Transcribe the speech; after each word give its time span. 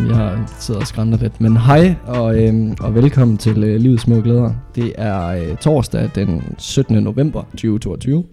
som 0.00 0.10
jeg 0.10 0.44
sidder 0.58 0.80
og 0.80 0.86
skrænder 0.86 1.18
lidt. 1.18 1.40
Men 1.40 1.56
hej 1.56 1.94
og, 2.06 2.42
øhm, 2.42 2.76
og 2.80 2.94
velkommen 2.94 3.38
til 3.38 3.64
øh, 3.64 3.80
Livets 3.80 4.02
Små 4.02 4.20
Glæder. 4.20 4.54
Det 4.74 4.92
er 4.98 5.26
øh, 5.26 5.56
torsdag 5.56 6.10
den 6.14 6.54
17. 6.58 7.02
november 7.02 7.42
2022. 7.42 8.24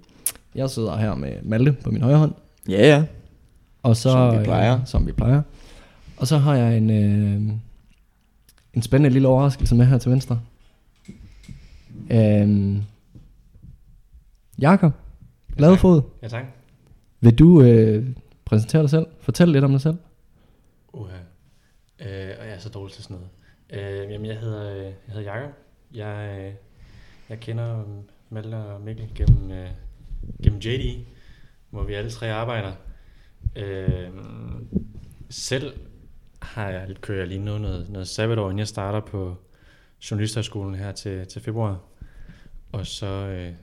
Jeg 0.55 0.69
sidder 0.69 0.97
her 0.97 1.15
med 1.15 1.33
Malte 1.43 1.75
på 1.83 1.91
min 1.91 2.01
højre 2.01 2.17
hånd. 2.17 2.33
Ja, 2.69 2.87
ja. 2.87 3.03
Og 3.83 3.95
så, 3.97 4.09
Som 4.11 4.39
vi 4.39 4.43
plejer. 4.43 4.75
Øh, 4.79 4.85
som 4.87 5.07
vi 5.07 5.11
plejer. 5.11 5.41
Og 6.17 6.27
så 6.27 6.37
har 6.37 6.55
jeg 6.55 6.77
en, 6.77 6.89
øh, 6.89 7.53
en 8.73 8.81
spændende 8.81 9.09
lille 9.13 9.27
overraskelse 9.27 9.75
med 9.75 9.85
her 9.85 9.97
til 9.97 10.11
venstre. 10.11 10.39
Øhm, 12.11 12.81
Jakob, 14.59 14.93
Ladefod, 15.57 16.01
Ja, 16.23 16.27
tak. 16.27 16.43
vil 17.21 17.35
du 17.39 17.61
øh, 17.61 18.05
præsentere 18.45 18.81
dig 18.81 18.89
selv? 18.89 19.05
Fortæl 19.21 19.47
lidt 19.49 19.63
om 19.63 19.71
dig 19.71 19.81
selv. 19.81 19.97
Uha. 20.93 21.13
Øh, 21.99 22.35
og 22.39 22.45
jeg 22.45 22.53
er 22.55 22.59
så 22.59 22.69
dårlig 22.69 22.93
til 22.93 23.03
sådan 23.03 23.17
noget. 23.17 23.29
Øh, 24.03 24.11
jamen, 24.11 24.25
jeg 24.25 24.39
hedder, 24.39 24.75
øh, 24.77 24.83
jeg 24.83 24.93
hedder 25.07 25.33
Jakob. 25.33 25.51
Jeg, 25.93 26.39
øh, 26.39 26.53
jeg 27.29 27.39
kender 27.39 27.83
Malte 28.29 28.55
og 28.55 28.81
Mikkel 28.81 29.11
gennem, 29.15 29.51
øh, 29.51 29.69
gennem 30.43 30.59
JD, 30.59 31.05
hvor 31.69 31.83
vi 31.83 31.93
alle 31.93 32.09
tre 32.11 32.31
arbejder. 32.31 32.73
Øh, 33.55 34.09
selv 35.29 35.73
har 36.41 36.69
jeg, 36.69 36.95
kører 37.01 37.19
jeg 37.19 37.27
lige 37.27 37.39
nu 37.39 37.57
noget, 37.57 37.89
noget 37.89 38.07
sabbatår, 38.07 38.45
inden 38.45 38.59
jeg 38.59 38.67
starter 38.67 38.99
på 38.99 39.35
Journalisthøjskolen 40.11 40.75
her 40.75 40.91
til, 40.91 41.27
til 41.27 41.41
februar. 41.41 41.79
Og 42.71 42.87
så 42.87 43.05
øh, 43.05 43.53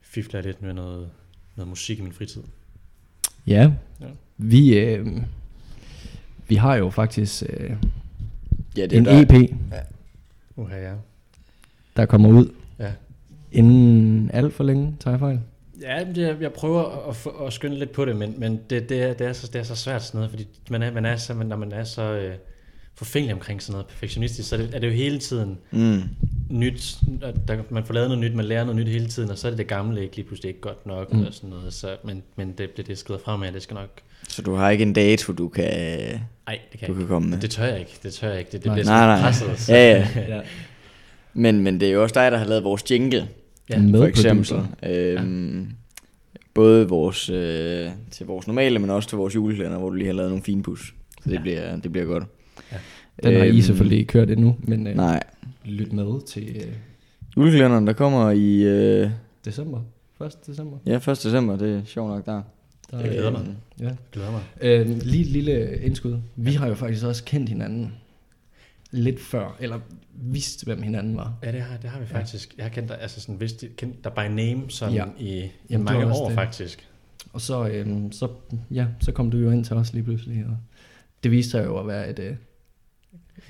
fifler 0.00 0.38
jeg 0.38 0.46
lidt 0.46 0.62
med 0.62 0.74
noget, 0.74 1.10
noget 1.56 1.68
musik 1.68 1.98
i 1.98 2.02
min 2.02 2.12
fritid. 2.12 2.42
Ja, 3.46 3.72
Ja. 4.00 4.06
vi, 4.36 4.78
øh, 4.78 5.06
vi 6.50 6.54
har 6.56 6.74
jo 6.76 6.90
faktisk 6.90 7.42
øh, 7.48 7.70
Ja, 8.76 8.84
en 8.92 9.04
der- 9.04 9.22
EP, 9.22 9.50
Uha, 10.56 10.76
ja. 10.76 10.92
der 11.96 12.06
kommer 12.06 12.28
ud 12.28 12.48
Ja. 12.78 12.92
inden 13.52 14.30
alt 14.32 14.54
for 14.54 14.64
længe, 14.64 14.96
tager 15.00 15.12
jeg 15.12 15.20
fejl. 15.20 15.40
Ja, 15.80 16.04
men 16.04 16.14
det, 16.14 16.40
jeg 16.40 16.52
prøver 16.52 17.08
at, 17.08 17.16
få- 17.16 17.30
at 17.46 17.52
skynde 17.52 17.78
lidt 17.78 17.92
på 17.92 18.04
det, 18.04 18.16
men, 18.16 18.34
men 18.38 18.60
det, 18.70 18.88
det, 18.88 19.02
er, 19.02 19.12
det, 19.14 19.26
er 19.26 19.32
så, 19.32 19.46
det 19.52 19.58
er 19.58 19.62
så 19.62 19.74
svært 19.76 20.02
sådan 20.02 20.18
noget, 20.18 20.30
fordi 20.30 20.46
man 20.70 20.82
er, 20.82 20.92
man 20.92 21.04
er 21.06 21.16
så, 21.16 21.34
når 21.34 21.56
man 21.56 21.72
er 21.72 21.84
så 21.84 22.02
øh, 22.02 22.34
forfængelig 22.94 23.34
omkring 23.34 23.62
sådan 23.62 23.72
noget 23.72 23.86
perfektionistisk, 23.86 24.48
så 24.48 24.56
er 24.56 24.60
det, 24.60 24.74
er 24.74 24.78
det 24.78 24.86
jo 24.86 24.92
hele 24.92 25.18
tiden 25.18 25.58
Mm. 25.70 26.00
nyt, 26.50 26.98
at 27.22 27.48
der, 27.48 27.62
man 27.70 27.84
får 27.84 27.94
lavet 27.94 28.08
noget 28.10 28.24
nyt, 28.24 28.34
man 28.36 28.44
lærer 28.44 28.64
noget 28.64 28.76
nyt 28.76 28.88
hele 28.88 29.06
tiden, 29.08 29.30
og 29.30 29.38
så 29.38 29.46
er 29.48 29.50
det 29.50 29.58
det 29.58 29.66
gamle 29.66 30.02
ikke 30.02 30.16
lige 30.16 30.26
pludselig 30.26 30.48
ikke 30.48 30.60
godt 30.60 30.86
nok, 30.86 31.12
Mm. 31.12 31.24
og 31.24 31.34
sådan 31.34 31.50
noget, 31.50 31.72
så, 31.74 31.96
men, 32.04 32.22
men 32.36 32.52
det 32.58 32.70
bliver 32.70 32.86
det 32.86 32.98
skrider 32.98 33.20
frem 33.24 33.42
af, 33.42 33.52
det 33.52 33.62
skal 33.62 33.74
nok, 33.74 34.00
Så 34.40 34.44
du 34.44 34.54
har 34.54 34.70
ikke 34.70 34.82
en 34.82 34.92
dato, 34.92 35.32
du 35.32 35.48
kan, 35.48 35.64
ej, 36.46 36.58
det 36.72 36.80
kan 36.80 36.88
du 36.88 36.94
kan 36.94 37.06
komme 37.06 37.28
med? 37.30 37.38
Det 37.38 37.50
tør 37.50 37.64
jeg 37.64 37.78
ikke, 37.80 37.98
det 38.02 38.12
tør 38.12 38.28
jeg 38.30 38.38
ikke, 38.38 38.50
det, 38.52 38.64
det 38.64 38.66
Nej. 38.66 38.74
bliver 38.74 38.86
Nej, 38.86 39.00
sådan 39.00 39.18
nej. 39.18 39.22
presset. 39.50 39.66
Så. 39.66 39.72
Ja, 39.74 40.06
ja. 40.16 40.36
ja. 40.36 40.40
Men, 41.34 41.60
men 41.60 41.80
det 41.80 41.88
er 41.88 41.92
jo 41.92 42.02
også 42.02 42.12
dig, 42.14 42.32
der 42.32 42.38
har 42.38 42.44
lavet 42.46 42.64
vores 42.64 42.90
jingle, 42.90 43.28
ja. 43.70 43.78
Med 43.78 44.00
for 44.00 44.06
eksempel. 44.06 44.56
Øhm, 44.82 45.66
Både 46.54 46.88
vores, 46.88 47.30
øh, 47.30 47.88
til 48.10 48.26
vores 48.26 48.46
normale, 48.46 48.78
men 48.78 48.90
også 48.90 49.08
til 49.08 49.18
vores 49.18 49.34
julekalender, 49.34 49.78
hvor 49.78 49.88
du 49.90 49.94
lige 49.96 50.06
har 50.06 50.14
lavet 50.14 50.30
nogle 50.30 50.44
fine 50.44 50.62
pus. 50.62 50.94
Så 51.22 51.30
det, 51.30 51.34
Ja. 51.36 51.40
bliver, 51.40 51.76
det 51.76 51.92
bliver 51.92 52.06
godt. 52.06 52.24
Den 53.22 53.36
har 53.36 53.44
I 53.44 53.48
Øhm, 53.48 53.60
selvfølgelig 53.60 53.98
ikke 53.98 54.08
kørt 54.12 54.30
endnu, 54.30 54.56
men 54.62 54.86
øh, 54.86 54.96
Nej. 54.96 55.22
lyt 55.64 55.92
med 55.92 56.26
til 56.26 56.56
øh, 56.56 56.72
Julekalenderen, 57.36 57.86
der 57.86 57.92
kommer 57.92 58.30
i 58.30 58.62
øh, 58.62 59.10
december. 59.44 59.80
1. 60.26 60.32
december. 60.46 60.76
ja, 60.86 60.96
1. 60.96 61.06
december, 61.06 61.56
det 61.56 61.76
er 61.76 61.80
sjovt 61.84 62.10
nok 62.10 62.26
der. 62.26 62.42
Der, 62.90 63.00
Jeg 63.00 63.10
glæder 63.10 63.30
mig. 63.30 63.40
Øhm, 63.40 63.54
Ja. 63.80 63.84
Jeg 63.84 63.96
glæder 64.12 64.30
mig. 64.30 64.42
Øh, 64.60 64.86
lige 65.02 65.20
et 65.20 65.26
lille 65.30 65.80
indskud. 65.80 66.18
Vi 66.36 66.52
har 66.52 66.68
jo 66.68 66.74
faktisk 66.74 67.04
også 67.04 67.24
kendt 67.24 67.48
hinanden 67.48 67.94
lidt 68.90 69.20
før, 69.20 69.56
eller 69.60 69.80
vidst, 70.14 70.64
hvem 70.64 70.82
hinanden 70.82 71.16
var. 71.16 71.34
Ja, 71.42 71.52
det 71.52 71.60
har, 71.62 71.76
det 71.76 71.90
har 71.90 71.98
vi 72.00 72.06
Ja. 72.10 72.18
faktisk. 72.18 72.54
Jeg 72.56 72.64
har 72.64 72.70
kendt 72.70 72.88
dig, 72.88 73.00
altså 73.00 73.20
sådan, 73.20 73.40
vidst, 73.40 73.64
kendt 73.76 74.04
dig 74.04 74.12
by 74.12 74.20
name 74.34 74.62
sådan 74.70 74.94
Ja. 74.94 75.04
ja. 75.04 75.24
i, 75.24 75.38
i 75.44 75.50
Jamen, 75.70 75.84
mange 75.84 76.12
år 76.12 76.26
det. 76.28 76.34
faktisk. 76.34 76.88
Og 77.32 77.40
så, 77.40 77.68
øhm, 77.68 78.12
så, 78.12 78.28
ja, 78.70 78.86
så 79.00 79.12
kom 79.12 79.30
du 79.30 79.38
jo 79.38 79.50
ind 79.50 79.64
til 79.64 79.76
os 79.76 79.92
lige 79.92 80.02
pludselig, 80.04 80.44
og 80.46 80.56
det 81.22 81.30
viste 81.30 81.50
sig 81.50 81.64
jo 81.64 81.78
at 81.78 81.86
være 81.86 82.10
et 82.10 82.18
øh, 82.18 82.36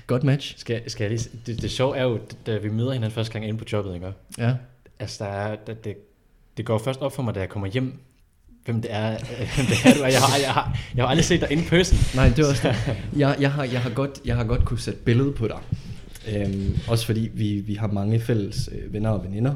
godt 0.07 0.23
match. 0.23 0.57
Skal, 0.57 0.89
skal 0.89 1.03
jeg 1.03 1.11
lige, 1.11 1.29
det, 1.45 1.61
det 1.61 1.71
sjove 1.71 1.97
er 1.97 2.03
jo, 2.03 2.19
da 2.45 2.57
vi 2.57 2.69
møder 2.69 2.91
hinanden 2.91 3.11
første 3.11 3.33
gang 3.33 3.45
inde 3.47 3.59
på 3.59 3.65
jobbet, 3.71 3.93
ikke? 3.93 4.13
Ja, 4.37 4.55
Altså, 4.99 5.23
der 5.23 5.29
er, 5.29 5.55
der, 5.67 5.73
det, 5.73 5.95
det 6.57 6.65
går 6.65 6.77
først 6.77 7.01
op 7.01 7.13
for 7.13 7.23
mig, 7.23 7.35
da 7.35 7.39
jeg 7.39 7.49
kommer 7.49 7.67
hjem, 7.67 7.99
hvem 8.65 8.81
det 8.81 8.93
er, 8.93 9.09
hvem 9.55 9.65
det 9.65 9.77
er 9.85 9.93
du 9.97 10.01
er. 10.01 10.07
Jeg 10.07 10.19
har, 10.21 10.37
jeg, 10.37 10.53
har, 10.53 10.77
jeg 10.95 11.03
har 11.03 11.09
aldrig 11.09 11.25
set 11.25 11.41
dig 11.41 11.51
in 11.51 11.63
person. 11.69 11.99
nej, 12.15 12.29
det 12.29 12.43
var 12.43 12.49
også 12.49 12.67
det. 12.67 13.19
Jeg, 13.19 13.35
jeg, 13.39 13.51
har, 13.51 13.63
jeg, 13.63 13.81
har 13.81 13.89
godt, 13.89 14.19
jeg 14.25 14.35
har 14.35 14.43
godt 14.43 14.65
kunne 14.65 14.79
sætte 14.79 14.99
billede 14.99 15.31
på 15.33 15.47
dig. 15.47 15.59
Øhm, 16.35 16.77
også 16.87 17.05
fordi 17.05 17.29
vi, 17.33 17.55
vi 17.59 17.73
har 17.75 17.87
mange 17.87 18.19
fælles 18.19 18.69
øh, 18.71 18.93
venner 18.93 19.09
og 19.09 19.23
veninder. 19.23 19.55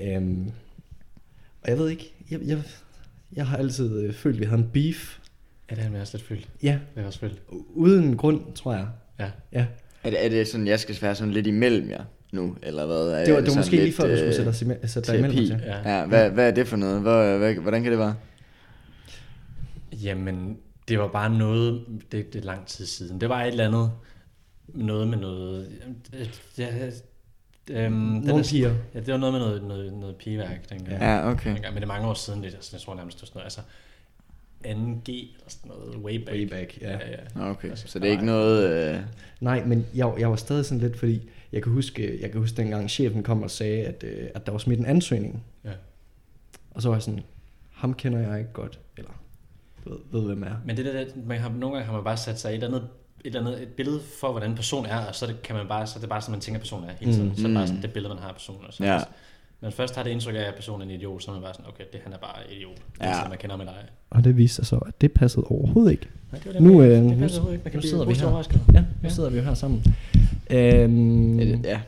Øhm, 0.00 0.50
og 1.62 1.68
jeg 1.70 1.78
ved 1.78 1.88
ikke, 1.90 2.12
jeg, 2.30 2.40
jeg, 2.46 2.58
jeg 3.32 3.46
har 3.46 3.56
altid 3.56 4.02
øh, 4.02 4.14
følt, 4.14 4.34
at 4.34 4.40
vi 4.40 4.44
havde 4.44 4.60
en 4.62 4.68
beef. 4.72 5.18
Ja, 5.70 5.74
det 5.74 5.84
har 5.84 5.90
jeg 5.92 6.00
også 6.00 6.16
lidt 6.16 6.26
følt. 6.28 6.48
Ja, 6.62 6.78
Det 6.94 7.00
har 7.00 7.04
også 7.06 7.18
følt. 7.18 7.42
uden 7.74 8.16
grund, 8.16 8.40
tror 8.54 8.72
jeg. 8.74 8.86
Ja. 9.20 9.30
Ja, 9.52 9.66
Er 10.04 10.10
det, 10.10 10.24
er 10.24 10.28
det 10.28 10.48
sådan, 10.48 10.66
jeg 10.66 10.80
skal 10.80 10.96
være 11.02 11.14
sådan 11.14 11.32
lidt 11.32 11.46
imellem 11.46 11.90
jer 11.90 12.04
nu, 12.32 12.56
eller 12.62 12.86
hvad? 12.86 12.96
Er 12.96 13.24
det 13.24 13.34
var, 13.34 13.40
det 13.40 13.48
var 13.50 13.56
måske 13.56 13.76
lige 13.76 13.92
før, 13.92 14.06
du 14.08 14.16
skulle 14.16 14.28
øh, 14.28 14.34
sætte, 14.34 14.50
ime- 14.64 14.86
sætte 14.86 15.12
dig 15.12 15.18
imellem. 15.18 15.46
terapi? 15.46 15.62
Til. 15.64 15.70
Ja. 15.84 15.98
Ja, 15.98 16.06
hvad, 16.06 16.30
hvad 16.30 16.46
er 16.48 16.54
det 16.54 16.68
for 16.68 16.76
noget? 16.76 17.00
Hvor, 17.00 17.38
hvad, 17.38 17.54
hvordan 17.54 17.82
kan 17.82 17.92
det 17.92 17.98
være? 17.98 18.14
Jamen, 19.92 20.56
det 20.88 20.98
var 20.98 21.08
bare 21.08 21.30
noget, 21.38 21.84
det, 22.12 22.32
det 22.32 22.40
er 22.40 22.44
lang 22.44 22.66
tid 22.66 22.86
siden. 22.86 23.20
Det 23.20 23.28
var 23.28 23.42
et 23.42 23.48
eller 23.48 23.66
andet, 23.68 23.90
noget 24.68 25.08
med 25.08 25.18
noget, 25.18 25.68
det, 26.12 26.42
det, 26.56 27.02
øhm, 27.70 27.92
Nogle 27.92 28.38
er- 28.44 28.48
piger. 28.50 28.74
Ja, 28.94 29.00
det 29.00 29.12
var 29.12 29.16
noget 29.18 29.32
med 29.34 29.40
noget, 29.40 29.62
noget, 29.62 29.92
noget 29.92 30.16
pigeværk 30.16 30.70
dengang. 30.70 31.02
Ja, 31.02 31.30
okay. 31.30 31.50
Dengang, 31.54 31.74
men 31.74 31.82
det 31.82 31.88
er 31.88 31.92
mange 31.92 32.08
år 32.08 32.14
siden, 32.14 32.42
det, 32.42 32.46
altså, 32.54 32.70
jeg 32.72 32.80
tror 32.80 32.94
nærmest, 32.94 33.16
det 33.20 33.22
var 33.22 33.26
sådan 33.26 33.38
noget, 33.38 33.44
altså 33.44 33.60
2G 34.64 35.12
eller 35.12 35.48
sådan 35.48 35.70
noget, 35.70 35.96
way 35.96 36.16
back. 36.24 36.30
Way 36.36 36.48
back, 36.48 36.78
ja. 36.82 36.90
ja, 36.90 36.98
ja. 37.10 37.50
Okay, 37.50 37.68
Altså, 37.70 37.88
så 37.88 37.98
det 37.98 38.06
er 38.08 38.10
ikke 38.12 38.24
noget... 38.24 38.70
Øh, 38.94 39.00
Nej, 39.40 39.64
men 39.64 39.86
jeg, 39.94 40.12
jeg 40.18 40.30
var 40.30 40.36
stadig 40.36 40.64
sådan 40.64 40.80
lidt, 40.80 40.98
fordi 40.98 41.30
jeg 41.52 41.62
kan 41.62 41.72
huske, 41.72 42.18
jeg 42.22 42.30
kan 42.30 42.40
huske 42.40 42.56
dengang 42.56 42.90
chefen 42.90 43.22
kom 43.22 43.42
og 43.42 43.50
sagde, 43.50 43.84
at, 43.84 44.04
øh, 44.06 44.28
at 44.34 44.46
der 44.46 44.52
var 44.52 44.58
smidt 44.58 44.80
en 44.80 44.86
ansøgning. 44.86 45.44
Ja. 45.64 45.70
Og 46.70 46.82
så 46.82 46.88
var 46.88 46.96
jeg 46.96 47.02
sådan, 47.02 47.20
ham 47.70 47.94
kender 47.94 48.18
jeg 48.18 48.38
ikke 48.38 48.52
godt, 48.52 48.80
eller 48.96 49.10
ved, 49.86 49.96
ved 50.12 50.26
hvem 50.26 50.42
er. 50.42 50.54
Men 50.64 50.76
det 50.76 50.84
der, 50.84 51.04
man 51.26 51.38
har, 51.40 51.48
nogle 51.48 51.76
gange 51.76 51.86
har 51.86 51.92
man 51.92 52.04
bare 52.04 52.16
sat 52.16 52.40
sig 52.40 52.48
et 52.48 52.54
eller 52.54 52.66
andet, 52.66 52.88
et, 53.24 53.26
eller 53.36 53.40
andet, 53.40 53.62
et 53.62 53.68
billede 53.68 54.00
for, 54.20 54.30
hvordan 54.30 54.50
en 54.50 54.56
person 54.56 54.86
er, 54.86 54.98
og 55.06 55.14
så, 55.14 55.26
det, 55.26 55.42
kan 55.42 55.56
man 55.56 55.68
bare, 55.68 55.86
så 55.86 55.98
er 55.98 56.00
det 56.00 56.08
bare 56.08 56.20
sådan, 56.20 56.32
man 56.32 56.40
tænker, 56.40 56.58
at 56.58 56.62
personen 56.62 56.90
er 56.90 56.94
hele 57.00 57.12
tiden. 57.12 57.28
Mm. 57.28 57.34
Så 57.36 57.42
er 57.42 57.46
det 57.46 57.54
bare 57.54 57.62
Mm. 57.64 57.66
sådan, 57.66 57.82
det 57.82 57.92
billede, 57.92 58.14
man 58.14 58.22
har 58.22 58.28
af 58.28 58.34
personen. 58.34 58.64
Og 58.66 58.72
så 58.74 58.84
Ja. 58.84 59.00
Man 59.62 59.72
først 59.72 59.96
har 59.96 60.02
det 60.02 60.10
indtryk 60.10 60.34
af, 60.34 60.38
at 60.40 60.54
personen 60.54 60.80
er 60.80 60.84
en 60.84 60.90
idiot, 61.00 61.22
så 61.22 61.30
er 61.30 61.34
man 61.34 61.42
bare 61.42 61.54
sådan, 61.54 61.66
okay, 61.68 61.84
det, 61.92 62.00
han 62.04 62.12
er 62.12 62.18
bare 62.18 62.34
en 62.50 62.56
idiot. 62.56 62.76
Det 62.76 62.82
er 63.00 63.08
Ja. 63.08 63.14
sådan, 63.14 63.28
man 63.30 63.38
kender 63.38 63.56
med 63.56 63.64
dig. 63.66 63.74
Og 64.10 64.24
det 64.24 64.36
viste 64.36 64.56
sig 64.56 64.66
så, 64.66 64.76
at 64.76 65.00
det 65.00 65.12
passede 65.12 65.44
overhovedet 65.48 65.90
ikke. 65.92 66.06
Nej, 66.32 66.38
det 66.44 66.46
var 66.46 66.52
det, 66.52 66.62
Nu, 66.62 66.82
øh, 66.82 66.88
det 67.10 67.18
passer 67.18 67.40
overhovedet 67.40 67.52
ikke. 67.52 67.64
Man 67.64 67.70
kan 67.72 67.78
nu 67.78 67.82
sidder 67.82 68.04
vi 68.04 68.14
her. 68.14 68.64
Ja, 68.74 68.80
nu 68.80 68.86
Ja. 69.02 69.08
sidder 69.08 69.30
vi 69.30 69.36
jo 69.36 69.42
her 69.42 69.54
sammen. 69.54 69.84
Øhm, 70.50 71.38
er 71.40 71.44
det, 71.44 71.60
ja. 71.64 71.80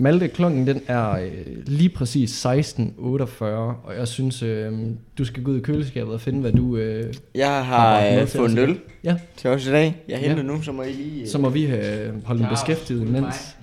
Malte, 0.00 0.28
klokken 0.28 0.66
den 0.66 0.80
er 0.86 1.10
øh, 1.10 1.32
lige 1.66 1.88
præcis 1.88 2.46
16.48, 2.46 3.44
og 3.44 3.96
jeg 3.98 4.08
synes, 4.08 4.42
øh, 4.42 4.72
du 5.18 5.24
skal 5.24 5.42
gå 5.42 5.50
ud 5.50 5.56
i 5.58 5.60
køleskabet 5.60 6.14
og 6.14 6.20
finde, 6.20 6.40
hvad 6.40 6.52
du... 6.52 6.76
Øh, 6.76 7.14
Jeg 7.34 7.48
Har 7.48 7.62
har 7.62 8.20
øh, 8.20 8.26
fået 8.26 8.50
en 8.52 8.58
øl 8.58 8.78
Ja. 9.04 9.16
til 9.36 9.50
os 9.50 9.66
i 9.66 9.70
dag. 9.70 9.96
Jeg 10.08 10.18
henter 10.18 10.36
Ja. 10.36 10.42
nu, 10.42 10.62
så 10.62 10.72
må 10.72 10.82
I 10.82 10.92
lige... 10.92 11.22
øh, 11.22 11.28
så 11.28 11.38
må 11.38 11.48
vi 11.48 11.66
øh, 11.66 12.24
holde 12.24 12.40
dem 12.42 12.48
beskæftiget 12.50 13.00
imens. 13.08 13.56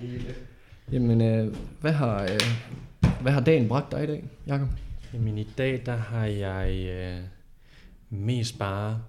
Jamen, 0.92 1.20
øh, 1.20 1.54
hvad, 1.80 1.92
har, 1.92 2.22
øh, 2.22 2.28
hvad 3.20 3.32
har 3.32 3.40
dagen 3.40 3.68
bragt 3.68 3.92
dig 3.92 4.04
i 4.04 4.06
dag, 4.06 4.24
Jacob? 4.46 4.68
Jamen 5.14 5.38
i 5.38 5.46
dag, 5.58 5.82
der 5.86 5.96
har 5.96 6.24
jeg 6.26 6.70
øh, 6.88 7.20
mest 8.10 8.58
bare 8.58 9.02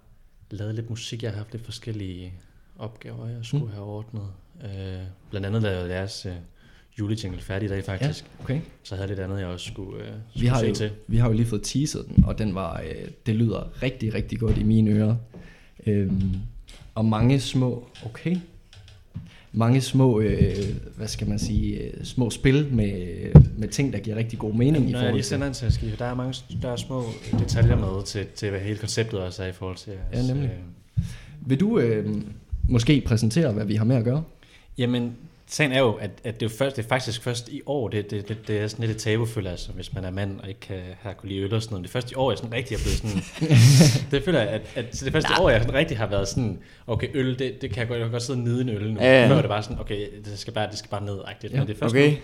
lavet 0.51 0.75
lidt 0.75 0.89
musik. 0.89 1.23
Jeg 1.23 1.31
har 1.31 1.37
haft 1.37 1.51
lidt 1.51 1.65
forskellige 1.65 2.33
opgaver, 2.79 3.27
jeg 3.27 3.37
skulle 3.45 3.65
Mm. 3.65 3.71
have 3.71 3.85
ordnet. 3.85 4.27
Øh, 4.63 5.01
blandt 5.29 5.47
andet 5.47 5.61
lavede 5.61 5.79
jeg 5.79 5.89
deres 5.89 6.25
øh, 6.25 6.33
julejingle 6.99 7.41
færdig 7.41 7.65
i 7.65 7.69
dag 7.69 7.83
faktisk. 7.83 8.23
Ja. 8.39 8.43
Okay. 8.43 8.61
Så 8.83 8.95
havde 8.95 9.01
jeg 9.01 9.09
lidt 9.17 9.19
andet, 9.19 9.39
jeg 9.39 9.47
også 9.47 9.67
skulle, 9.67 10.03
øh, 10.05 10.13
Vi 10.13 10.19
skulle 10.35 10.49
har, 10.49 10.59
se 10.59 10.67
jo, 10.67 10.73
til. 10.75 10.91
vi 11.07 11.17
har 11.17 11.27
jo 11.27 11.33
lige 11.33 11.45
fået 11.45 11.63
teaset 11.63 12.05
den, 12.15 12.23
og 12.25 12.37
den 12.37 12.55
var, 12.55 12.81
øh, 12.81 13.07
det 13.25 13.35
lyder 13.35 13.83
rigtig, 13.83 14.13
rigtig 14.13 14.39
godt 14.39 14.57
i 14.57 14.63
mine 14.63 14.91
ører. 14.91 15.15
Øhm, 15.87 16.31
og 16.95 17.05
mange 17.05 17.39
små, 17.39 17.87
okay, 18.05 18.37
mange 19.53 19.81
små, 19.81 20.19
øh, 20.19 20.55
hvad 20.97 21.07
skal 21.07 21.29
man 21.29 21.39
sige, 21.39 21.77
øh, 21.77 22.03
små 22.03 22.29
spil 22.29 22.67
med, 22.71 22.93
med 23.57 23.67
ting, 23.67 23.93
der 23.93 23.99
giver 23.99 24.15
rigtig 24.15 24.39
god 24.39 24.53
mening 24.53 24.89
i 24.89 24.91
Når 24.91 24.99
jeg 24.99 25.07
forhold 25.07 25.13
lige 25.13 25.23
sender 25.23 25.47
en 25.47 25.53
til 25.53 25.65
der 25.99 26.05
er 26.05 26.15
mange 26.15 26.33
der 26.61 26.71
er 26.71 26.75
små 26.75 27.03
detaljer 27.39 27.75
med 27.75 28.05
til, 28.05 28.27
til 28.35 28.49
hvad 28.49 28.59
hele 28.59 28.77
konceptet 28.77 29.19
også 29.19 29.43
er 29.43 29.47
i 29.47 29.51
forhold 29.51 29.77
til. 29.77 29.93
Ja, 30.13 30.27
nemlig. 30.27 30.49
Øh, 30.49 31.03
Vil 31.45 31.59
du 31.59 31.79
øh, 31.79 32.15
måske 32.69 33.03
præsentere, 33.05 33.51
hvad 33.51 33.65
vi 33.65 33.75
har 33.75 33.85
med 33.85 33.95
at 33.95 34.03
gøre? 34.03 34.23
Jamen, 34.77 35.15
sagen 35.51 35.71
er 35.71 35.79
jo, 35.79 35.91
at, 35.93 36.11
at 36.23 36.39
det, 36.39 36.45
er 36.45 36.49
først, 36.57 36.75
det 36.75 36.85
er 36.85 36.89
faktisk 36.89 37.21
først 37.21 37.49
i 37.49 37.61
år, 37.65 37.87
det, 37.87 38.11
det, 38.11 38.27
det, 38.29 38.47
det 38.47 38.57
er 38.59 38.67
sådan 38.67 38.85
lidt 38.85 38.95
et 38.97 39.01
tabu, 39.01 39.25
føler 39.25 39.49
jeg, 39.49 39.51
altså, 39.51 39.71
hvis 39.71 39.93
man 39.93 40.03
er 40.05 40.11
mand 40.11 40.39
og 40.39 40.47
ikke 40.47 40.59
kan 40.59 40.79
have 41.01 41.15
kunne 41.15 41.29
lide 41.29 41.41
øl 41.41 41.53
og 41.53 41.61
sådan 41.63 41.73
noget. 41.73 41.83
Det 41.83 41.89
er 41.89 41.93
først 41.93 42.11
i 42.11 42.15
år, 42.15 42.31
jeg 42.31 42.37
sådan 42.37 42.53
rigtig 42.53 42.75
er 42.75 42.79
blevet 42.79 42.97
sådan... 42.97 43.49
det 44.11 44.23
føler 44.23 44.39
jeg, 44.39 44.49
at, 44.49 44.61
at 44.75 44.95
så 44.97 45.05
det 45.05 45.13
første 45.13 45.29
år, 45.39 45.49
jeg 45.49 45.61
sådan 45.61 45.73
rigtig 45.75 45.97
har 45.97 46.07
været 46.07 46.27
sådan, 46.27 46.59
okay, 46.87 47.07
øl, 47.13 47.39
det, 47.39 47.61
det 47.61 47.69
kan 47.69 47.79
jeg 47.79 47.87
godt, 47.87 47.99
jeg 47.99 48.05
kan 48.05 48.11
godt 48.11 48.23
sidde 48.23 48.37
og 48.39 48.43
nyde 48.43 48.61
en 48.61 48.69
øl 48.69 48.93
nu. 48.93 48.99
Ja, 49.01 49.21
ja. 49.21 49.27
Før 49.29 49.33
var 49.33 49.41
det 49.41 49.49
bare 49.49 49.63
sådan, 49.63 49.79
okay, 49.79 50.07
det 50.25 50.39
skal 50.39 50.53
bare, 50.53 50.69
det 50.69 50.77
skal 50.77 50.89
bare 50.89 51.03
ned-agtigt. 51.05 51.53
Ja, 51.53 51.57
Men 51.59 51.67
det 51.67 51.73
er 51.75 51.79
først 51.79 51.93
Okay. 51.95 52.11
nu, 52.11 52.17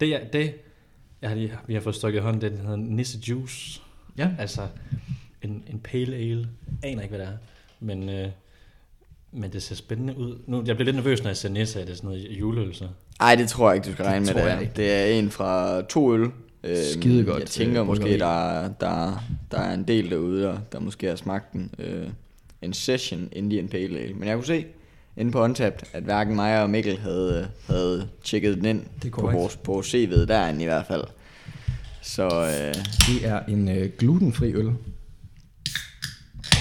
det, 0.00 0.08
jeg- 0.10 0.22
det, 0.32 0.54
jeg 1.22 1.30
har 1.30 1.36
lige, 1.36 1.52
vi 1.66 1.74
har 1.74 1.80
fået 1.80 1.94
stukket 1.94 2.18
i 2.18 2.22
hånden, 2.22 2.42
det 2.52 2.58
hedder 2.60 2.76
Nisse 2.76 3.18
Juice. 3.28 3.80
Ja. 4.18 4.28
Altså, 4.38 4.62
en, 5.42 5.64
en 5.70 5.78
pale 5.78 6.16
ale. 6.16 6.48
Aner 6.82 7.02
ikke, 7.02 7.16
hvad 7.16 7.26
det 7.26 7.32
er. 7.32 7.36
Men, 7.80 8.08
øh, 8.08 8.28
men 9.32 9.52
det 9.52 9.62
ser 9.62 9.74
spændende 9.74 10.16
ud. 10.18 10.38
Nu, 10.46 10.62
jeg 10.66 10.76
bliver 10.76 10.84
lidt 10.84 10.96
nervøs, 10.96 11.22
når 11.22 11.30
jeg 11.30 11.36
ser 11.36 11.48
Nisse, 11.48 11.80
er 11.80 11.84
det 11.84 11.96
sådan 11.96 12.08
noget 12.10 12.26
juleøl, 12.30 12.74
så. 12.74 12.88
Ej, 13.20 13.34
det 13.34 13.48
tror 13.48 13.70
jeg 13.70 13.76
ikke, 13.76 13.86
du 13.86 13.92
skal 13.92 14.04
Det 14.04 14.12
regne 14.12 14.26
med. 14.26 14.34
Det 14.34 14.52
er. 14.52 14.58
det 14.76 14.92
er 14.92 15.04
en 15.18 15.30
fra 15.30 15.82
to 15.82 16.14
øl. 16.14 16.30
Øhm, 16.64 16.76
Skidegodt, 16.92 17.40
Jeg 17.40 17.48
tænker 17.48 17.80
øh, 17.80 17.86
måske, 17.86 18.18
der, 18.18 18.68
der, 18.80 19.24
der 19.50 19.58
er 19.58 19.74
en 19.74 19.84
del 19.88 20.10
derude, 20.10 20.42
der, 20.42 20.58
der 20.72 20.80
måske 20.80 21.06
har 21.08 21.16
smagt 21.16 21.52
den. 21.52 21.70
Øh, 21.78 22.06
en 22.62 22.72
Session 22.72 23.28
Indian 23.32 23.68
Pale 23.68 23.98
Ale. 23.98 24.14
Men 24.14 24.28
jeg 24.28 24.36
kunne 24.36 24.46
se 24.46 24.66
inde 25.16 25.32
på 25.32 25.42
Untapped, 25.42 25.88
at 25.92 26.02
hverken 26.02 26.34
mig 26.36 26.62
og 26.62 26.70
Mikkel 26.70 26.98
havde, 26.98 27.48
havde 27.66 28.08
tjekket 28.24 28.56
den 28.56 28.64
ind 28.64 28.82
Det 29.02 29.12
på 29.12 29.20
vores 29.20 29.56
på 29.56 29.80
CV'et 29.80 30.26
derinde 30.26 30.62
i 30.62 30.66
hvert 30.66 30.86
fald. 30.86 31.04
Så, 32.02 32.24
øh, 32.26 32.74
Det 33.06 33.28
er 33.28 33.40
en 33.48 33.68
øh, 33.68 33.90
glutenfri 33.98 34.52
øl. 34.52 34.70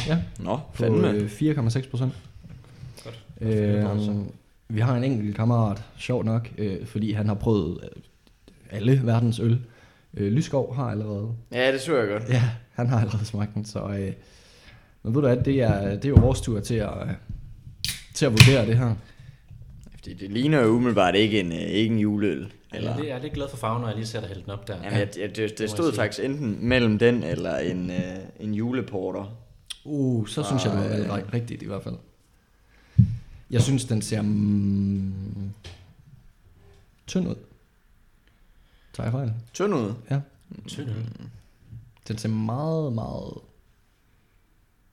Ja, 0.07 0.18
nå, 0.39 0.60
på 0.74 0.86
øh, 0.86 1.30
4,6 1.31 1.89
procent. 1.89 2.13
Øh, 3.41 3.86
vi 4.69 4.80
har 4.80 4.95
en 4.97 5.03
enkelt 5.03 5.36
kammerat, 5.36 5.83
sjov 5.97 6.24
nok, 6.24 6.50
øh, 6.57 6.86
fordi 6.86 7.12
han 7.12 7.27
har 7.27 7.33
prøvet 7.33 7.80
øh, 7.83 7.89
alle 8.69 9.01
verdens 9.03 9.39
øl. 9.39 9.59
Øh, 10.18 10.31
Lyskov 10.31 10.75
har 10.75 10.91
allerede. 10.91 11.31
Ja, 11.51 11.71
det 11.71 11.81
så 11.81 11.97
jeg 11.97 12.07
godt. 12.07 12.24
Ja, 12.30 12.44
han 12.74 12.88
har 12.88 13.00
allerede 13.00 13.25
smagt 13.25 13.53
den, 13.56 13.65
så... 13.65 13.80
Øh, 13.88 14.13
men 15.03 15.15
ved 15.15 15.21
du 15.21 15.27
hvad, 15.27 15.38
det 15.38 15.62
er, 15.62 15.89
det 15.95 16.06
er 16.06 16.09
jo 16.09 16.18
vores 16.19 16.41
tur 16.41 16.59
til 16.59 16.75
at, 16.75 16.94
øh, 17.01 17.13
til 18.13 18.25
at 18.25 18.31
vurdere 18.31 18.65
det 18.65 18.77
her. 18.77 18.95
Fordi 19.95 20.13
det 20.13 20.31
ligner 20.31 20.62
jo 20.62 20.68
umiddelbart 20.68 21.15
ikke 21.15 21.39
en, 21.39 21.51
øh, 21.51 21.57
ikke 21.59 21.94
en 21.94 22.00
juleøl. 22.00 22.53
Eller? 22.74 22.89
Jeg, 22.89 22.92
er 22.92 22.95
lidt, 22.97 23.07
jeg 23.09 23.18
er 23.18 23.21
lidt 23.21 23.33
glad 23.33 23.50
for 23.50 23.57
farven, 23.57 23.81
når 23.81 23.88
jeg 23.88 23.97
lige 23.97 24.07
ser 24.07 24.19
dig 24.19 24.27
hælde 24.30 24.42
den 24.42 24.51
op 24.51 24.68
der. 24.68 24.75
Jamen, 24.83 25.00
jeg, 25.00 25.07
jeg, 25.19 25.35
det, 25.35 25.59
det 25.59 25.69
stod 25.69 25.94
faktisk 25.94 26.25
enten 26.25 26.57
mellem 26.62 27.00
den 27.00 27.24
eller 27.24 27.57
en, 27.57 27.89
øh, 27.92 27.97
en 28.39 28.53
juleporter. 28.53 29.38
Uh, 29.85 30.27
så 30.27 30.44
synes 30.44 30.65
jeg, 30.65 30.74
Ej. 30.74 30.88
valgt 30.88 31.09
ri- 31.09 31.33
rigtigt 31.33 31.63
i 31.63 31.65
hvert 31.65 31.83
fald. 31.83 31.95
Jeg 33.51 33.62
synes, 33.62 33.86
den 33.86 34.01
ser 34.01 34.22
mm, 34.22 35.13
tynd 37.07 37.28
ud. 37.28 37.36
Tager 38.94 39.06
jeg 39.07 39.12
fejl? 39.12 39.34
Tynd 39.54 39.74
ud. 39.74 39.94
Ja. 40.12 40.19
Tynd 40.68 40.90
øl. 40.90 41.06
Den 42.07 42.18
ser 42.18 42.30
meget, 42.30 42.94
meget 42.94 43.34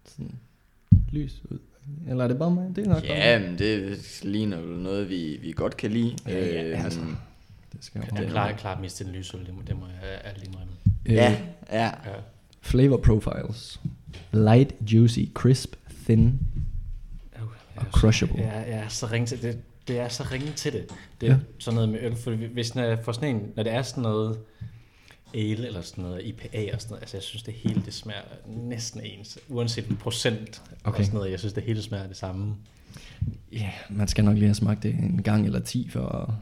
sådan 0.05 0.39
lys 1.13 1.43
ud. 1.51 1.59
Eller 2.09 2.25
er 2.25 2.29
det 2.29 2.39
bare 2.39 2.51
mig? 2.51 2.77
Det 2.77 2.87
er 2.87 2.89
nok 2.95 3.05
Ja, 3.05 3.39
men 3.39 3.59
det 3.59 3.99
ligner 4.25 4.59
jo 4.59 4.67
noget, 4.67 5.09
vi, 5.09 5.39
vi 5.43 5.53
godt 5.53 5.77
kan 5.77 5.91
lide. 5.93 6.17
Ja, 6.27 6.45
ja, 6.47 6.65
Øhm, 6.75 6.85
altså. 6.85 7.01
Det 7.73 7.85
skal 7.85 8.01
jeg 8.05 8.13
Jeg 8.19 8.23
jo. 8.25 8.29
klarer 8.31 8.57
klart 8.57 8.81
mest 8.81 8.99
den 8.99 9.09
lyse 9.13 9.39
det 9.47 9.55
må, 9.55 9.63
det 9.67 9.77
må 9.79 9.87
jeg 9.87 10.21
ærligt 10.25 10.47
indrømme. 10.49 10.73
Ja, 11.07 11.33
Øh, 11.33 11.47
ja. 11.73 11.85
Ja. 11.85 11.91
flavor 12.61 12.97
profiles. 12.97 13.81
Light, 14.33 14.75
juicy, 14.81 15.21
crisp, 15.35 15.77
thin. 16.05 16.41
Og 17.77 17.87
crushable. 17.93 18.43
Jeg 18.43 18.65
er 18.69 18.89
så 18.89 19.07
ringe 19.07 19.27
til 19.27 19.43
det. 19.43 19.59
Det 19.89 19.99
er 19.99 20.09
så 20.09 20.25
ringe 20.33 20.53
til 20.57 20.73
det. 20.73 20.85
Det 21.21 21.27
er 21.27 21.33
Ja. 21.33 21.39
ja. 21.39 21.45
sådan 21.59 21.75
noget 21.75 21.89
med 21.89 21.99
øl, 22.03 22.17
for 22.17 22.31
hvis 22.31 22.75
når, 22.75 22.83
jeg 22.83 22.99
får 23.05 23.13
sådan 23.13 23.37
en, 23.37 23.43
når 23.57 23.63
det 23.63 23.73
er 23.73 23.83
sådan 23.83 24.03
noget 24.03 24.39
ale 25.35 25.67
eller 25.67 25.81
sådan 25.83 26.05
noget 26.05 26.25
IPA 26.25 26.71
og 26.75 26.81
sådan 26.81 26.91
noget, 26.91 27.03
altså 27.03 27.17
jeg 27.17 27.23
synes 27.23 27.43
det 27.43 27.55
hele 27.55 27.83
det 27.85 27.95
smager 27.95 28.21
næsten 28.47 29.01
ens, 29.05 29.39
uanset 29.49 29.99
procent 30.01 30.63
Okay. 30.85 30.99
og 30.99 31.05
sådan 31.05 31.19
noget, 31.19 31.31
jeg 31.31 31.39
synes 31.39 31.53
det 31.53 31.63
hele 31.63 31.83
smager 31.83 32.07
det 32.07 32.17
samme. 32.17 32.55
Ja, 33.53 33.71
man 33.91 34.09
skal 34.09 34.25
nok 34.25 34.35
lige 34.35 34.47
have 34.47 34.55
smagt 34.55 34.83
det 34.83 34.91
en 34.95 35.23
gang 35.23 35.47
eller 35.47 35.61
ti 35.61 35.89
for. 35.89 36.35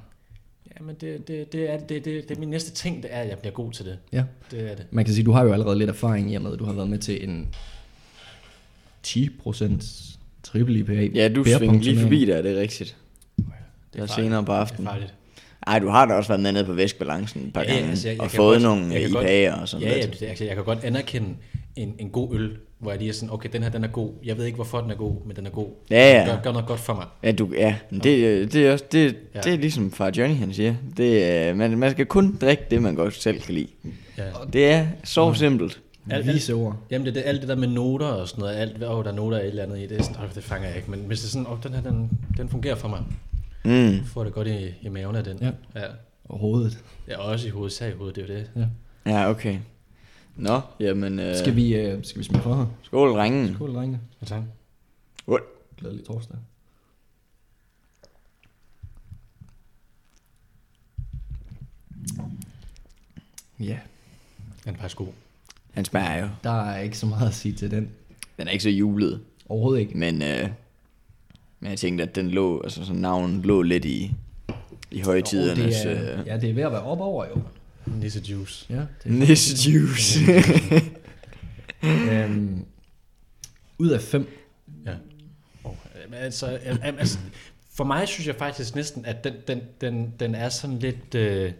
Ja, 0.78 0.84
men 0.84 0.96
det, 1.00 1.28
det, 1.28 1.52
det, 1.52 1.70
er, 1.70 1.78
det, 1.78 2.04
det, 2.04 2.28
det 2.28 2.36
er 2.36 2.38
min 2.40 2.48
næste 2.50 2.70
ting, 2.70 3.02
det 3.02 3.14
er, 3.14 3.20
at 3.20 3.28
jeg 3.28 3.38
bliver 3.38 3.52
god 3.52 3.72
til 3.72 3.84
det. 3.84 3.98
Ja. 4.12 4.24
Det 4.50 4.70
er 4.70 4.74
det. 4.76 4.86
Man 4.90 5.04
kan 5.04 5.14
sige, 5.14 5.24
du 5.24 5.32
har 5.32 5.44
jo 5.44 5.52
allerede 5.52 5.78
lidt 5.78 5.90
erfaring 5.90 6.32
i 6.32 6.34
og 6.34 6.42
med, 6.42 6.52
at 6.52 6.58
du 6.58 6.64
har 6.64 6.72
været 6.72 6.88
med 6.90 6.98
til 6.98 7.28
en 7.28 7.54
10% 9.06 10.13
triple 10.44 10.78
IPA. 10.78 10.92
Ja, 11.14 11.28
du 11.28 11.44
svingte 11.44 11.84
lige 11.84 12.00
forbi 12.00 12.24
der, 12.24 12.42
det 12.42 12.56
er 12.56 12.60
rigtigt. 12.60 12.96
Det 13.36 13.46
Der 13.96 14.02
er 14.02 14.06
senere 14.06 14.44
på 14.44 14.52
Det 14.52 14.56
er 14.56 14.60
aftenen. 14.60 14.86
farligt. 14.88 15.14
Ej, 15.66 15.78
du 15.78 15.88
har 15.88 16.06
da 16.06 16.14
også 16.14 16.28
været 16.28 16.40
med 16.42 16.52
nede 16.52 16.64
på 16.64 16.72
væskebalancen 16.72 17.46
et 17.46 17.52
par 17.52 17.62
Ja, 17.62 17.68
ja, 17.68 17.74
gange. 17.74 17.90
altså, 17.90 18.08
jeg- 18.08 18.14
jeg 18.16 18.22
og 18.24 18.30
fået 18.30 18.54
godt- 18.54 18.62
nogle 18.62 18.92
jeg 18.94 19.02
IPA'er 19.04 19.60
og 19.60 19.68
sådan 19.68 19.86
Ja, 19.86 19.92
ja, 19.96 20.00
lidt. 20.06 20.20
det, 20.20 20.26
altså, 20.26 20.44
jeg 20.44 20.54
kan 20.54 20.64
godt 20.64 20.78
anerkende 20.84 21.28
en, 21.76 21.94
en 21.98 22.08
god 22.10 22.34
øl, 22.34 22.50
hvor 22.78 22.90
jeg 22.90 22.98
lige 22.98 23.08
er 23.08 23.12
sådan, 23.12 23.30
okay, 23.32 23.48
den 23.52 23.62
her, 23.62 23.70
den 23.70 23.84
er 23.84 23.88
god. 23.88 24.10
Jeg 24.24 24.38
ved 24.38 24.44
ikke, 24.44 24.54
hvorfor 24.56 24.80
den 24.80 24.90
er 24.90 24.94
god, 24.94 25.26
men 25.26 25.36
den 25.36 25.46
er 25.46 25.50
god. 25.50 25.68
Ja, 25.90 26.18
ja. 26.18 26.26
Gør, 26.26 26.42
gør 26.42 26.52
noget 26.52 26.66
godt 26.66 26.80
for 26.80 26.94
mig. 26.94 27.04
Ja, 27.22 27.32
du, 27.32 27.48
ja 27.56 27.76
men 27.90 28.00
det, 28.00 28.52
det, 28.52 28.66
er 28.66 28.72
også, 28.72 28.84
det, 28.92 29.16
Ja. 29.34 29.40
det 29.40 29.52
er 29.54 29.58
ligesom 29.58 29.92
far 29.92 30.12
Johnny 30.16 30.36
han 30.36 30.52
siger. 30.54 30.74
Det, 30.96 31.56
man, 31.56 31.78
man 31.78 31.90
skal 31.90 32.06
kun 32.06 32.36
drikke 32.40 32.62
det, 32.70 32.82
man 32.82 32.94
godt 32.94 33.14
selv 33.14 33.40
kan 33.40 33.54
lide. 33.54 33.66
Ja. 34.18 34.22
Det 34.52 34.66
er 34.66 34.86
så 35.04 35.34
simpelt. 35.34 35.80
Alt- 36.10 36.26
Vise 36.26 36.52
ord. 36.54 36.76
Jamen, 36.90 37.06
det, 37.06 37.10
er 37.10 37.14
det, 37.22 37.28
alt 37.28 37.40
det 37.40 37.48
der 37.48 37.54
med 37.56 37.68
noter 37.68 38.06
og 38.06 38.28
sådan 38.28 38.40
noget, 38.42 38.54
alt, 38.56 38.82
åh, 38.84 39.04
der 39.04 39.10
er 39.10 39.14
noter 39.14 39.38
af 39.38 39.42
et 39.42 39.48
eller 39.48 39.62
andet 39.62 39.78
i, 39.78 39.86
det, 39.86 40.04
sådan, 40.04 40.24
åh, 40.24 40.34
det 40.34 40.44
fanger 40.44 40.68
jeg 40.68 40.76
ikke. 40.76 40.90
Men 40.90 41.00
hvis 41.00 41.20
det 41.20 41.26
er 41.26 41.30
sådan, 41.30 41.46
åh, 41.46 41.58
den 41.62 41.72
her, 41.74 41.80
den, 41.80 42.10
den 42.36 42.48
fungerer 42.48 42.74
for 42.74 42.88
mig. 42.88 43.04
Mm. 43.64 43.70
Jeg 43.72 44.02
får 44.06 44.24
det 44.24 44.32
godt 44.32 44.48
i, 44.48 44.74
i 44.82 44.88
maven 44.88 45.16
af 45.16 45.24
den. 45.24 45.38
Ja. 45.40 45.50
ja. 45.74 45.86
Og 46.24 46.38
hovedet. 46.38 46.84
Ja, 47.08 47.18
også 47.18 47.46
i 47.46 47.50
hovedet, 47.50 47.72
sag 47.72 47.90
i 47.90 47.96
hovedet, 47.96 48.16
det 48.16 48.30
er 48.30 48.34
jo 48.34 48.40
det. 48.40 48.50
Ja. 48.56 48.66
Ja, 49.10 49.30
okay. 49.30 49.58
Nå, 50.36 50.60
jamen... 50.80 51.18
Øh, 51.18 51.36
Skal 51.36 51.56
vi, 51.56 51.74
øh, 51.76 52.04
skal 52.04 52.18
vi 52.18 52.24
smide 52.24 52.42
for 52.42 52.54
her? 52.54 52.66
Skål, 52.82 53.10
drengen. 53.16 53.54
Skål, 53.54 53.74
drenge. 53.74 54.00
Ja, 54.22 54.26
tak. 54.26 54.42
Skål. 55.22 55.42
Glædelig 55.78 56.04
torsdag. 56.06 56.36
Ja, 63.60 63.78
Den 64.64 64.74
er 64.74 64.78
faktisk 64.78 64.96
god. 64.96 65.08
Han 65.74 65.84
smager 65.84 66.20
jo. 66.22 66.28
der 66.44 66.62
er 66.62 66.80
ikke 66.80 66.98
så 66.98 67.06
meget 67.06 67.28
at 67.28 67.34
sige 67.34 67.54
til 67.54 67.70
den. 67.70 67.90
Den 68.38 68.48
er 68.48 68.52
ikke 68.52 68.62
så 68.62 68.70
julet. 68.70 69.20
Overhovedet 69.48 69.80
ikke. 69.80 69.98
Men, 69.98 70.22
øh, 70.22 70.48
men 71.60 71.70
jeg 71.70 71.78
tænkte, 71.78 72.04
at 72.04 72.14
den 72.14 72.30
lå, 72.30 72.62
altså 72.62 72.84
sådan 72.84 73.00
navnet 73.00 73.46
lå 73.46 73.62
lidt 73.62 73.84
i, 73.84 74.14
i 74.90 75.00
højtidernes... 75.00 75.76
det 75.76 75.92
er, 75.92 76.20
øh, 76.20 76.26
ja, 76.26 76.36
det 76.36 76.50
er 76.50 76.54
ved 76.54 76.62
at 76.62 76.72
være 76.72 76.82
op 76.82 77.00
over 77.00 77.26
jo. 77.26 77.42
Nisse 77.86 78.20
juice. 78.20 78.66
Ja, 78.70 78.74
det 78.74 78.86
er 79.04 79.10
Nisse 79.10 79.70
juice. 79.70 80.20
øhm, 82.12 82.64
ud 83.78 83.88
af 83.88 84.00
fem. 84.00 84.28
Ja. 84.86 84.94
Og, 85.64 85.76
øh, 85.94 86.24
altså, 86.24 86.46
altså, 86.46 87.18
for 87.72 87.84
mig 87.84 88.08
synes 88.08 88.26
jeg 88.26 88.34
faktisk 88.34 88.74
næsten, 88.74 89.04
at 89.04 89.24
den, 89.24 89.34
den, 89.48 89.60
den, 89.80 90.14
den 90.20 90.34
er 90.34 90.48
sådan 90.48 90.78
lidt... 90.78 91.14
Øh, 91.14 91.52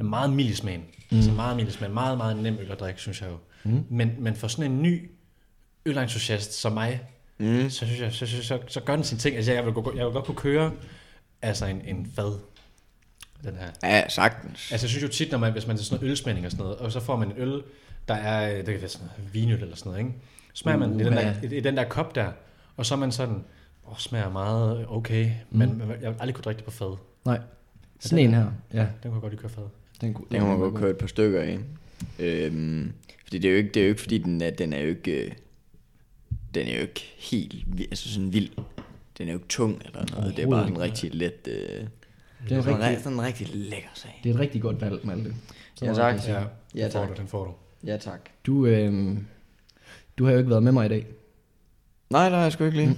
meget 0.00 0.32
mild 0.32 0.48
i 0.48 0.54
smagen. 0.54 0.84
Mm. 1.10 1.16
Altså 1.16 1.32
meget 1.32 1.56
mild 1.56 1.68
i 1.68 1.70
smagen. 1.70 1.94
Meget, 1.94 2.18
meget 2.18 2.36
nem 2.36 2.56
øl 2.60 2.72
at 2.72 2.80
drikke, 2.80 3.00
synes 3.00 3.20
jeg 3.20 3.30
jo. 3.30 3.36
Mm. 3.70 3.84
Men, 3.90 4.12
men 4.18 4.36
for 4.36 4.48
sådan 4.48 4.72
en 4.72 4.82
ny 4.82 5.10
ølentusiast 5.86 6.52
som 6.52 6.72
mig, 6.72 7.00
mm. 7.38 7.70
så 7.70 7.86
synes 7.86 8.00
jeg, 8.00 8.12
så, 8.12 8.26
så, 8.26 8.42
så, 8.42 8.58
så 8.68 8.80
gør 8.80 8.94
den 8.96 9.04
sin 9.04 9.18
ting. 9.18 9.36
Altså 9.36 9.52
jeg 9.52 9.64
vil, 9.64 9.72
gå- 9.72 9.92
jeg 9.96 10.04
vil 10.06 10.12
godt 10.12 10.24
kunne 10.24 10.36
køre 10.36 10.72
altså 11.42 11.66
en, 11.66 11.80
en 11.84 12.12
fad. 12.16 12.38
Den 13.44 13.56
her. 13.56 13.70
Ja, 13.82 14.08
sagtens. 14.08 14.72
Altså 14.72 14.84
jeg 14.86 14.90
synes 14.90 15.02
jo 15.02 15.08
tit, 15.08 15.30
når 15.30 15.38
man, 15.38 15.52
hvis 15.52 15.66
man 15.66 15.76
til 15.76 15.86
sådan 15.86 16.00
noget 16.00 16.10
ølsmænding 16.10 16.46
og 16.46 16.52
sådan 16.52 16.62
noget, 16.64 16.78
og 16.78 16.92
så 16.92 17.00
får 17.00 17.16
man 17.16 17.28
en 17.30 17.34
øl, 17.36 17.62
der 18.08 18.14
er, 18.14 18.56
det 18.56 18.64
kan 18.66 18.80
være 18.80 18.88
sådan 18.88 19.08
noget 19.18 19.34
vinøl 19.34 19.62
eller 19.62 19.76
sådan 19.76 19.90
noget, 19.92 20.06
ikke? 20.06 20.18
Smager 20.54 20.78
man 20.78 21.00
i, 21.00 21.04
den 21.04 21.12
der, 21.12 21.34
i, 21.42 21.56
i 21.56 21.60
den 21.60 21.76
der 21.76 21.84
kop 21.84 22.14
der, 22.14 22.32
og 22.76 22.86
så 22.86 22.94
er 22.94 22.98
man 22.98 23.12
sådan, 23.12 23.44
åh, 23.90 23.96
smager 23.98 24.30
meget 24.30 24.86
okay, 24.88 25.30
men, 25.50 25.68
Mm. 25.72 25.74
men 25.76 25.90
jeg 25.90 26.10
vil 26.10 26.16
aldrig 26.20 26.34
kunne 26.34 26.42
drikke 26.42 26.56
det 26.58 26.64
på 26.64 26.70
fad. 26.70 26.96
Nej, 27.24 27.40
sådan 28.00 28.18
en 28.18 28.34
her. 28.34 28.46
Ja, 28.72 28.78
Den 28.78 28.86
kunne 29.02 29.12
jeg 29.14 29.20
godt 29.20 29.32
lige 29.32 29.40
køre 29.40 29.50
fad. 29.50 29.64
Den, 30.00 30.14
kunne- 30.14 30.26
Den 30.30 30.38
kan 30.38 30.48
man 30.48 30.50
var 30.58 30.62
godt 30.64 30.72
god. 30.74 30.80
køre 30.80 30.90
et 30.90 30.96
par 30.96 31.06
stykker 31.06 31.40
af. 31.42 31.58
Øhm, 32.18 32.92
fordi 33.24 33.38
det 33.38 33.48
er 33.48 33.52
jo 33.52 33.58
ikke, 33.58 33.70
det 33.70 33.80
er 33.80 33.84
jo 33.84 33.88
ikke 33.88 34.00
fordi 34.00 34.18
den 34.18 34.40
er, 34.40 34.50
den 34.50 34.72
er 34.72 34.78
jo 34.80 34.88
ikke, 34.88 35.24
øh, 35.26 35.32
den 36.54 36.66
er 36.68 36.74
jo 36.74 36.80
ikke 36.80 37.14
helt, 37.18 37.54
altså 37.80 38.08
sådan 38.12 38.32
vild. 38.32 38.50
Den 39.18 39.28
er 39.28 39.32
jo 39.32 39.38
ikke 39.38 39.48
tung 39.48 39.82
eller 39.84 40.04
noget. 40.16 40.36
Det 40.36 40.44
er 40.44 40.50
bare 40.50 40.64
sådan 40.68 40.80
rigtig 40.80 41.14
let, 41.14 41.48
øh, 41.48 41.54
Det 41.54 41.88
er, 42.56 42.62
sådan, 42.62 42.78
rigtig, 42.80 43.02
sådan 43.02 43.18
en 43.18 43.24
rigtig 43.24 43.48
lækker 43.54 43.88
sag. 43.94 44.20
det 44.24 44.30
er 44.30 44.34
et 44.34 44.40
rigtig 44.40 44.62
godt 44.62 44.80
valg, 44.80 45.06
Malte. 45.06 45.34
Så 45.74 45.84
Ja, 45.84 45.94
tak. 45.94 46.14
Ja, 46.28 46.42
Ja, 46.74 46.84
den 46.84 46.92
får 46.92 47.00
tak. 47.00 47.08
du, 47.08 47.14
den 47.20 47.28
får 47.28 47.44
du. 47.44 47.52
Ja, 47.86 47.96
tak. 47.96 48.20
Du, 48.46 48.66
øh, 48.66 49.16
du 50.18 50.24
har 50.24 50.32
jo 50.32 50.38
ikke 50.38 50.50
været 50.50 50.62
med 50.62 50.72
mig 50.72 50.86
i 50.86 50.88
dag. 50.88 51.06
Nej, 52.10 52.28
der 52.28 52.36
er 52.36 52.42
jeg 52.42 52.52
sgu 52.52 52.64
ikke 52.64 52.76
lige. 52.76 52.88
Mm. 52.88 52.96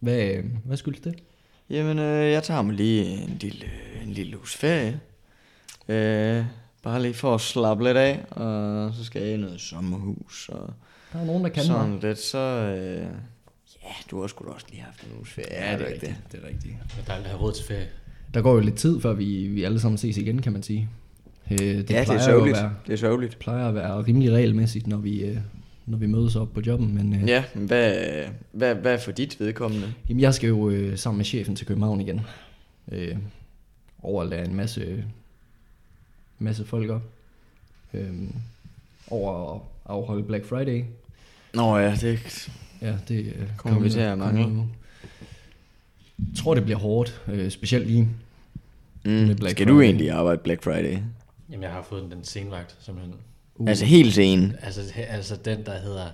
Hvad, 0.00 0.30
øh, 0.34 0.44
hvad 0.64 0.76
skyldes 0.76 1.00
det? 1.00 1.14
Jamen, 1.70 1.98
øh, 1.98 2.30
jeg 2.32 2.42
tager 2.42 2.62
mig 2.62 2.74
lige 2.74 3.04
en 3.04 3.36
lille, 3.40 3.66
en 4.02 4.10
lille 4.12 4.38
uges 4.38 4.56
ferie. 4.56 5.00
Øh, 5.90 6.44
bare 6.82 7.02
lige 7.02 7.14
for 7.14 7.34
at 7.34 7.40
slappe 7.40 7.84
lidt 7.84 7.96
af, 7.96 8.24
og 8.30 8.94
så 8.94 9.04
skal 9.04 9.22
jeg 9.22 9.34
i 9.34 9.36
noget 9.36 9.60
sommerhus, 9.60 10.48
og 10.52 10.70
Der 11.12 11.18
er 11.20 11.24
nogen, 11.24 11.44
der 11.44 11.48
kan 11.50 11.62
sådan 11.62 11.90
mig. 11.90 12.02
lidt, 12.02 12.18
så... 12.18 12.38
Øh, 12.38 13.06
du 14.10 14.20
har 14.20 14.26
sgu 14.26 14.44
da 14.44 14.50
også 14.50 14.66
lige 14.70 14.82
haft 14.82 15.02
en 15.04 15.08
uges 15.16 15.30
ferie. 15.30 15.46
Ja, 15.70 15.72
det 15.78 15.82
er 15.82 15.86
ikke 15.88 15.92
rigtigt. 16.06 16.14
Det 16.32 16.40
er 16.42 16.48
rigtigt. 16.48 16.74
Det 16.86 16.98
er 17.00 17.04
dejligt 17.06 17.26
at 17.26 17.30
have 17.30 17.42
råd 17.42 17.52
til 17.52 17.64
ferie. 17.64 17.88
Der 18.34 18.42
går 18.42 18.54
jo 18.54 18.60
lidt 18.60 18.74
tid, 18.76 19.00
før 19.00 19.12
vi, 19.12 19.46
vi 19.46 19.64
alle 19.64 19.80
sammen 19.80 19.98
ses 19.98 20.16
igen, 20.16 20.42
kan 20.42 20.52
man 20.52 20.62
sige. 20.62 20.88
Øh, 21.50 21.58
det, 21.58 21.66
ja, 21.66 21.76
det 21.78 21.86
plejer 21.86 22.18
er 22.20 22.24
sørgeligt. 22.24 22.56
være, 22.56 22.74
Det 22.86 22.92
er 22.92 22.96
sørgeligt. 22.96 23.38
plejer 23.38 23.68
at 23.68 23.74
være 23.74 24.02
rimelig 24.02 24.32
regelmæssigt, 24.32 24.86
når 24.86 24.96
vi, 24.96 25.20
øh, 25.24 25.36
når 25.86 25.98
vi 25.98 26.06
mødes 26.06 26.36
op 26.36 26.52
på 26.52 26.60
jobben. 26.66 26.94
Men 26.94 27.14
øh, 27.22 27.28
Ja, 27.28 27.44
men 27.54 27.66
hvad, 27.66 27.94
hvad, 28.52 28.74
hvad 28.74 28.92
er 28.94 28.98
for 28.98 29.12
dit 29.12 29.40
vedkommende? 29.40 29.92
jamen, 30.08 30.20
jeg 30.20 30.34
skal 30.34 30.48
jo 30.48 30.70
øh, 30.70 30.98
sammen 30.98 31.16
med 31.16 31.24
chefen 31.24 31.56
til 31.56 31.66
København 31.66 32.00
igen. 32.00 32.20
Øh, 32.92 33.16
over 34.02 34.22
at 34.22 34.48
en 34.48 34.54
masse, 34.54 35.04
masse 36.40 36.64
folk 36.64 36.90
op. 36.90 37.02
Øh, 37.94 38.12
over 39.10 39.54
at 39.54 39.60
afholde 39.86 40.22
Black 40.22 40.44
Friday. 40.44 40.84
Nå 41.54 41.76
ja, 41.76 41.94
det 42.00 42.48
Ja, 42.80 42.94
det 43.08 43.26
øh, 43.26 43.48
Kommer 43.56 43.80
vi 43.80 43.90
til 43.90 44.00
at 44.00 44.18
nu. 44.18 44.68
Jeg 46.18 46.36
tror, 46.36 46.54
det 46.54 46.64
bliver 46.64 46.78
hårdt, 46.78 47.22
øh, 47.28 47.50
specielt 47.50 47.86
lige. 47.86 48.08
Med 49.04 49.28
mm, 49.28 49.36
Black 49.36 49.50
skal 49.50 49.68
du 49.68 49.74
Friday. 49.74 49.84
egentlig 49.84 50.10
arbejde 50.10 50.40
Black 50.44 50.62
Friday? 50.62 50.98
Jamen, 51.50 51.62
jeg 51.62 51.70
har 51.72 51.82
fået 51.82 52.02
den, 52.02 52.10
den 52.10 52.24
senvagt, 52.24 52.76
simpelthen. 52.80 53.14
Uh, 53.54 53.68
Altså 53.68 53.84
helt 53.84 54.14
sen. 54.14 54.54
Altså, 54.62 54.80
altså 54.96 55.36
den, 55.44 55.66
der 55.66 55.80
hedder 55.80 56.06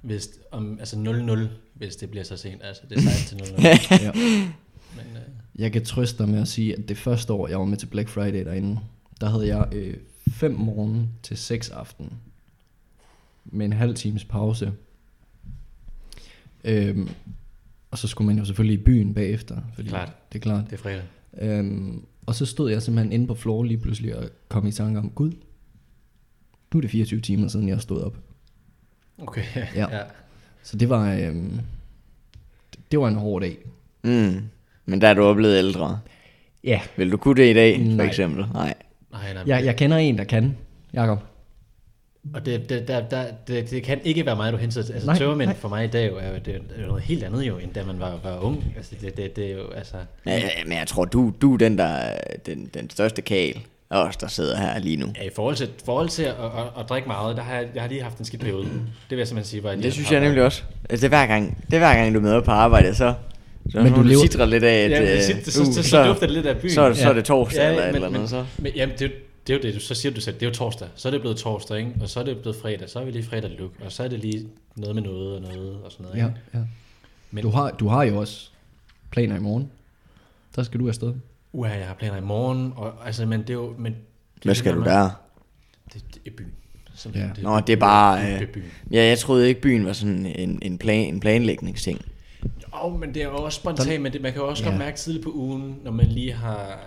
hvis, 0.00 0.28
om, 0.50 0.76
altså 0.78 0.96
0-0, 0.96 1.56
hvis 1.74 1.96
det 1.96 2.10
bliver 2.10 2.24
så 2.24 2.36
sent. 2.36 2.60
Altså, 2.64 2.82
det 2.88 2.98
er 2.98 3.02
sejt 3.02 3.26
til 3.26 3.36
0-0. 3.36 3.62
ja. 4.04 4.12
Men, 4.12 5.16
øh, 5.16 5.60
Jeg 5.60 5.72
kan 5.72 5.84
trøste 5.84 6.18
dig 6.18 6.28
med 6.28 6.40
at 6.40 6.48
sige, 6.48 6.76
at 6.78 6.88
det 6.88 6.98
første 6.98 7.32
år, 7.32 7.48
jeg 7.48 7.58
var 7.58 7.64
med 7.64 7.76
til 7.76 7.86
Black 7.86 8.08
Friday 8.08 8.44
derinde, 8.44 8.80
der 9.20 9.28
havde 9.30 9.56
jeg 9.56 9.68
øh, 9.72 9.94
5 10.28 10.52
morgen 10.54 11.08
til 11.22 11.36
6 11.36 11.70
aften. 11.70 12.12
Med 13.44 13.66
en 13.66 13.72
halv 13.72 13.94
times 13.94 14.24
pause. 14.24 14.72
Øhm, 16.64 17.08
og 17.90 17.98
så 17.98 18.08
skulle 18.08 18.26
man 18.26 18.38
jo 18.38 18.44
selvfølgelig 18.44 18.80
i 18.80 18.84
byen 18.84 19.14
bagefter. 19.14 19.56
Fordi 19.74 19.88
Klart. 19.88 20.12
Det 20.32 20.38
er 20.38 20.42
klart. 20.42 20.64
det 20.64 20.72
er 20.72 20.76
fredag. 20.76 21.02
Øhm, 21.38 22.04
og 22.26 22.34
så 22.34 22.46
stod 22.46 22.70
jeg 22.70 22.82
simpelthen 22.82 23.12
inde 23.12 23.26
på 23.26 23.34
floor 23.34 23.62
lige 23.64 23.78
pludselig 23.78 24.16
og 24.16 24.28
kom 24.48 24.66
i 24.66 24.72
tanke 24.72 24.98
om, 24.98 25.10
Gud, 25.10 25.32
nu 26.74 26.78
er 26.78 26.80
det 26.80 26.90
24 26.90 27.20
timer 27.20 27.48
siden, 27.48 27.68
jeg 27.68 27.80
stod 27.80 28.02
op. 28.02 28.18
Okay, 29.18 29.42
Ja. 29.74 29.86
Så 30.62 30.76
det 30.76 30.88
var, 30.88 31.14
øhm, 31.14 31.60
det 32.90 32.98
var 33.00 33.08
en 33.08 33.14
hård 33.14 33.42
dag. 33.42 33.58
Mm. 34.04 34.42
Men 34.86 35.00
der 35.00 35.08
er 35.08 35.14
du 35.14 35.22
oplevet 35.22 35.58
ældre. 35.58 36.00
Ja. 36.64 36.80
Vil 36.96 37.12
du 37.12 37.16
kunne 37.16 37.36
det 37.42 37.50
i 37.50 37.54
dag, 37.54 37.76
for 37.78 37.82
Nej. 37.96 38.06
eksempel? 38.06 38.46
Nej. 38.52 38.74
Nej, 39.22 39.32
nej, 39.34 39.42
Jeg, 39.46 39.64
jeg 39.64 39.76
kender 39.76 39.96
en, 39.96 40.18
der 40.18 40.24
kan. 40.24 40.56
Jakob. 40.94 41.18
Og 42.34 42.46
det, 42.46 42.68
det, 42.68 42.88
der, 42.88 43.00
der, 43.00 43.24
det, 43.48 43.70
det 43.70 43.82
kan 43.82 44.00
ikke 44.04 44.26
være 44.26 44.36
mig, 44.36 44.52
du 44.52 44.56
henser 44.58 44.82
til. 44.82 44.92
Altså, 44.92 45.06
Nej, 45.06 45.18
tømmermænd 45.18 45.48
nej. 45.48 45.56
for 45.56 45.68
mig 45.68 45.84
i 45.84 45.88
dag 45.88 46.08
jo, 46.10 46.16
er, 46.16 46.28
jo- 46.28 46.38
det 46.44 46.54
er 46.54 46.86
noget 46.86 47.02
helt 47.02 47.24
andet 47.24 47.42
jo, 47.42 47.58
end 47.58 47.72
da 47.74 47.84
man 47.84 48.00
var, 48.00 48.14
var 48.24 48.38
ung. 48.38 48.64
Altså, 48.76 48.94
det, 49.00 49.16
det, 49.16 49.36
det 49.36 49.46
er 49.50 49.54
jo, 49.54 49.70
altså... 49.70 49.96
Ja, 50.26 50.42
men 50.66 50.78
jeg 50.78 50.86
tror, 50.86 51.04
du, 51.04 51.32
du 51.40 51.54
er 51.54 51.58
den, 51.58 51.78
der 51.78 51.84
er 51.84 52.18
den, 52.46 52.70
den 52.74 52.90
største 52.90 53.22
kal 53.22 53.58
af 53.90 53.98
os, 53.98 54.16
der 54.16 54.26
sidder 54.28 54.56
her 54.56 54.78
lige 54.78 54.96
nu. 54.96 55.06
Ja, 55.20 55.22
i 55.26 55.30
forhold 55.36 55.56
til, 55.56 55.68
forhold 55.84 56.08
til 56.08 56.22
at, 56.22 56.28
at, 56.30 56.44
at, 56.44 56.80
at, 56.80 56.88
drikke 56.88 57.08
meget, 57.08 57.36
der 57.36 57.42
har 57.42 57.54
jeg, 57.54 57.66
jeg 57.74 57.82
har 57.82 57.88
lige 57.88 58.02
haft 58.02 58.18
en 58.18 58.24
skidt 58.24 58.42
periode. 58.42 58.64
Det 58.64 58.70
vil 59.10 59.18
jeg 59.18 59.28
simpelthen 59.28 59.50
sige, 59.50 59.60
hvor 59.60 59.70
jeg 59.70 59.82
Det 59.82 59.92
synes 59.92 60.12
jeg 60.12 60.20
nemlig 60.20 60.42
også. 60.42 60.62
Altså, 60.90 61.06
det 61.08 61.14
er 61.14 61.18
hver 61.18 61.26
gang, 61.26 61.64
det 61.66 61.74
er 61.74 61.78
hver 61.78 61.94
gang 61.94 62.14
du 62.14 62.20
møder 62.20 62.40
på 62.40 62.50
arbejde, 62.50 62.94
så, 62.94 63.14
så 63.70 63.82
Men 63.82 63.92
du 63.92 64.02
lever- 64.02 64.26
sidder 64.30 64.46
lidt 64.46 64.64
af, 64.64 64.84
at 64.84 64.90
Ja, 64.90 65.02
øh, 65.02 65.08
det, 65.08 65.44
så, 65.46 65.52
så, 65.52 65.60
uh, 65.62 65.72
så, 65.74 65.82
så, 65.82 66.06
dufter 66.06 66.26
det 66.26 66.34
lidt 66.34 66.46
af 66.46 66.56
byen. 66.60 66.70
så, 66.70 66.80
er 66.82 66.88
det- 66.88 66.96
så 66.98 67.08
er 67.08 67.12
det 67.12 67.16
Ja. 67.20 67.24
torsdag 67.24 67.62
Ja, 67.62 67.70
eller 67.70 67.82
et 67.82 67.86
men, 67.88 67.94
eller 67.94 68.06
andet, 68.08 68.20
men, 68.20 68.28
så. 68.28 68.44
Men, 68.58 68.72
jamen, 68.76 68.94
det, 68.98 69.02
er 69.02 69.08
jo- 69.08 69.14
det 69.46 69.52
er 69.52 69.56
jo 69.56 69.62
det, 69.62 69.74
du- 69.74 69.80
så 69.80 69.94
siger 69.94 70.12
du 70.14 70.20
selv, 70.20 70.34
det 70.34 70.42
er 70.42 70.46
jo 70.46 70.54
torsdag. 70.54 70.88
Så 70.94 71.08
er 71.08 71.10
det 71.12 71.20
blevet 71.20 71.36
torsdag, 71.36 71.78
ikke? 71.78 71.90
Og 72.00 72.08
så 72.08 72.20
er 72.20 72.24
det 72.24 72.38
blevet 72.38 72.56
fredag, 72.56 72.90
så 72.90 72.98
er 73.00 73.04
vi 73.04 73.10
lige 73.10 73.24
fredag 73.24 73.50
look, 73.58 73.70
og 73.84 73.92
så 73.92 74.02
er 74.04 74.08
det 74.08 74.18
lige 74.18 74.48
noget 74.76 74.94
med 74.94 75.02
noget 75.02 75.34
og 75.36 75.40
noget 75.42 75.76
og 75.84 75.92
sådan 75.92 76.04
noget, 76.06 76.18
Ja, 76.18 76.26
ikke? 76.26 76.40
ja. 76.54 76.58
Men- 77.30 77.42
Du, 77.42 77.50
har, 77.50 77.70
du 77.70 77.88
har 77.88 78.04
jo 78.04 78.16
også 78.20 78.48
planer 79.10 79.36
i 79.36 79.40
morgen. 79.40 79.70
Der 80.56 80.62
skal 80.62 80.80
du 80.80 80.88
afsted. 80.88 81.14
Uha, 81.52 81.74
jeg 81.78 81.86
har 81.86 81.94
planer 81.94 82.16
i 82.16 82.20
morgen, 82.20 82.72
og 82.76 82.92
altså, 83.06 83.26
men 83.26 83.40
det 83.40 83.50
er 83.50 83.54
jo... 83.54 83.74
Men, 83.78 83.92
det 83.92 84.00
Hvad 84.42 84.50
det 84.50 84.56
skal 84.58 84.72
der 84.72 84.78
du 84.78 84.84
der? 84.84 85.10
Det, 85.94 86.02
det 86.14 86.20
er 86.26 86.30
byen. 86.36 86.52
Simpelthen. 86.94 87.32
Ja. 87.36 87.42
Nå, 87.42 87.60
det 87.60 87.72
er 87.72 87.76
bare, 87.76 88.20
Det, 88.26 88.32
øh, 88.32 88.38
det 88.40 88.48
er 88.48 88.52
byen. 88.52 88.64
Ja, 88.90 89.04
jeg 89.04 89.18
troede 89.18 89.48
ikke, 89.48 89.60
byen 89.60 89.86
var 89.86 89.92
sådan 89.92 90.26
en, 90.26 90.58
en, 90.62 90.78
plan, 90.78 91.08
en 91.14 91.20
planlægningsting. 91.20 92.00
Åh, 92.74 92.84
oh, 92.84 93.00
men 93.00 93.14
det 93.14 93.22
er 93.22 93.26
jo 93.26 93.36
også 93.36 93.56
spontant, 93.56 94.02
men 94.02 94.12
det, 94.12 94.20
man 94.22 94.32
kan 94.32 94.40
jo 94.40 94.48
også 94.48 94.62
Ja. 94.64 94.68
godt 94.68 94.78
mærke 94.78 94.96
tidligt 94.98 95.24
på 95.24 95.30
ugen, 95.34 95.78
når 95.84 95.90
man 95.90 96.06
lige 96.06 96.32
har 96.32 96.78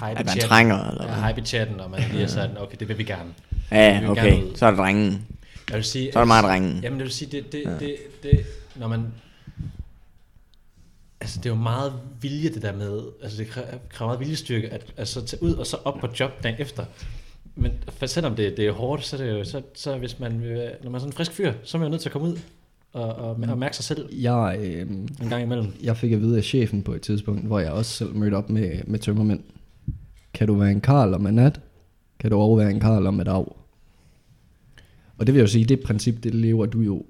hype 0.00 0.18
At 0.18 0.26
man 0.26 0.38
trænger, 0.38 0.88
eller 0.90 1.06
hvad? 1.06 1.16
Ja, 1.16 1.28
hype 1.34 1.46
chatten, 1.46 1.80
og 1.80 1.90
man 1.90 2.00
lige 2.10 2.22
er 2.22 2.26
sådan, 2.26 2.58
okay, 2.58 2.76
det 2.80 2.88
vil 2.88 2.98
vi 2.98 3.04
gerne. 3.04 3.30
Vi 3.50 3.56
Ja, 3.76 4.00
vil 4.00 4.08
okay. 4.10 4.32
gerne. 4.32 4.56
Så 4.56 4.66
er 4.66 4.70
det 4.70 4.78
drengen. 4.78 5.26
Jeg 5.68 5.76
vil 5.76 5.84
sige, 5.84 6.12
Så 6.12 6.18
er 6.18 6.22
det 6.22 6.28
meget 6.28 6.44
drengen. 6.44 6.80
Jamen, 6.82 6.98
det 6.98 7.04
vil 7.04 7.12
sige, 7.12 7.30
det, 7.32 7.52
det, 7.52 7.62
ja. 7.64 7.70
det, 7.70 7.96
det, 8.22 8.46
når 8.76 8.88
man... 8.88 9.06
Altså, 11.20 11.38
det 11.38 11.46
er 11.46 11.50
jo 11.50 11.56
meget 11.60 11.92
vilje, 12.20 12.48
det 12.48 12.62
der 12.62 12.72
med... 12.72 13.02
Altså, 13.22 13.38
det 13.38 13.48
kræver 13.90 14.08
meget 14.08 14.20
viljestyrke, 14.20 14.68
at 14.68 14.92
altså, 14.96 15.24
tage 15.26 15.42
ud 15.42 15.54
og 15.54 15.66
så 15.66 15.76
op 15.84 15.94
på 16.00 16.08
job 16.20 16.42
dagen 16.42 16.56
efter. 16.60 16.84
Men 17.54 17.72
for 17.88 18.06
selvom 18.06 18.36
det, 18.36 18.56
det 18.56 18.66
er 18.66 18.72
hårdt, 18.72 19.04
så 19.04 19.16
er 19.16 19.20
det 19.20 19.30
jo... 19.30 19.44
Så, 19.44 19.62
så 19.74 19.96
hvis 19.96 20.18
man, 20.18 20.32
når 20.32 20.90
man 20.90 20.94
er 20.94 20.98
sådan 20.98 21.08
en 21.08 21.12
frisk 21.12 21.32
fyr, 21.32 21.52
så 21.64 21.76
er 21.76 21.78
man 21.78 21.86
jo 21.86 21.90
nødt 21.90 22.02
til 22.02 22.08
at 22.08 22.12
komme 22.12 22.28
ud 22.28 22.38
og, 22.96 23.14
og, 23.14 23.36
og 23.48 23.58
mærke 23.58 23.76
sig 23.76 23.84
selv 23.84 24.08
Jeg, 24.12 24.58
øh, 24.60 24.80
en 25.22 25.28
gang 25.28 25.42
imellem. 25.42 25.72
jeg 25.82 25.96
fik 25.96 26.12
at 26.12 26.20
vide 26.20 26.36
af 26.36 26.44
chefen 26.44 26.82
på 26.82 26.92
et 26.92 27.02
tidspunkt, 27.02 27.46
hvor 27.46 27.58
jeg 27.58 27.72
også 27.72 27.90
selv 27.90 28.14
mødte 28.14 28.34
op 28.34 28.50
med, 28.50 28.80
med 28.86 28.98
tømmermænd. 28.98 29.40
Kan 30.34 30.46
du 30.46 30.54
være 30.54 30.70
en 30.70 30.80
karl 30.80 31.14
om 31.14 31.26
en 31.26 31.34
nat? 31.34 31.60
Kan 32.18 32.30
du 32.30 32.36
også 32.38 32.56
være 32.62 32.70
en 32.70 32.80
karl 32.80 33.06
om 33.06 33.20
et 33.20 33.26
dag? 33.26 33.56
Og 35.18 35.26
det 35.26 35.34
vil 35.34 35.34
jeg 35.34 35.42
jo 35.42 35.52
sige, 35.52 35.64
det 35.64 35.80
princip, 35.80 36.22
det 36.22 36.34
lever 36.34 36.66
du 36.66 36.80
jo 36.80 37.04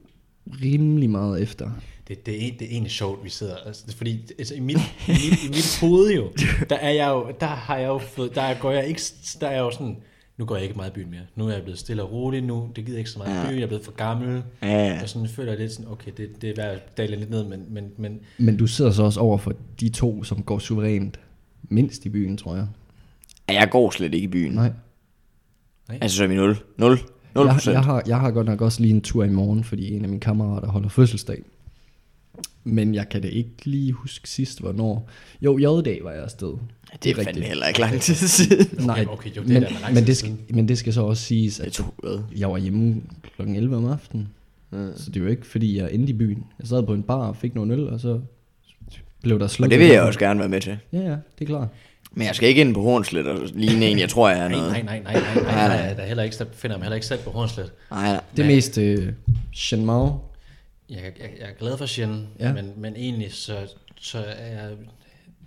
rimelig 0.63 1.11
meget 1.11 1.43
efter. 1.43 1.71
Det, 2.09 2.27
det, 2.27 2.35
er, 2.35 2.53
det 2.59 2.63
er 2.67 2.71
egentlig 2.71 2.93
sjovt, 2.93 3.25
vi 3.25 3.31
sidder, 3.31 3.57
altså, 3.57 3.85
det 3.87 3.95
fordi, 3.95 4.21
altså, 4.39 4.55
i, 4.55 4.61
mit, 4.61 4.77
i, 5.09 5.11
mit, 5.11 5.45
i 5.45 5.49
mit 5.49 5.79
hoved 5.81 6.15
jo, 6.15 6.33
der 6.71 6.77
er 6.77 6.91
jeg 6.91 7.09
jo, 7.09 7.33
der 7.41 7.47
har 7.47 7.77
jeg 7.77 7.87
jo 7.87 7.99
fået, 7.99 8.35
der 8.35 8.55
går 8.61 8.71
jeg 8.71 8.87
ikke, 8.87 9.01
der 9.41 9.47
er 9.47 9.53
jeg 9.53 9.61
jo 9.61 9.71
sådan, 9.71 9.97
nu 10.39 10.45
går 10.45 10.55
jeg 10.57 10.65
ikke 10.65 10.77
meget 10.77 10.91
i 10.91 10.93
byen 10.95 11.11
mere. 11.11 11.21
Nu 11.37 11.49
er 11.49 11.53
jeg 11.53 11.63
blevet 11.63 11.79
stille 11.79 12.03
og 12.03 12.13
rolig 12.13 12.43
nu, 12.43 12.71
det 12.77 12.85
gider 12.87 12.99
ikke 12.99 13.11
så 13.11 13.19
meget 13.19 13.35
Ja. 13.43 13.47
byen, 13.49 13.57
jeg 13.59 13.63
er 13.63 13.67
blevet 13.69 13.85
for 13.85 13.93
gammel. 13.93 14.43
Ja, 14.63 14.99
Og 15.03 15.09
sådan 15.09 15.29
føler 15.29 15.53
jeg 15.53 15.61
lidt 15.61 15.73
sådan, 15.73 15.91
okay, 15.91 16.11
det, 16.17 16.43
det 16.43 16.51
er 16.51 16.55
værd 16.57 16.75
at 16.75 16.97
dale 16.97 17.17
lidt 17.17 17.31
ned, 17.31 17.45
men, 17.45 17.63
men, 17.69 17.85
men 17.97 18.21
Men 18.39 18.57
du 18.57 18.67
sidder 18.67 18.91
så 18.91 19.03
også 19.03 19.21
over 19.21 19.39
for 19.39 19.53
de 19.81 19.89
to, 19.89 20.25
som 20.25 20.43
går 20.43 20.59
suverænt 20.59 21.21
mindst 21.63 22.07
i 22.07 22.09
byen, 22.09 22.37
tror 22.37 22.57
jeg. 22.57 22.67
Ja, 23.49 23.55
jeg 23.55 23.69
går 23.71 23.91
slet 23.91 24.15
ikke 24.15 24.25
i 24.25 24.29
byen. 24.29 24.53
Nej. 24.53 24.73
Altså, 25.89 26.17
så 26.17 26.25
er 26.25 26.29
vi 26.29 26.35
0. 26.35 26.57
0. 26.77 26.99
0 27.35 27.47
Jeg, 27.47 27.53
procent. 27.55 27.75
jeg, 27.75 27.83
har, 27.85 28.03
jeg 28.07 28.21
har 28.21 28.31
godt 28.31 28.47
nok 28.47 28.61
også 28.61 28.81
lige 28.83 28.95
en 28.95 29.01
tur 29.01 29.25
i 29.25 29.29
morgen, 29.29 29.65
fordi 29.65 29.93
en 29.95 30.03
af 30.03 30.09
mine 30.09 30.21
kammerater 30.21 30.69
holder 30.69 30.89
fødselsdag. 30.89 31.43
Men 32.65 32.95
jeg 32.95 33.09
kan 33.09 33.23
da 33.23 33.29
ikke 33.29 33.51
lige 33.65 33.93
huske 33.93 34.29
sidst, 34.29 34.61
hvornår. 34.61 35.09
Jo, 35.43 35.59
J-dag 35.59 36.01
var 36.05 36.11
jeg 36.11 36.23
afsted. 36.23 36.53
det 37.03 37.11
er 37.19 37.25
fandme 37.25 37.43
heller 37.45 37.67
ikke 37.67 37.81
lang 37.81 38.01
tid 38.01 38.15
siden. 38.39 38.87
Nej, 38.87 39.07
okay, 39.11 39.31
jo, 39.37 39.43
det 39.43 39.57
er 39.57 39.61
men, 39.61 39.69
tid 39.69 39.95
men, 39.95 40.07
det 40.07 40.17
skal, 40.17 40.37
men 40.51 40.69
det 40.69 40.79
skal 40.79 40.93
så 40.93 41.03
også 41.03 41.23
siges, 41.23 41.59
Jeg 41.59 41.67
at 41.67 41.81
hvad? 42.03 42.19
jeg 42.37 42.51
var 42.51 42.59
hjemme 42.59 43.03
kl. 43.37 43.43
11 43.43 43.77
om 43.77 43.87
aftenen. 43.87 44.29
Mm. 44.71 44.93
Så 44.97 45.11
det 45.11 45.17
er 45.17 45.25
jo 45.25 45.31
ikke, 45.31 45.47
fordi 45.47 45.77
jeg 45.79 45.89
endte 45.93 46.11
i 46.11 46.17
byen. 46.17 46.45
Jeg 46.59 46.67
sad 46.69 46.83
på 46.87 46.95
en 46.95 47.03
bar 47.03 47.29
og 47.29 47.37
fik 47.37 47.55
nogle 47.55 47.75
øl, 47.75 47.89
og 47.89 48.01
så 48.01 48.21
blev 49.23 49.39
der 49.39 49.45
Og 49.45 49.51
slukket. 49.51 49.71
det 49.71 49.79
vil 49.87 49.89
jeg 49.95 50.03
også 50.03 50.19
gerne 50.19 50.41
være 50.41 50.49
med 50.49 50.61
til. 50.61 50.79
Ja, 50.93 50.99
ja, 50.99 51.11
det 51.11 51.41
er 51.41 51.45
klart. 51.47 51.69
Men 52.13 52.27
jeg 52.27 52.35
skal 52.35 52.49
ikke 52.49 52.61
ind 52.61 52.75
på 52.75 52.83
Hornslet 52.83 53.27
og 53.27 53.39
ligne 53.55 53.87
en, 53.87 53.99
jeg 53.99 54.09
tror, 54.09 54.29
jeg 54.29 54.39
er 54.39 54.49
nej, 54.49 54.59
noget. 54.59 54.73
nej, 54.73 54.83
nej, 54.83 55.03
nej, 55.03 55.13
nej, 55.13 55.23
nej, 55.23 55.35
Nej, 55.35 55.53
nej, 55.55 55.69
nej. 55.69 55.77
nej, 55.87 55.95
der 55.95 56.03
er 56.03 56.07
heller 56.07 56.23
ikke, 56.23 56.37
der 56.39 56.45
finder 56.53 56.77
mig 56.77 56.85
heller 56.85 56.95
ikke 56.95 57.07
selv 57.07 57.21
på 57.21 57.31
Hornslet. 57.31 57.73
Nej, 57.91 58.03
nej. 58.13 58.21
Det 58.37 58.43
er 58.43 58.47
Men- 58.47 58.55
mest 58.57 58.79
øh, 58.79 59.13
Shen 59.55 59.85
Mao. 59.87 60.19
Jeg, 60.91 60.99
jeg, 61.05 61.31
jeg 61.41 61.49
er 61.51 61.55
glad 61.59 61.79
for 61.79 61.87
Shen, 61.87 62.29
Ja. 62.41 62.53
men, 62.53 62.73
men 62.77 62.97
egentlig 62.97 63.33
så, 63.33 63.75
så 64.01 64.19
er 64.19 64.47
jeg 64.47 64.77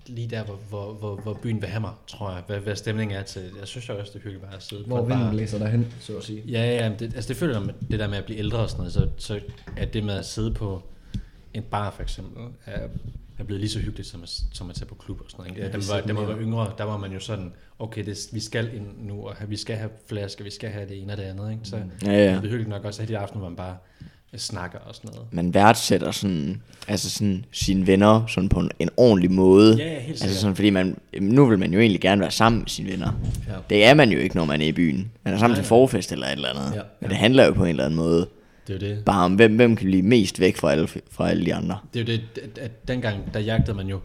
lige 0.08 0.28
der, 0.30 0.44
hvor, 0.44 0.56
hvor, 0.70 0.94
hvor, 0.94 1.16
hvor 1.16 1.34
byen 1.44 1.62
vil 1.62 1.70
have 1.70 1.82
mig, 1.82 1.92
tror 2.08 2.32
jeg, 2.32 2.44
hvad, 2.48 2.60
hvad 2.60 2.76
stemningen 2.76 3.18
er 3.18 3.24
til. 3.24 3.52
Jeg 3.60 3.68
synes 3.68 3.90
jo 3.90 4.00
også, 4.00 4.12
det 4.14 4.20
er 4.20 4.24
hyggeligt 4.24 4.42
bare 4.46 4.56
at 4.56 4.64
sidde 4.64 4.84
Hvor 4.84 5.02
vinden 5.02 5.20
bar. 5.20 5.32
blæser 5.32 5.58
derhen, 5.60 5.94
så 6.00 6.18
at 6.18 6.24
sige. 6.24 6.44
Ja, 6.48 6.62
ja, 6.86 6.94
det, 7.00 7.14
altså 7.16 7.28
det 7.28 7.38
føler 7.38 7.54
jeg, 7.58 7.66
med 7.66 7.74
det 7.92 8.00
der 8.00 8.08
med 8.08 8.18
at 8.18 8.26
blive 8.26 8.40
ældre 8.40 8.58
og 8.60 8.70
sådan 8.70 8.80
noget, 8.80 8.94
så, 8.94 9.10
så 9.18 9.40
er 9.78 9.86
det 9.86 10.04
med 10.04 10.14
at 10.14 10.26
sidde 10.26 10.54
på 10.54 10.84
en 11.54 11.64
bar 11.64 11.92
for 11.92 12.02
eksempel, 12.04 12.44
er, 12.66 12.88
er 13.40 13.44
blevet 13.44 13.60
lige 13.60 13.70
så 13.70 13.80
hyggeligt 13.80 14.08
som 14.10 14.24
at, 14.24 14.30
som 14.54 14.70
at 14.70 14.76
tage 14.76 14.86
på 14.88 14.96
klub 14.96 15.20
og 15.22 15.26
sådan 15.32 15.46
noget. 15.46 15.58
Ja, 15.64 15.72
da, 15.72 15.78
var, 15.94 16.02
da 16.02 16.14
man 16.14 16.16
mere. 16.24 16.28
var 16.36 16.42
yngre, 16.42 16.74
der 16.78 16.84
var 16.84 16.98
man 16.98 17.12
jo 17.12 17.20
sådan, 17.20 17.54
okay, 17.80 18.06
det, 18.06 18.18
vi 18.34 18.40
skal 18.40 18.74
ind 18.76 18.88
nu, 18.98 19.28
og 19.28 19.36
vi 19.48 19.56
skal 19.58 19.76
have 19.76 19.90
flasker, 20.08 20.44
vi 20.44 20.50
skal 20.50 20.70
have 20.70 20.90
det 20.90 21.02
ene 21.02 21.14
og 21.14 21.18
det 21.18 21.24
andet. 21.24 21.52
Ikke? 21.52 21.62
Så 21.66 21.76
Mm. 21.78 21.92
Ja, 22.06 22.12
ja. 22.12 22.30
det 22.32 22.36
er 22.38 22.42
hyggeligt 22.42 22.70
nok 22.70 22.86
også 22.86 23.02
at 23.02 23.08
de 23.08 23.18
aftener, 23.18 23.40
hvor 23.40 23.50
man 23.50 23.56
bare 23.58 23.78
snakker 24.38 24.80
og 24.80 24.96
sådan 24.96 25.12
noget. 25.14 25.28
Man 25.32 25.54
værdsætter 25.54 26.12
sådan, 26.12 26.62
altså 26.88 27.10
sådan 27.10 27.46
sine 27.52 27.88
venner 27.88 28.26
sådan 28.28 28.50
på 28.50 28.60
en, 28.60 28.72
en 28.80 28.90
ordentlig 28.98 29.32
måde. 29.32 29.76
Ja, 29.78 29.84
ja, 29.84 29.90
helt 29.94 30.04
sikkert. 30.06 30.22
Altså 30.24 30.42
sådan, 30.42 30.56
fordi 30.56 30.70
man, 30.70 30.98
nu 31.22 31.46
vil 31.46 31.60
man 31.60 31.74
jo 31.74 31.80
egentlig 31.80 32.02
gerne 32.02 32.22
være 32.22 32.32
sammen 32.32 32.60
med 32.60 32.68
sine 32.68 32.92
venner. 32.92 33.12
Ja. 33.48 33.54
Det 33.70 33.86
er 33.86 33.94
man 33.94 34.12
jo 34.12 34.20
ikke, 34.20 34.36
når 34.36 34.46
man 34.46 34.62
er 34.62 34.66
i 34.66 34.72
byen. 34.72 35.12
Man 35.24 35.34
er 35.34 35.38
sammen 35.38 35.54
Nej, 35.56 35.58
til 35.58 35.64
nej. 35.64 35.68
forfest 35.68 36.12
eller 36.12 36.26
et 36.28 36.32
eller 36.32 36.50
andet. 36.50 36.76
Ja, 36.76 36.82
Men 37.02 37.10
det 37.10 37.18
handler 37.18 37.46
jo 37.46 37.54
på 37.54 37.64
en 37.64 37.70
eller 37.70 37.86
anden 37.86 37.98
måde 37.98 38.28
Det 38.68 38.84
er 38.84 38.88
jo 38.90 38.96
det. 38.96 39.06
bare 39.06 39.26
om, 39.26 39.36
hvem, 39.36 39.56
hvem 39.56 39.76
kan 39.76 39.86
blive 39.86 40.02
mest 40.04 40.40
væk 40.40 40.58
fra 40.58 40.72
alle, 40.72 40.88
fra 41.12 41.30
alle 41.30 41.46
de 41.46 41.54
andre. 41.56 41.78
Det 41.94 42.10
er 42.10 42.14
jo 42.14 42.20
det, 42.36 42.58
at- 42.58 42.88
dengang, 42.88 43.34
der 43.34 43.40
jagtede 43.40 43.78
man 43.78 43.88
jo 43.88 44.00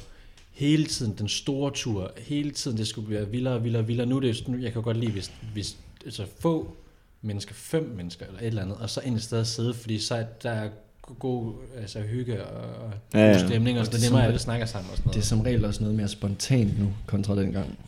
hele 0.52 0.85
tiden 0.85 1.14
den 1.19 1.28
store 1.28 1.71
tur, 1.75 2.12
hele 2.19 2.50
tiden 2.50 2.76
det 2.78 2.87
skulle 2.87 3.11
være 3.16 3.28
vildere 3.31 3.54
og 3.54 3.64
vildere 3.64 3.83
og 3.83 3.88
vildere. 3.88 4.07
Nu 4.07 4.16
er 4.16 4.21
det 4.21 4.45
jo 4.49 4.59
jeg 4.61 4.73
kan 4.73 4.83
godt 4.83 4.97
lide, 4.97 5.12
hvis, 5.12 5.31
hvis 5.52 5.76
altså 6.04 6.23
få 6.40 6.76
mennesker, 7.25 7.54
fem 7.54 7.95
mennesker 7.97 8.26
eller 8.26 8.40
et 8.40 8.47
eller 8.47 8.62
andet, 8.62 8.76
og 8.76 8.90
så 8.90 9.00
ind 9.04 9.16
et 9.16 9.23
sted 9.23 9.38
at 9.40 9.47
sidde, 9.47 9.75
fordi 9.75 9.99
så 9.99 10.14
er 10.14 10.25
der, 10.43 10.69
god, 11.02 11.16
god 11.19 11.52
altså, 11.76 12.00
hygge 12.00 12.45
og, 12.45 12.85
og 12.85 12.93
Ja, 13.14 13.26
ja, 13.26 13.38
god 13.38 13.49
stemning, 13.49 13.78
og 13.78 13.87
så 13.87 13.90
det 13.90 13.97
er 13.97 14.00
Det 14.00 14.07
er 14.07 14.11
nemmere, 14.11 14.23
at 14.23 14.28
alle 14.28 14.38
snakker 14.40 14.66
sammen 14.66 14.90
og 14.90 14.97
sådan 14.97 15.09
Det 15.09 15.12
er 15.12 15.16
noget. 15.16 15.26
som 15.26 15.40
regel 15.40 15.64
også 15.64 15.83
noget 15.83 15.97
mere 15.97 16.09
spontant 16.09 16.78
nu, 16.81 16.93
kontra 17.07 17.37
dengang. 17.40 17.78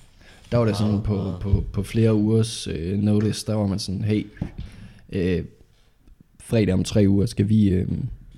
Der 0.52 0.58
var 0.58 0.64
det 0.64 0.76
sådan 0.76 0.90
Meget, 0.92 1.04
på, 1.04 1.14
meget. 1.14 1.40
på, 1.40 1.64
på 1.72 1.82
flere 1.82 2.14
ugers 2.14 2.66
øh, 2.66 2.98
notice, 2.98 3.46
der 3.46 3.54
var 3.54 3.66
man 3.66 3.78
sådan, 3.78 4.04
hey, 4.04 4.26
øh, 5.12 5.44
fredag 6.40 6.74
om 6.74 6.84
tre 6.84 7.04
uger, 7.08 7.26
skal 7.26 7.48
vi, 7.48 7.68
øh, 7.68 7.88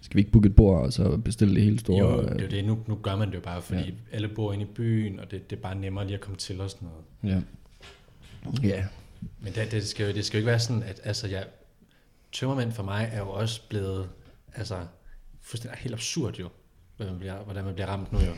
skal 0.03 0.17
vi 0.17 0.21
ikke 0.21 0.31
booke 0.31 0.47
et 0.47 0.55
bord, 0.57 0.83
og 0.85 0.93
så 0.93 1.17
bestille 1.17 1.55
det 1.55 1.63
hele 1.63 1.79
store? 1.79 1.99
Jo, 1.99 2.21
øh, 2.23 2.33
det 2.39 2.45
er 2.45 2.49
det. 2.49 2.65
Nu, 2.65 2.79
nu 2.87 2.95
gør 2.95 3.17
man 3.17 3.29
det 3.29 3.35
jo 3.35 3.41
bare, 3.41 3.63
fordi 3.63 3.81
ja. 3.81 3.91
alle 4.13 4.29
bor 4.29 4.53
inde 4.53 4.65
i 4.65 4.69
byen, 4.75 5.21
og 5.21 5.31
det, 5.31 5.51
det 5.51 5.57
er 5.57 5.61
bare 5.61 5.75
nemmere 5.75 6.05
lige 6.05 6.15
at 6.15 6.21
komme 6.21 6.37
til 6.37 6.61
og 6.61 6.71
sådan 6.71 6.89
noget. 7.23 7.37
Ja. 7.37 7.41
Ja. 8.69 8.85
Men 9.41 9.53
det, 9.55 9.71
det, 9.71 9.89
skal 9.89 10.07
jo, 10.07 10.13
det 10.15 10.25
skal 10.25 10.37
jo 10.37 10.39
ikke 10.41 10.51
være 10.51 10.59
sådan, 10.61 10.83
at 10.83 11.01
altså, 11.05 11.27
jeg, 11.29 11.45
tømmermænd 12.33 12.73
for 12.73 12.83
mig 12.83 13.09
er 13.13 13.19
jo 13.19 13.29
også 13.31 13.61
blevet 13.69 14.09
altså, 14.55 14.77
fuldstændig 15.43 15.79
helt 15.81 15.95
absurd 15.95 16.35
jo, 16.39 16.49
hvordan 16.97 17.13
man 17.13 17.19
bliver, 17.21 17.37
hvordan 17.45 17.65
man 17.65 17.75
bliver 17.75 17.87
ramt 17.87 18.13
nu 18.13 18.19
jo. 18.19 18.33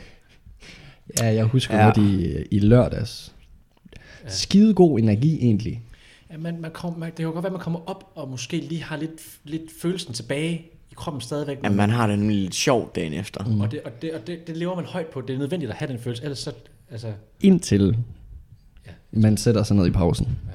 ja, 1.21 1.27
jeg 1.35 1.45
husker 1.45 1.77
Ja. 1.79 1.85
godt 1.85 1.97
i, 1.97 2.37
i 2.51 2.59
lørdags. 2.59 3.35
Ja. 4.25 4.29
Skide 4.31 4.75
god 4.75 4.99
energi 4.99 5.37
egentlig. 5.37 5.83
Ja, 6.31 6.37
man, 6.37 6.61
man 6.61 6.71
kom, 6.71 6.99
man, 6.99 7.07
det 7.09 7.17
kan 7.17 7.25
jo 7.25 7.31
godt 7.31 7.43
være, 7.43 7.49
at 7.51 7.53
man 7.53 7.61
kommer 7.61 7.81
op 7.91 8.13
og 8.15 8.29
måske 8.29 8.57
lige 8.61 8.83
har 8.83 8.97
lidt, 8.97 9.21
lidt 9.45 9.63
følelsen 9.83 10.15
tilbage 10.15 10.55
i 10.91 10.95
kroppen 10.95 11.21
stadigvæk. 11.21 11.59
Jamen, 11.65 11.77
man 11.77 11.91
har 11.91 12.07
det 12.07 12.19
nemlig 12.19 12.37
lidt 12.37 12.55
sjovt 12.55 12.95
dagen 12.95 13.13
efter. 13.13 13.45
Mm. 13.45 13.61
Og, 13.61 13.71
det, 13.71 13.81
og, 13.83 14.03
det, 14.03 14.15
og 14.15 14.27
det, 14.27 14.47
det 14.47 14.57
lever 14.57 14.77
man 14.77 14.85
højt 14.85 15.07
på. 15.07 15.21
Det 15.21 15.35
er 15.35 15.39
nødvendigt 15.39 15.71
at 15.71 15.77
have 15.77 15.93
den 15.93 15.99
følelse, 15.99 16.23
ellers 16.23 16.39
så, 16.39 16.53
altså, 16.91 17.13
Indtil 17.41 17.97
Ja. 18.87 18.91
man 19.11 19.37
sætter 19.37 19.63
sig 19.63 19.77
ned 19.77 19.87
i 19.87 19.91
pausen. 19.91 20.27
ja. 20.27 20.53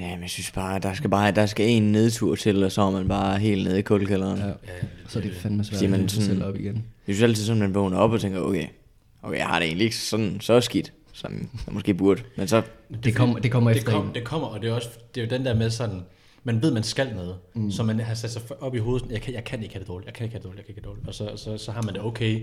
Ja, 0.00 0.10
men 0.14 0.20
jeg 0.22 0.30
synes 0.30 0.50
bare, 0.50 0.78
der 0.78 0.94
skal 0.94 1.10
bare 1.10 1.30
der 1.30 1.46
skal 1.46 1.68
en 1.68 1.92
nedtur 1.92 2.34
til, 2.34 2.64
og 2.64 2.72
så 2.72 2.82
er 2.82 2.90
man 2.90 3.08
bare 3.08 3.38
helt 3.38 3.64
nede 3.64 3.78
i 3.78 3.82
kuldkælderen. 3.82 4.38
Ja. 4.38 4.46
Ja. 4.46 4.50
Ja, 4.50 4.86
Så 5.08 5.18
er 5.18 5.22
det 5.22 5.34
fandme 5.34 5.64
svært 5.64 5.78
Siger 5.78 5.94
at 5.94 6.00
man 6.00 6.08
sådan- 6.08 6.26
selv 6.26 6.44
op 6.44 6.56
igen. 6.56 6.74
Jeg 7.06 7.14
synes 7.14 7.22
altid 7.22 7.44
sådan, 7.44 7.60
man 7.60 7.74
vågner 7.74 7.96
op 7.96 8.10
og 8.12 8.20
tænker, 8.20 8.40
okay, 8.40 8.66
okay, 9.22 9.38
jeg 9.38 9.46
har 9.46 9.58
det 9.58 9.66
egentlig 9.66 9.84
ikke 9.84 9.96
sådan 9.96 10.40
så 10.40 10.60
skidt, 10.60 10.92
som 11.12 11.32
jeg 11.66 11.74
måske 11.74 11.94
burde. 11.94 12.22
Men 12.36 12.48
så, 12.48 12.62
Det 13.04 13.14
kommer, 13.16 13.38
det 13.38 13.52
kommer 13.52 13.70
det, 13.70 13.78
efter 13.78 13.92
kom, 13.92 14.06
en. 14.08 14.14
det 14.14 14.24
kommer, 14.24 14.48
og 14.48 14.60
det 14.62 14.70
er, 14.70 14.74
også, 14.74 14.88
det 15.14 15.20
er 15.20 15.24
jo 15.24 15.30
den 15.30 15.44
der 15.46 15.54
med 15.54 15.70
sådan, 15.70 16.00
man 16.44 16.62
ved, 16.62 16.70
man 16.72 16.82
skal 16.82 17.14
noget, 17.14 17.36
mm. 17.54 17.70
så 17.70 17.82
man 17.82 18.00
har 18.00 18.14
sat 18.14 18.30
sig 18.30 18.42
op 18.62 18.74
i 18.74 18.78
hovedet, 18.78 19.10
jeg 19.10 19.20
kan, 19.22 19.34
jeg 19.34 19.44
kan 19.44 19.62
ikke 19.62 19.74
have 19.74 19.80
det 19.80 19.88
dårligt, 19.88 20.06
jeg 20.06 20.14
kan 20.14 20.24
ikke 20.24 20.34
have 20.34 20.38
det 20.38 20.44
dårligt, 20.44 20.58
jeg 20.58 20.64
kan 20.66 20.72
ikke 20.76 20.88
have 20.88 20.94
det 20.94 21.04
dårligt, 21.06 21.08
og 21.28 21.36
så, 21.36 21.44
så, 21.44 21.64
så 21.64 21.72
har 21.72 21.82
man 21.82 21.94
det 21.94 22.02
okay. 22.02 22.42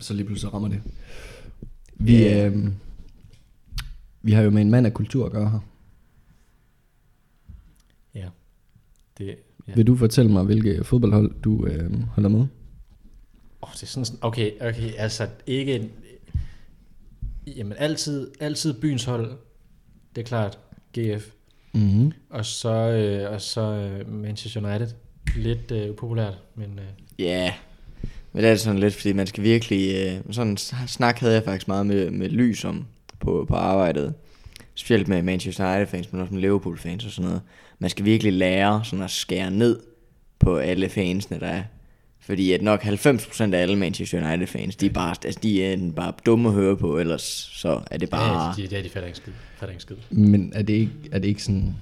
Så 0.00 0.14
lige 0.14 0.26
pludselig 0.26 0.54
rammer 0.54 0.68
det. 0.68 0.82
Vi, 1.94 2.16
Ja. 2.16 2.46
øh, 2.46 2.66
vi 4.22 4.32
har 4.32 4.42
jo 4.42 4.50
med 4.50 4.62
en 4.62 4.70
mand 4.70 4.86
af 4.86 4.94
kultur 4.94 5.26
at 5.26 5.32
gøre 5.32 5.50
her. 5.50 5.58
Ja. 8.14 8.28
Det, 9.26 9.34
ja. 9.68 9.72
Vil 9.74 9.86
du 9.86 9.96
fortælle 9.96 10.32
mig, 10.32 10.44
hvilke 10.44 10.84
fodboldhold 10.84 11.34
du 11.42 11.66
øh, 11.66 11.90
holder 12.08 12.28
med? 12.28 12.46
Oh, 13.62 13.68
det 13.74 13.82
er 13.82 13.86
sådan, 13.86 14.04
sådan- 14.04 14.18
okay, 14.22 14.50
okay, 14.60 14.92
altså 14.98 15.26
ikke, 15.46 15.74
en- 15.76 15.90
jamen 17.46 17.72
altid, 17.78 18.30
altid 18.40 18.72
byens 18.80 19.04
hold, 19.04 19.30
det 20.16 20.22
er 20.22 20.26
klart, 20.26 20.58
GF, 20.98 21.26
Mm-hmm. 21.74 22.12
og 22.30 22.46
så, 22.46 22.68
øh, 22.74 23.32
og 23.32 23.40
så 23.40 23.60
øh, 23.60 24.12
Manchester 24.12 24.70
United, 24.70 24.88
lidt 25.36 25.70
øh, 25.70 25.90
upopulært, 25.90 26.38
men 26.54 26.78
øh, 26.78 26.84
ja, 27.24 27.54
men 28.32 28.42
det 28.44 28.50
er 28.50 28.56
sådan 28.56 28.78
lidt, 28.80 28.94
fordi 28.94 29.12
man 29.12 29.26
skal 29.26 29.42
virkelig, 29.44 29.94
øh, 29.94 30.32
sådan 30.34 30.50
en 30.50 30.56
snak 30.86 31.18
havde 31.18 31.34
jeg 31.34 31.44
faktisk 31.44 31.68
meget 31.68 31.86
med, 31.86 32.10
med 32.10 32.28
lys 32.28 32.64
om 32.64 32.84
på, 33.20 33.44
på 33.48 33.54
arbejdet. 33.54 34.14
Specielt 34.74 35.08
med 35.08 35.22
Manchester 35.22 35.70
United 35.70 35.86
fans, 35.86 36.12
men 36.12 36.20
også 36.20 36.34
med 36.34 36.40
Liverpool 36.40 36.78
fans 36.78 37.04
og 37.04 37.10
sådan 37.10 37.28
noget. 37.28 37.42
Man 37.82 37.90
skal 37.90 38.04
virkelig 38.04 38.32
lære 38.32 38.84
sådan 38.84 39.04
at 39.04 39.10
skære 39.10 39.50
ned 39.50 39.80
på 40.38 40.56
alle 40.56 40.88
fansene, 40.88 41.40
der 41.40 41.46
er. 41.46 41.62
Fordi 42.20 42.52
at 42.52 42.62
nok 42.62 42.82
90% 42.84 43.42
af 43.54 43.58
alle 43.62 43.76
Manchester 43.76 44.26
United 44.28 44.46
fans, 44.46 44.76
de 44.76 44.86
er 44.86 44.90
bare, 44.90 45.14
altså, 45.24 45.40
de 45.42 45.64
er 45.64 45.72
enten 45.72 45.92
bare 45.92 46.12
dumme 46.26 46.48
at 46.48 46.54
høre 46.54 46.76
på, 46.76 46.98
ellers 46.98 47.22
så 47.52 47.80
er 47.90 47.98
det 47.98 48.10
bare... 48.10 48.54
ja, 48.58 48.62
de, 48.62 48.76
de, 48.76 48.82
de 48.84 48.88
fatter 48.88 49.06
ikke 49.06 49.16
skid, 49.18 49.32
fatter 49.56 49.72
ikke 49.72 49.82
skid. 49.82 49.96
Men 50.10 50.52
er 50.54 50.62
det, 50.62 50.72
ikke, 50.72 50.92
er 51.12 51.18
det 51.18 51.28
ikke 51.28 51.42
sådan... 51.42 51.74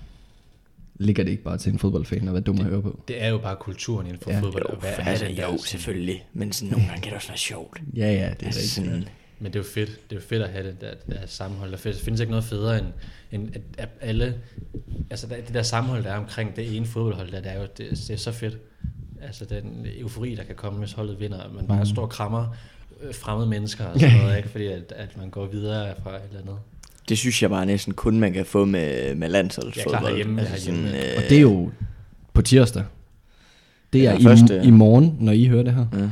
Ligger 0.94 1.24
det 1.24 1.30
ikke 1.30 1.42
bare 1.42 1.58
til 1.58 1.72
en 1.72 1.78
fodboldfan 1.78 2.28
at 2.28 2.34
være 2.34 2.42
dum 2.42 2.58
at 2.58 2.64
høre 2.64 2.82
på? 2.82 3.00
Det 3.08 3.22
er 3.22 3.28
jo 3.28 3.38
bare 3.38 3.56
kulturen 3.56 4.06
inden 4.06 4.20
for 4.22 4.30
Ja. 4.30 4.36
ja, 4.36 4.42
fodbold. 4.42 4.66
Jo, 4.72 4.80
have 4.82 5.08
altså, 5.08 5.24
den 5.24 5.36
der 5.36 5.42
jo, 5.42 5.48
sådan- 5.48 5.58
selvfølgelig. 5.58 6.24
Men 6.32 6.52
sådan, 6.52 6.70
nogle 6.70 6.86
gange 6.86 7.00
kan 7.02 7.10
det 7.10 7.16
også 7.16 7.28
være 7.28 7.38
sjovt. 7.38 7.80
Ja, 7.96 8.06
ja, 8.06 8.12
det 8.12 8.20
er 8.22 8.26
Altså, 8.26 8.46
rigtigt. 8.46 8.70
sådan, 8.70 9.08
Men 9.40 9.52
det 9.52 9.58
er 9.58 9.60
jo 9.60 9.68
fedt. 9.74 9.88
Det 10.10 10.16
er 10.16 10.20
jo 10.20 10.26
fedt 10.28 10.42
at 10.42 10.48
have 10.48 10.66
det 10.66 10.80
der, 10.80 10.90
der 11.14 11.26
sammenhold. 11.26 11.70
Der 11.70 11.76
findes, 11.76 12.00
findes 12.00 12.20
ikke 12.20 12.30
noget 12.30 12.44
federe 12.44 12.78
end, 12.78 12.86
end 13.32 13.48
at, 13.54 13.60
at 13.78 13.88
alle... 14.00 14.34
Altså 15.10 15.26
der, 15.26 15.36
det 15.36 15.54
der 15.54 15.62
sammenhold, 15.62 16.04
der 16.04 16.10
er 16.10 16.16
omkring 16.18 16.56
det 16.56 16.76
ene 16.76 16.86
fodboldhold, 16.86 17.30
der, 17.32 17.40
det 17.40 17.52
er 17.52 17.56
jo 17.60 17.62
det, 17.78 17.90
det 17.90 18.10
er 18.10 18.16
så 18.16 18.32
fedt. 18.32 18.58
Altså 19.22 19.44
den 19.44 19.86
eufori, 19.98 20.34
der 20.34 20.42
kan 20.42 20.54
komme, 20.54 20.78
hvis 20.78 20.92
holdet 20.92 21.20
vinder. 21.20 21.38
Man 21.54 21.66
bare 21.66 21.86
står 21.86 22.02
og 22.02 22.10
krammer 22.10 22.56
øh, 23.02 23.14
fremmede 23.14 23.48
mennesker 23.48 23.84
og 23.84 24.00
sådan 24.00 24.16
noget, 24.18 24.36
ikke? 24.36 24.48
Fordi 24.48 24.66
at, 24.66 24.92
at 24.96 25.16
man 25.16 25.30
går 25.30 25.46
videre 25.46 25.94
fra 26.02 26.16
et 26.16 26.22
eller 26.28 26.40
andet. 26.40 26.56
Det 27.08 27.18
synes 27.18 27.42
jeg 27.42 27.50
bare 27.50 27.66
næsten 27.66 27.94
kun 27.94 28.20
man 28.20 28.32
kan 28.32 28.44
få 28.46 28.64
med, 28.64 29.14
med 29.14 29.28
landsholdsfodbold. 29.28 29.94
Ja, 29.94 30.00
klar, 30.00 30.08
herhjemme, 30.10 30.40
altså 30.40 30.70
herhjemme. 30.70 30.88
sådan, 30.90 31.04
øh, 31.10 31.16
Og 31.16 31.22
det 31.28 31.36
er 31.36 31.40
jo 31.42 31.70
på 32.32 32.42
tirsdag. 32.42 32.84
Det 33.92 34.00
er 34.06 34.12
Ja, 34.12 34.18
i, 34.18 34.22
første- 34.22 34.60
i 34.64 34.70
morgen, 34.70 35.16
når 35.20 35.32
I 35.32 35.46
hører 35.46 35.62
det 35.62 35.74
her. 35.74 35.86
Ja. 35.92 36.10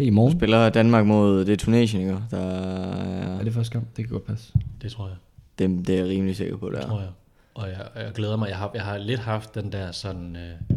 Det 0.00 0.06
er 0.06 0.08
i 0.08 0.10
Nu 0.10 0.14
morgen. 0.14 0.38
spiller 0.38 0.68
Danmark 0.70 1.06
mod 1.06 1.44
det 1.44 1.52
er 1.52 1.56
Tunesien, 1.56 2.02
ikke? 2.02 2.18
Der 2.30 2.38
Er 2.38 3.38
er, 3.38 3.44
det 3.44 3.54
første 3.54 3.72
gang? 3.72 3.88
Det 3.96 4.04
kan 4.04 4.12
godt 4.12 4.26
passe. 4.26 4.52
Det 4.82 4.92
tror 4.92 5.06
jeg. 5.08 5.16
det, 5.58 5.86
det 5.86 5.94
er 5.94 5.98
jeg 5.98 6.08
rimelig 6.08 6.36
sikker 6.36 6.56
på, 6.56 6.70
Det 6.70 6.74
der. 6.78 6.86
tror 6.88 7.00
jeg. 7.00 7.10
Og 7.54 7.68
jeg, 7.68 7.88
og 7.94 8.02
jeg 8.02 8.12
glæder 8.12 8.36
mig. 8.36 8.48
Jeg 8.48 8.56
har, 8.56 8.70
jeg 8.74 8.82
har 8.84 8.98
lidt 8.98 9.20
haft 9.20 9.54
den 9.54 9.72
der 9.72 9.92
sådan... 9.92 10.36
Øh, 10.36 10.76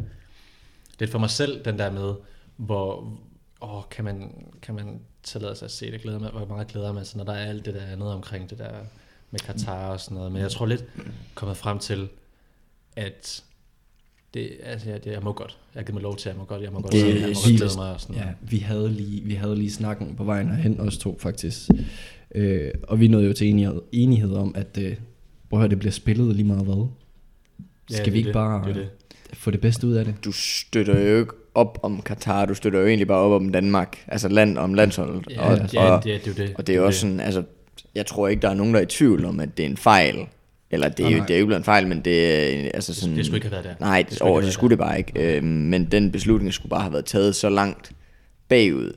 lidt 1.00 1.12
for 1.12 1.20
mig 1.20 1.30
selv, 1.30 1.66
den 1.66 1.80
der 1.80 1.92
med, 1.92 2.14
hvor... 2.58 3.14
Åh, 3.62 3.82
kan 3.92 4.06
man, 4.06 4.46
kan 4.62 4.76
man 4.76 5.00
tillade 5.24 5.56
sig 5.56 5.66
at 5.66 5.72
se 5.72 5.92
det? 5.92 6.02
Glæder 6.02 6.20
mig, 6.20 6.30
hvor 6.32 6.46
meget 6.46 6.68
glæder 6.68 6.92
man 6.92 7.06
sig, 7.06 7.18
når 7.18 7.24
der 7.26 7.34
er 7.34 7.46
alt 7.46 7.66
det 7.66 7.74
der 7.74 7.82
andet 7.86 8.14
omkring 8.14 8.50
det 8.50 8.58
der 8.58 8.72
med 9.32 9.40
Katar 9.40 9.90
og 9.90 10.00
sådan 10.00 10.16
noget. 10.16 10.32
Men 10.32 10.42
jeg 10.42 10.52
tror 10.52 10.66
lidt 10.66 10.86
kommet 11.36 11.58
frem 11.58 11.80
til, 11.80 12.10
at 12.96 13.44
det, 14.34 14.50
altså, 14.64 14.90
jeg, 14.90 15.04
det, 15.04 15.12
jeg 15.12 15.22
må 15.24 15.34
godt. 15.34 15.58
Jeg 15.76 15.80
har 15.80 15.84
givet 15.84 15.94
mig 15.94 16.04
lov 16.04 16.16
til, 16.18 16.30
jeg 16.30 16.38
må 16.38 16.44
godt, 16.46 16.62
jeg 16.62 16.72
må 16.72 16.82
godt, 16.82 16.92
Det 16.92 17.02
se 17.02 17.08
det, 17.08 17.14
jeg 17.14 17.22
må 17.22 17.34
godt 17.34 17.48
vildt. 17.48 17.60
glæde 17.62 17.74
mig 17.78 17.94
og 17.94 18.02
sådan 18.02 18.16
Ja, 18.16 18.24
vi 18.42 18.58
havde 18.58 18.90
lige, 18.90 19.24
vi 19.24 19.34
havde 19.34 19.56
lige 19.56 19.72
snakken 19.72 20.16
på 20.16 20.24
vejen 20.24 20.48
herhen, 20.50 20.80
os 20.80 20.98
to 20.98 21.18
faktisk. 21.20 21.70
Øh, 22.36 22.72
og 22.84 23.00
vi 23.00 23.08
nåede 23.08 23.28
jo 23.28 23.34
til 23.34 23.48
enighed, 23.50 23.82
enighed 23.92 24.34
om, 24.34 24.52
at 24.56 24.78
øh, 24.82 24.96
prøv 25.50 25.60
at 25.60 25.62
høre, 25.62 25.70
det 25.70 25.80
bliver 25.80 25.92
spillet 25.92 26.36
lige 26.36 26.48
meget 26.48 26.64
hvad. 26.66 26.88
Ja, 27.92 27.96
Skal 27.96 28.06
det 28.06 28.14
vi 28.14 28.18
ikke 28.18 28.28
det. 28.28 28.34
bare 28.34 28.68
Det 28.68 28.76
det. 28.76 28.88
få 29.34 29.52
det 29.52 29.62
bedste 29.62 29.88
ud 29.88 29.94
af 29.94 30.06
det? 30.06 30.16
Du 30.26 30.32
støtter 30.32 31.00
jo 31.00 31.20
ikke 31.20 31.32
op 31.56 31.80
om 31.84 32.02
Katar, 32.02 32.46
du 32.46 32.54
støtter 32.54 32.80
jo 32.80 32.88
egentlig 32.88 33.08
bare 33.08 33.18
op 33.20 33.42
om 33.42 33.50
Danmark. 33.52 33.98
Altså 34.08 34.28
land 34.30 34.58
om 34.58 34.74
landsholdet. 34.74 35.26
Ja, 35.30 35.50
og, 35.52 35.74
ja, 35.74 35.92
og, 35.92 36.04
det, 36.04 36.14
er- 36.14 36.18
det 36.20 36.28
er 36.28 36.32
jo 36.44 36.48
det. 36.48 36.56
og 36.58 36.68
det 36.68 36.74
er 36.74 36.78
jo 36.78 36.86
også 36.86 37.00
sådan, 37.00 37.20
altså, 37.20 37.44
jeg 37.96 38.06
tror 38.06 38.28
ikke, 38.28 38.42
der 38.42 38.50
er 38.50 38.54
nogen, 38.54 38.74
der 38.74 38.80
er 38.80 38.84
i 38.84 38.88
tvivl 38.90 39.26
om, 39.26 39.40
at 39.40 39.58
det 39.58 39.66
er 39.66 39.70
en 39.70 39.78
fejl. 39.78 40.16
Eller 40.74 40.90
det 40.90 41.06
er, 41.06 41.10
jo, 41.10 41.24
det 41.28 41.36
er 41.36 41.40
jo 41.40 41.46
blevet 41.46 41.60
en 41.60 41.64
fejl, 41.64 41.88
men 41.88 42.02
det 42.02 42.36
er 42.66 42.72
altså 42.74 42.94
sådan... 42.94 43.18
det 43.18 43.26
skulle 43.26 43.38
ikke 43.38 43.48
have 43.48 43.64
været 43.64 43.78
der. 43.80 43.86
Nej, 43.86 43.98
Det 44.02 44.10
det, 44.10 44.18
skulle 44.18 44.32
over, 44.32 44.42
det 44.42 44.54
skulle 44.54 44.70
det 44.72 44.78
bare 44.78 44.98
ikke. 44.98 45.38
Øhm, 45.38 45.46
men 45.48 45.86
den 45.86 46.12
beslutning 46.12 46.54
skulle 46.54 46.70
bare 46.70 46.82
have 46.82 46.94
været 46.94 47.06
taget 47.06 47.36
så 47.36 47.50
langt 47.50 47.92
bagud. 48.50 48.92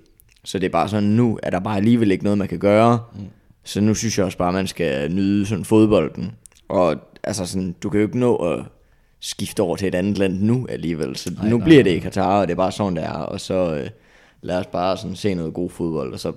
Så 0.45 0.59
det 0.59 0.67
er 0.67 0.71
bare 0.71 0.89
sådan, 0.89 1.09
nu 1.09 1.39
er 1.43 1.51
der 1.51 1.61
bare 1.61 1.77
alligevel 1.77 2.11
ikke 2.11 2.25
noget, 2.25 2.39
man 2.39 2.49
kan 2.49 2.59
gøre. 2.59 2.99
Mm. 3.15 3.21
Så 3.65 3.81
nu 3.81 3.95
synes 3.95 4.19
jeg 4.19 4.27
også 4.27 4.39
bare, 4.39 4.53
man 4.53 4.67
skal 4.67 5.13
nyde 5.13 5.47
sådan 5.47 5.65
fodbolden. 5.65 6.33
Og 6.69 6.97
altså 7.23 7.47
sådan, 7.47 7.75
du 7.83 7.91
kan 7.91 8.01
jo 8.01 8.07
ikke 8.07 8.19
nå 8.19 8.37
at 8.37 8.65
skifte 9.21 9.61
over 9.61 9.77
til 9.77 9.89
et 9.89 9.95
andet 9.95 10.19
land 10.19 10.41
nu 10.43 10.67
alligevel. 10.71 11.17
Så 11.17 11.31
Nej, 11.39 11.49
nu 11.51 11.57
nej, 11.57 11.65
bliver 11.65 11.83
det 11.83 11.93
nej. 11.93 11.97
i 11.97 12.01
Katar, 12.01 12.41
og 12.41 12.47
det 12.49 12.53
er 12.53 12.57
bare 12.57 12.73
sådan, 12.73 12.97
det 12.97 13.05
er. 13.05 13.11
Og 13.11 13.41
så 13.41 13.75
øh, 13.75 13.89
lad 14.43 14.59
os 14.59 14.67
bare 14.67 14.97
sådan 14.97 15.17
se 15.17 15.35
noget 15.35 15.55
god 15.55 15.71
fodbold. 15.71 16.13
Og 16.13 16.21
så 16.21 16.33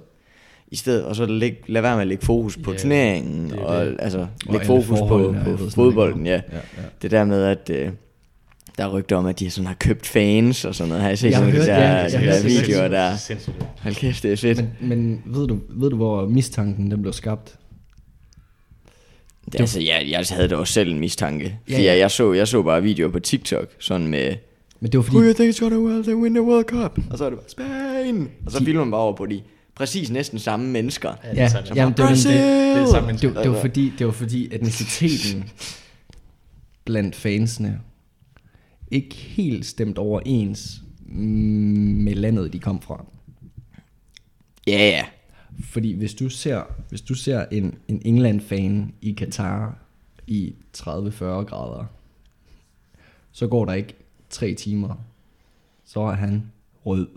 i 0.71 0.75
stedet, 0.75 1.03
og 1.05 1.15
så 1.15 1.25
læg, 1.25 1.63
lad 1.67 1.82
være 1.82 1.95
med 1.95 2.01
at 2.01 2.08
lægge 2.08 2.25
fokus 2.25 2.58
på 2.58 2.71
Ja, 2.71 2.77
turneringen, 2.77 3.49
det 3.49 3.60
og 3.60 3.86
det. 3.86 3.95
altså 3.99 4.19
Og 4.19 4.27
lægge 4.51 4.65
fokus 4.65 4.88
på, 4.88 5.08
på 5.08 5.34
jeg 5.62 5.71
fodbolden, 5.75 6.25
ja. 6.25 6.32
Ja, 6.32 6.39
ja. 6.55 6.60
Det 7.01 7.12
der 7.12 7.23
med, 7.25 7.43
at 7.43 7.69
øh, 7.73 7.91
der 8.77 8.84
er 8.86 8.89
rygter 8.89 9.15
om, 9.15 9.25
at 9.25 9.39
de 9.39 9.49
sådan 9.49 9.67
har 9.67 9.73
købt 9.79 10.05
fans 10.08 10.65
og 10.65 10.75
sådan 10.75 10.88
noget. 10.89 11.01
Har 11.01 11.10
jeg 11.10 11.17
set 11.19 11.32
Jeg 11.32 11.39
nogle 11.41 11.53
af 11.58 11.62
de 11.62 11.67
der, 11.67 11.77
ja, 11.79 12.08
de 12.10 12.19
jeg 12.19 12.43
der 12.43 12.43
videoer 12.43 12.82
det. 12.84 12.91
der? 12.91 13.51
Hold 13.84 13.95
kæft, 13.95 14.23
det 14.23 14.32
er 14.32 14.38
fedt. 14.38 14.58
Men, 14.82 14.89
men 14.89 15.21
ved, 15.25 15.47
du, 15.47 15.60
ved 15.69 15.89
du, 15.89 15.95
hvor 15.95 16.25
mistanken 16.27 16.91
den 16.91 17.01
blev 17.01 17.13
skabt? 17.13 17.55
det, 19.51 19.60
altså, 19.60 19.79
jeg, 19.82 20.05
jeg 20.10 20.23
havde 20.29 20.47
da 20.47 20.55
også 20.55 20.73
selv 20.73 20.91
en 20.91 20.99
mistanke. 20.99 21.60
Ja, 21.69 21.73
Ja, 21.77 21.84
ja. 21.84 21.97
Jeg, 21.97 22.12
så, 22.12 22.34
jeg 22.34 22.47
så 22.47 22.62
bare 22.63 22.84
videoer 22.84 23.12
på 23.12 23.19
TikTok, 23.19 23.67
sådan 23.79 24.08
med, 24.08 24.36
Men 24.79 24.91
det 24.91 24.97
var 24.97 25.01
fordi, 25.03 25.17
Who 25.17 25.25
you 25.27 25.34
think 25.34 25.49
is 25.49 25.60
gonna 25.60 25.77
well, 25.77 26.03
they 26.03 26.13
win 26.13 26.34
the 26.34 26.41
World 26.43 26.65
Cup? 26.65 26.99
Og 27.12 27.17
så 27.17 27.25
er 27.25 27.29
det 27.29 27.39
bare, 27.39 27.49
Spain! 27.49 28.29
Og 28.45 28.51
så 28.51 28.60
De- 28.60 28.65
filmer 28.65 28.84
man 28.84 28.91
bare 28.91 29.01
over 29.01 29.15
på 29.15 29.25
de 29.25 29.41
præcis 29.79 30.09
næsten 30.11 30.39
samme 30.39 30.69
mennesker. 30.69 31.13
Ja, 31.23 31.29
det 31.29 31.37
Ja, 31.37 31.43
er 31.43 31.47
sådan, 31.47 31.75
jamen, 31.75 31.93
det 31.97 32.03
var 32.03 32.09
det, 32.09 32.23
det 32.23 32.81
er 32.81 32.91
samme 32.91 33.11
det, 33.11 33.21
det, 33.21 33.51
var 33.51 33.61
fordi, 33.61 33.93
det 33.99 34.05
var 34.07 34.13
fordi 34.13 34.55
etniciteten 34.55 35.49
blandt 36.85 37.15
fansene 37.15 37.79
ikke 38.91 39.15
helt 39.15 39.65
stemt 39.65 39.97
overens 39.97 40.81
med 41.05 42.15
landet, 42.15 42.53
de 42.53 42.59
kom 42.59 42.81
fra. 42.81 43.05
Ja, 44.67 44.77
ja. 44.89 45.05
Fordi 45.63 45.93
hvis 45.93 46.13
du 46.13 46.29
ser, 46.29 46.63
hvis 46.89 47.01
du 47.01 47.13
ser 47.13 47.45
en, 47.51 47.75
en 47.87 48.01
England-fan 48.05 48.93
i 49.01 49.11
Katar 49.11 49.77
i 50.27 50.53
30-40 50.77 50.85
grader, 51.23 51.85
så 53.31 53.47
går 53.47 53.65
der 53.65 53.73
ikke 53.73 53.93
tre 54.29 54.53
timer, 54.53 54.95
så 55.85 55.99
var 55.99 56.15
han 56.15 56.51
rød. 56.85 57.07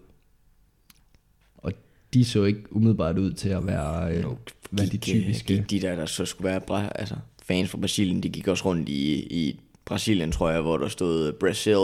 De 2.15 2.25
så 2.25 2.45
ikke 2.45 2.61
umiddelbart 2.71 3.19
ud 3.19 3.33
til 3.33 3.49
at 3.49 3.67
være, 3.67 4.13
øh, 4.15 4.25
være 4.71 4.87
de 4.87 4.91
Gik, 4.99 5.15
øh, 5.15 5.21
typiske. 5.23 5.55
Gik 5.57 5.71
de 5.71 5.81
der, 5.81 5.97
der 5.97 6.07
så 6.07 6.25
skulle 6.25 6.49
være 6.51 6.61
bra- 6.61 6.93
altså, 6.95 7.15
fans 7.43 7.71
fra 7.71 7.79
Brasilien, 7.79 8.23
de 8.23 8.29
gik 8.29 8.49
også 8.49 8.65
rundt 8.65 8.89
i, 8.89 9.13
i 9.15 9.61
Brasilien, 9.85 10.33
tror 10.33 10.51
jeg, 10.51 10.61
hvor 10.61 10.77
der 10.77 10.89
stod 10.89 11.33
Brazil, 11.33 11.77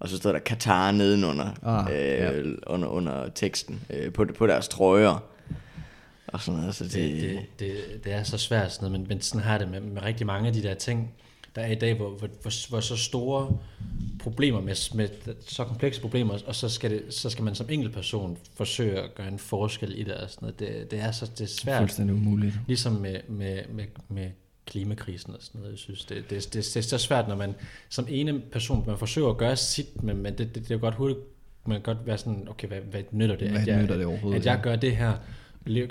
og 0.00 0.08
så 0.08 0.16
stod 0.16 0.32
der 0.32 0.38
Qatar 0.46 0.90
nedenunder, 0.90 1.50
Ah, 1.62 1.90
øh, 1.92 1.98
ja. 1.98 2.42
under, 2.66 2.88
under 2.88 3.28
teksten, 3.34 3.80
øh, 3.90 4.12
på, 4.12 4.26
på 4.38 4.46
deres 4.46 4.68
trøjer. 4.68 5.22
Og 6.26 6.40
sådan 6.40 6.60
noget, 6.60 6.74
så 6.74 6.84
det, 6.84 6.92
Det, 6.92 7.20
det, 7.22 7.38
det, 7.58 8.04
det 8.04 8.12
er 8.12 8.22
så 8.22 8.38
svært 8.38 8.72
sådan 8.72 8.86
noget, 8.90 9.00
men, 9.00 9.08
men 9.08 9.20
sådan 9.20 9.44
har 9.44 9.58
det 9.58 9.70
med, 9.70 9.80
med 9.80 10.02
rigtig 10.02 10.26
mange 10.26 10.46
af 10.48 10.52
de 10.54 10.62
der 10.62 10.74
ting, 10.74 11.10
der 11.54 11.62
er 11.62 11.72
i 11.72 11.74
dag, 11.74 11.94
hvor, 11.94 12.08
hvor, 12.08 12.28
hvor, 12.42 12.68
hvor 12.68 12.80
så 12.80 12.96
store 12.96 13.58
problemer 14.18 14.60
med, 14.60 14.94
med 14.94 15.08
så 15.46 15.64
komplekse 15.64 16.00
problemer, 16.00 16.38
og 16.46 16.54
så 16.54 16.68
skal, 16.68 16.90
det, 16.90 17.14
så 17.14 17.30
skal 17.30 17.44
man 17.44 17.54
som 17.54 17.66
enkeltperson 17.70 18.38
forsøge 18.54 19.00
at 19.02 19.14
gøre 19.14 19.28
en 19.28 19.38
forskel 19.38 19.98
i 19.98 20.02
det 20.02 20.14
og 20.14 20.30
sådan 20.30 20.46
noget. 20.46 20.58
Det, 20.58 20.90
det 20.90 21.00
er 21.00 21.12
så 21.12 21.26
det 21.26 21.40
er 21.40 21.46
svært. 21.46 21.80
Fuldstændig 21.80 22.16
umuligt. 22.16 22.54
Ligesom 22.66 22.92
med, 22.92 23.16
med, 23.28 23.58
med, 23.72 23.84
med 24.08 24.30
klimakrisen 24.66 25.34
og 25.34 25.38
sådan 25.40 25.60
noget. 25.60 25.72
Jeg 25.72 25.78
synes, 25.78 26.04
det, 26.04 26.16
det, 26.30 26.30
det, 26.30 26.52
det 26.54 26.76
er 26.76 26.80
så 26.80 26.98
svært, 26.98 27.28
når 27.28 27.36
man 27.36 27.54
som 27.88 28.06
ene 28.08 28.40
person, 28.52 28.84
man 28.86 28.98
forsøger 28.98 29.28
at 29.28 29.36
gøre 29.36 29.56
sit, 29.56 30.02
men, 30.02 30.16
men 30.16 30.38
det, 30.38 30.54
det, 30.54 30.54
det 30.54 30.70
er 30.70 30.74
jo 30.74 30.80
godt 30.80 30.94
hurtigt, 30.94 31.20
man 31.66 31.82
kan 31.82 31.94
godt 31.94 32.06
være 32.06 32.18
sådan, 32.18 32.48
okay, 32.50 32.68
hvad, 32.68 32.80
hvad 32.80 33.02
nytter 33.10 33.36
det? 33.36 33.50
Hvad 33.50 33.60
at 33.60 33.66
jeg, 33.66 33.82
nytter 33.82 33.96
det 33.96 34.34
At 34.34 34.46
jeg 34.46 34.56
ja. 34.56 34.62
gør 34.62 34.76
det 34.76 34.96
her, 34.96 35.12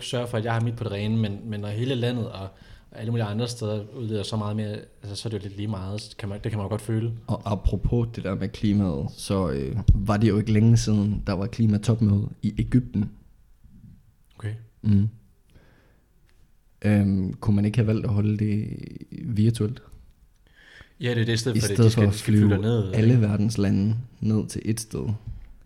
sørger 0.02 0.26
for, 0.26 0.38
at 0.38 0.45
jeg 0.45 0.54
har 0.54 0.62
mit 0.62 0.76
på 0.76 0.84
det 0.84 0.91
rene, 0.91 1.17
men, 1.17 1.39
men 1.43 1.60
når 1.60 1.67
hele 1.67 1.95
landet 1.95 2.32
og 2.32 2.47
alle 2.95 3.12
mulige 3.12 3.25
andre 3.25 3.47
steder 3.47 3.84
udleder 3.95 4.23
så 4.23 4.36
meget 4.38 4.56
mere, 4.56 4.77
altså, 5.03 5.15
så 5.15 5.27
er 5.27 5.29
det 5.29 5.38
jo 5.39 5.43
lidt 5.43 5.58
lige 5.58 5.67
meget, 5.67 6.15
kan 6.19 6.29
man, 6.29 6.39
det 6.43 6.51
kan 6.51 6.58
man 6.58 6.65
jo 6.65 6.69
godt 6.69 6.82
føle. 6.82 7.12
Og 7.27 7.41
apropos 7.51 8.08
det 8.15 8.23
der 8.23 8.36
med 8.36 8.49
klimaet, 8.49 9.08
så 9.17 9.49
øh, 9.49 9.77
var 9.93 10.17
det 10.17 10.29
jo 10.29 10.38
ikke 10.38 10.51
længe 10.53 10.77
siden, 10.77 11.23
der 11.27 11.34
var 11.34 11.47
klimatopmøde 11.47 12.29
i 12.41 12.53
Ægypten. 12.58 13.10
Okay. 14.39 14.53
Mm. 14.82 15.10
Øhm, 16.86 17.34
kunne 17.34 17.56
man 17.56 17.65
ikke 17.65 17.77
have 17.77 17.88
valgt 17.88 18.06
at 18.06 18.12
holde 18.13 18.38
det 18.38 18.77
virtuelt? 19.25 19.82
Ja, 20.99 21.10
det 21.13 21.21
er 21.21 21.25
det 21.25 21.39
sted, 21.39 21.56
I 21.56 21.60
for 21.60 21.67
det, 21.67 21.75
stedet 21.75 21.86
de 21.88 21.91
skal, 21.91 22.03
for 22.03 22.10
at 22.10 22.15
skal 22.15 22.34
flyve 22.34 22.47
flyve 22.49 22.62
ned. 22.62 22.93
alle 22.93 23.21
verdens 23.21 23.58
lande 23.58 23.95
ned 24.19 24.47
til 24.47 24.62
et 24.65 24.79
sted, 24.79 25.06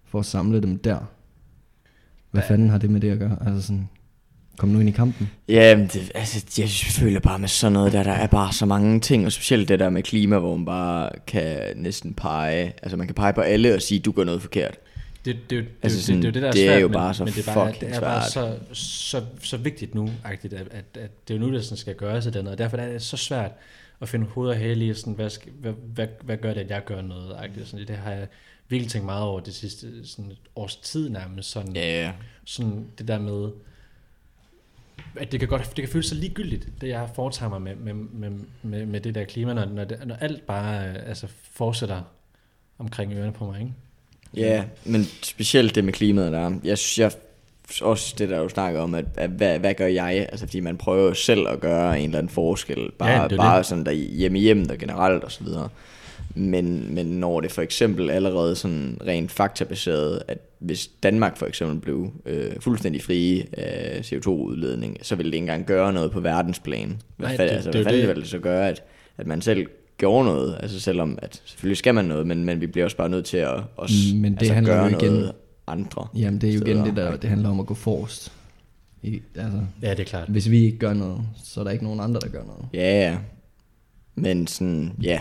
for 0.06 0.20
at 0.20 0.26
samle 0.26 0.62
dem 0.62 0.78
der. 0.80 1.00
Hvad 2.32 2.42
Ja. 2.42 2.50
fanden 2.50 2.70
har 2.70 2.78
det 2.78 2.90
med 2.90 3.02
det 3.02 3.10
at 3.12 3.20
gøre? 3.20 3.38
Altså 3.48 3.62
sådan, 3.68 3.90
kom 4.58 4.70
nu 4.70 4.80
ind 4.80 4.90
i 4.90 4.92
kampen. 4.92 5.30
Ja, 5.48 5.78
men 5.78 5.88
det, 5.88 6.12
altså, 6.16 6.46
jeg 6.62 6.70
føler 6.70 7.20
bare 7.20 7.40
med 7.40 7.48
sådan 7.48 7.74
noget 7.74 7.94
der, 7.94 8.04
der 8.04 8.12
er 8.12 8.28
bare 8.28 8.54
så 8.54 8.66
mange 8.66 9.00
ting, 9.00 9.26
og 9.26 9.32
specielt 9.32 9.70
det 9.70 9.80
der 9.80 9.90
med 9.90 10.04
klima, 10.04 10.38
hvor 10.40 10.56
man 10.56 10.66
bare 10.66 11.10
kan 11.28 11.60
næsten 11.76 12.14
pege, 12.14 12.74
altså 12.84 12.98
man 12.98 13.08
kan 13.08 13.16
pege 13.16 13.34
på 13.34 13.42
alle 13.42 13.76
og 13.76 13.82
sige, 13.82 14.00
du 14.00 14.12
gør 14.12 14.24
noget 14.24 14.42
forkert. 14.42 14.78
Det, 15.26 15.36
det, 15.36 15.50
det, 15.50 15.66
Altså 15.82 15.96
det, 15.98 16.06
sådan, 16.06 16.22
det, 16.22 16.34
det, 16.34 16.42
er 16.42 16.42
det, 16.42 16.42
der 16.42 16.48
er 16.48 16.52
det 16.52 16.66
er 16.66 16.68
svært, 16.72 16.82
jo 16.82 16.88
men, 16.88 16.94
bare 16.94 17.14
så 17.14 17.24
men 17.26 17.34
det 17.34 17.48
er 17.48 17.54
bare, 17.54 17.74
det 17.82 17.96
er 17.96 18.00
bare 18.00 18.30
svært. 18.30 18.60
så, 18.72 18.84
så, 18.84 19.24
så 19.42 19.58
vigtigt 19.58 19.96
nu, 19.96 20.10
at, 20.26 20.46
at, 20.54 20.54
at 20.98 21.28
det 21.28 21.34
er 21.34 21.40
jo 21.40 21.46
nu, 21.46 21.54
der 21.54 21.62
sådan 21.62 21.78
skal 21.78 21.96
gøres 21.96 22.26
i 22.26 22.32
den, 22.32 22.48
og 22.48 22.58
derfor 22.58 22.78
er 22.78 22.92
det 22.92 23.02
så 23.02 23.18
svært 23.18 23.52
at 24.02 24.10
finde 24.10 24.26
hoved 24.26 24.50
og 24.50 24.58
hale 24.58 24.88
i, 24.88 24.94
sådan, 24.94 25.14
hvad, 25.14 25.30
hvad, 25.62 25.74
hvad, 25.94 26.08
hvad 26.24 26.38
gør 26.38 26.54
det, 26.54 26.62
at 26.62 26.70
jeg 26.70 26.86
gør 26.86 27.02
noget, 27.02 27.36
agtigt. 27.38 27.68
Sådan, 27.68 27.88
det 27.88 27.96
har 27.96 28.12
jeg 28.12 28.28
virkelig 28.70 28.92
tænkt 28.92 29.06
meget 29.06 29.24
over 29.24 29.40
det 29.40 29.54
sidste 29.56 30.08
sådan 30.08 30.32
et 30.32 30.38
års 30.56 30.76
tid 30.76 31.10
nærmest, 31.10 31.52
sådan, 31.52 31.76
Ja, 31.76 32.02
ja. 32.06 32.12
sådan 32.46 32.86
det 32.98 33.08
der 33.08 33.20
med, 33.20 33.50
at 35.16 35.32
det 35.32 35.40
kan 35.40 35.50
godt 35.50 35.76
det 35.76 35.76
kan 35.84 35.90
føles 35.90 36.06
så 36.06 36.16
ligegyldigt, 36.16 36.68
det 36.82 36.88
jeg 36.90 37.10
foretager 37.16 37.50
mig 37.50 37.62
med, 37.62 37.76
med, 37.76 37.94
med, 37.94 38.30
med, 38.64 38.86
med 38.86 39.00
det 39.00 39.16
der 39.16 39.24
klima, 39.24 39.54
når, 39.54 39.66
når, 39.66 39.84
det, 39.86 39.98
når 40.06 40.16
alt 40.16 40.46
bare 40.48 40.88
øh, 40.90 40.96
altså, 41.08 41.28
fortsætter 41.52 42.02
omkring 42.80 43.14
ørerne 43.14 43.32
på 43.34 43.46
mig, 43.46 43.60
ikke? 43.60 43.74
Ja, 44.34 44.64
men 44.86 45.04
specielt 45.24 45.76
det 45.76 45.84
med 45.84 45.94
klimaet 45.94 46.32
der. 46.32 46.52
Jeg 46.64 46.78
synes, 46.78 47.00
jeg 47.00 47.12
også 47.82 48.16
det 48.18 48.30
der 48.30 48.44
du 48.44 48.50
snakker 48.50 48.80
om, 48.80 48.94
at, 48.94 49.06
at 49.16 49.30
hvad, 49.30 49.60
hvad 49.60 49.74
gør 49.74 49.88
jeg? 49.88 50.28
Altså 50.32 50.46
fordi 50.46 50.60
man 50.60 50.78
prøver 50.78 51.08
jo 51.08 51.14
selv 51.14 51.48
at 51.48 51.60
gøre 51.60 52.00
en 52.00 52.06
eller 52.06 52.18
anden 52.18 52.30
forskel, 52.30 52.92
bare, 53.00 53.22
Ja, 53.22 53.28
det 53.28 53.38
bare 53.38 53.58
det. 53.58 53.66
sådan 53.66 53.86
der 53.86 53.92
hjemme 53.92 54.40
hjemme 54.40 54.66
og 54.70 54.78
generelt 54.78 55.24
og 55.24 55.32
så 55.32 55.44
videre. 55.44 55.70
Men, 56.36 56.96
men 56.96 57.06
når 57.06 57.42
det 57.42 57.52
for 57.52 57.62
eksempel 57.62 58.10
allerede 58.10 58.56
sådan 58.56 58.98
rent 59.08 59.32
faktabaseret, 59.32 60.22
at 60.28 60.38
hvis 60.60 60.88
Danmark 61.04 61.38
for 61.38 61.46
eksempel 61.46 61.80
blev 61.80 62.12
øh, 62.26 62.52
fuldstændig 62.60 63.02
frie 63.04 63.46
af 63.60 64.02
CO2-udledning, 64.14 64.98
så 65.02 65.16
ville 65.16 65.32
det 65.32 65.36
ikke 65.36 65.44
engang 65.44 65.66
gøre 65.66 65.94
noget 65.94 66.12
på 66.12 66.20
verdensplan. 66.20 67.02
Hvad, 67.18 67.28
Nej, 67.28 67.38
Nej, 67.38 67.46
det- 67.46 67.54
altså, 67.54 67.72
det 67.72 67.76
hvad 67.76 67.84
fanden 67.86 68.00
det. 68.02 68.08
ville 68.08 68.22
det 68.22 68.30
så 68.30 68.40
gøre, 68.40 68.70
at, 68.70 68.84
at 69.18 69.28
man 69.28 69.42
selv 69.42 69.68
gjorde 69.98 70.26
noget? 70.26 70.58
Altså 70.60 70.80
selvom, 70.80 71.20
at 71.22 71.42
selvfølgelig 71.46 71.78
skal 71.78 71.96
man 71.96 72.06
noget, 72.06 72.28
men, 72.28 72.44
men 72.46 72.62
vi 72.62 72.68
bliver 72.68 72.86
også 72.86 72.98
bare 72.98 73.10
nødt 73.10 73.26
til 73.26 73.38
at 73.38 73.62
også, 73.78 73.96
Mm, 74.14 74.20
men 74.22 74.32
det 74.34 74.40
altså, 74.40 74.54
handler 74.54 74.76
jo 74.76 74.80
gøre 74.82 74.92
igen- 74.92 75.14
noget 75.14 75.32
andre. 75.68 76.08
Jamen 76.16 76.42
det 76.42 76.50
er 76.50 76.54
jo 76.54 76.60
igen 76.66 76.76
steder. 76.78 76.84
det 76.86 76.96
der, 76.96 77.16
det 77.18 77.30
handler 77.30 77.50
om 77.50 77.60
at 77.60 77.66
gå 77.66 77.74
forrest. 77.74 78.32
I, 79.04 79.22
altså, 79.36 79.60
Ja, 79.82 79.92
det 79.92 80.00
er 80.00 80.04
klart. 80.04 80.28
hvis 80.30 80.50
vi 80.50 80.64
ikke 80.66 80.78
gør 80.78 80.94
noget, 80.94 81.22
så 81.44 81.60
er 81.60 81.64
der 81.64 81.72
ikke 81.72 81.84
nogen 81.84 82.00
andre, 82.00 82.20
der 82.20 82.28
gør 82.30 82.44
noget. 82.44 82.66
Ja, 82.74 83.10
ja. 83.10 83.18
Men 84.16 84.48
sådan, 84.48 84.92
ja. 85.04 85.20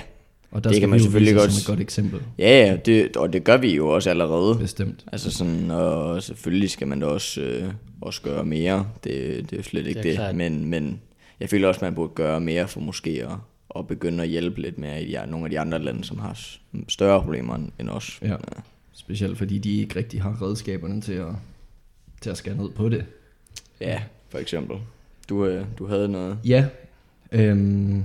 Og 0.57 0.64
der 0.64 0.71
Det 0.71 0.77
skal 0.77 0.81
kan 0.83 0.88
man 0.90 0.99
jo 0.99 1.03
selvfølgelig 1.05 1.35
godt- 1.35 1.53
som 1.53 1.61
et 1.61 1.66
godt 1.66 1.81
eksempel, 1.81 2.21
Ja, 2.38 2.66
ja, 2.66 2.77
det, 2.77 3.16
og 3.16 3.33
det 3.33 3.45
gør 3.45 3.57
vi 3.57 3.75
jo 3.77 3.88
også 3.88 4.11
allerede. 4.11 4.59
bestemt. 4.59 5.05
Altså 5.12 5.31
sådan, 5.31 5.71
og 5.71 6.23
selvfølgelig 6.23 6.71
skal 6.71 6.88
man 6.88 7.01
da 7.01 7.07
også, 7.07 7.40
øh, 7.40 7.71
også 8.01 8.23
gøre 8.23 8.45
mere. 8.45 8.87
Det, 9.05 9.12
det 9.51 9.53
er 9.53 9.57
jo 9.57 9.62
slet 9.62 9.87
ikke 9.87 9.97
Det 9.99 10.05
det. 10.05 10.14
klart. 10.14 10.35
Men, 10.37 10.64
men 10.64 11.01
jeg 11.40 11.49
føler 11.51 11.69
også, 11.69 11.81
man 11.85 11.95
burde 11.95 12.12
gøre 12.14 12.40
mere 12.40 12.69
for 12.69 12.81
måske 12.81 13.11
at, 13.11 13.37
at 13.79 13.87
begynde 13.87 14.23
at 14.23 14.29
hjælpe 14.29 14.61
lidt 14.61 14.79
mere 14.79 15.03
i 15.03 15.12
de, 15.12 15.27
nogle 15.31 15.47
af 15.47 15.51
de 15.51 15.61
andre 15.61 15.79
lande, 15.79 16.05
som 16.05 16.19
har 16.19 16.38
større 16.88 17.23
problemer 17.23 17.55
end- 17.81 17.88
os. 17.88 18.19
Ja. 18.23 18.37
Specielt 18.92 19.38
fordi 19.38 19.59
de 19.59 19.81
ikke 19.81 19.97
rigtig 19.99 20.23
har 20.23 20.42
redskaberne 20.42 21.01
til 21.01 21.12
at, 21.12 21.27
til 22.21 22.31
at 22.31 22.37
skære 22.37 22.57
ned 22.57 22.71
på 22.71 22.88
det. 22.88 23.05
ja 23.81 24.03
for 24.29 24.38
eksempel. 24.38 24.77
Du, 25.29 25.47
øh, 25.47 25.64
du 25.79 25.87
havde 25.87 26.09
noget. 26.09 26.38
Ja, 26.45 26.66
øhm, 27.33 28.05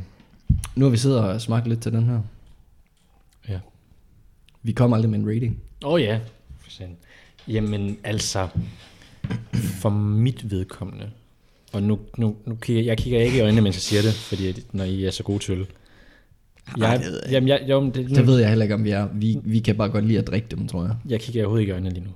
nu 0.76 0.86
har 0.86 0.90
vi 0.90 0.98
siddet 0.98 1.20
og 1.20 1.42
smagt 1.42 1.68
lidt 1.68 1.82
til 1.82 1.92
den 1.92 2.04
her. 2.04 2.20
Vi 4.64 4.72
kom 4.72 4.94
aldrig 4.94 5.10
med 5.10 5.20
en 5.20 5.28
rating. 5.30 5.60
Åh 5.86 5.94
oh, 5.94 6.02
ja. 6.02 6.20
Jamen 7.48 7.98
altså, 8.04 8.48
for 9.54 9.90
mit 9.90 10.52
vedkommende, 10.52 11.10
og 11.74 11.84
nu, 11.84 12.00
nu, 12.18 12.36
nu 12.46 12.56
kigger 12.56 12.84
jeg 12.84 12.98
kigger 12.98 13.20
ikke 13.22 13.38
i 13.38 13.42
øjnene, 13.42 13.62
mens 13.62 13.76
jeg 13.76 13.82
siger 13.82 14.02
det, 14.02 14.14
fordi 14.14 14.64
når 14.72 14.84
I 14.84 15.06
er 15.06 15.12
så 15.12 15.24
gode 15.24 15.40
til 15.40 15.68
Jeg, 16.78 17.00
det 17.00 17.06
ved 17.08 17.14
jeg 17.14 17.24
ikke. 17.24 17.34
jamen, 17.34 17.48
jeg, 17.50 17.66
jo, 17.70 17.86
det, 17.86 18.10
Det 18.10 18.28
ved 18.28 18.40
jeg 18.40 18.50
heller 18.50 18.64
ikke, 18.64 18.76
om 18.76 18.84
vi 18.84 18.90
er. 18.90 19.08
Vi, 19.14 19.38
vi 19.44 19.60
kan 19.60 19.76
bare 19.78 19.90
godt 19.90 20.06
lide 20.06 20.20
at 20.20 20.28
drikke 20.28 20.48
dem, 20.52 20.68
tror 20.68 20.84
jeg. 20.84 20.96
jeg 21.10 21.20
kigger 21.20 21.42
overhovedet 21.42 21.62
ikke 21.62 21.72
i 21.72 21.74
øjnene 21.74 21.94
lige 21.94 22.04
nu. 22.06 22.12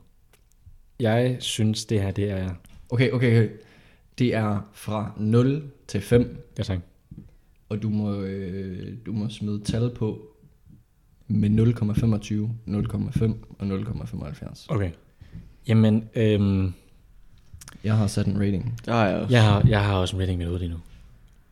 Jeg 0.99 1.37
synes, 1.39 1.85
det 1.85 2.01
her, 2.01 2.11
det 2.11 2.29
er... 2.31 2.49
Okay, 2.89 3.11
okay, 3.11 3.27
okay. 3.37 3.49
Det 4.19 4.35
er 4.35 4.69
fra 4.73 5.11
0 5.19 5.63
til 5.87 6.01
5, 6.01 6.45
Ja, 6.57 6.63
tak. 6.63 6.79
og 7.69 7.81
du 7.81 7.89
må, 7.89 8.21
øh, 8.21 8.93
du 9.05 9.11
må 9.11 9.29
smide 9.29 9.61
tal 9.63 9.89
på 9.89 10.34
med 11.27 11.49
0,25, 11.49 12.49
0,5 12.67 13.33
og 13.59 13.67
0,75. 13.67 14.65
Okay. 14.69 14.91
Jamen, 15.67 16.03
øhm, 16.15 16.73
Jeg 17.83 17.97
har 17.97 18.07
sat 18.07 18.25
en 18.27 18.39
rating. 18.39 18.79
Der 18.85 18.93
har 18.93 19.07
jeg 19.07 19.15
også. 19.17 19.33
jeg, 19.35 19.43
har, 19.43 19.63
jeg 19.67 19.83
har 19.85 19.93
også 19.95 20.15
en 20.15 20.21
rating 20.21 20.37
med 20.37 20.49
ud 20.51 20.59
lige 20.59 20.69
nu. 20.69 20.77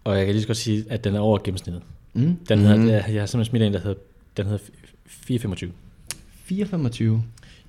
Og 0.04 0.18
jeg 0.18 0.26
kan 0.26 0.34
lige 0.34 0.42
så 0.42 0.48
godt 0.48 0.58
sige, 0.58 0.86
at 0.90 1.04
den 1.04 1.16
er 1.16 1.20
over 1.20 1.38
gennemsnittet. 1.44 1.84
Mm. 2.14 2.36
Den 2.50 2.60
hedder, 2.60 2.78
Mhm. 2.78 2.88
jeg, 2.88 3.06
jeg 3.10 3.22
har 3.22 3.26
simpelthen 3.26 3.46
smidt 3.52 3.64
en, 3.64 3.74
der 3.74 3.80
hedder, 3.80 3.98
den 4.38 4.46
hedder 4.46 4.60
425. 5.06 5.72
4,25. 6.52 7.22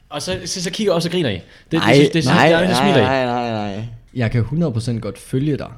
Og 0.09 0.23
så, 0.23 0.41
så, 0.45 0.63
så 0.63 0.71
kigger 0.71 0.91
jeg 0.93 0.97
også 0.97 1.09
og 1.09 1.13
griner 1.13 1.31
I. 1.31 1.35
Det, 1.35 1.43
nej, 1.73 1.93
det, 1.93 2.03
det, 2.05 2.15
det, 2.15 2.25
nej, 2.25 2.35
jeg, 2.35 2.51
jeg, 2.51 2.65
nej, 2.67 2.75
smiler 2.75 2.99
I. 2.99 3.25
nej, 3.25 3.25
nej, 3.27 3.75
nej. 3.77 3.85
Jeg 4.15 4.31
kan 4.31 4.43
100% 4.45 4.99
godt 4.99 5.19
følge 5.19 5.57
dig. 5.57 5.71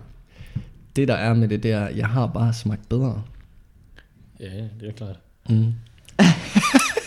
Det 0.97 1.09
der 1.09 1.15
er 1.15 1.35
med 1.35 1.49
det 1.49 1.63
der, 1.63 1.89
jeg 1.89 2.07
har 2.07 2.27
bare 2.27 2.53
smagt 2.53 2.89
bedre. 2.89 3.23
Ja, 4.41 4.45
ja, 4.57 4.65
det 4.81 4.89
er 4.89 4.93
klart. 4.93 5.17
Mm. 5.49 5.73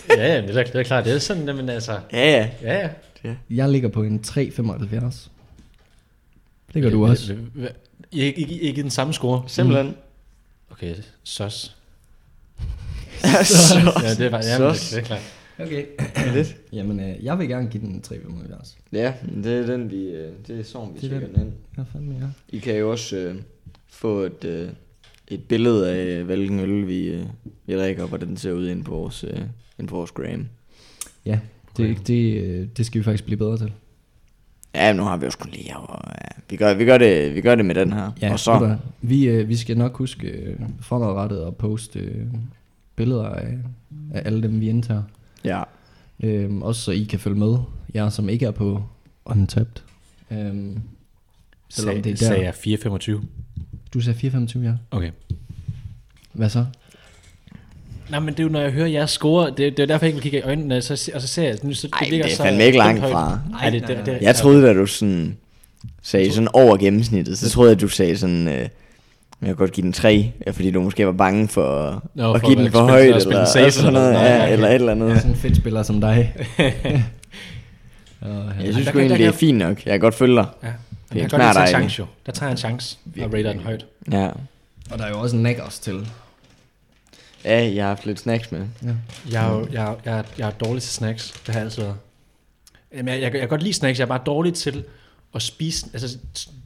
Ja, 0.10 0.28
ja, 0.36 0.41
det 0.41 0.58
er, 0.58 0.63
det 0.63 0.76
er 0.76 0.84
klart. 0.84 1.06
Det 1.06 1.13
er 1.15 1.19
sådan, 1.19 1.56
men 1.56 1.69
altså... 1.69 2.00
Ja, 2.13 2.32
ja. 2.32 2.50
Ja, 2.62 2.89
ja. 3.24 3.36
Jeg 3.50 3.69
ligger 3.69 3.89
på 3.89 4.04
en 4.04 4.22
3,75. 4.28 5.30
Det 6.74 6.82
gør 6.84 6.89
du 6.89 7.06
også. 7.08 7.34
Hva- 7.34 7.60
hva- 7.63 7.74
Ikke, 8.12 8.39
ikke, 8.41 8.54
ikke 8.60 8.82
den 8.82 8.89
samme 8.91 9.13
score? 9.13 9.43
Simpelthen. 9.48 9.95
Okay, 10.72 10.95
sos. 11.24 11.76
så, 13.43 13.76
Ja, 14.04 14.10
det 14.13 14.22
er 14.26 14.30
bare... 14.30 14.41
Jamen, 14.45 14.67
det, 14.69 14.78
Sos. 14.78 14.89
det 14.89 14.98
er 15.00 15.04
klart. 15.04 15.22
Okay. 15.60 15.86
lidt. 16.34 16.56
Jamen, 16.74 17.00
øh, 17.00 17.24
jeg 17.26 17.39
vil 17.39 17.48
gerne 17.50 17.69
give 17.69 17.84
den 17.84 17.89
en 17.91 18.04
3,75. 18.08 18.76
Ja, 18.91 19.13
det 19.43 19.54
er 19.54 19.65
den, 19.65 19.91
vi, 19.91 20.06
øh, 20.08 20.32
det 20.48 20.60
er 20.60 20.63
sådan, 20.63 20.89
vi 20.93 21.00
Det 21.08 21.15
er 21.15 21.19
den. 21.19 21.34
den 21.36 21.41
ind. 21.41 21.54
Hvad 21.76 21.86
fanden 21.91 22.24
er 22.24 22.30
I 22.50 22.60
kan 22.60 22.76
jo 22.76 22.91
også 22.91 23.15
øh, 23.15 23.36
få 23.89 24.19
et, 24.19 24.43
øh, 24.45 24.69
et 25.30 25.44
billede 25.44 25.92
af, 25.92 26.24
hvilken 26.24 26.60
øl 26.60 26.88
vi, 26.88 27.08
øh, 27.08 27.26
vi 27.65 27.78
drikker, 27.78 28.04
og 28.04 28.10
hvordan 28.10 28.28
den 28.28 28.38
ser 28.38 28.52
ud 28.52 28.68
inde 28.70 28.84
på 28.84 28.92
vores, 28.92 29.24
øh, 29.24 29.39
inde 29.80 29.89
på 29.89 29.96
vores 29.96 30.12
gram. 30.12 30.48
Ja, 31.26 31.39
det, 31.78 32.08
det, 32.08 32.44
øh, 32.44 32.68
det 32.78 32.86
skal 32.86 33.00
vi 33.00 33.04
faktisk 33.04 33.26
blive 33.26 33.38
bedre 33.38 33.58
til. 33.58 33.72
Ja, 34.76 34.94
nu 34.94 35.04
har 35.04 35.18
vi 35.18 35.26
også 35.26 35.38
kun 35.38 35.52
lige, 35.52 35.78
og 35.78 36.12
ja, 36.22 36.42
vi, 36.50 36.56
gør, 36.56 36.74
vi, 36.74 36.86
gør 36.86 36.98
det, 36.98 37.36
vi 37.36 37.42
gør 37.42 37.56
det 37.56 37.65
med 37.65 37.76
den 37.76 37.94
her. 37.94 38.12
Ja, 38.22 38.32
og 38.32 38.39
så, 38.39 38.78
vi, 39.02 39.28
øh, 39.28 39.50
vi 39.50 39.56
skal 39.56 39.78
nok 39.78 39.98
huske 39.98 40.28
øh, 40.28 40.60
fremadrettet 40.82 41.42
at 41.48 41.56
poste 41.56 42.00
øh, 42.00 42.26
billeder 42.96 43.26
af, 43.30 43.58
af 44.13 44.22
alle 44.26 44.44
dem, 44.44 44.62
vi 44.62 44.70
indtager. 44.70 45.04
ja, 45.44 45.63
Øhm, 46.24 46.62
også 46.62 46.82
så 46.82 46.92
I 46.92 47.04
kan 47.04 47.20
følge 47.20 47.39
med, 47.39 47.58
jer 47.96 48.10
som 48.10 48.30
ikke 48.30 48.46
er 48.46 48.52
på 48.52 48.84
Untapped. 49.26 49.82
Øhm, 50.32 50.80
selvom 51.70 51.96
Sag, 51.96 52.04
det 52.04 52.12
er 52.12 52.15
Sagde 52.15 52.36
der. 52.36 52.42
jeg 52.42 53.13
4,25? 53.13 53.22
Du 53.93 54.02
sagde 54.02 54.19
425, 54.19 54.63
ja. 54.65 54.97
Okay. 54.97 55.10
Hvad 56.34 56.49
så? 56.49 56.65
Nej, 58.10 58.19
men 58.19 58.30
det 58.34 58.39
er 58.39 58.43
jo, 58.43 58.49
når 58.49 58.62
jeg 58.62 58.71
hører 58.71 58.88
jer 58.88 59.06
score, 59.06 59.49
det, 59.49 59.58
det 59.58 59.80
er 59.80 59.86
derfor, 59.86 60.06
jeg 60.06 60.10
ikke 60.10 60.15
vil 60.15 60.23
kigge 60.23 60.38
i 60.38 60.41
øjnene, 60.41 60.82
så, 60.82 61.12
og 61.15 61.21
så 61.21 61.28
ser 61.28 61.43
jeg, 61.43 61.58
nu, 61.63 61.73
så, 61.73 61.89
Ej, 61.93 62.08
ligger 62.10 62.25
det 62.25 62.32
er 62.32 62.38
så 62.38 62.43
fandme 62.43 62.63
ikke 62.63 62.78
langt 62.78 62.99
højt. 62.99 63.12
fra. 63.13 63.39
Nej, 63.52 63.69
det, 63.69 63.88
det, 63.88 64.02
det, 64.06 64.17
Jeg 64.21 64.36
troede, 64.36 64.63
da 64.67 64.73
du 64.73 64.86
sådan 64.86 65.38
sagde 66.02 66.32
sådan 66.32 66.47
over 66.54 66.78
gennemsnittet, 66.78 67.38
så 67.38 67.49
troede 67.49 67.69
jeg, 67.69 67.75
at 67.75 67.82
du 67.82 67.88
sagde 67.88 68.17
sådan, 68.17 68.47
øh, 68.47 68.54
jeg 68.54 68.69
kan 69.45 69.56
godt 69.56 69.71
give 69.71 69.84
den 69.84 69.93
3, 69.93 70.32
ja, 70.45 70.52
fordi 70.52 70.71
du 70.71 70.82
måske 70.82 71.06
var 71.06 71.12
bange 71.12 71.47
for 71.47 72.04
Nå, 72.15 72.34
at 72.34 72.41
for 72.41 72.47
give 72.47 72.60
at 72.60 72.63
den 72.65 72.71
for 72.71 72.80
højt, 72.82 73.02
at 73.02 73.15
eller, 73.25 73.56
eller 73.56 73.69
sådan 73.69 73.93
noget, 73.93 74.08
eller 74.10 74.19
noget. 74.19 74.30
ja, 74.30 74.54
eller 74.54 74.67
et 74.67 74.75
eller 74.75 74.91
andet. 74.91 75.08
Jeg 75.08 75.15
er 75.15 75.19
sådan 75.19 75.32
en 75.32 75.38
fedt 75.38 75.58
spiller 75.58 75.84
som 75.84 76.02
dig. 76.02 76.34
Jeg 78.63 78.73
synes 78.73 78.88
kan- 78.88 78.99
egentlig, 78.99 79.19
det 79.19 79.25
er 79.28 79.32
fint 79.32 79.58
nok. 79.58 79.86
Jeg 79.86 79.91
kan 79.93 79.99
godt 79.99 80.15
følge 80.15 80.36
dig. 80.36 80.45
Ja. 80.63 80.67
Det 81.10 81.15
Jeg 81.15 81.24
er 81.24 81.28
kan 81.30 81.39
godt 81.39 81.54
lide 81.56 81.63
at 81.63 81.69
chance, 81.69 82.00
jo. 82.00 82.06
Der 82.26 82.32
tager 82.32 82.48
jeg 82.48 82.52
en 82.52 82.58
chance 82.58 82.98
og 83.22 83.34
rater 83.34 83.54
den 83.54 83.62
højt. 83.62 83.86
Ja. 84.12 84.30
og 84.91 84.98
der 85.00 85.06
er 85.06 85.10
jo 85.10 85.19
også 85.19 85.36
en 85.36 85.43
naggers 85.43 85.80
til. 85.80 86.08
ja, 87.45 87.74
jeg 87.76 87.84
har 87.84 87.89
haft 87.89 88.06
lidt 88.06 88.19
snacks 88.19 88.52
med. 88.52 88.67
Ja. 88.84 88.89
Jeg 89.32 89.48
er, 89.48 89.54
jo, 89.58 89.67
jeg, 89.72 89.95
jeg, 90.06 90.24
jeg 90.38 90.48
er 90.48 90.52
dårlig 90.52 90.82
til 90.84 90.91
snacks. 90.91 91.32
Det 91.32 91.48
har 91.48 91.60
jeg 91.60 91.65
altid 91.65 91.82
været. 91.82 91.95
Jamen, 92.93 93.08
jeg, 93.13 93.22
jeg, 93.22 93.32
jeg 93.34 93.39
kan 93.41 93.50
godt 93.50 93.63
lide 93.63 93.74
snacks. 93.74 94.00
Jeg 94.00 94.06
er 94.06 94.10
bare 94.10 94.22
dårlig 94.26 94.54
til 94.54 94.84
at 95.36 95.41
spise. 95.41 95.88
Altså, 95.93 96.17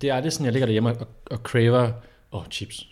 det 0.02 0.10
er 0.10 0.16
aldrig 0.16 0.34
sådan, 0.34 0.46
jeg 0.46 0.54
ligger 0.54 0.66
derhjemme 0.66 0.90
og, 0.90 1.08
og 1.32 1.38
craver 1.38 1.92
oh, 2.32 2.44
chips. 2.52 2.88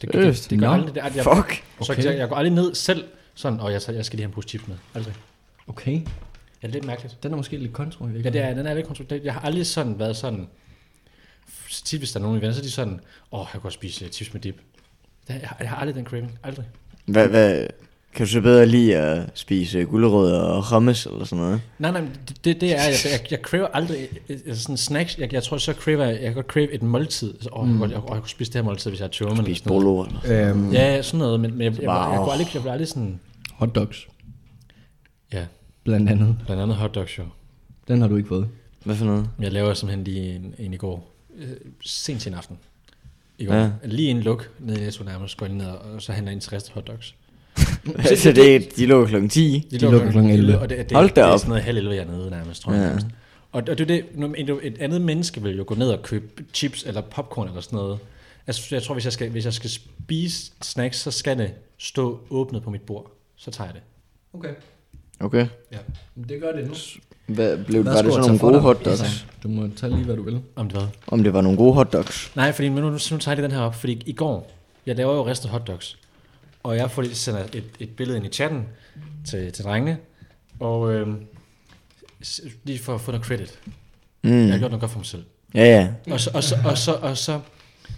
Det, 0.00 0.12
det, 0.12 0.22
det, 0.22 0.46
det, 0.50 0.58
gør 0.58 0.66
Nå. 0.66 0.72
aldrig. 0.72 0.94
Det, 0.94 1.00
er- 1.04 1.10
jeg, 1.14 1.24
Fuck. 1.36 1.64
Så 1.82 1.92
Okay. 1.92 2.04
jeg, 2.04 2.18
jeg 2.18 2.28
går 2.28 2.36
aldrig 2.36 2.52
ned 2.52 2.74
selv 2.74 3.04
sådan, 3.34 3.60
og 3.60 3.72
jeg, 3.72 3.80
jeg 3.88 4.04
skal 4.04 4.16
lige 4.16 4.24
have 4.24 4.28
en 4.28 4.34
pose 4.34 4.48
chips 4.48 4.68
med. 4.68 4.76
Aldrig. 4.94 5.14
Okay. 5.68 5.92
Ja, 5.92 5.98
det 6.66 6.68
er 6.68 6.68
lidt 6.68 6.84
mærkeligt. 6.84 7.22
Den 7.22 7.32
er 7.32 7.36
måske 7.36 7.56
lidt 7.56 7.72
kontro. 7.72 8.06
Ja, 8.06 8.30
det 8.30 8.40
er, 8.40 8.54
den 8.54 8.66
er 8.66 8.74
lidt 8.74 8.86
kontrolleret. 8.86 9.24
Jeg 9.24 9.32
har 9.34 9.40
aldrig 9.40 9.66
sådan 9.66 9.98
været 9.98 10.16
sådan... 10.16 10.48
Tit 11.84 12.00
hvis 12.00 12.12
der 12.12 12.18
er 12.20 12.22
nogen 12.22 12.38
i 12.38 12.40
venner, 12.40 12.54
så 12.54 12.60
er 12.60 12.64
de 12.64 12.70
sådan, 12.70 12.92
åh, 13.32 13.40
oh, 13.40 13.44
jeg 13.44 13.52
kan 13.52 13.60
godt 13.60 13.74
spise 13.74 14.04
uh, 14.04 14.10
chips 14.10 14.32
med 14.32 14.40
dip. 14.42 14.56
Det, 15.28 15.34
jeg, 15.34 15.40
har- 15.48 15.56
jeg 15.60 15.68
har 15.68 15.76
aldrig 15.76 15.94
den 15.94 16.04
craving. 16.04 16.38
Aldrig. 16.42 16.64
Hvad, 17.06 17.28
hvad, 17.28 17.66
kan 18.14 18.26
du 18.26 18.30
så 18.32 18.40
bedre 18.40 18.66
lide 18.66 18.96
at 18.96 19.30
spise 19.34 19.84
gulerødder 19.84 20.40
og 20.40 20.74
hummus 20.74 21.06
eller 21.06 21.24
sådan 21.24 21.44
noget? 21.44 21.60
Nej, 21.78 21.90
nej, 21.90 22.02
det, 22.44 22.60
det, 22.60 22.62
er, 22.62 22.66
jeg, 22.84 22.94
jeg, 23.04 23.30
jeg 23.30 23.38
craver 23.42 23.66
aldrig 23.66 24.08
øh, 24.28 24.38
altså 24.46 24.62
sådan 24.62 24.76
snacks. 24.76 25.18
Jeg, 25.18 25.32
jeg 25.32 25.42
tror, 25.42 25.56
så 25.58 25.72
craver 25.72 26.04
jeg, 26.04 26.12
jeg 26.14 26.22
kan 26.22 26.34
godt 26.34 26.46
crave 26.46 26.72
et 26.72 26.82
måltid. 26.82 27.34
Så, 27.40 27.48
åh, 27.52 27.68
jeg, 27.68 27.74
mm. 27.74 27.82
jeg, 27.82 27.90
jeg, 27.90 27.96
jeg 28.08 28.20
kunne 28.20 28.28
spise 28.28 28.52
det 28.52 28.58
her 28.58 28.64
måltid, 28.64 28.90
hvis 28.90 29.00
jeg 29.00 29.04
har 29.04 29.10
tømmer. 29.10 29.32
eller 29.32 29.44
Spise 29.44 29.58
sådan 29.64 29.72
noget. 29.82 29.84
bolo 30.10 30.18
eller 30.28 30.50
Øhm, 30.50 30.72
Ja, 30.72 31.02
sådan 31.02 31.18
noget, 31.18 31.40
men, 31.40 31.50
men 31.50 31.60
jeg, 31.60 31.72
jeg, 31.72 31.82
jeg, 31.82 31.88
jeg, 32.10 32.10
Wow. 32.18 32.24
kunne 32.24 32.32
aldrig, 32.32 32.54
jeg 32.54 32.62
blev 32.62 32.72
aldrig 32.72 32.88
sådan, 32.88 33.20
Hotdogs, 33.54 34.08
ja, 35.32 35.44
blandt 35.84 36.10
andet. 36.10 36.36
blandt 36.46 36.62
andet 36.62 36.76
hotdogs 36.76 37.18
jo. 37.18 37.24
Den 37.88 38.00
har 38.00 38.08
du 38.08 38.16
ikke 38.16 38.28
fået. 38.28 38.48
Hvad 38.84 38.96
for 38.96 39.04
noget? 39.04 39.28
Jeg 39.40 39.52
laver 39.52 39.74
simpelthen 39.74 40.04
lige 40.04 40.34
en, 40.34 40.54
en 40.58 40.74
i 40.74 40.76
går, 40.76 41.09
øh, 41.36 41.48
sent 41.84 42.20
til 42.22 42.32
en 42.32 42.38
aften. 42.38 42.58
I 43.38 43.44
går. 43.44 43.54
Ja. 43.54 43.70
Lige 43.84 44.10
en 44.10 44.20
luk 44.20 44.50
nede 44.58 44.78
i 44.80 44.84
Netto 44.84 45.04
nærmest, 45.04 45.36
går 45.36 45.46
jeg 45.46 45.54
ned, 45.54 45.66
og 45.66 46.02
så 46.02 46.12
handler 46.12 46.30
jeg 46.30 46.34
ind 46.34 46.40
til 46.40 46.50
rest 46.50 46.70
hotdogs. 46.70 47.14
så 48.22 48.32
det, 48.32 48.56
er- 48.56 48.60
de 48.76 48.86
lå 48.86 49.06
klokken 49.06 49.30
10. 49.30 49.66
De, 49.70 49.78
lukker 49.78 50.10
klokken 50.10 50.32
11. 50.32 50.58
Og 50.58 50.68
det, 50.68 50.78
det, 50.78 50.96
Hold 50.96 51.08
da 51.08 51.14
det 51.14 51.20
er 51.28 51.32
op. 51.32 51.38
sådan 51.38 51.48
noget 51.48 51.64
halv 51.64 51.76
11, 51.78 51.94
jeg 51.94 52.02
er 52.04 52.10
nede 52.10 52.30
nærmest, 52.30 52.62
tror 52.62 52.72
jeg. 52.72 52.80
Ja. 52.80 52.86
nærmest. 52.86 53.06
Og, 53.52 53.62
og 53.68 53.78
det 53.78 53.80
er 53.80 53.84
det, 53.84 54.62
et 54.62 54.78
andet 54.80 55.00
menneske 55.02 55.42
vil 55.42 55.56
jo 55.56 55.64
gå 55.66 55.74
ned 55.74 55.90
og 55.90 56.02
købe 56.02 56.44
chips 56.54 56.84
eller 56.84 57.00
popcorn 57.00 57.48
eller 57.48 57.60
sådan 57.60 57.76
noget. 57.76 57.98
Altså, 58.46 58.74
jeg 58.74 58.82
tror, 58.82 58.94
hvis 58.94 59.04
jeg, 59.04 59.12
skal, 59.12 59.30
hvis 59.30 59.44
jeg 59.44 59.52
skal 59.52 59.70
spise 59.70 60.52
snacks, 60.62 60.98
så 60.98 61.10
skal 61.10 61.38
det 61.38 61.50
stå 61.78 62.20
åbnet 62.30 62.62
på 62.62 62.70
mit 62.70 62.80
bord. 62.82 63.10
Så 63.36 63.50
tager 63.50 63.68
jeg 63.68 63.74
det. 63.74 63.82
Okay. 64.32 64.54
Okay. 65.20 65.46
Ja. 65.72 65.78
Det 66.28 66.40
gør 66.40 66.52
det 66.52 66.66
nu. 66.68 66.74
Hvad, 67.34 67.64
blev, 67.64 67.82
Hvad 67.82 67.92
var 67.92 68.02
det 68.02 68.12
sådan 68.12 68.26
nogle 68.26 68.38
gode 68.38 68.60
hotdogs? 68.60 69.00
Altså, 69.00 69.24
Du 69.42 69.48
må 69.48 69.68
tage 69.76 69.92
lige, 69.92 70.04
hvad 70.04 70.16
du 70.16 70.22
vil. 70.22 70.40
Om 70.56 70.68
det 70.68 70.78
hvad? 70.78 70.88
Om 71.06 71.22
det 71.24 71.32
var 71.32 71.40
nogle 71.40 71.58
gode 71.58 71.74
hotdogs? 71.74 72.32
Nej, 72.36 72.52
fordi 72.52 72.68
nu, 72.68 72.80
nu, 72.80 72.90
nu 72.90 72.98
tager 72.98 73.34
jeg 73.34 73.42
den 73.42 73.50
her 73.52 73.60
op, 73.60 73.74
fordi 73.74 74.02
i 74.06 74.12
går, 74.12 74.50
jeg 74.86 74.96
laver 74.96 75.14
jo 75.14 75.26
ristet 75.26 75.50
hotdogs, 75.50 75.98
og 76.62 76.76
jeg 76.76 76.90
får 76.90 77.02
lige 77.02 77.14
sender 77.14 77.40
et, 77.52 77.64
et 77.80 77.90
billede 77.96 78.18
ind 78.18 78.26
i 78.26 78.28
chatten 78.28 78.64
til, 79.26 79.52
til 79.52 79.64
drengene, 79.64 79.98
og 80.60 80.92
øh, 80.92 81.08
lige 82.64 82.78
for 82.78 82.94
at 82.94 83.00
få 83.00 83.10
noget 83.10 83.26
credit. 83.26 83.58
Mm. 84.22 84.30
Jeg 84.30 84.52
har 84.52 84.58
gjort 84.58 84.70
noget 84.70 84.80
godt 84.80 84.90
for 84.92 84.98
mig 84.98 85.06
selv. 85.06 85.24
Ja, 85.54 85.64
ja. 85.64 86.12
Og 86.12 86.20
så, 86.20 86.30
og 86.34 86.42
så, 86.44 86.56
og 86.64 86.78
så, 86.78 86.92
og 86.92 87.16
så, 87.16 87.40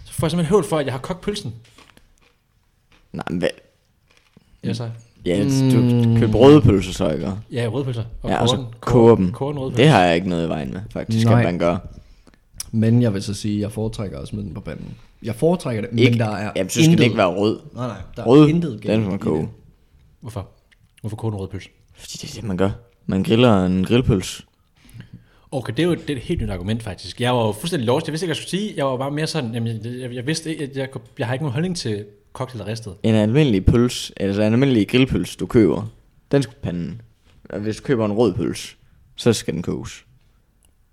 så 0.05 0.13
får 0.13 0.27
jeg 0.27 0.31
simpelthen 0.31 0.45
høvl 0.45 0.63
for, 0.63 0.77
at 0.77 0.85
jeg 0.85 0.93
har 0.93 0.99
kogt 0.99 1.21
pølsen. 1.21 1.53
Nej, 3.13 3.25
men 3.29 3.39
hvad? 3.39 3.49
Ja, 4.63 4.73
så. 4.73 4.89
Ja, 5.25 5.43
du 5.43 6.19
køber 6.19 6.37
rødpølse 6.39 6.93
så, 6.93 7.09
ikke? 7.11 7.31
Ja, 7.51 7.67
rødpølser. 7.67 8.03
Og 8.21 8.29
Ja, 8.29 8.41
og 8.41 8.49
så 8.49 8.65
koger 8.79 9.15
dem. 9.15 9.31
Koger 9.31 9.53
rødpølse. 9.53 9.83
Det 9.83 9.91
har 9.91 10.03
jeg 10.03 10.15
ikke 10.15 10.29
noget 10.29 10.45
i 10.45 10.49
vejen 10.49 10.73
med, 10.73 10.81
faktisk, 10.89 11.25
Nej. 11.25 11.35
kan 11.35 11.43
man 11.43 11.59
gøre. 11.59 11.79
Men 12.71 13.01
jeg 13.01 13.13
vil 13.13 13.23
så 13.23 13.33
sige, 13.33 13.55
at 13.55 13.61
jeg 13.61 13.71
foretrækker 13.71 14.19
at 14.19 14.27
smide 14.27 14.45
den 14.45 14.53
på 14.53 14.61
panden. 14.61 14.95
Jeg 15.23 15.35
foretrækker 15.35 15.81
det, 15.81 15.99
Ikke, 15.99 16.11
men 16.11 16.19
der 16.19 16.29
er 16.35 16.51
jamen, 16.55 16.69
så 16.69 16.73
skal 16.73 16.83
intet, 16.83 16.97
det 16.97 17.03
ikke 17.03 17.17
være 17.17 17.27
rød. 17.35 17.59
Nej, 17.75 17.87
nej, 17.87 17.97
der 18.15 18.23
Rød, 18.23 18.43
er 18.43 18.47
intet 18.47 18.71
den 18.71 18.79
skal 18.81 18.99
man 18.99 19.19
koge. 19.19 19.49
Hvorfor? 20.21 20.47
Hvorfor 21.01 21.15
koger 21.17 21.31
du 21.31 21.37
en 21.37 21.41
rødpølse? 21.41 21.69
Fordi 21.95 22.13
det 22.21 22.29
er 22.31 22.33
det, 22.35 22.43
man 22.43 22.57
gør. 22.57 22.69
Man 23.05 23.23
griller 23.23 23.65
en 23.65 23.85
grillpølse. 23.85 24.43
Okay, 25.51 25.73
det 25.77 25.83
er 25.83 25.87
jo 25.87 25.93
det 25.95 26.09
er 26.09 26.15
et 26.15 26.21
helt 26.21 26.41
nyt 26.41 26.49
argument 26.49 26.83
faktisk. 26.83 27.21
Jeg 27.21 27.33
var 27.35 27.45
jo 27.45 27.51
fuldstændig 27.51 27.87
lost. 27.87 28.07
Jeg 28.07 28.11
vidste 28.11 28.25
ikke, 28.25 28.29
hvad 28.29 28.35
jeg 28.37 28.49
skulle 28.49 28.49
sige. 28.61 28.73
Jeg 28.77 28.85
var 28.85 28.97
bare 28.97 29.11
mere 29.11 29.27
sådan, 29.27 29.53
jamen, 29.53 29.67
jeg, 29.85 30.01
jeg, 30.01 30.13
jeg 30.15 30.27
vidste 30.27 30.49
ikke, 30.51 30.63
at 30.63 30.77
jeg, 30.77 30.91
kunne- 30.91 31.01
jeg 31.19 31.27
har 31.27 31.33
ikke 31.33 31.43
nogen 31.43 31.53
holdning 31.53 31.77
til 31.77 32.05
kogt 32.33 32.51
eller 32.51 32.67
ristet. 32.67 32.93
En 33.03 33.15
almindelig 33.15 33.65
pølse, 33.65 34.13
altså 34.17 34.41
en 34.41 34.53
almindelig 34.53 34.87
grillpølse, 34.87 35.37
du 35.37 35.45
køber, 35.45 35.91
den 36.31 36.43
skal 36.43 36.53
på 36.53 36.59
panden. 36.63 37.01
Og 37.49 37.59
hvis 37.59 37.75
du 37.77 37.83
køber 37.83 38.05
en 38.05 38.11
rød 38.11 38.33
pølse, 38.33 38.75
så 39.15 39.33
skal 39.33 39.53
den 39.53 39.61
koges. 39.61 40.05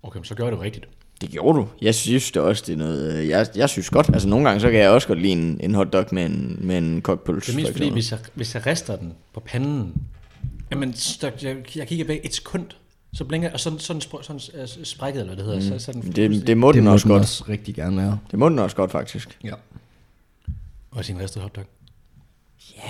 Okay, 0.03 0.17
men 0.17 0.25
så 0.25 0.35
gør 0.35 0.45
det 0.45 0.51
jo 0.51 0.61
rigtigt. 0.61 0.87
Det 1.21 1.29
gjorde 1.29 1.57
du. 1.59 1.67
Jeg 1.81 1.95
synes 1.95 2.31
det 2.31 2.41
også, 2.41 2.63
det 2.67 2.73
er 2.73 2.77
noget... 2.77 3.13
øh, 3.17 3.27
Jeg, 3.27 3.47
jeg 3.55 3.69
synes 3.69 3.89
godt, 3.89 4.09
altså 4.13 4.27
nogle 4.27 4.45
gange, 4.47 4.61
så 4.61 4.69
kan 4.71 4.79
jeg 4.79 4.89
også 4.89 5.07
godt 5.07 5.21
lide 5.21 5.31
en, 5.33 5.59
en 5.63 5.75
hotdog 5.75 6.05
med 6.11 6.25
en, 6.25 6.57
med 6.61 6.77
en 6.77 7.01
kogt 7.01 7.23
pølse. 7.23 7.51
Det 7.51 7.57
er 7.57 7.61
mest 7.61 7.71
for 7.71 7.77
fordi, 7.77 7.89
hvis 7.91 8.11
jeg, 8.11 8.19
hvis 8.33 8.55
jeg 8.55 8.65
rister 8.65 8.95
den 8.95 9.13
på 9.33 9.39
panden, 9.39 9.93
jamen, 10.71 10.93
så, 10.93 11.31
jeg, 11.41 11.55
jeg 11.75 11.87
kigger 11.87 12.05
væk 12.05 12.19
et 12.23 12.33
sekund, 12.35 12.65
så 13.13 13.25
blinker, 13.25 13.51
og 13.53 13.59
sådan, 13.59 13.79
sådan, 13.79 14.01
sådan, 14.01 14.39
sådan 14.39 14.61
uh, 14.79 14.83
sprækket, 14.83 15.19
eller 15.19 15.35
hvad 15.35 15.45
det 15.45 15.53
hedder, 15.53 15.71
mm. 15.73 15.79
så, 15.79 15.85
så 15.85 15.91
den 15.91 16.01
det, 16.01 16.47
det 16.47 16.57
må 16.57 16.67
Det 16.67 16.75
den 16.75 16.83
må 16.83 16.91
også 16.91 17.03
den 17.03 17.11
godt. 17.11 17.21
også 17.21 17.43
rigtig 17.49 17.75
gerne 17.75 17.97
være. 17.97 18.19
Det 18.31 18.39
må 18.39 18.49
den 18.49 18.59
også 18.59 18.75
godt, 18.75 18.91
faktisk. 18.91 19.39
Ja. 19.43 19.53
Og 20.91 21.05
sin 21.05 21.19
ristet 21.19 21.41
hotdog. 21.41 21.65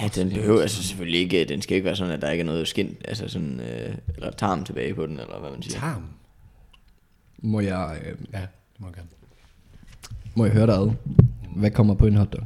Ja, 0.01 0.07
den 0.07 0.29
behøver 0.29 0.61
altså 0.61 0.83
selvfølgelig 0.83 1.19
ikke... 1.19 1.45
Den 1.45 1.61
skal 1.61 1.75
ikke 1.75 1.85
være 1.85 1.95
sådan, 1.95 2.13
at 2.13 2.21
der 2.21 2.31
ikke 2.31 2.41
er 2.41 2.45
noget 2.45 2.67
skin, 2.67 2.97
altså 3.05 3.27
sådan... 3.27 3.59
Øh, 3.59 3.95
eller 4.15 4.31
tarm 4.31 4.65
tilbage 4.65 4.95
på 4.95 5.05
den, 5.07 5.19
eller 5.19 5.39
hvad 5.39 5.51
man 5.51 5.61
siger. 5.61 5.79
Tarm. 5.79 6.05
Må 7.37 7.59
jeg, 7.59 8.01
øh, 8.05 8.17
Ja, 8.33 8.39
det 8.41 8.47
må 8.79 8.87
jeg 8.87 8.93
gerne. 8.95 9.09
må 10.35 10.45
jeg 10.45 10.53
høre 10.53 10.67
dig 10.67 10.75
ad? 10.75 10.91
Hvad 11.55 11.71
kommer 11.71 11.93
på 11.93 12.05
en 12.07 12.15
hotdog? 12.15 12.43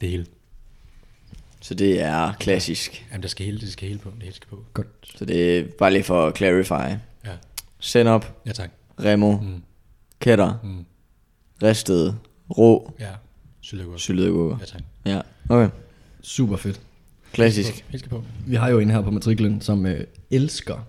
Det 0.00 0.08
hele. 0.08 0.26
Så 1.60 1.74
det 1.74 2.00
er 2.00 2.32
klassisk. 2.32 3.06
Jamen, 3.10 3.22
der 3.22 3.28
skal 3.28 3.46
hele, 3.46 3.60
det 3.60 3.72
skal 3.72 3.88
hele 3.88 4.00
på. 4.00 4.10
Det 4.14 4.22
hele 4.22 4.34
skal 4.34 4.48
på. 4.48 4.64
Godt. 4.74 4.86
Så 5.04 5.24
det 5.24 5.58
er 5.58 5.64
bare 5.78 5.92
lige 5.92 6.02
for 6.04 6.26
at 6.26 6.36
clarify. 6.36 6.72
Ja, 7.24 7.36
Send 7.78 8.08
op, 8.08 8.42
ja 8.46 8.52
tak. 8.52 8.70
remo, 9.00 9.36
Mm. 9.36 9.62
kætter, 10.20 10.54
Mm. 10.62 10.84
ristet, 11.62 12.18
rå, 12.58 12.92
Ja, 13.00 13.10
syltegurk. 13.64 14.00
syltede 14.00 14.28
agurker. 14.28 14.56
Ja 14.60 14.64
tak. 14.66 14.82
Ja, 15.06 15.20
okay. 15.48 15.70
Super 16.22 16.56
fedt. 16.56 16.80
Klassisk. 17.32 17.84
Helt 17.88 18.10
på. 18.10 18.24
Vi 18.46 18.54
har 18.54 18.68
jo 18.68 18.78
en 18.78 18.90
her 18.90 19.00
på 19.02 19.10
matriklen, 19.10 19.60
som 19.60 19.86
øh, 19.86 20.00
elsker 20.30 20.86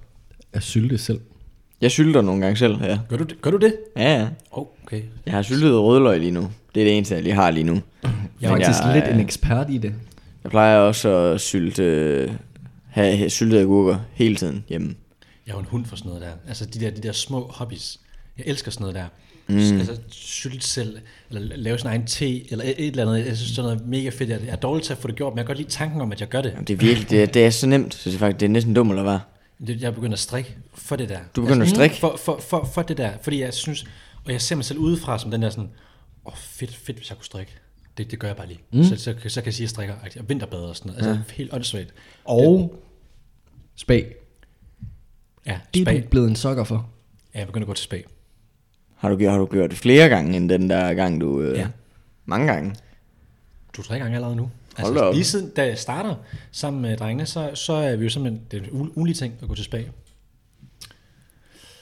at 0.53 0.63
sylte 0.63 0.97
selv. 0.97 1.19
Jeg 1.81 1.91
sylter 1.91 2.21
nogle 2.21 2.41
gange 2.41 2.57
selv, 2.57 2.83
ja. 2.83 2.99
Gør 3.09 3.17
du 3.17 3.23
det? 3.23 3.41
Gør 3.41 3.51
du 3.51 3.57
det? 3.57 3.75
Ja, 3.97 4.19
ja. 4.19 4.27
Okay. 4.51 5.01
Jeg 5.25 5.33
har 5.33 5.41
syltet 5.41 5.79
rødløg 5.79 6.19
lige 6.19 6.31
nu. 6.31 6.51
Det 6.75 6.81
er 6.81 6.85
det 6.85 6.97
eneste, 6.97 7.15
jeg 7.15 7.23
lige 7.23 7.33
har 7.33 7.51
lige 7.51 7.63
nu. 7.63 7.73
Jeg 7.73 7.81
er 8.03 8.11
Men 8.41 8.49
faktisk 8.49 8.79
jeg, 8.83 8.93
lidt 8.93 9.05
øh, 9.05 9.15
en 9.15 9.19
ekspert 9.19 9.69
i 9.69 9.77
det. 9.77 9.93
Jeg 10.43 10.49
plejer 10.51 10.77
også 10.77 11.09
at 11.09 11.41
sylte, 11.41 11.83
have, 12.87 13.17
have 13.17 13.29
syltede 13.29 13.61
agurker 13.61 13.97
hele 14.13 14.35
tiden 14.35 14.63
hjemme. 14.69 14.95
Jeg 15.47 15.51
er 15.51 15.55
jo 15.55 15.59
en 15.59 15.67
hund 15.69 15.85
for 15.85 15.95
sådan 15.95 16.09
noget 16.09 16.21
der. 16.21 16.31
Altså 16.47 16.65
de 16.65 16.79
der, 16.79 16.89
de 16.89 17.01
der 17.01 17.11
små 17.11 17.47
hobbies. 17.53 17.99
Jeg 18.37 18.45
elsker 18.47 18.71
sådan 18.71 18.81
noget 18.83 18.95
der. 18.95 19.05
Mm. 19.47 19.55
Altså 19.55 19.97
sylte 20.09 20.67
selv, 20.67 20.97
eller 21.29 21.55
lave 21.57 21.77
sin 21.77 21.87
egen 21.87 22.05
te, 22.05 22.51
eller 22.51 22.65
et, 22.65 22.75
eller 22.87 23.11
andet. 23.11 23.25
Jeg 23.27 23.37
synes, 23.37 23.51
sådan 23.51 23.71
noget 23.71 23.87
mega 23.87 24.09
fedt. 24.09 24.29
Jeg 24.29 24.39
er 24.47 24.55
dårlig 24.55 24.83
til 24.85 24.93
at 24.93 24.99
få 24.99 25.07
det 25.07 25.15
gjort, 25.15 25.33
men 25.33 25.37
jeg 25.37 25.45
kan 25.45 25.47
godt 25.47 25.57
lide 25.57 25.69
tanken 25.69 26.01
om, 26.01 26.11
at 26.11 26.21
jeg 26.21 26.29
gør 26.29 26.41
det. 26.41 26.49
Jamen, 26.51 26.65
det 26.65 26.73
er 26.73 26.77
virkelig, 26.77 27.09
det, 27.09 27.21
er- 27.23 27.25
det 27.27 27.45
er 27.45 27.49
så 27.49 27.67
nemt, 27.67 27.93
så 27.93 28.09
det 28.09 28.15
er 28.15 28.19
faktisk 28.19 28.39
det 28.39 28.45
er 28.45 28.49
næsten 28.49 28.73
dumt 28.73 28.89
eller 28.91 29.03
hvad? 29.03 29.19
Det- 29.67 29.81
Jeg 29.81 29.87
er 29.87 29.91
begyndt 29.91 30.13
at 30.13 30.19
strikke 30.19 30.57
for 30.73 30.95
det 30.95 31.09
der. 31.09 31.19
Du 31.35 31.41
begynder 31.41 31.61
at 31.65 31.69
mm, 31.69 31.75
strikke? 31.75 31.95
For, 31.95 32.17
for, 32.17 32.39
for, 32.49 32.69
for 32.73 32.81
det 32.81 32.97
der, 32.97 33.11
fordi 33.21 33.41
jeg 33.41 33.53
synes, 33.53 33.85
og 34.25 34.31
jeg 34.31 34.41
ser 34.41 34.55
mig 34.55 34.65
selv 34.65 34.79
udefra 34.79 35.19
som 35.19 35.31
den 35.31 35.41
der 35.41 35.49
sådan, 35.49 35.69
åh 36.25 36.31
oh, 36.33 36.37
fedt, 36.37 36.75
fedt, 36.75 36.97
hvis 36.97 37.09
jeg 37.09 37.17
kunne 37.17 37.25
strikke. 37.25 37.51
Det, 37.97 38.11
det 38.11 38.19
gør 38.19 38.27
jeg 38.27 38.37
bare 38.37 38.47
lige. 38.47 38.59
Mm. 38.73 38.83
Så, 38.83 38.95
så, 38.95 39.15
så, 39.23 39.29
så 39.29 39.41
kan 39.41 39.45
jeg 39.45 39.53
sige, 39.53 39.53
at 39.53 39.59
jeg 39.61 39.69
strikker 39.69 39.95
og 40.19 40.29
vinterbader 40.29 40.63
og 40.67 40.75
sådan 40.75 40.91
noget. 40.91 41.07
Altså 41.07 41.33
helt 41.33 41.53
åndssvagt. 41.53 41.93
Og 42.25 42.75
spag. 43.75 44.15
Ja, 45.45 45.59
Det 45.73 45.79
er 45.81 45.85
spag. 45.85 46.03
du 46.03 46.07
blevet 46.09 46.29
en 46.29 46.35
sokker 46.35 46.63
for. 46.63 46.89
Ja, 47.33 47.39
jeg 47.39 47.47
begynder 47.47 47.65
at 47.65 47.67
gå 47.67 47.73
til 47.73 47.83
spag. 47.83 48.05
Har 49.05 49.15
du, 49.15 49.27
har 49.29 49.37
du 49.37 49.45
gjort 49.45 49.69
det 49.69 49.79
flere 49.79 50.09
gange, 50.09 50.37
end 50.37 50.49
den 50.49 50.69
der 50.69 50.93
gang, 50.93 51.21
du... 51.21 51.41
Øh, 51.41 51.57
Ja. 51.57 51.67
Mange 52.25 52.47
gange. 52.53 52.75
Du 53.77 53.81
er 53.81 53.85
tre 53.85 53.99
gange 53.99 54.15
allerede 54.15 54.35
nu. 54.35 54.49
Hold 54.77 54.93
da 54.93 54.99
Altså, 54.99 55.05
op. 55.05 55.13
lige 55.13 55.23
siden, 55.23 55.49
da 55.55 55.65
jeg 55.67 55.77
starter 55.77 56.15
sammen 56.51 56.81
med 56.81 56.97
drengene, 56.97 57.25
så, 57.25 57.51
så 57.53 57.73
er 57.73 57.95
vi 57.95 58.03
jo 58.03 58.09
simpelthen, 58.09 58.41
det 58.51 58.61
er 58.61 58.79
en 58.79 58.91
ulig 58.95 59.15
ting 59.15 59.33
at 59.41 59.47
gå 59.47 59.55
til 59.55 59.63
spa. 59.65 59.83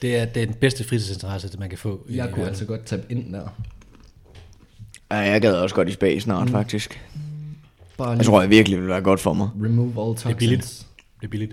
Det 0.02 0.16
er, 0.16 0.24
det 0.24 0.42
er 0.42 0.46
den 0.46 0.54
bedste 0.54 0.84
fritidsinteresse, 0.84 1.48
det 1.50 1.58
man 1.58 1.68
kan 1.68 1.78
få. 1.78 2.06
i 2.08 2.16
Jeg 2.16 2.24
kunne 2.24 2.30
verden. 2.36 2.48
altså 2.48 2.64
godt 2.64 2.84
tabe 2.86 3.02
ind 3.08 3.32
der. 3.32 3.48
Ja, 5.10 5.16
jeg 5.16 5.40
gad 5.40 5.52
også 5.54 5.74
godt 5.74 5.88
i 5.88 5.92
spa 5.92 6.18
snart, 6.18 6.46
mm. 6.46 6.52
faktisk. 6.52 7.00
Bare 7.98 8.10
Jeg 8.10 8.24
tror, 8.24 8.40
jeg 8.40 8.50
virkelig 8.50 8.78
vil 8.80 8.88
være 8.88 9.00
godt 9.00 9.20
for 9.20 9.32
mig. 9.32 9.48
remove 9.64 9.86
all 9.88 10.16
toxins. 10.16 10.22
Det 10.22 10.30
er 10.32 10.36
billigt. 10.38 10.86
Det 11.20 11.26
er 11.26 11.30
billigt. 11.30 11.52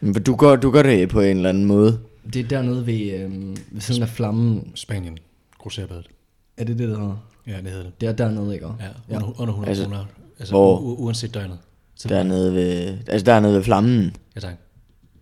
Men 0.00 0.22
du 0.22 0.36
gør, 0.36 0.56
du 0.56 0.70
gør 0.70 0.82
det 0.82 1.08
på 1.08 1.20
en 1.20 1.36
eller 1.36 1.48
anden 1.48 1.64
måde. 1.64 2.00
Det 2.32 2.44
er 2.44 2.48
dernede 2.48 2.86
ved, 2.86 3.12
øhm, 3.20 3.56
ved 3.70 3.80
siden 3.80 4.02
af 4.02 4.08
flammen. 4.08 4.72
Spanien. 4.74 5.18
Grosserbadet. 5.58 6.06
Er 6.56 6.64
det 6.64 6.78
det, 6.78 6.88
der 6.88 6.96
hedder? 6.98 7.16
Ja, 7.46 7.56
det 7.56 7.64
hedder 7.70 7.82
det. 7.82 8.00
Det 8.00 8.08
er 8.08 8.12
dernede, 8.12 8.54
ikke? 8.54 8.66
Ja, 8.66 9.16
under, 9.16 9.40
under 9.40 9.52
100 9.52 9.68
Altså, 9.68 9.82
altså, 9.82 9.84
kroner. 9.84 10.04
Altså, 10.38 10.54
hvor? 10.54 10.78
u- 10.78 11.00
uanset 11.00 11.34
døgnet. 11.34 11.58
Så, 11.96 12.08
Dernede 12.08 12.54
ved, 12.54 12.98
altså 13.08 13.24
dernede 13.24 13.54
ved 13.54 13.62
flammen. 13.62 14.16
Ja, 14.34 14.40
tak. 14.40 14.54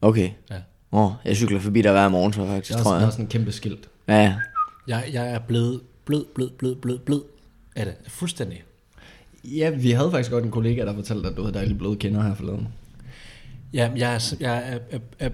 Okay. 0.03 0.31
Ja. 0.51 0.57
Åh, 0.93 1.05
oh, 1.07 1.13
jeg 1.25 1.37
cykler 1.37 1.61
forbi 1.61 1.83
der 1.83 1.93
hver 1.93 2.09
morgen, 2.09 2.33
så 2.33 2.47
faktisk, 2.47 2.73
Der 2.73 2.79
er, 2.79 2.83
tror 2.83 2.91
også, 2.91 2.95
der 2.99 3.01
er 3.01 3.07
jeg. 3.07 3.13
sådan 3.13 3.25
en 3.25 3.29
kæmpe 3.29 3.53
skilt. 3.53 3.89
Ja, 4.09 4.15
ja. 4.23 4.35
Jeg, 4.89 5.05
jeg 5.13 5.31
er 5.31 5.39
blevet 5.39 5.81
blød, 6.05 6.25
blød, 6.35 6.51
blød, 6.59 6.75
blød, 6.75 6.99
blød 6.99 7.23
af 7.77 7.85
det. 7.85 7.95
Fuldstændig. 8.09 8.63
Ja, 9.45 9.71
vi 9.71 9.91
havde 9.91 10.11
faktisk 10.11 10.31
godt 10.31 10.45
en 10.45 10.51
kollega, 10.51 10.85
der 10.85 10.95
fortalte, 10.95 11.29
at 11.29 11.37
du 11.37 11.43
havde 11.43 11.55
dejligt 11.55 11.79
bløde 11.79 11.97
kinder 11.97 12.23
her 12.23 12.35
forleden. 12.35 12.69
Ja, 13.73 13.91
jeg 13.97 14.15
er, 14.15 14.35
jeg 14.41 14.57
er, 14.73 14.79
er, 14.91 14.99
er 15.19 15.31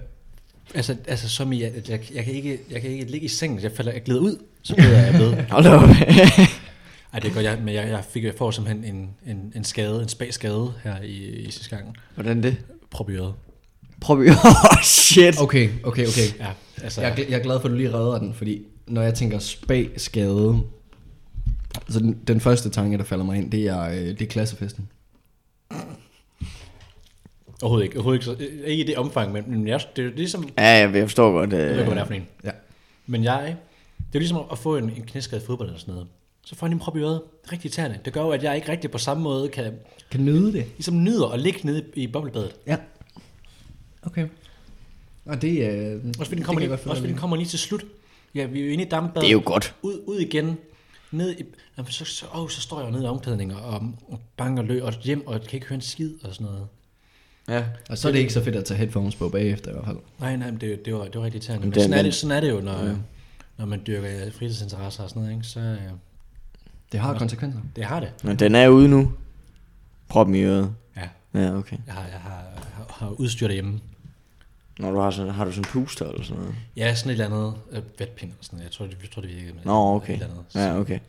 altså, 0.75 0.95
altså 1.07 1.29
som 1.29 1.51
i, 1.51 1.61
at 1.63 1.89
jeg, 1.89 1.99
jeg, 2.13 2.25
kan 2.25 2.33
ikke, 2.33 2.59
jeg 2.71 2.81
kan 2.81 2.89
ikke 2.89 3.05
ligge 3.05 3.25
i 3.25 3.27
sengen, 3.27 3.59
jeg 3.59 3.71
falder, 3.71 3.91
jeg 3.91 4.03
glider 4.03 4.21
ud, 4.21 4.37
så 4.61 4.75
bliver 4.75 4.89
jeg 4.89 5.13
blød. 5.13 5.33
Hold 5.51 5.65
op. 5.65 5.89
Ej, 7.13 7.19
det 7.19 7.29
er 7.29 7.33
godt, 7.33 7.45
jeg, 7.45 7.59
men 7.63 7.75
jeg, 7.75 7.89
jeg, 7.89 8.03
fik, 8.09 8.23
jeg 8.23 8.33
får 8.37 8.51
simpelthen 8.51 8.95
en, 8.95 9.09
en, 9.27 9.53
en 9.55 9.63
skade, 9.63 10.01
en 10.01 10.09
spag 10.09 10.33
skade 10.33 10.73
her 10.83 11.01
i, 11.01 11.15
i 11.17 11.51
sidste 11.51 11.75
gang. 11.75 11.95
Hvordan 12.15 12.43
det? 12.43 12.57
Prop 12.91 13.09
i 13.09 13.13
øret. 13.13 13.33
Oh, 14.09 14.81
shit. 14.83 15.41
Okay, 15.41 15.69
okay, 15.83 16.07
okay. 16.07 16.39
Ja, 16.39 16.47
altså, 16.83 17.01
Jeg, 17.01 17.11
er 17.11 17.23
jeg 17.29 17.39
er 17.39 17.43
glad 17.43 17.59
for, 17.59 17.65
at 17.65 17.71
du 17.71 17.77
lige 17.77 17.93
redder 17.93 18.19
den, 18.19 18.33
fordi 18.33 18.61
når 18.87 19.01
jeg 19.01 19.13
tænker 19.13 19.39
spag-skade, 19.39 20.61
så 21.89 21.99
den, 21.99 22.17
den 22.27 22.39
første 22.39 22.69
tanke, 22.69 22.97
der 22.97 23.03
falder 23.03 23.25
mig 23.25 23.37
ind, 23.37 23.51
det 23.51 23.67
er, 23.67 23.81
øh, 23.81 23.95
det 23.95 24.21
er 24.21 24.25
klassefesten. 24.25 24.89
Overhovedet 27.61 27.85
ikke, 27.85 27.97
overhovedet 27.97 28.27
ikke, 28.27 28.43
så, 28.45 28.45
øh, 28.61 28.67
ikke 28.67 28.83
i 28.83 28.87
det 28.87 28.97
omfang, 28.97 29.31
men, 29.31 29.43
men 29.47 29.67
jeg, 29.67 29.81
det 29.95 30.05
er 30.05 30.09
ligesom, 30.15 30.49
Ja, 30.57 30.63
jeg, 30.67 30.95
jeg 30.95 31.03
forstår 31.03 31.31
godt. 31.31 31.51
jeg 31.51 31.59
ved 31.59 31.69
Øh, 31.69 31.75
hvad 31.75 31.95
det 31.95 31.97
er 32.01 32.05
for 32.05 32.13
en. 32.13 32.27
Ja. 32.43 32.51
Men 33.07 33.23
jeg, 33.23 33.41
det 33.97 34.03
er 34.03 34.03
jo 34.15 34.19
ligesom 34.19 34.37
at 34.51 34.57
få 34.57 34.77
en, 34.77 34.83
en 34.83 35.03
knæskade 35.03 35.41
i 35.41 35.45
fodbold 35.45 35.67
eller 35.67 35.79
sådan 35.79 35.93
noget. 35.93 36.07
Så 36.45 36.55
får 36.55 36.67
jeg 36.67 36.73
en 36.73 36.79
prop 36.79 36.97
i 36.97 36.99
øret. 36.99 37.21
Det 37.41 37.47
er 37.47 37.51
rigtig 37.51 37.65
irriterende. 37.65 37.99
Det 38.05 38.13
gør 38.13 38.21
jo, 38.21 38.29
at 38.29 38.43
jeg 38.43 38.55
ikke 38.55 38.71
rigtig 38.71 38.91
på 38.91 38.97
samme 38.97 39.23
måde 39.23 39.49
kan 39.49 39.73
Kan 40.11 40.25
nyde 40.25 40.53
det. 40.53 40.65
ligesom 40.65 41.03
nyder 41.03 41.27
at 41.27 41.39
ligge 41.39 41.59
nede 41.63 41.83
i 41.95 42.07
boblebadet. 42.07 42.51
Ja. 42.67 42.77
Okay. 44.03 44.27
Og 45.25 45.41
det 45.41 45.65
er... 45.65 45.93
Øh, 45.95 46.01
Også 46.07 46.15
fordi 46.25 46.35
den 46.35 46.43
kommer, 46.43 46.59
lige, 46.61 46.71
også 46.71 46.85
fordi 46.95 47.07
den 47.07 47.17
kommer 47.17 47.35
lige 47.37 47.47
til 47.47 47.59
slut. 47.59 47.83
Ja, 48.35 48.45
vi 48.45 48.61
er 48.61 48.65
jo 48.65 48.71
inde 48.71 48.83
i 48.83 48.89
dampbadet. 48.89 49.21
det 49.21 49.27
er 49.27 49.31
jo 49.31 49.41
godt. 49.45 49.75
Ud, 49.81 50.01
ud 50.05 50.19
igen. 50.19 50.57
Ned 51.11 51.35
i, 51.39 51.43
jamen, 51.77 51.91
så, 51.91 52.05
så, 52.05 52.25
åh, 52.35 52.49
så 52.49 52.61
står 52.61 52.79
jeg 52.79 52.87
jo 52.87 52.91
nede 52.91 53.03
i 53.03 53.07
omklædningen 53.07 53.57
og, 53.57 53.73
og 54.07 54.19
banker 54.37 54.63
løb 54.63 54.83
og 54.83 54.93
hjem, 54.93 55.27
og 55.27 55.41
kan 55.41 55.53
ikke 55.57 55.67
høre 55.67 55.75
en 55.75 55.81
skid 55.81 56.13
og 56.23 56.33
sådan 56.33 56.45
noget. 56.47 56.67
Ja. 57.49 57.63
Og 57.89 57.97
så 57.97 58.07
er 58.07 58.11
det 58.11 58.19
ikke 58.19 58.33
så 58.33 58.43
fedt 58.43 58.55
at 58.55 58.65
tage 58.65 58.77
headphones 58.77 59.15
på 59.15 59.29
bagefter 59.29 59.69
i 59.69 59.73
hvert 59.73 59.85
fald. 59.85 59.97
Nej, 60.19 60.35
nej, 60.35 60.51
men 60.51 60.61
det, 60.61 60.85
det, 60.85 60.93
var, 60.93 61.03
det 61.03 61.15
var 61.15 61.23
rigtig 61.23 61.37
irriterende. 61.37 61.65
Men 61.67 61.73
sådan, 61.73 61.93
er 61.93 62.01
det, 62.03 62.13
sådan 62.13 62.35
er 62.37 62.39
det 62.41 62.49
jo, 62.49 62.61
når, 62.61 62.85
ja. 62.85 62.93
når 63.57 63.65
man 63.65 63.81
dyrker 63.87 64.31
fritidsinteresser 64.31 65.03
og 65.03 65.09
sådan 65.09 65.21
noget. 65.21 65.35
Ikke? 65.35 65.47
Så 65.47 65.59
øh, 65.59 65.77
Det 66.91 66.99
har 66.99 67.17
konsekvenser. 67.17 67.59
det 67.75 67.83
har 67.85 67.99
det. 67.99 68.11
Men 68.23 68.39
den 68.39 68.55
er 68.55 68.67
ude 68.67 68.87
nu. 68.87 69.11
Proppen 70.07 70.35
i 70.35 70.39
øret. 70.41 70.73
Ja, 70.97 71.09
Ja, 71.33 71.55
okay. 71.57 71.77
jeg 71.87 71.93
har, 71.93 72.01
jeg 72.07 72.19
har, 72.19 72.43
har, 72.73 72.85
har 72.99 73.09
udstyr 73.09 73.47
derhjemme. 73.47 73.79
Når 74.79 74.91
du 74.91 74.99
har 74.99 75.11
sådan, 75.11 75.31
har 75.33 75.45
du 75.45 75.51
sådan 75.51 75.61
en 75.61 75.65
puster 75.83 76.05
eller 76.09 76.23
sådan 76.23 76.41
noget? 76.41 76.55
Ja, 76.75 76.95
sådan 76.95 77.09
et 77.09 77.13
eller 77.13 77.25
andet 77.25 77.53
øh, 77.71 77.81
vetpind 77.99 78.31
og 78.31 78.45
sådan 78.45 78.57
noget. 78.57 78.65
Jeg 78.65 78.71
tror, 78.71 78.85
det, 78.85 78.97
jeg 79.01 79.09
tror, 79.11 79.21
det 79.21 79.29
virkede. 79.35 79.53
med 79.53 79.61
Nå, 79.65 79.91
et 79.91 80.01
okay. 80.01 80.13
eller 80.13 80.25
andet. 80.27 80.43
Ja, 80.55 80.79
okay. 80.79 80.99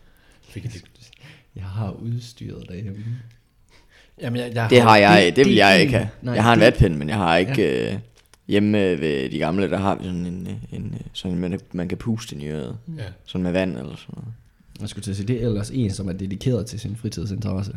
Fik 0.43 0.65
jeg 0.65 0.73
lige- 0.73 0.85
Jeg 1.57 1.65
har 1.65 1.91
udstyret 1.91 2.69
derhjemme. 2.69 3.05
Jamen, 4.23 4.41
jeg, 4.41 4.51
jeg 4.55 4.67
Det 4.71 4.81
har 4.83 4.97
jeg, 4.97 5.23
det- 5.27 5.37
det 5.37 5.47
vil 5.47 5.55
jeg 5.55 5.81
ikke 5.81 5.93
have. 5.93 6.09
nej, 6.23 6.35
Jeg 6.35 6.43
har 6.45 6.53
en 6.53 6.61
vatpind, 6.61 6.95
men 6.97 7.09
jeg 7.09 7.17
har 7.17 7.37
ikke... 7.37 7.91
Øh, 7.93 7.99
hjemme 8.49 8.79
ved 9.01 9.31
de 9.31 9.39
gamle, 9.39 9.71
der 9.71 9.77
har 9.77 9.95
vi 9.95 10.05
sådan 10.05 10.27
en, 10.27 10.47
øh, 10.51 10.79
en 10.79 10.95
øh, 10.95 11.01
sådan 11.13 11.39
man, 11.39 11.61
man 11.73 11.89
kan 11.89 11.99
puste 11.99 12.37
i 12.37 12.47
øret. 12.49 12.77
Ja. 12.99 13.03
Sådan 13.25 13.43
med 13.43 13.53
vand 13.53 13.71
eller 13.71 13.97
sådan 13.97 14.15
noget. 14.15 14.29
Jeg 14.81 14.89
skulle 14.89 15.03
til 15.05 15.11
at 15.11 15.17
sige, 15.17 15.27
det 15.29 15.43
er 15.43 15.47
ellers 15.49 15.71
en, 15.71 15.91
som 15.91 16.09
er 16.09 16.13
dedikeret 16.13 16.67
til 16.67 16.81
sin 16.81 16.97
fritidsinteresse. 16.97 17.73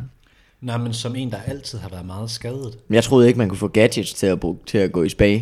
Nej, 0.60 0.76
men 0.76 0.92
som 0.92 1.16
en, 1.16 1.30
der 1.30 1.36
altid 1.46 1.78
har 1.78 1.88
været 1.88 2.06
meget 2.06 2.30
skadet. 2.30 2.78
Men 2.88 2.94
jeg 2.94 3.04
troede 3.04 3.26
ikke, 3.28 3.38
man 3.38 3.48
kunne 3.48 3.58
få 3.58 3.68
gadgets 3.68 4.12
til 4.14 4.26
at, 4.26 4.40
bruge, 4.40 4.56
til 4.66 4.78
at 4.78 4.92
gå 4.92 5.02
i 5.02 5.08
spa. 5.08 5.40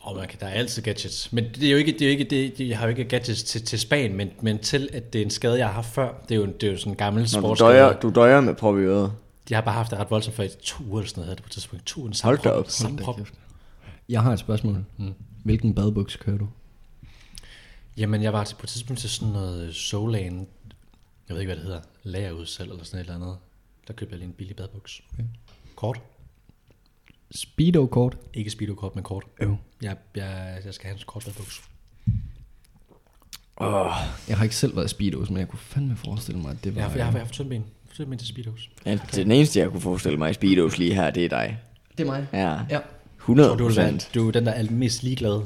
Og 0.00 0.16
man 0.16 0.28
kan, 0.28 0.38
der 0.40 0.46
er 0.46 0.50
altid 0.50 0.82
gadgets. 0.82 1.32
Men 1.32 1.44
det 1.54 1.66
er 1.66 1.70
jo 1.70 1.76
ikke, 1.76 1.92
det 1.92 2.02
er 2.02 2.06
jo 2.06 2.10
ikke, 2.18 2.24
det, 2.58 2.68
jeg 2.68 2.78
har 2.78 2.84
jo 2.86 2.90
ikke 2.90 3.04
gadgets 3.04 3.42
til, 3.42 3.62
til 3.64 3.78
Spanien, 3.78 4.16
men, 4.16 4.30
men 4.42 4.58
til, 4.58 4.88
at 4.92 5.12
det 5.12 5.20
er 5.20 5.24
en 5.24 5.30
skade, 5.30 5.58
jeg 5.58 5.66
har 5.66 5.72
haft 5.74 5.94
før. 5.94 6.08
Det 6.28 6.34
er 6.34 6.38
jo, 6.38 6.46
det 6.60 6.66
er 6.68 6.72
jo 6.72 6.78
sådan 6.78 6.92
en 6.92 6.96
gammel 6.96 7.20
Når 7.20 7.24
du 7.26 7.30
sportsskade. 7.30 7.70
døjer, 7.70 7.92
du 8.00 8.12
døjer 8.14 8.40
med 8.40 8.54
prop 8.54 8.78
i 8.78 8.80
øret. 8.82 9.12
De 9.50 9.54
har 9.54 9.62
bare 9.62 9.74
haft 9.74 9.90
det 9.90 9.98
ret 9.98 10.10
voldsomt 10.10 10.36
for 10.36 10.42
i 10.42 10.48
to 10.62 10.84
uger 10.84 10.98
eller 10.98 11.08
sådan 11.08 11.22
noget, 11.22 11.38
på 11.38 11.46
et 11.46 11.52
tidspunkt. 11.52 11.86
To 11.86 12.00
Hold 12.22 12.42
da 12.42 12.50
op. 12.50 12.70
Samme 12.70 12.90
Hold 12.90 12.98
da 12.98 13.04
prop. 13.04 13.16
kæft. 13.16 13.34
Jeg 14.08 14.22
har 14.22 14.32
et 14.32 14.38
spørgsmål. 14.38 14.84
Mm. 14.96 15.14
Hvilken 15.44 15.74
badbuks 15.74 16.16
kører 16.16 16.38
du? 16.38 16.48
Jamen, 17.96 18.22
jeg 18.22 18.32
var 18.32 18.44
til, 18.44 18.54
på 18.54 18.62
et 18.62 18.68
tidspunkt 18.68 19.00
til 19.00 19.10
sådan 19.10 19.32
noget 19.32 19.74
Solan, 19.74 20.46
jeg 21.28 21.34
ved 21.34 21.40
ikke, 21.40 21.48
hvad 21.48 21.56
det 21.56 21.64
hedder, 21.64 21.80
lagerudsalg 22.02 22.70
eller 22.70 22.84
sådan 22.84 23.00
et 23.00 23.00
eller 23.00 23.14
andet. 23.14 23.38
Der 23.88 23.92
købte 23.94 24.12
jeg 24.12 24.18
lige 24.18 24.28
en 24.28 24.34
billig 24.34 24.56
badbuks. 24.56 25.00
Okay. 25.12 25.24
Kort. 25.76 26.00
Speedo-kort? 27.30 28.18
Ikke 28.34 28.50
speedo-kort, 28.50 28.94
men 28.94 29.04
kort. 29.04 29.24
Jo. 29.42 29.56
Jeg, 29.82 29.96
jeg, 30.16 30.60
jeg 30.64 30.74
skal 30.74 30.86
have 30.86 30.98
en 30.98 31.02
kort 31.06 31.24
badbuks. 31.24 31.62
Oh. 33.56 33.92
Jeg 34.28 34.36
har 34.36 34.44
ikke 34.44 34.56
selv 34.56 34.76
været 34.76 34.86
i 34.86 34.88
Speedos, 34.88 35.30
men 35.30 35.38
jeg 35.38 35.48
kunne 35.48 35.58
fandme 35.58 35.96
forestille 35.96 36.40
mig, 36.40 36.50
at 36.50 36.64
det 36.64 36.74
var... 36.74 36.80
Jeg 36.80 36.90
har, 36.90 36.96
jeg 36.96 37.06
har, 37.06 37.12
jeg 37.12 37.20
har 37.20 37.24
haft 37.24 37.32
tyndben. 37.32 37.64
Tyndben 37.94 38.18
til 38.18 38.28
speedos. 38.28 38.70
Ja, 38.86 38.90
det 38.92 39.18
er 39.18 39.22
den 39.22 39.32
eneste, 39.32 39.58
jeg 39.60 39.70
kunne 39.70 39.80
forestille 39.80 40.18
mig 40.18 40.30
i 40.30 40.34
Speedos 40.34 40.78
lige 40.78 40.94
her, 40.94 41.10
det 41.10 41.24
er 41.24 41.28
dig. 41.28 41.58
Det 41.98 42.00
er 42.06 42.10
mig. 42.10 42.26
Ja, 42.32 42.56
Ja. 42.70 42.78
100 43.18 43.48
Så 43.48 43.54
du, 43.54 43.64
er 43.64 43.68
den- 43.68 43.76
procent. 43.76 44.10
du 44.14 44.28
er 44.28 44.32
den, 44.32 44.46
der 44.46 44.52
er 44.52 44.64
mest 44.70 45.02
ligeglad. 45.02 45.40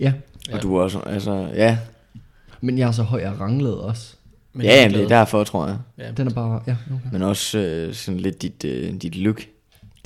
Ja. 0.00 0.12
Og 0.52 0.62
du 0.62 0.76
er 0.76 0.82
også, 0.82 0.98
altså, 1.00 1.50
ja. 1.54 1.78
Men 2.60 2.78
jeg 2.78 2.88
er 2.88 2.92
så 2.92 3.02
høj, 3.02 3.20
jeg 3.20 3.40
ranglede 3.40 3.84
også. 3.84 4.14
Men 4.52 4.66
ja, 4.66 4.74
jamen, 4.82 4.94
det 4.94 5.04
er 5.04 5.08
derfor, 5.08 5.44
tror 5.44 5.66
jeg. 5.66 5.78
Ja, 5.98 6.10
Den 6.10 6.26
er 6.26 6.34
bare... 6.34 6.62
Ja, 6.66 6.76
okay. 6.94 7.08
Men 7.12 7.22
også 7.22 7.58
øh, 7.58 7.94
sådan 7.94 8.20
lidt 8.20 8.42
dit, 8.42 8.64
øh, 8.64 8.92
dit 8.94 9.16
look. 9.16 9.40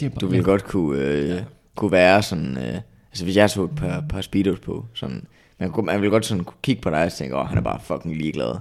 Det 0.01 0.07
er 0.07 0.11
bare, 0.11 0.21
Du 0.21 0.27
ville 0.27 0.45
godt 0.45 0.65
kunne, 0.65 1.01
øh, 1.01 1.29
ja. 1.29 1.45
kunne 1.75 1.93
være 1.93 2.23
sådan... 2.23 2.57
Øh, 2.59 2.75
altså, 3.11 3.25
hvis 3.25 3.37
jeg 3.37 3.51
tog 3.51 3.65
et 3.65 3.71
par, 3.77 4.05
par 4.09 4.21
speedos 4.21 4.59
på, 4.61 4.87
sådan... 4.95 5.25
Man, 5.59 5.71
kunne, 5.71 5.87
man 5.87 6.01
ville 6.01 6.11
godt 6.11 6.27
sådan 6.27 6.45
kunne 6.45 6.59
kigge 6.63 6.83
på 6.83 6.91
dig 6.91 7.05
og 7.05 7.13
tænke, 7.13 7.35
åh, 7.37 7.41
oh, 7.41 7.47
han 7.49 7.59
er 7.59 7.63
bare 7.63 7.81
fucking 7.81 8.17
ligeglad. 8.17 8.55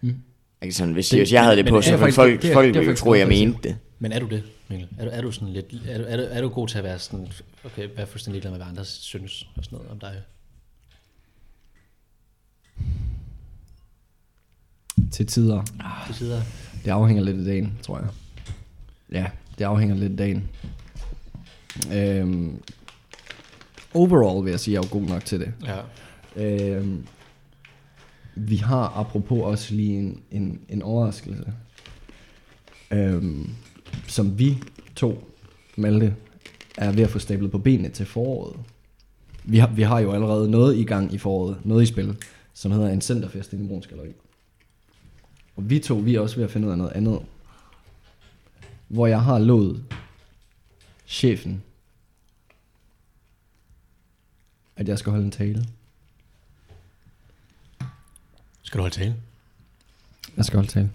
Mm. 0.00 0.14
Ikke 0.62 0.74
sådan, 0.74 0.94
hvis, 0.94 1.08
Det- 1.08 1.18
hvis 1.18 1.32
jeg 1.32 1.42
havde 1.44 1.56
det 1.56 1.64
men- 1.64 1.72
på, 1.74 1.82
så 1.82 1.96
ville 1.96 2.12
folk, 2.12 2.42
det 2.42 2.50
er- 2.50 2.54
folk 2.54 2.64
det 2.66 2.76
er 2.76 2.80
ville 2.80 2.90
jo 2.90 2.96
tro, 2.96 3.14
jeg 3.14 3.28
mente 3.28 3.58
det. 3.68 3.76
Men 3.98 4.12
er 4.12 4.18
du 4.20 4.26
det, 4.26 4.42
Mikkel? 4.68 4.88
Er 4.98 5.04
du, 5.04 5.10
er 5.12 5.20
du 5.20 5.32
sådan 5.32 5.48
lidt... 5.48 5.66
Er 5.88 5.98
du, 5.98 6.04
er, 6.08 6.16
du, 6.16 6.22
er 6.30 6.40
du 6.40 6.48
god 6.48 6.68
til 6.68 6.78
at 6.78 6.84
være 6.84 6.98
sådan... 6.98 7.28
Okay, 7.64 7.88
være 7.96 8.06
fuldstændig 8.06 8.32
ligeglad 8.34 8.50
med, 8.50 8.58
hvad 8.58 8.66
andre 8.66 8.84
synes 8.84 9.48
og 9.56 9.64
sådan 9.64 9.76
noget 9.78 9.90
om 9.90 9.98
dig? 9.98 10.22
Til 15.12 15.26
tider. 15.26 15.62
Til 16.06 16.14
tider. 16.14 16.42
Det 16.84 16.90
afhænger 16.90 17.22
lidt 17.24 17.38
af 17.38 17.44
dagen, 17.44 17.78
tror 17.82 17.98
jeg. 17.98 18.08
Ja, 19.12 19.26
det 19.58 19.64
afhænger 19.64 19.94
lidt 19.96 20.10
af 20.12 20.16
dagen. 20.16 20.48
Øhm, 21.92 22.62
overall 23.94 24.44
vil 24.44 24.50
jeg 24.50 24.60
sige, 24.60 24.78
at 24.78 24.82
jeg 24.84 24.88
er 24.88 24.92
god 24.92 25.02
nok 25.08 25.24
til 25.24 25.40
det. 25.40 25.52
Ja. 25.66 25.80
Øhm, 26.44 27.06
vi 28.34 28.56
har 28.56 28.88
apropos 28.96 29.42
også 29.42 29.74
lige 29.74 29.98
en, 29.98 30.22
en, 30.30 30.60
en 30.68 30.82
overraskelse, 30.82 31.52
øhm, 32.90 33.50
som 34.08 34.38
vi 34.38 34.62
to, 34.96 35.32
Malte, 35.76 36.16
er 36.78 36.92
ved 36.92 37.02
at 37.02 37.10
få 37.10 37.18
stablet 37.18 37.50
på 37.50 37.58
benene 37.58 37.88
til 37.88 38.06
foråret. 38.06 38.56
Vi 39.44 39.58
har, 39.58 39.68
vi 39.68 39.82
har 39.82 40.00
jo 40.00 40.12
allerede 40.12 40.50
noget 40.50 40.76
i 40.76 40.84
gang 40.84 41.14
i 41.14 41.18
foråret, 41.18 41.58
noget 41.64 41.82
i 41.82 41.86
spil, 41.86 42.16
som 42.54 42.72
hedder 42.72 42.88
en 42.88 43.00
centerfest 43.00 43.52
i 43.52 43.66
Bruns 43.68 43.86
Galleri. 43.86 44.12
Og 45.56 45.70
vi 45.70 45.78
to, 45.78 45.94
vi 45.94 46.14
er 46.14 46.20
også 46.20 46.36
ved 46.36 46.44
at 46.44 46.50
finde 46.50 46.66
ud 46.66 46.72
af 46.72 46.78
noget 46.78 46.92
andet. 46.92 47.20
Hvor 48.88 49.06
jeg 49.06 49.22
har 49.22 49.38
lovet 49.38 49.84
chefen, 51.06 51.62
at 54.76 54.88
jeg 54.88 54.98
skal 54.98 55.10
holde 55.10 55.24
en 55.24 55.30
tale. 55.30 55.64
Skal 58.70 58.78
du 58.78 58.82
holde 58.82 58.94
tale? 58.94 59.14
Jeg 60.36 60.44
skal 60.44 60.56
holde 60.56 60.70
tale. 60.70 60.90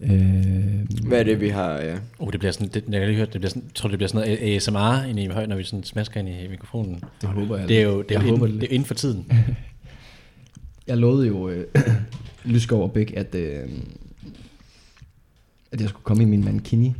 Øh, 0.00 1.06
Hvad 1.08 1.18
er 1.20 1.22
det, 1.24 1.40
vi 1.40 1.48
har... 1.48 1.70
Ja. 1.72 1.98
Oh, 2.18 2.32
det 2.32 2.40
bliver 2.40 2.52
sådan, 2.52 2.68
det, 2.68 2.74
jeg 2.74 3.00
kan 3.00 3.08
lige 3.08 3.16
høre, 3.16 3.26
det 3.26 3.40
bliver 3.40 3.48
sådan, 3.48 3.62
jeg 3.62 3.74
tror, 3.74 3.88
det 3.88 3.98
bliver 3.98 4.08
sådan 4.08 4.28
noget 4.28 4.56
ASMR 4.56 5.02
inde 5.08 5.22
i 5.22 5.26
højt, 5.26 5.48
når 5.48 5.56
vi 5.56 5.64
sådan 5.64 5.84
smasker 5.84 6.20
ind 6.20 6.28
i 6.28 6.48
mikrofonen. 6.48 7.04
Det 7.20 7.28
håber 7.28 7.56
jeg. 7.58 7.68
Det 7.68 7.78
er 7.78 7.82
jo 7.82 8.02
det 8.02 8.10
er, 8.10 8.20
jeg 8.20 8.28
jo 8.28 8.30
håber 8.30 8.46
inden, 8.46 8.60
det 8.60 8.66
er 8.68 8.72
inden 8.74 8.86
for 8.86 8.94
tiden. 8.94 9.32
Jeg 10.86 10.96
lovede 10.96 11.26
jo 11.26 11.48
øh, 11.48 11.66
Lyskov 12.44 12.82
og 12.82 12.92
Bæk, 12.92 13.12
at, 13.16 13.34
øh, 13.34 13.68
at 15.72 15.80
jeg 15.80 15.88
skulle 15.88 16.04
komme 16.04 16.22
i 16.22 16.26
min 16.26 16.44
mankini. 16.44 16.94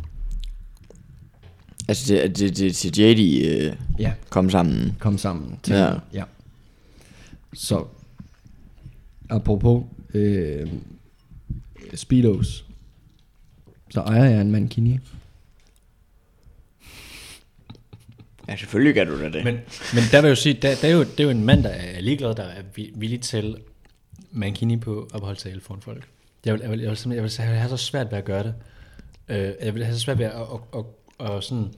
Altså, 1.89 2.15
det, 2.15 2.39
det, 2.39 2.57
det, 2.57 2.77
til 2.77 2.99
JD 3.01 3.47
øh, 3.49 3.77
Ja, 3.99 4.13
kom 4.29 4.51
sammen. 4.51 4.97
kom 4.99 5.19
sammen 5.19 5.59
til 5.63 5.75
Ja. 5.75 5.95
ja. 6.13 6.25
Så, 7.55 7.85
apropos 9.35 9.85
øh, 10.15 10.69
Speedos, 11.95 12.65
så 13.91 14.01
ejer 14.01 14.25
jeg 14.25 14.41
en 14.41 14.51
mankini. 14.51 14.99
Ja, 18.49 18.57
selvfølgelig 18.57 18.95
gør 18.95 19.05
du 19.05 19.21
da 19.23 19.25
det. 19.31 19.45
Men, 19.45 19.55
men 19.95 20.03
der 20.13 20.21
vil 20.21 20.29
jeg 20.29 20.31
jo 20.31 20.35
sige, 20.35 20.55
der, 20.55 20.75
der 20.83 20.89
er 20.89 20.93
jo, 20.93 21.01
det 21.01 21.21
er 21.21 21.25
jo 21.25 21.31
en 21.31 21.45
mand, 21.45 21.63
der 21.63 21.69
er 21.69 22.01
ligeglad, 22.01 22.35
der 22.35 22.43
er 22.43 22.63
vi- 22.75 22.93
villig 22.97 23.21
til 23.21 23.57
mankini 24.31 24.77
på 24.77 25.09
opholdstale 25.13 25.61
foran 25.61 25.81
folk. 25.81 26.09
Jeg 26.45 26.53
vil, 26.55 26.61
jeg, 26.61 26.71
vil, 26.71 26.81
jeg, 26.81 26.89
vil, 26.89 26.97
simpelthen- 26.97 27.41
jeg 27.45 27.51
vil 27.51 27.59
have 27.59 27.69
så 27.71 27.77
svært 27.77 28.11
ved 28.11 28.19
at 28.19 28.25
gøre 28.25 28.43
det. 28.43 28.55
Øh, 29.29 29.53
jeg 29.63 29.75
vil 29.75 29.85
have 29.85 29.95
så 29.95 30.01
svært 30.01 30.19
ved 30.19 30.27
at, 30.27 30.33
at, 30.33 30.41
at, 30.79 30.85
at, 31.21 31.31
at 31.37 31.45
sådan, 31.45 31.69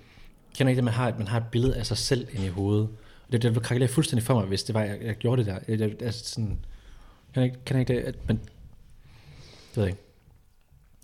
kender 0.56 0.70
ikke 0.70 0.76
det, 0.76 0.84
man 0.84 0.94
har, 0.94 1.08
at 1.08 1.18
man 1.18 1.26
har 1.28 1.36
et 1.40 1.46
billede 1.52 1.76
af 1.76 1.86
sig 1.86 1.96
selv 1.98 2.26
inde 2.32 2.46
i 2.46 2.48
hovedet. 2.48 2.88
Og 3.26 3.32
det, 3.32 3.42
det 3.42 3.50
ville 3.50 3.64
krakkelere 3.64 3.88
fuldstændig 3.88 4.26
for 4.26 4.34
mig, 4.34 4.44
hvis 4.44 4.62
det 4.64 4.74
var, 4.74 4.82
jeg, 4.82 4.98
jeg 5.02 5.14
gjorde 5.14 5.44
det 5.44 5.46
der. 5.46 5.58
Jeg, 5.68 5.80
jeg, 5.80 6.02
altså 6.02 6.24
sådan, 6.24 6.58
kan 7.36 7.44
ikke, 7.44 7.64
kan 7.66 7.80
ikke 7.80 7.92
det, 7.94 8.00
at 8.00 8.14
man, 8.28 8.36
det 8.36 9.76
ved 9.76 9.84
jeg 9.84 9.90
ikke. 9.90 10.02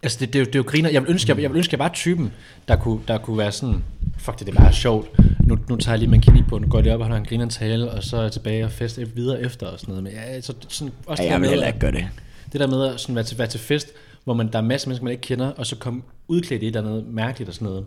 Altså, 0.03 0.19
det, 0.21 0.33
det, 0.33 0.35
er 0.39 0.41
jo, 0.41 0.45
det 0.47 0.55
er 0.55 0.59
jo 0.59 0.65
griner. 0.67 0.91
Jeg 0.91 1.03
vil 1.03 1.11
ønske, 1.11 1.31
jeg, 1.33 1.43
jeg 1.43 1.51
vil 1.51 1.57
ønske, 1.57 1.73
jeg 1.75 1.79
var 1.79 1.89
typen, 1.95 2.33
der 2.69 2.77
kunne, 2.77 3.01
der 3.09 3.19
kunne 3.19 3.39
være 3.39 3.53
sådan, 3.53 3.85
fuck 4.19 4.39
det, 4.39 4.47
det 4.47 4.55
er 4.57 4.61
bare 4.61 4.73
sjovt. 4.73 5.11
Nu, 5.47 5.59
nu 5.69 5.77
tager 5.77 5.93
jeg 5.95 5.99
lige 5.99 6.11
mankini 6.11 6.43
på, 6.43 6.59
nu 6.59 6.69
går 6.69 6.81
jeg 6.81 6.95
op 6.95 7.01
og 7.01 7.07
holder 7.07 7.17
en 7.21 7.25
griner 7.27 7.49
tale, 7.49 7.91
og 7.91 8.03
så 8.03 8.17
er 8.17 8.23
jeg 8.23 8.33
tilbage 8.33 8.65
og 8.65 8.71
fest 8.73 9.01
videre 9.15 9.41
efter 9.41 9.67
og 9.67 9.81
sådan 9.81 9.93
noget. 9.93 10.03
Men 10.05 10.13
ja, 10.13 10.41
så, 10.41 10.55
sådan, 10.69 10.93
også 11.07 11.23
ja, 11.23 11.27
det 11.27 11.33
jeg 11.33 11.41
vil 11.41 11.41
med, 11.41 11.49
heller 11.49 11.67
at- 11.67 11.75
ikke 11.75 11.81
gøre 11.81 11.93
det. 11.93 12.09
det 12.53 12.61
der 12.61 12.67
med 12.67 12.83
at 12.95 13.01
sådan 13.01 13.15
være, 13.15 13.25
til, 13.25 13.39
være 13.39 13.47
til 13.49 13.61
fest, 13.61 13.89
hvor 14.25 14.35
man, 14.35 14.53
der 14.53 14.59
er 14.59 14.63
masser 14.63 14.87
af 14.87 14.89
mennesker, 14.91 15.05
man 15.05 15.11
ikke 15.13 15.23
kender, 15.23 15.47
og 15.51 15.67
så 15.67 15.77
komme 15.77 16.03
udklædt 16.29 16.63
i 16.63 16.67
et 16.69 16.77
eller 16.77 16.91
andet 16.91 17.07
mærkeligt 17.07 17.49
og 17.49 17.55
sådan 17.55 17.67
noget. 17.69 17.87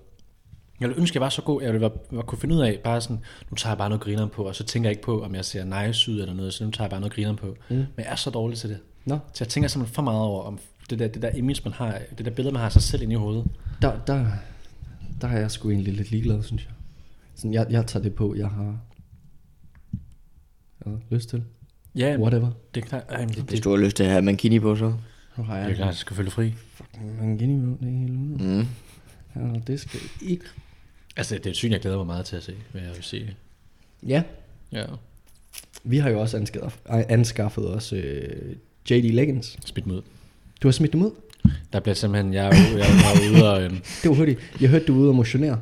Jeg 0.79 0.89
ville 0.89 0.99
ønske, 1.01 1.11
at 1.11 1.15
jeg 1.15 1.21
var 1.21 1.29
så 1.29 1.41
god, 1.41 1.61
jeg 1.61 1.71
ville 1.73 1.81
være, 1.81 1.91
være, 2.11 2.23
kunne 2.23 2.39
finde 2.39 2.55
ud 2.55 2.61
af, 2.61 2.79
bare 2.83 3.01
sådan, 3.01 3.19
nu 3.49 3.55
tager 3.55 3.71
jeg 3.71 3.77
bare 3.77 3.89
noget 3.89 4.01
griner 4.01 4.27
på, 4.27 4.43
og 4.43 4.55
så 4.55 4.63
tænker 4.63 4.89
jeg 4.89 4.91
ikke 4.91 5.03
på, 5.03 5.23
om 5.23 5.35
jeg 5.35 5.45
ser 5.45 5.85
nice 5.87 6.11
ud 6.11 6.19
eller 6.19 6.33
noget, 6.33 6.53
så 6.53 6.65
nu 6.65 6.71
tager 6.71 6.85
jeg 6.85 6.89
bare 6.89 6.99
noget 6.99 7.13
griner 7.13 7.35
på. 7.35 7.55
Mm. 7.69 7.75
Men 7.75 7.87
jeg 7.97 8.05
er 8.07 8.15
så 8.15 8.29
dårlig 8.29 8.57
til 8.57 8.69
det. 8.69 8.79
Nå, 9.05 9.19
Så 9.33 9.43
jeg 9.43 9.47
tænker 9.49 9.67
simpelthen 9.67 9.95
for 9.95 10.01
meget 10.01 10.19
over, 10.21 10.43
om 10.43 10.59
det 10.89 10.99
der, 10.99 11.07
det 11.07 11.21
der 11.21 11.29
image, 11.29 11.61
man 11.63 11.73
har, 11.73 11.99
det 12.17 12.25
der 12.25 12.31
billede, 12.31 12.53
man 12.53 12.59
har 12.59 12.65
af 12.65 12.71
sig 12.71 12.81
selv 12.81 13.01
inde 13.01 13.13
i 13.13 13.17
hovedet. 13.17 13.45
der, 13.81 13.99
der, 14.07 14.25
der 15.21 15.27
er 15.27 15.39
jeg 15.39 15.51
sgu 15.51 15.69
egentlig 15.69 15.93
lidt 15.93 16.11
ligeglad, 16.11 16.43
synes 16.43 16.63
jeg. 16.63 16.71
Sådan, 17.35 17.53
jeg, 17.53 17.67
jeg 17.69 17.85
tager 17.87 18.03
det 18.03 18.15
på, 18.15 18.35
jeg 18.35 18.47
har, 18.49 18.77
jeg 20.85 20.91
har 20.91 20.99
lyst 21.09 21.29
til. 21.29 21.43
Ja, 21.95 22.17
Whatever. 22.19 22.51
det 22.75 22.83
er 22.83 22.87
klart. 22.87 23.03
Ej, 23.09 23.25
det, 23.25 23.35
Hvis 23.35 23.45
det, 23.45 23.63
du 23.63 23.69
har 23.69 23.77
lyst 23.77 23.95
til 23.97 24.03
at 24.03 24.09
have 24.09 24.21
mankini 24.21 24.59
på, 24.59 24.75
så. 24.75 24.93
Nu 25.37 25.43
har 25.43 25.55
det 25.55 25.61
jeg 25.63 25.71
er 25.71 25.75
klart, 25.75 25.87
jeg 25.87 25.95
skal 25.95 26.15
følge 26.15 26.31
fri. 26.31 26.53
mankini 27.21 27.61
på, 27.65 27.77
det 27.81 27.93
er 27.93 27.99
helt 27.99 28.11
ude. 28.11 28.43
Mm. 28.57 28.67
Ja, 29.35 29.59
det 29.67 29.79
skal 29.79 29.99
ikke. 30.21 30.45
Altså, 31.17 31.35
det 31.35 31.45
er 31.45 31.49
et 31.49 31.55
syn, 31.55 31.71
jeg 31.71 31.79
glæder 31.79 31.97
mig 31.97 32.05
meget 32.05 32.25
til 32.25 32.35
at 32.35 32.43
se, 32.43 32.53
vil 32.73 32.81
jeg 32.83 32.91
vil 32.95 33.03
sige. 33.03 33.35
Ja, 34.07 34.23
Ja, 34.71 34.83
vi 35.83 35.97
har 35.97 36.09
jo 36.09 36.21
også 36.21 36.37
anskaffet, 36.37 36.79
anskaffet 36.89 37.67
os 37.75 37.93
øh, 37.93 38.23
JD 38.91 39.03
Legends. 39.11 39.57
smidt 39.65 39.87
mod. 39.87 40.01
Du 40.61 40.67
har 40.67 40.71
smidt 40.71 40.93
dem 40.93 41.01
ud? 41.01 41.11
Der 41.73 41.79
bliver 41.79 41.95
simpelthen, 41.95 42.33
jeg 42.33 42.45
er 42.45 42.49
ude, 42.49 42.83
jeg 42.83 42.87
er 42.87 43.31
ude, 43.35 43.53
og, 43.53 43.63
øhm, 43.63 43.75
Det 44.03 44.09
var 44.09 44.15
hurtigt. 44.15 44.39
Jeg 44.61 44.69
hørte, 44.69 44.85
du 44.85 44.93
var 44.93 45.01
ude 45.01 45.09
og 45.09 45.15
motionere. 45.15 45.59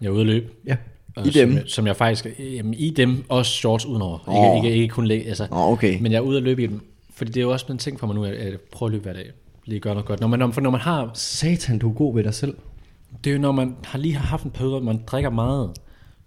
jeg 0.00 0.06
er 0.06 0.10
ude 0.10 0.20
at 0.20 0.26
løbe. 0.26 0.46
Ja. 0.66 0.76
Og 1.16 1.26
I 1.26 1.30
dem? 1.30 1.58
Som, 1.58 1.66
som 1.66 1.86
jeg 1.86 1.96
faktisk, 1.96 2.26
jamen, 2.38 2.74
i 2.74 2.90
dem 2.90 3.24
også 3.28 3.52
shorts 3.52 3.86
udenover. 3.86 4.28
Åh. 4.28 4.56
Ikke, 4.56 4.68
ikke, 4.68 4.82
ikke 4.82 4.92
kun 4.92 5.06
læ, 5.06 5.22
altså. 5.26 5.44
Åh, 5.52 5.68
okay. 5.72 5.98
Men 6.00 6.12
jeg 6.12 6.18
er 6.18 6.22
ude 6.22 6.36
at 6.36 6.42
løbe 6.42 6.62
i 6.62 6.66
dem. 6.66 6.80
Fordi 7.14 7.30
det 7.30 7.40
er 7.40 7.44
jo 7.44 7.50
også 7.52 7.66
blevet 7.66 7.74
en 7.74 7.82
ting 7.82 8.00
for 8.00 8.06
mig 8.06 8.16
nu, 8.16 8.24
at 8.24 8.34
at 8.34 8.60
prøve 8.60 8.88
at 8.88 8.92
løbe 8.92 9.02
hver 9.02 9.12
dag. 9.12 9.30
Lige 9.64 9.80
gøre 9.80 9.94
noget 9.94 10.06
godt. 10.06 10.20
Når 10.20 10.26
man, 10.28 10.38
når, 10.38 10.50
for 10.50 10.60
når 10.60 10.70
man 10.70 10.80
har, 10.80 11.10
Satan, 11.14 11.78
du 11.78 11.88
er 11.90 11.94
god 11.94 12.14
ved 12.14 12.24
dig 12.24 12.34
selv. 12.34 12.54
Det 13.24 13.30
er 13.30 13.34
jo 13.34 13.40
når 13.40 13.52
man 13.52 13.74
har 13.84 13.98
lige 13.98 14.14
har 14.14 14.26
haft 14.26 14.44
en 14.44 14.50
periode, 14.50 14.70
hvor 14.70 14.80
man 14.92 15.00
drikker 15.06 15.30
meget, 15.30 15.70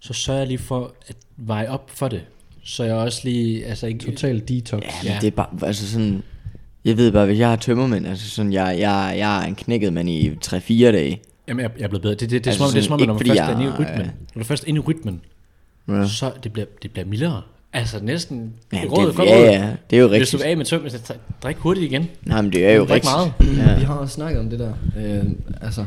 så 0.00 0.12
sørger 0.12 0.40
jeg 0.40 0.48
lige 0.48 0.58
for 0.58 0.92
at 1.08 1.16
veje 1.36 1.68
op 1.68 1.90
for 1.94 2.08
det. 2.08 2.20
Så 2.64 2.84
jeg 2.84 2.94
også 2.94 3.20
lige, 3.24 3.66
altså 3.66 3.86
ikke... 3.86 4.04
Total 4.10 4.42
detox. 4.48 4.82
Ja, 4.82 4.88
Ja. 5.04 5.12
men 5.12 5.20
det 5.20 5.26
er 5.26 5.30
bare, 5.30 5.46
altså 5.62 5.88
sådan, 5.92 6.22
jeg 6.84 6.96
ved 6.96 7.12
bare, 7.12 7.26
hvis 7.26 7.38
jeg 7.38 7.48
har 7.48 7.56
tømmermænd, 7.56 8.06
altså 8.06 8.30
sådan, 8.30 8.52
jeg, 8.52 8.76
jeg, 8.78 9.14
jeg 9.18 9.42
er 9.42 9.46
en 9.46 9.54
knækket 9.54 9.92
mand 9.92 10.08
i 10.08 10.30
3-4 10.30 10.56
dage. 10.92 11.20
Jamen, 11.48 11.62
jeg, 11.62 11.70
jeg 11.78 11.84
er 11.84 11.88
blevet 11.88 12.02
bedre. 12.02 12.14
Det, 12.14 12.20
det, 12.20 12.30
det, 12.30 12.46
er 12.46 12.50
Altså 12.50 12.58
som 12.58 12.66
om, 12.66 12.72
det 12.72 12.78
er 12.78 12.82
som 12.84 12.92
om, 12.92 13.00
når 13.00 13.06
man 13.14 13.26
først 13.26 13.40
er 13.40 13.44
fordi 13.46 13.52
inde 13.62 13.64
i 13.64 13.66
jeg- 13.66 13.78
rytmen. 13.80 14.10
Når 14.34 14.42
du 14.42 14.44
først 14.46 14.64
er 14.64 14.68
inde 14.68 14.78
i 14.78 14.80
rytmen, 14.80 15.20
Ja, 15.88 16.06
så 16.06 16.32
det 16.44 16.52
bliver, 16.52 16.66
det 16.82 16.90
bliver 16.90 17.06
mildere. 17.06 17.42
Altså 17.72 18.04
næsten... 18.04 18.52
ja, 18.72 18.82
rådet 18.90 19.08
det, 19.08 19.16
godt 19.16 19.28
ja, 19.28 19.36
råd. 19.36 19.44
ja, 19.44 19.72
det 19.90 19.96
er 19.96 20.00
jo 20.00 20.08
Hvis 20.08 20.30
du 20.30 20.36
rigtigt. 20.36 20.42
er 20.46 20.50
af 20.50 20.56
med 20.56 20.64
tøm, 20.64 20.88
så 20.88 21.14
drik 21.42 21.56
hurtigt 21.56 21.92
igen. 21.92 22.08
Nej, 22.22 22.42
men 22.42 22.52
det 22.52 22.66
er 22.66 22.72
jo 22.72 22.82
Drik 22.84 22.90
rigtigt. 22.90 23.12
meget. 23.48 23.68
Ja. 23.68 23.78
Vi 23.78 23.84
har 23.84 23.94
også 23.94 24.14
snakket 24.14 24.40
om 24.40 24.50
det 24.50 24.58
der. 24.58 24.72
Øh, 24.96 25.24
altså, 25.62 25.84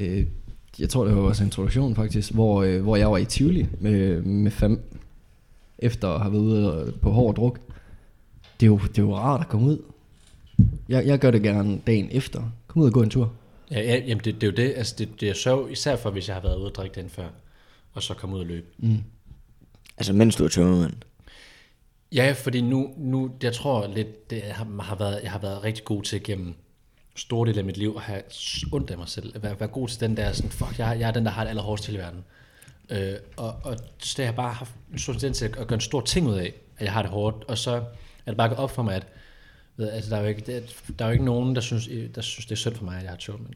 øh, 0.00 0.26
jeg 0.78 0.88
tror, 0.88 1.04
det 1.04 1.16
var 1.16 1.22
vores 1.22 1.40
introduktion 1.40 1.94
faktisk, 1.94 2.32
hvor, 2.32 2.62
øh, 2.62 2.82
hvor 2.82 2.96
jeg 2.96 3.10
var 3.10 3.18
i 3.18 3.24
Tivoli 3.24 3.66
med, 3.80 4.22
med 4.22 4.50
fem, 4.50 4.82
efter 5.78 6.08
at 6.08 6.20
have 6.20 6.32
været 6.32 6.42
ude 6.42 6.72
og- 6.82 6.94
på 6.94 7.10
hård 7.10 7.34
druk. 7.36 7.60
Det 8.60 8.66
er 8.66 8.70
jo, 8.70 8.78
det 8.78 8.98
er 8.98 9.02
jo 9.02 9.14
rart 9.16 9.40
at 9.40 9.48
komme 9.48 9.66
ud. 9.66 9.82
Jeg, 10.88 11.06
jeg 11.06 11.18
gør 11.18 11.30
det 11.30 11.42
gerne 11.42 11.80
dagen 11.86 12.08
efter. 12.10 12.42
Kom 12.66 12.82
ud 12.82 12.86
og 12.86 12.92
gå 12.92 13.02
en 13.02 13.10
tur. 13.10 13.32
Ja, 13.70 13.80
ja 13.80 13.96
jamen 14.06 14.24
det, 14.24 14.34
det 14.34 14.42
er 14.42 14.46
jo 14.46 14.56
det. 14.68 14.74
Altså 14.76 14.94
det, 14.98 15.08
det 15.20 15.28
er 15.30 15.34
sjovt, 15.34 15.72
især 15.72 15.96
for, 15.96 16.10
hvis 16.10 16.28
jeg 16.28 16.36
har 16.36 16.42
været 16.42 16.56
ude 16.56 16.66
og 16.66 16.74
drikke 16.74 17.00
den 17.00 17.08
før, 17.10 17.28
og 17.92 18.02
så 18.02 18.14
komme 18.14 18.36
ud 18.36 18.40
og 18.40 18.46
løbe. 18.46 18.66
Mm. 18.78 18.98
Altså, 19.96 20.12
mens 20.12 20.36
du 20.36 20.44
er 20.44 20.48
tømmermand. 20.48 20.92
Ja, 22.12 22.32
fordi 22.32 22.60
nu, 22.60 22.90
nu 22.98 23.30
jeg 23.42 23.52
tror 23.52 23.86
lidt, 23.94 24.30
det 24.30 24.42
har, 24.42 24.82
har 24.82 24.96
været, 24.96 25.20
jeg 25.22 25.30
har 25.30 25.38
været 25.38 25.64
rigtig 25.64 25.84
god 25.84 26.02
til 26.02 26.22
gennem 26.22 26.54
store 27.20 27.48
dele 27.48 27.58
af 27.58 27.64
mit 27.64 27.76
liv 27.76 27.94
at 27.96 28.02
have 28.02 28.22
ondt 28.72 28.90
af 28.90 28.98
mig 28.98 29.08
selv. 29.08 29.32
At 29.34 29.42
være, 29.42 29.60
være 29.60 29.68
god 29.68 29.88
til 29.88 30.00
den 30.00 30.16
der, 30.16 30.32
sådan, 30.32 30.50
fuck, 30.50 30.78
jeg, 30.78 30.90
er- 30.90 30.94
jeg 30.98 31.08
er 31.08 31.12
den, 31.12 31.24
der 31.24 31.30
har 31.30 31.42
det 31.44 31.48
allerhårdest 31.48 31.84
til 31.84 31.94
i 31.94 31.98
verden. 31.98 32.24
Øh, 32.90 33.12
og, 33.36 33.54
og 33.64 33.76
så 33.98 34.14
det 34.16 34.24
har 34.24 34.32
jeg 34.32 34.36
bare 34.36 34.52
haft 34.52 34.70
en 34.92 34.98
stor 34.98 35.12
tendens 35.12 35.38
til 35.38 35.44
at 35.44 35.52
gøre 35.52 35.74
en 35.74 35.80
stor 35.80 36.00
ting 36.00 36.28
ud 36.28 36.34
af, 36.34 36.52
at 36.78 36.84
jeg 36.84 36.92
har 36.92 37.02
det 37.02 37.10
hårdt. 37.10 37.44
Og 37.48 37.58
så 37.58 37.70
er 38.26 38.30
det 38.30 38.36
bare 38.36 38.48
gået 38.48 38.58
op 38.58 38.70
for 38.70 38.82
mig, 38.82 38.94
at 38.94 39.06
ved, 39.76 39.90
altså, 39.90 40.10
der, 40.10 40.16
er 40.16 40.20
jo 40.20 40.26
ikke, 40.28 40.42
det, 40.46 40.82
der 40.98 41.04
er 41.04 41.08
jo 41.08 41.12
ikke 41.12 41.24
nogen, 41.24 41.54
der 41.54 41.60
synes, 41.60 41.88
der 42.14 42.20
synes, 42.20 42.46
det 42.46 42.52
er 42.52 42.56
synd 42.56 42.74
for 42.74 42.84
mig, 42.84 42.96
at 42.96 43.02
jeg 43.02 43.10
har 43.10 43.16
tømmermænd. 43.16 43.54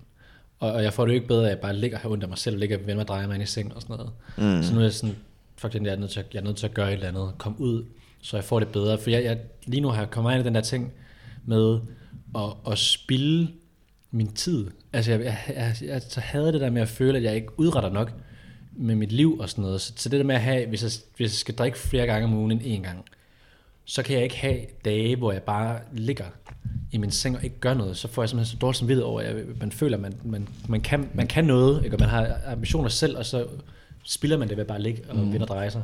Og, 0.61 0.73
og 0.73 0.83
jeg 0.83 0.93
får 0.93 1.05
det 1.05 1.13
jo 1.13 1.15
ikke 1.15 1.27
bedre 1.29 1.43
af, 1.43 1.47
at 1.47 1.51
jeg 1.51 1.59
bare 1.61 1.77
ligger 1.77 1.99
her 1.99 2.11
ondt 2.11 2.23
af 2.23 2.29
mig 2.29 2.39
selv, 2.39 2.57
og 2.57 2.61
ligger 2.61 2.77
og 2.77 2.81
vender 2.83 2.95
mig 2.95 3.03
og 3.03 3.09
drejer 3.09 3.27
mig 3.27 3.35
ind 3.35 3.43
i 3.43 3.47
seng 3.47 3.75
og 3.75 3.83
sådan 3.83 3.97
noget. 3.97 4.13
Mm. 4.57 4.63
Så 4.63 4.73
nu 4.75 4.79
er 4.81 4.85
jeg 4.85 4.93
sådan, 4.93 5.17
fuck 5.57 5.73
den 5.73 5.85
der, 5.85 5.91
jeg 5.91 5.97
er, 5.97 6.01
nødt 6.01 6.11
til 6.11 6.21
at, 6.21 6.27
jeg 6.35 6.41
er 6.41 6.45
nødt 6.45 6.57
til 6.57 6.67
at 6.67 6.75
gøre 6.75 6.89
et 6.89 6.93
eller 6.93 7.09
andet, 7.09 7.33
komme 7.39 7.61
ud, 7.61 7.85
så 8.23 8.37
jeg 8.37 8.45
får 8.45 8.59
det 8.59 8.69
bedre. 8.69 8.99
For 8.99 9.11
jeg, 9.11 9.25
jeg 9.25 9.39
lige 9.67 9.81
nu 9.81 9.89
har 9.89 9.99
jeg 9.99 10.11
kommet 10.11 10.33
ind 10.33 10.41
i 10.41 10.45
den 10.45 10.55
der 10.55 10.61
ting 10.61 10.93
med 11.45 11.81
at, 12.37 12.73
at 12.73 12.79
spille 12.79 13.49
min 14.11 14.33
tid. 14.33 14.71
Altså 14.93 15.11
jeg, 15.11 15.21
jeg, 15.21 15.39
jeg, 15.49 15.77
jeg 15.83 16.03
så 16.09 16.21
havde 16.21 16.53
det 16.53 16.61
der 16.61 16.71
med 16.71 16.83
at 16.83 16.89
føle, 16.89 17.19
at 17.19 17.25
jeg 17.25 17.35
ikke 17.35 17.59
udretter 17.61 17.91
nok 17.91 18.13
med 18.73 18.95
mit 18.95 19.13
liv 19.13 19.39
og 19.39 19.51
sådan 19.51 19.63
noget. 19.63 19.81
Så, 19.81 19.93
så 19.97 20.09
det 20.09 20.19
der 20.19 20.25
med 20.25 20.35
at 20.35 20.41
have, 20.41 20.67
hvis 20.67 20.83
jeg, 20.83 20.91
hvis 21.17 21.25
jeg 21.25 21.39
skal 21.39 21.55
drikke 21.55 21.79
flere 21.79 22.07
gange 22.07 22.27
om 22.27 22.35
ugen 22.35 22.53
end 22.53 22.63
én 22.63 22.87
gang, 22.87 23.05
så 23.85 24.03
kan 24.03 24.15
jeg 24.15 24.25
ikke 24.25 24.37
have 24.37 24.59
dage, 24.85 25.17
hvor 25.17 25.33
jeg 25.33 25.43
bare 25.43 25.81
ligger 25.93 26.25
i 26.93 26.97
min 26.97 27.11
seng 27.11 27.37
og 27.37 27.45
ikke 27.45 27.59
gør 27.61 27.75
noget. 27.75 27.97
Så 27.97 28.09
får 28.09 28.23
jeg 28.23 28.29
simpelthen 28.29 28.57
så 28.57 28.59
dårligt 28.61 28.79
som 28.79 29.03
over, 29.03 29.21
at 29.21 29.37
jeg, 29.37 29.45
man 29.61 29.73
føler, 29.73 29.97
at 29.97 30.03
man, 30.03 30.15
man, 30.25 30.49
man, 30.69 30.81
kan, 30.81 31.09
man 31.15 31.27
kan 31.27 31.45
noget, 31.45 31.85
ikke? 31.85 31.97
og 31.97 32.01
man 32.01 32.09
har 32.09 32.39
ambitioner 32.47 32.89
selv, 32.89 33.17
og 33.19 33.27
så 33.27 33.47
spiller 34.05 34.37
man 34.37 34.49
det 34.49 34.57
ved 34.57 34.65
bare 34.65 34.77
at 34.77 34.83
ligge 34.83 35.03
og 35.09 35.17
mm. 35.17 35.33
vinde 35.33 35.45
og 35.45 35.49
dreje 35.49 35.71
sig. 35.71 35.83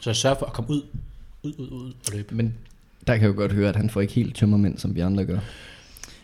Så 0.00 0.10
jeg 0.10 0.16
sørger 0.16 0.38
for 0.38 0.46
at 0.46 0.52
komme 0.52 0.70
ud, 0.70 0.82
ud, 1.42 1.52
ud, 1.58 1.70
ud 1.70 1.92
og 2.06 2.12
løbe. 2.12 2.34
Men 2.34 2.54
der 3.08 3.14
kan 3.14 3.22
jeg 3.22 3.34
jo 3.34 3.40
godt 3.40 3.52
høre, 3.52 3.68
at 3.68 3.76
han 3.76 3.90
får 3.90 4.00
ikke 4.00 4.12
helt 4.12 4.36
tømmermænd, 4.36 4.78
som 4.78 4.94
vi 4.94 5.00
andre 5.00 5.24
gør. 5.24 5.38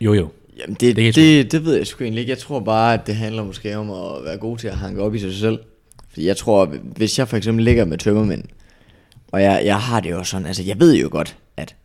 Jo, 0.01 0.15
jo. 0.15 0.29
Jamen, 0.59 0.77
det, 0.81 0.97
Det 0.97 1.15
det, 1.15 1.15
det, 1.15 1.53
det 1.53 1.65
ved 1.65 1.77
jeg 1.77 1.87
sgu 1.87 2.05
egentlig 2.05 2.21
ikke. 2.21 2.31
Jeg 2.31 2.39
tror 2.39 2.61
bare, 2.61 2.95
at 2.95 3.07
det 3.07 3.17
handler 3.17 3.45
måske 3.45 3.77
om 3.77 3.91
at 3.91 4.25
være 4.25 4.37
god 4.37 4.59
til 4.59 4.69
at 4.69 4.77
hanke 4.77 5.03
op 5.03 5.15
i 5.15 5.19
sig 5.19 5.35
selv. 5.35 5.59
Fordi 6.09 6.27
jeg 6.27 6.37
tror, 6.37 6.67
hvis 6.97 7.19
jeg 7.19 7.29
for 7.29 7.37
eksempel 7.37 7.65
ligger 7.65 7.85
med 7.85 7.99
tømmermænd, 7.99 8.45
og 9.33 9.43
jeg, 9.43 9.63
jeg 9.65 9.81
har 9.81 10.01
det 10.01 10.11
jo 10.11 10.25
sådan, 10.25 10.47
altså 10.47 10.63
jeg 10.63 10.81
ved 10.81 10.97
jo 10.97 11.09
godt, 11.11 11.37
at 11.57 11.77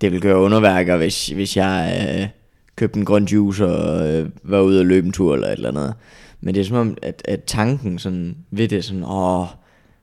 det 0.00 0.12
vil 0.12 0.20
gøre 0.20 0.36
underværker, 0.36 0.96
hvis, 0.96 1.28
hvis 1.28 1.56
jeg 1.56 2.06
øh, 2.20 2.28
købte 2.76 2.98
en 2.98 3.04
grøn 3.04 3.24
juice 3.24 3.66
og 3.66 4.08
øh, 4.08 4.28
var 4.42 4.60
ude 4.60 4.80
og 4.80 4.86
løbe 4.86 5.06
en 5.06 5.12
tur 5.12 5.34
eller 5.34 5.46
et 5.48 5.52
eller 5.52 5.68
andet. 5.68 5.94
Men 6.40 6.54
det 6.54 6.60
er 6.60 6.64
som 6.64 6.76
om, 6.76 6.96
at, 7.02 7.22
at 7.24 7.44
tanken 7.44 7.98
sådan, 7.98 8.36
ved 8.50 8.68
det 8.68 8.84
sådan, 8.84 9.04
åh, 9.04 9.46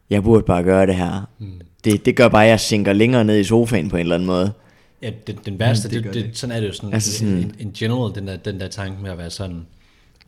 jeg 0.10 0.24
burde 0.24 0.44
bare 0.44 0.64
gøre 0.64 0.86
det 0.86 0.96
her. 0.96 1.30
Mm. 1.40 1.62
Det, 1.84 2.06
det 2.06 2.16
gør 2.16 2.28
bare, 2.28 2.44
at 2.44 2.50
jeg 2.50 2.60
sinker 2.60 2.94
længere 2.94 3.24
ned 3.24 3.40
i 3.40 3.44
sofaen 3.44 3.90
på 3.90 3.96
en 3.96 4.02
eller 4.02 4.16
anden 4.16 4.28
måde. 4.28 4.54
Ja, 5.02 5.12
den, 5.28 5.40
den 5.46 5.60
værste, 5.60 5.90
det 5.90 5.96
det, 5.96 6.04
det, 6.04 6.14
det. 6.14 6.26
det, 6.26 6.38
sådan 6.38 6.56
er 6.56 6.60
det 6.60 6.68
jo 6.68 6.74
sådan, 6.74 6.94
Altså 6.94 7.10
altså 7.10 7.20
sådan- 7.20 7.38
in, 7.38 7.56
in 7.68 7.74
general, 7.74 8.16
den 8.16 8.28
der, 8.28 8.36
den 8.38 8.60
der 8.60 8.68
tanke 8.68 9.02
med 9.04 9.12
at 9.12 9.18
være 9.18 9.30
sådan, 9.30 9.66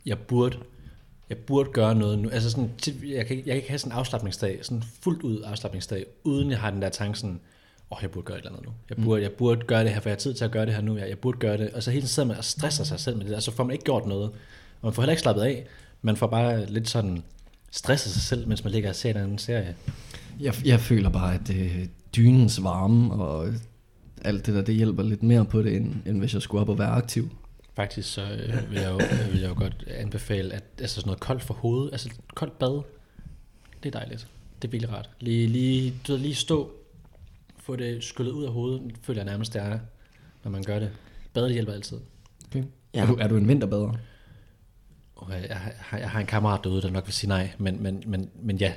jeg 0.06 0.18
burde, 0.18 0.56
jeg 1.28 1.36
burde 1.38 1.70
gøre 1.70 1.94
noget 1.94 2.18
nu, 2.18 2.28
altså 2.30 2.50
sådan, 2.50 2.70
jeg 2.86 3.26
kan, 3.26 3.36
ikke- 3.36 3.48
jeg 3.48 3.54
kan 3.54 3.56
ikke 3.56 3.68
have 3.68 3.78
sådan 3.78 3.92
en 3.92 3.98
afslappningsdag, 3.98 4.58
sådan 4.62 4.82
fuldt 5.02 5.22
ud 5.22 5.42
afslappningsdag, 5.46 6.04
uden 6.24 6.50
jeg 6.50 6.58
har 6.58 6.70
den 6.70 6.82
der 6.82 6.88
tanke 6.88 7.18
sådan, 7.18 7.40
åh, 7.90 7.98
oh, 7.98 8.02
jeg 8.02 8.10
burde 8.10 8.24
gøre 8.24 8.36
et 8.36 8.40
eller 8.40 8.52
andet 8.52 8.66
nu, 8.66 8.72
jeg 8.90 9.04
burde, 9.04 9.22
jeg 9.22 9.30
burde 9.30 9.60
gøre 9.66 9.84
det 9.84 9.90
her, 9.92 10.00
for 10.00 10.08
jeg 10.08 10.14
har 10.14 10.18
tid 10.20 10.34
til 10.34 10.44
at 10.44 10.50
gøre 10.50 10.66
det 10.66 10.74
her 10.74 10.80
nu, 10.82 10.96
jeg, 10.96 11.08
jeg 11.08 11.18
burde 11.18 11.38
gøre 11.38 11.56
det, 11.56 11.70
og 11.70 11.82
så 11.82 11.90
hele 11.90 12.00
tiden 12.02 12.08
sidder 12.08 12.28
man 12.28 12.36
og 12.36 12.44
stresser 12.44 12.84
sig 12.84 13.00
selv 13.00 13.16
med 13.16 13.24
det, 13.26 13.34
og 13.36 13.42
så 13.42 13.50
får 13.50 13.64
man 13.64 13.72
ikke 13.72 13.84
gjort 13.84 14.06
noget, 14.06 14.24
og 14.24 14.32
man 14.82 14.92
får 14.92 15.02
heller 15.02 15.12
ikke 15.12 15.22
slappet 15.22 15.42
af, 15.42 15.64
man 16.02 16.16
får 16.16 16.26
bare 16.26 16.66
lidt 16.66 16.88
sådan 16.90 17.22
stresset 17.70 18.12
sig 18.12 18.22
selv, 18.22 18.48
mens 18.48 18.64
man 18.64 18.72
ligger 18.72 18.88
og 18.88 18.96
ser 18.96 19.12
den 19.12 19.22
anden 19.22 19.38
serie. 19.38 19.74
Jeg, 20.40 20.54
jeg 20.64 20.80
føler 20.80 21.10
bare, 21.10 21.34
at 21.34 21.50
øh, 21.50 21.86
dynens 22.16 22.62
varme 22.62 23.14
og 23.14 23.48
alt 24.24 24.46
det 24.46 24.54
der, 24.54 24.62
det 24.62 24.74
hjælper 24.74 25.02
lidt 25.02 25.22
mere 25.22 25.44
på 25.44 25.62
det, 25.62 25.76
end, 25.76 25.94
end 26.06 26.18
hvis 26.18 26.34
jeg 26.34 26.42
skulle 26.42 26.60
op 26.60 26.68
og 26.68 26.78
være 26.78 26.88
aktiv. 26.88 27.28
Faktisk 27.76 28.12
så 28.12 28.22
øh, 28.22 28.70
vil, 28.70 28.80
jeg 28.80 28.90
jo, 28.90 28.94
øh, 28.94 29.32
vil 29.32 29.40
jeg 29.40 29.48
jo 29.48 29.54
godt 29.56 29.84
anbefale, 29.88 30.54
at 30.54 30.64
altså 30.80 30.94
sådan 30.94 31.08
noget 31.08 31.20
koldt 31.20 31.42
for 31.42 31.54
hovedet, 31.54 31.92
altså 31.92 32.10
koldt 32.34 32.58
bad, 32.58 32.82
det 33.82 33.94
er 33.94 33.98
dejligt. 33.98 34.28
Det 34.62 34.68
er 34.68 34.70
virkelig 34.70 34.92
rart. 34.92 35.10
Lige, 35.20 35.46
lige, 35.46 35.94
du 36.06 36.12
ved, 36.12 36.20
lige 36.20 36.34
stå, 36.34 36.70
få 37.58 37.76
det 37.76 38.04
skyllet 38.04 38.32
ud 38.32 38.44
af 38.44 38.52
hovedet, 38.52 38.92
føler 39.02 39.20
jeg 39.20 39.30
nærmest 39.30 39.52
det 39.52 39.62
er, 39.62 39.78
når 40.44 40.50
man 40.50 40.62
gør 40.62 40.78
det. 40.78 40.90
Bade 41.32 41.52
hjælper 41.52 41.72
altid. 41.72 41.96
Okay. 42.46 42.64
Ja. 42.94 43.02
Er, 43.02 43.06
du, 43.06 43.14
er 43.14 43.28
du 43.28 43.36
en 43.36 43.48
vinterbader? 43.48 43.92
Jeg, 45.28 45.56
har, 45.78 45.98
jeg 45.98 46.10
har 46.10 46.20
en 46.20 46.26
kammerat 46.26 46.60
derude, 46.64 46.82
der 46.82 46.90
nok 46.90 47.06
vil 47.06 47.14
sige 47.14 47.28
nej, 47.28 47.50
men, 47.58 47.82
men, 47.82 48.02
men, 48.06 48.30
men 48.42 48.56
ja. 48.56 48.72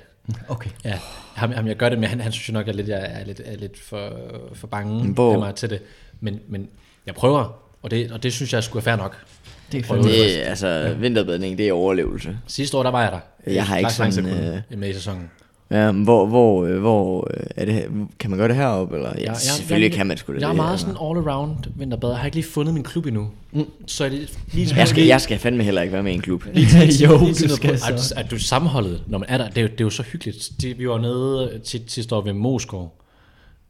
Okay. 0.47 0.69
ja. 0.85 0.99
Ham, 1.35 1.51
ham, 1.51 1.67
jeg 1.67 1.75
gør 1.75 1.89
det 1.89 1.99
med, 1.99 2.07
han, 2.07 2.21
han 2.21 2.31
synes 2.31 2.49
jo 2.49 2.53
nok, 2.53 2.67
at 2.67 2.75
lidt, 2.75 2.87
jeg 2.87 3.07
er 3.21 3.25
lidt, 3.25 3.41
er 3.45 3.57
lidt 3.57 3.79
for, 3.79 4.11
for 4.53 4.67
bange 4.67 5.13
Hvor- 5.13 5.33
af 5.33 5.39
mig 5.39 5.55
til 5.55 5.69
det. 5.69 5.81
Men, 6.19 6.39
men 6.47 6.69
jeg 7.05 7.15
prøver, 7.15 7.59
og 7.81 7.91
det, 7.91 8.11
og 8.11 8.23
det 8.23 8.33
synes 8.33 8.53
jeg 8.53 8.63
skulle 8.63 8.85
være 8.85 8.95
fair 8.97 9.03
nok. 9.03 9.25
Det 9.71 9.79
er 9.79 9.83
fandme. 9.83 10.03
Det, 10.03 10.41
er- 10.45 10.49
altså, 10.49 10.95
vinterbadning, 10.99 11.57
det 11.57 11.67
er 11.67 11.73
overlevelse. 11.73 12.37
Sidste 12.47 12.77
år, 12.77 12.83
der 12.83 12.91
var 12.91 13.01
jeg 13.03 13.11
der. 13.11 13.51
Jeg 13.53 13.65
har 13.65 13.77
ikke 13.77 13.93
sådan, 13.93 14.11
sekund 14.11 14.33
øh, 14.71 14.79
med 14.79 14.89
i 14.89 14.93
sæsonen. 14.93 15.31
Ja, 15.71 15.91
men 15.91 16.03
hvor, 16.03 16.25
hvor, 16.27 16.65
øh, 16.65 16.79
hvor 16.79 17.27
øh, 17.33 17.43
er 17.55 17.65
det, 17.65 17.85
kan 18.19 18.29
man 18.29 18.39
gøre 18.39 18.47
det 18.47 18.55
heroppe? 18.55 18.95
Eller? 18.95 19.09
Ja, 19.09 19.19
Jeg- 19.19 19.27
jeg- 19.27 19.37
selvfølgelig 19.37 19.89
jeg- 19.89 19.97
kan 19.97 20.07
man 20.07 20.17
sgu 20.17 20.33
da 20.33 20.37
Jeg 20.37 20.43
er 20.43 20.47
det, 20.47 20.55
meget 20.55 20.79
sådan 20.79 20.95
all-around 20.95 21.69
vinterbader. 21.75 22.13
Jeg 22.13 22.19
har 22.19 22.25
ikke 22.25 22.37
lige 22.37 22.45
fundet 22.47 22.73
min 22.73 22.83
klub 22.83 23.05
endnu. 23.05 23.29
Mm. 23.51 23.65
Så 23.87 24.05
er 24.05 24.09
det 24.09 24.39
lige 24.53 24.75
Jeg 24.75 24.87
skal, 24.87 25.03
jeg 25.03 25.21
skal 25.21 25.39
fandme 25.39 25.63
heller 25.63 25.81
ikke 25.81 25.93
være 25.93 26.03
med 26.03 26.11
i 26.11 26.15
en 26.15 26.21
klub. 26.21 26.43
jo, 27.03 27.17
du 27.27 27.33
til 27.33 27.49
skal 27.49 27.71
på- 27.71 27.77
så. 27.77 28.13
at, 28.15 28.25
at 28.25 28.31
du 28.31 28.39
sammenholdet, 28.39 29.03
når 29.07 29.17
man 29.17 29.29
er 29.29 29.37
der, 29.37 29.47
det 29.49 29.57
er 29.57 29.61
jo, 29.61 29.67
det 29.67 29.79
er 29.81 29.85
jo 29.85 29.89
så 29.89 30.03
hyggeligt. 30.03 30.49
De, 30.61 30.73
vi 30.77 30.89
var 30.89 30.97
nede 30.99 31.59
tit, 31.63 31.91
sidste 31.91 32.15
år 32.15 32.21
ved 32.21 32.33
Moskov. 32.33 32.93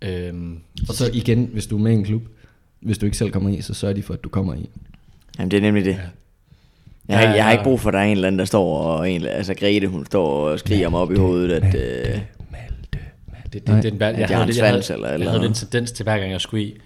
Øhm, 0.01 0.59
Og 0.89 0.93
så 0.95 1.09
igen, 1.13 1.49
hvis 1.53 1.67
du 1.67 1.77
er 1.77 1.81
med 1.81 1.91
i 1.91 1.95
en 1.95 2.03
klub, 2.03 2.21
hvis 2.79 2.97
du 2.97 3.05
ikke 3.05 3.17
selv 3.17 3.31
kommer 3.31 3.49
i, 3.49 3.61
så 3.61 3.73
sørger 3.73 3.95
de 3.95 4.03
for, 4.03 4.13
at 4.13 4.23
du 4.23 4.29
kommer 4.29 4.53
i. 4.53 4.69
Jamen, 5.39 5.51
det 5.51 5.57
er 5.57 5.61
nemlig 5.61 5.85
det. 5.85 5.91
Ja. 5.91 5.97
Jeg, 7.07 7.17
har, 7.17 7.23
Ja, 7.23 7.29
ikke- 7.29 7.35
jeg 7.37 7.43
har 7.43 7.51
ja. 7.51 7.57
ikke 7.57 7.63
brug 7.63 7.79
for, 7.79 7.89
at 7.89 7.93
der 7.93 7.99
er 7.99 8.03
en 8.03 8.11
eller 8.11 8.27
anden, 8.27 8.39
der 8.39 8.45
står 8.45 8.77
og 8.77 9.11
en, 9.11 9.25
altså 9.25 9.53
Grete, 9.53 9.87
hun 9.87 10.05
står 10.05 10.49
og 10.49 10.59
skriger 10.59 10.89
mig 10.89 10.99
op 10.99 11.11
i 11.11 11.15
hovedet, 11.17 11.51
at... 11.51 11.63
Øh, 11.75 12.21
Malte, 12.51 12.75
det, 13.43 13.53
det, 13.53 13.67
Nej. 13.67 13.81
det, 13.81 13.93
det, 13.93 13.99
jeg, 14.01 14.19
jeg 14.19 14.27
havde 14.27 14.41
en 14.43 14.47
det- 14.47 14.57
jeg 14.57 14.67
havde, 14.69 14.83
eller 14.93 15.07
jeg 15.09 15.17
havde 15.19 15.33
den 15.33 15.43
andet. 15.43 15.57
tendens 15.57 15.91
til 15.91 16.03
hver 16.03 16.17
gang 16.19 16.31
jeg 16.31 16.41
skulle 16.41 16.63
i 16.63 16.77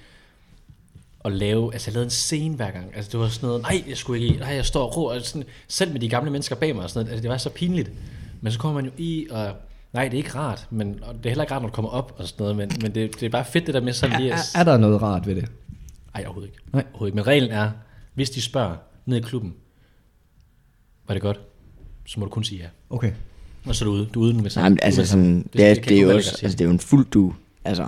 at 1.26 1.32
lave, 1.32 1.74
altså 1.74 1.89
jeg 1.89 1.93
lavede 1.93 2.05
en 2.05 2.09
scene 2.09 2.55
hver 2.55 2.72
gang. 2.72 2.86
Altså 2.95 3.11
det 3.11 3.19
var 3.19 3.28
sådan 3.28 3.47
noget, 3.47 3.61
nej, 3.61 3.84
jeg 3.89 3.97
skulle 3.97 4.24
ikke 4.24 4.36
i, 4.36 4.39
nej, 4.39 4.49
jeg 4.55 4.65
står 4.65 4.84
og 4.84 4.97
råber, 4.97 5.11
altså 5.13 5.32
sådan, 5.32 5.47
selv 5.67 5.91
med 5.91 5.99
de 5.99 6.09
gamle 6.09 6.32
mennesker 6.32 6.55
bag 6.55 6.76
mig 6.76 6.84
og 6.84 6.89
sådan 6.89 6.99
noget, 7.05 7.11
altså 7.11 7.22
det 7.22 7.30
var 7.32 7.38
så 7.38 7.49
pinligt. 7.49 7.91
Men 8.41 8.51
så 8.51 8.59
kommer 8.59 8.82
man 8.82 8.86
jo 8.86 8.91
i, 8.97 9.28
og 9.32 9.51
nej, 9.93 10.03
det 10.03 10.13
er 10.13 10.17
ikke 10.17 10.36
rart, 10.36 10.67
men 10.69 10.99
og 11.07 11.13
det 11.13 11.26
er 11.26 11.30
heller 11.30 11.43
ikke 11.43 11.53
rart, 11.53 11.61
når 11.61 11.69
du 11.69 11.74
kommer 11.76 11.91
op 11.91 12.13
og 12.17 12.28
sådan 12.28 12.43
noget, 12.43 12.55
men, 12.55 12.72
men 12.82 12.95
det, 12.95 13.19
det 13.19 13.24
er 13.26 13.30
bare 13.30 13.45
fedt 13.45 13.65
det 13.65 13.74
der 13.74 13.82
med 13.82 13.93
sådan 13.93 14.19
lige 14.22 14.32
Er, 14.32 14.36
at... 14.36 14.51
er 14.55 14.63
der 14.63 14.78
noget 14.78 15.01
rart 15.01 15.28
ved 15.28 15.36
det? 15.36 15.45
Ej, 16.15 16.22
overhovedet 16.26 16.49
ikke. 16.49 16.59
Nej. 16.74 16.84
Overhovedet 16.91 17.09
ikke. 17.11 17.15
Men 17.15 17.28
reglen 17.28 17.51
er, 17.51 17.72
hvis 18.13 18.30
de 18.30 18.41
spørger 18.41 18.76
ned 19.05 19.17
i 19.17 19.22
klubben, 19.22 19.53
var 21.12 21.16
det 21.16 21.22
godt, 21.22 21.39
så 22.05 22.20
må 22.20 22.26
du 22.26 22.30
kun 22.30 22.43
sige 22.43 22.62
ja. 22.62 22.68
Okay. 22.89 23.12
Og 23.66 23.76
så 23.76 23.86
er 23.86 23.89
du 23.89 23.93
ude. 23.93 24.09
Du 24.14 24.22
er 24.22 24.26
ude 24.26 24.34
med 24.34 24.51
nej, 24.55 24.70
men 24.70 24.80
altså 24.82 25.05
sådan, 25.05 25.49
det, 25.53 25.70
er, 25.70 25.76
kan 25.76 25.84
det, 25.84 25.97
er 25.97 26.01
jo 26.01 26.16
også, 26.16 26.39
altså, 26.43 26.57
det 26.57 26.62
er 26.62 26.66
jo 26.66 26.72
en 26.72 26.80
fuld 26.80 27.05
du, 27.12 27.34
altså... 27.66 27.88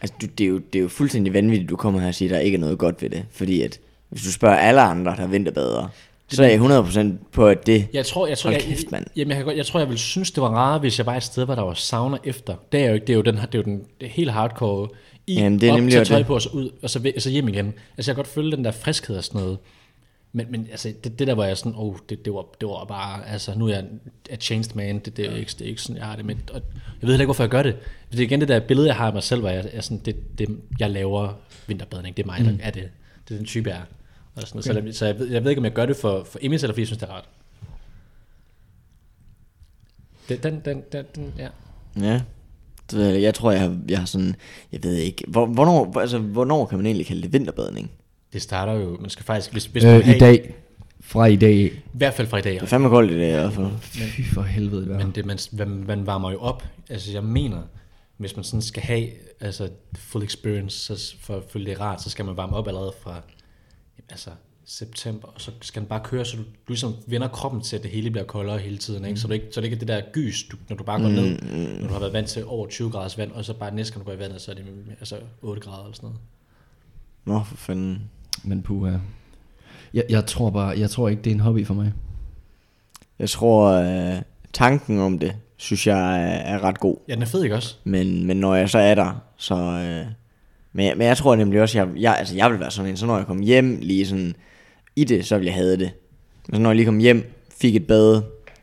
Altså, 0.00 0.16
du, 0.20 0.26
det, 0.26 0.44
er 0.44 0.48
jo, 0.48 0.58
det 0.58 0.78
er 0.78 0.82
jo 0.82 0.88
fuldstændig 0.88 1.32
vanvittigt, 1.32 1.70
du 1.70 1.76
kommer 1.76 2.00
her 2.00 2.08
og 2.08 2.14
siger, 2.14 2.28
at 2.28 2.34
der 2.34 2.40
ikke 2.40 2.56
er 2.56 2.60
noget 2.60 2.78
godt 2.78 3.02
ved 3.02 3.10
det. 3.10 3.24
Fordi 3.30 3.62
at, 3.62 3.80
hvis 4.08 4.22
du 4.22 4.32
spørger 4.32 4.56
alle 4.56 4.80
andre, 4.80 5.16
der 5.16 5.26
vinterbader, 5.26 5.88
så 6.28 6.42
er 6.44 6.48
jeg 6.48 6.60
100% 6.60 7.12
på, 7.32 7.46
at 7.46 7.66
det... 7.66 7.86
Jeg 7.92 8.06
tror, 8.06 8.26
jeg 8.26 8.38
tror, 8.38 8.50
Hold 8.50 8.62
jeg, 8.62 8.76
kæft, 8.76 8.92
mand. 8.92 9.06
Jamen, 9.16 9.28
jeg, 9.28 9.36
kan 9.36 9.44
godt, 9.44 9.56
jeg 9.56 9.66
tror, 9.66 9.80
jeg 9.80 9.88
ville 9.88 10.00
synes, 10.00 10.30
det 10.30 10.42
var 10.42 10.48
rarere, 10.48 10.78
hvis 10.78 10.98
jeg 10.98 11.06
var 11.06 11.16
et 11.16 11.22
sted, 11.22 11.44
hvor 11.44 11.54
der 11.54 11.62
var 11.62 11.74
sauna 11.74 12.18
efter. 12.24 12.54
Det 12.72 12.80
er 12.80 12.86
jo 12.86 12.94
ikke, 12.94 13.06
det 13.06 13.12
er 13.12 13.16
jo 13.16 13.22
den, 13.22 13.34
det 13.34 13.54
er 13.54 13.58
jo 13.58 13.62
den 13.62 13.82
det 14.00 14.06
er 14.06 14.10
helt 14.10 14.30
hardcore 14.30 14.88
i, 15.26 15.34
Jamen, 15.34 15.60
det 15.60 15.68
er 15.68 15.72
op, 15.72 15.78
nemlig 15.78 15.92
tage 15.92 16.00
også 16.00 16.10
tøj 16.12 16.18
det. 16.18 16.26
på, 16.26 16.34
og 16.34 16.42
så 16.42 16.48
ud, 16.48 16.70
og 16.82 16.90
så, 16.90 17.12
og 17.16 17.22
så 17.22 17.30
hjem 17.30 17.48
igen. 17.48 17.66
Altså, 17.96 18.10
jeg 18.10 18.14
kan 18.14 18.14
godt 18.14 18.26
følge 18.26 18.56
den 18.56 18.64
der 18.64 18.70
friskhed 18.70 19.16
og 19.16 19.24
sådan 19.24 19.40
noget. 19.40 19.58
Men, 20.36 20.46
men 20.50 20.66
altså, 20.70 20.92
det, 21.04 21.18
det 21.18 21.26
der 21.26 21.34
var 21.34 21.44
jeg 21.44 21.56
sådan, 21.58 21.72
oh, 21.76 21.96
det, 22.08 22.24
det, 22.24 22.34
var, 22.34 22.44
det 22.60 22.68
var 22.68 22.84
bare, 22.84 23.26
altså, 23.28 23.54
nu 23.58 23.66
er 23.68 23.74
jeg 23.74 23.84
a 24.30 24.36
changed 24.36 24.74
man, 24.74 24.98
det, 24.98 25.16
det, 25.16 25.26
er, 25.26 25.36
ikke, 25.36 25.50
det 25.58 25.60
er 25.60 25.68
ikke 25.68 25.82
sådan, 25.82 25.96
jeg 25.96 26.06
har 26.06 26.16
det 26.16 26.24
med. 26.24 26.34
Og 26.52 26.54
jeg 26.54 26.62
ved 27.00 27.08
heller 27.08 27.14
ikke, 27.20 27.26
hvorfor 27.26 27.42
jeg 27.42 27.50
gør 27.50 27.62
det. 27.62 27.76
Det 28.12 28.18
er 28.20 28.24
igen 28.24 28.40
det 28.40 28.48
der 28.48 28.60
billede, 28.60 28.86
jeg 28.86 28.96
har 28.96 29.06
af 29.06 29.12
mig 29.12 29.22
selv, 29.22 29.40
hvor 29.40 29.50
jeg 29.50 29.70
er 29.72 29.80
sådan, 29.80 29.98
det, 30.04 30.38
det, 30.38 30.48
jeg 30.80 30.90
laver 30.90 31.32
vinterbadning, 31.66 32.16
det 32.16 32.22
er 32.22 32.26
mig, 32.26 32.40
der 32.40 32.64
er 32.64 32.70
det. 32.70 32.90
Det 33.28 33.34
er 33.34 33.38
den 33.38 33.46
type, 33.46 33.70
jeg 33.70 33.76
er. 33.78 33.82
Og 34.34 34.42
sådan, 34.42 34.58
okay. 34.58 34.72
Så, 34.72 34.80
jeg, 34.86 34.94
så 34.94 35.06
jeg, 35.06 35.18
ved, 35.18 35.30
jeg 35.30 35.44
ved 35.44 35.50
ikke, 35.50 35.58
om 35.60 35.64
jeg 35.64 35.72
gør 35.72 35.86
det 35.86 35.96
for, 35.96 36.24
for 36.24 36.38
Emil, 36.42 36.56
eller 36.56 36.68
fordi 36.68 36.80
jeg 36.80 36.86
synes, 36.86 36.98
det 36.98 37.08
er 37.08 37.12
rart. 37.12 37.28
Det, 40.28 40.42
den, 40.42 40.60
den, 40.64 40.82
den, 40.92 41.04
den, 41.14 41.34
ja. 41.38 41.48
Ja. 42.00 42.20
Jeg, 42.98 43.34
tror, 43.34 43.50
jeg 43.50 43.60
har, 43.60 43.78
jeg 43.88 43.98
har 43.98 44.06
sådan... 44.06 44.36
Jeg 44.72 44.82
ved 44.82 44.94
ikke... 44.94 45.24
Hvor, 45.28 45.46
hvornår, 45.46 45.84
hvor- 45.84 46.00
altså, 46.00 46.18
hvornår 46.18 46.66
kan 46.66 46.78
man 46.78 46.86
egentlig 46.86 47.06
kalde 47.06 47.22
det 47.22 47.32
vinterbadning? 47.32 47.90
Det 48.34 48.42
starter 48.42 48.72
jo, 48.72 48.96
man 49.00 49.10
skal 49.10 49.24
faktisk, 49.24 49.52
hvis, 49.52 49.64
hvis 49.66 49.82
du 49.82 49.88
Øh, 49.88 50.04
have, 50.04 50.16
I 50.16 50.18
dag. 50.18 50.54
Fra 51.00 51.26
i 51.26 51.36
dag. 51.36 51.56
i 51.56 51.72
hvert 51.92 52.14
fald 52.14 52.28
fra 52.28 52.38
i 52.38 52.42
dag, 52.42 52.54
Det 52.54 52.62
er 52.62 52.66
fandme 52.66 52.88
koldt 52.88 53.10
i 53.10 53.14
det 53.14 53.28
i 53.28 53.30
hvert 53.30 53.52
fald. 53.52 53.78
Fy 53.80 54.20
for 54.34 54.42
helvede, 54.42 54.80
det 54.88 54.96
men 54.96 55.10
det, 55.10 55.26
man, 55.26 55.38
man, 55.52 55.68
man 55.68 56.06
varmer 56.06 56.30
jo 56.30 56.38
op, 56.40 56.64
altså 56.90 57.12
jeg 57.12 57.24
mener, 57.24 57.62
hvis 58.16 58.36
man 58.36 58.44
sådan 58.44 58.62
skal 58.62 58.82
have 58.82 59.08
altså 59.40 59.68
full 59.94 60.24
experience, 60.24 60.78
så 60.96 61.16
for 61.20 61.36
at 61.36 61.42
føle 61.48 61.66
det 61.66 61.80
rart, 61.80 62.02
så 62.02 62.10
skal 62.10 62.24
man 62.24 62.36
varme 62.36 62.56
op 62.56 62.68
allerede 62.68 62.92
fra 63.02 63.20
altså, 64.10 64.30
september, 64.64 65.28
og 65.28 65.40
så 65.40 65.50
skal 65.60 65.80
den 65.82 65.88
bare 65.88 66.00
køre, 66.04 66.24
så 66.24 66.36
du, 66.36 66.42
du 66.42 66.48
ligesom 66.68 66.94
vender 67.06 67.28
kroppen 67.28 67.60
til, 67.60 67.76
at 67.76 67.82
det 67.82 67.90
hele 67.90 68.10
bliver 68.10 68.24
koldere 68.26 68.58
hele 68.58 68.78
tiden, 68.78 69.04
ikke? 69.04 69.20
Så, 69.20 69.28
det 69.28 69.34
ikke, 69.34 69.46
så 69.50 69.60
det 69.60 69.64
ikke 69.64 69.74
er 69.74 69.78
det 69.78 69.88
der 69.88 70.00
gys, 70.12 70.44
du, 70.52 70.56
når 70.68 70.76
du 70.76 70.84
bare 70.84 71.00
går 71.00 71.08
ned, 71.08 71.38
når 71.80 71.86
du 71.88 71.92
har 71.92 72.00
været 72.00 72.12
vant 72.12 72.28
til 72.28 72.44
over 72.46 72.66
20 72.66 72.90
graders 72.90 73.18
vand, 73.18 73.32
og 73.32 73.44
så 73.44 73.54
bare 73.54 73.74
næste 73.74 73.92
gang 73.94 74.06
du 74.06 74.10
går 74.10 74.16
i 74.16 74.18
vandet, 74.18 74.40
så 74.40 74.50
er 74.50 74.54
det 74.54 74.64
altså 75.00 75.16
8 75.42 75.60
grader 75.62 75.82
eller 75.84 75.94
sådan 75.94 76.06
noget. 76.06 76.20
Nå, 77.24 77.44
for 77.44 77.56
fanden. 77.56 78.10
Men 78.42 78.62
puha. 78.62 78.96
Jeg, 79.94 80.04
jeg 80.08 80.26
tror 80.26 80.50
bare, 80.50 80.78
jeg 80.78 80.90
tror 80.90 81.08
ikke, 81.08 81.22
det 81.22 81.30
er 81.30 81.34
en 81.34 81.40
hobby 81.40 81.66
for 81.66 81.74
mig. 81.74 81.92
Jeg 83.18 83.30
tror, 83.30 83.70
øh, 83.72 84.22
tanken 84.52 84.98
om 84.98 85.18
det, 85.18 85.32
synes 85.56 85.86
jeg 85.86 86.22
er, 86.22 86.26
er 86.36 86.64
ret 86.64 86.80
god. 86.80 86.96
Ja, 87.08 87.14
den 87.14 87.22
er 87.22 87.26
fed, 87.26 87.42
ikke 87.42 87.56
også? 87.56 87.76
Men, 87.84 88.26
men 88.26 88.36
når 88.36 88.54
jeg 88.54 88.70
så 88.70 88.78
er 88.78 88.94
der, 88.94 89.22
så... 89.36 89.54
Øh, 89.54 90.06
men, 90.72 90.86
jeg- 90.86 90.96
men 90.96 91.06
jeg 91.06 91.16
tror 91.16 91.36
nemlig 91.36 91.60
også, 91.62 91.78
jeg, 91.78 91.88
jeg, 91.96 92.16
altså 92.18 92.36
jeg 92.36 92.50
vil 92.50 92.60
være 92.60 92.70
sådan 92.70 92.90
en, 92.90 92.96
så 92.96 93.06
når 93.06 93.16
jeg 93.16 93.26
kom 93.26 93.38
hjem 93.40 93.78
lige 93.82 94.06
sådan 94.06 94.34
i 94.96 95.04
det, 95.04 95.26
så 95.26 95.36
ville 95.36 95.46
jeg 95.46 95.54
have 95.54 95.76
det. 95.76 95.90
Men 96.48 96.56
så 96.56 96.60
når 96.62 96.70
jeg 96.70 96.76
lige 96.76 96.86
kom 96.86 96.98
hjem, 96.98 97.32
fik 97.60 97.76
et 97.76 97.86
bad, 97.86 98.22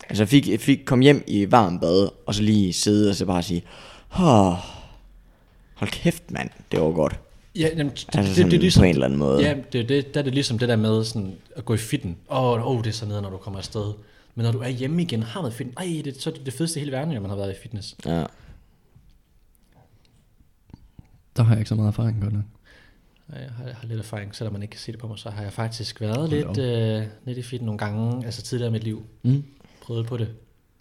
altså 0.10 0.26
fik, 0.26 0.50
fik, 0.60 0.80
kom 0.86 1.00
hjem 1.00 1.24
i 1.28 1.52
varmt 1.52 1.82
bad, 1.82 2.10
og 2.26 2.36
så 2.36 2.44
lige 2.44 2.74
sidde 2.74 3.10
og 3.10 3.16
så 3.16 3.26
bare 3.26 3.44
sige, 3.44 3.64
oh, 4.20 4.54
hold 5.76 5.90
kæft 5.92 6.32
mand, 6.32 6.50
det 6.72 6.82
var 6.82 6.92
godt. 6.92 7.20
Ja, 7.56 7.70
jamen, 7.78 7.90
det, 7.90 8.06
Altså 8.14 8.34
det, 8.36 8.36
det, 8.36 8.52
det, 8.52 8.58
er 8.58 8.62
ligesom, 8.62 8.82
på 8.82 8.86
en 8.86 8.94
eller 8.94 9.06
anden 9.06 9.20
måde. 9.20 9.42
Ja, 9.42 9.56
det, 9.74 9.90
det, 9.90 10.14
der 10.14 10.20
er 10.20 10.24
det 10.24 10.34
ligesom 10.34 10.60
det 10.60 10.70
der 10.70 10.76
med 10.76 11.04
sådan 11.04 11.36
at 11.56 11.66
gå 11.66 11.74
i 11.74 11.78
fitten. 11.78 12.18
Åh, 12.30 12.44
oh, 12.44 12.68
oh, 12.68 12.84
det 12.84 12.88
er 12.88 12.94
så 12.94 13.06
nede, 13.06 13.22
når 13.22 13.30
du 13.30 13.38
kommer 13.38 13.60
afsted. 13.60 13.94
Men 14.36 14.44
når 14.44 14.52
du 14.52 14.60
er 14.60 14.68
hjemme 14.68 15.02
igen, 15.02 15.24
har 15.24 15.42
været 15.42 15.54
fitness. 15.54 15.78
Ej, 15.78 16.02
det, 16.06 16.22
så 16.22 16.30
er 16.30 16.34
det 16.34 16.46
det 16.46 16.54
fedeste 16.54 16.80
i 16.80 16.82
hele 16.82 16.92
verden, 16.92 17.14
at 17.14 17.22
man 17.22 17.30
har 17.30 17.38
været 17.38 17.52
i 17.52 17.56
fitness. 17.62 17.96
ja. 18.06 18.26
Der 21.38 21.44
har 21.44 21.54
jeg 21.54 21.60
ikke 21.60 21.70
så 21.70 21.76
meget 21.76 21.88
erfaring 21.88 22.22
godt 22.22 22.34
nok. 22.34 22.44
Jeg 23.30 23.50
har, 23.58 23.66
jeg 23.66 23.76
har 23.76 23.88
lidt 23.88 24.00
erfaring, 24.00 24.36
selvom 24.36 24.54
man 24.54 24.62
ikke 24.62 24.72
kan 24.72 24.80
se 24.80 24.92
det 24.92 25.00
på 25.00 25.08
mig, 25.08 25.20
så 25.20 25.30
har 25.30 25.44
jeg 25.44 25.54
faktisk 25.54 26.02
været 26.02 26.32
da 26.32 26.36
lidt, 26.36 26.58
øh, 26.58 27.08
lidt 27.26 27.38
i 27.38 27.42
fit 27.42 27.62
nogle 27.62 27.78
gange, 27.78 28.26
altså 28.26 28.42
tidligere 28.42 28.70
i 28.70 28.72
mit 28.72 28.84
liv. 28.84 29.06
Mm. 29.24 29.44
Prøvet 29.82 30.06
på 30.06 30.18
det. 30.18 30.30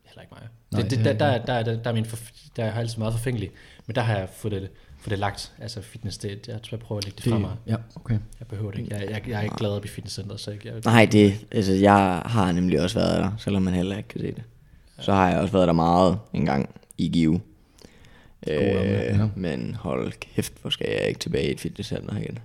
Heller 0.05 0.23
ikke 0.23 0.35
mig. 0.35 0.49
Nej, 0.71 0.83
det, 0.83 0.91
det 0.91 0.99
er 0.99 1.13
der, 1.13 1.39
der, 1.39 1.45
der, 1.45 1.63
der, 1.63 1.83
der, 1.83 1.91
er 1.91 1.95
min 1.95 2.05
for, 2.05 2.19
der 2.57 2.63
er 2.63 2.67
jeg 2.67 2.77
altid 2.77 2.99
meget 2.99 3.15
forfængelig, 3.15 3.51
men 3.87 3.95
der 3.95 4.03
har 4.03 4.19
jeg 4.19 4.29
fået 4.29 4.53
det, 4.53 4.71
fået 5.01 5.11
det 5.11 5.19
lagt. 5.19 5.53
Altså 5.59 5.83
fitness, 5.83 6.19
det, 6.19 6.49
jeg 6.49 6.63
tror, 6.63 6.77
jeg 6.77 6.81
prøver 6.81 6.99
at 6.99 7.05
lægge 7.05 7.17
det, 7.17 7.25
det 7.25 7.33
fra 7.33 7.39
mig. 7.39 7.51
ja, 7.67 7.77
okay. 7.97 8.19
Jeg 8.41 8.49
behøver 8.49 8.71
det 8.71 8.79
ikke. 8.79 8.95
Jeg, 8.95 9.11
jeg, 9.11 9.23
jeg 9.29 9.39
er 9.39 9.43
ikke 9.43 9.57
glad 9.57 9.71
op 9.71 9.85
i 9.85 9.89
fitnesscenteret, 9.89 10.41
så 10.41 10.51
jeg, 10.51 10.65
jeg, 10.65 10.75
Nej, 10.85 11.09
det, 11.13 11.47
altså 11.51 11.73
jeg 11.73 12.23
har 12.27 12.53
nemlig 12.53 12.83
også 12.83 12.99
været 12.99 13.23
der, 13.23 13.31
selvom 13.39 13.63
man 13.63 13.75
heller 13.75 13.97
ikke 13.97 14.09
kan 14.09 14.21
se 14.21 14.27
det. 14.27 14.43
Så 14.99 15.13
har 15.13 15.31
jeg 15.31 15.39
også 15.39 15.53
været 15.53 15.67
der 15.67 15.73
meget 15.73 16.19
en 16.33 16.47
gang 16.47 16.69
i 16.99 17.09
Give. 17.09 17.41
Øh, 18.47 18.57
ja. 18.57 19.29
Men 19.37 19.75
hold 19.75 20.13
kæft, 20.13 20.53
hvor 20.61 20.71
skal 20.71 20.87
jeg 20.91 21.09
ikke 21.09 21.21
tilbage 21.21 21.49
i 21.49 21.53
et 21.53 21.61
fitnesscenter 21.61 22.17
igen. 22.17 22.39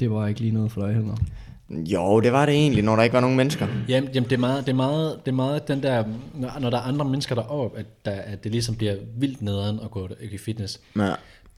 Det 0.00 0.10
var 0.10 0.26
ikke 0.26 0.40
lige 0.40 0.52
noget 0.52 0.72
for 0.72 0.86
dig 0.86 0.94
heller. 0.94 1.16
Jo, 1.70 2.20
det 2.20 2.32
var 2.32 2.46
det 2.46 2.54
egentlig, 2.54 2.84
når 2.84 2.96
der 2.96 3.02
ikke 3.02 3.14
var 3.14 3.20
nogen 3.20 3.36
mennesker. 3.36 3.66
Jamen, 3.88 4.10
jamen 4.14 4.30
det, 4.30 4.36
er 4.36 4.40
meget, 4.40 4.66
det, 4.66 4.72
er 4.72 4.76
meget, 4.76 5.20
det 5.24 5.30
er 5.30 5.34
meget 5.34 5.68
den 5.68 5.82
der, 5.82 6.04
når, 6.34 6.58
når 6.60 6.70
der 6.70 6.78
er 6.78 6.82
andre 6.82 7.04
mennesker 7.04 7.34
deroppe, 7.34 7.78
at, 7.78 7.86
der, 8.04 8.10
at 8.10 8.44
det 8.44 8.52
ligesom 8.52 8.76
bliver 8.76 8.96
vildt 9.16 9.42
nederen 9.42 9.80
at 9.84 9.90
gå 9.90 10.08
i 10.20 10.38
fitness. 10.38 10.80
Ja. 10.96 11.12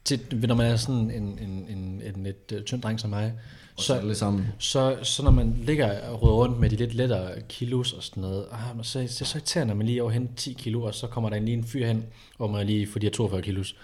Til, 0.05 0.19
når 0.47 0.55
man 0.55 0.71
er 0.71 0.75
sådan 0.75 1.11
en, 1.11 1.39
en, 1.41 1.65
en, 1.69 2.01
en 2.15 2.23
lidt 2.23 2.53
uh, 2.55 2.61
tynd 2.61 2.81
dreng 2.81 2.99
som 2.99 3.09
mig, 3.09 3.33
Så 3.77 3.85
så, 3.85 3.93
alle 3.93 4.15
sammen. 4.15 4.45
så, 4.57 4.97
så 5.03 5.23
når 5.23 5.31
man 5.31 5.55
ligger 5.65 6.01
og 6.09 6.21
rydder 6.21 6.35
rundt 6.35 6.59
med 6.59 6.69
de 6.69 6.75
lidt 6.75 6.93
lettere 6.93 7.31
kilos 7.49 7.93
og 7.93 8.03
sådan 8.03 8.21
noget, 8.21 8.45
ah, 8.51 8.75
men 8.75 8.83
så, 8.83 9.05
så, 9.07 9.25
så 9.25 9.37
irriterende, 9.37 9.71
når 9.71 9.77
man 9.77 9.85
lige 9.85 9.97
er 9.97 10.01
over 10.01 10.11
hen 10.11 10.29
10 10.35 10.53
kilo, 10.53 10.83
og 10.83 10.95
så 10.95 11.07
kommer 11.07 11.29
der 11.29 11.39
lige 11.39 11.57
en 11.57 11.63
fyr 11.63 11.85
hen, 11.87 12.03
hvor 12.37 12.47
man 12.47 12.65
lige 12.65 12.87
får 12.87 12.99
de 12.99 13.05
her 13.05 13.11
42 13.11 13.41
kilos. 13.41 13.75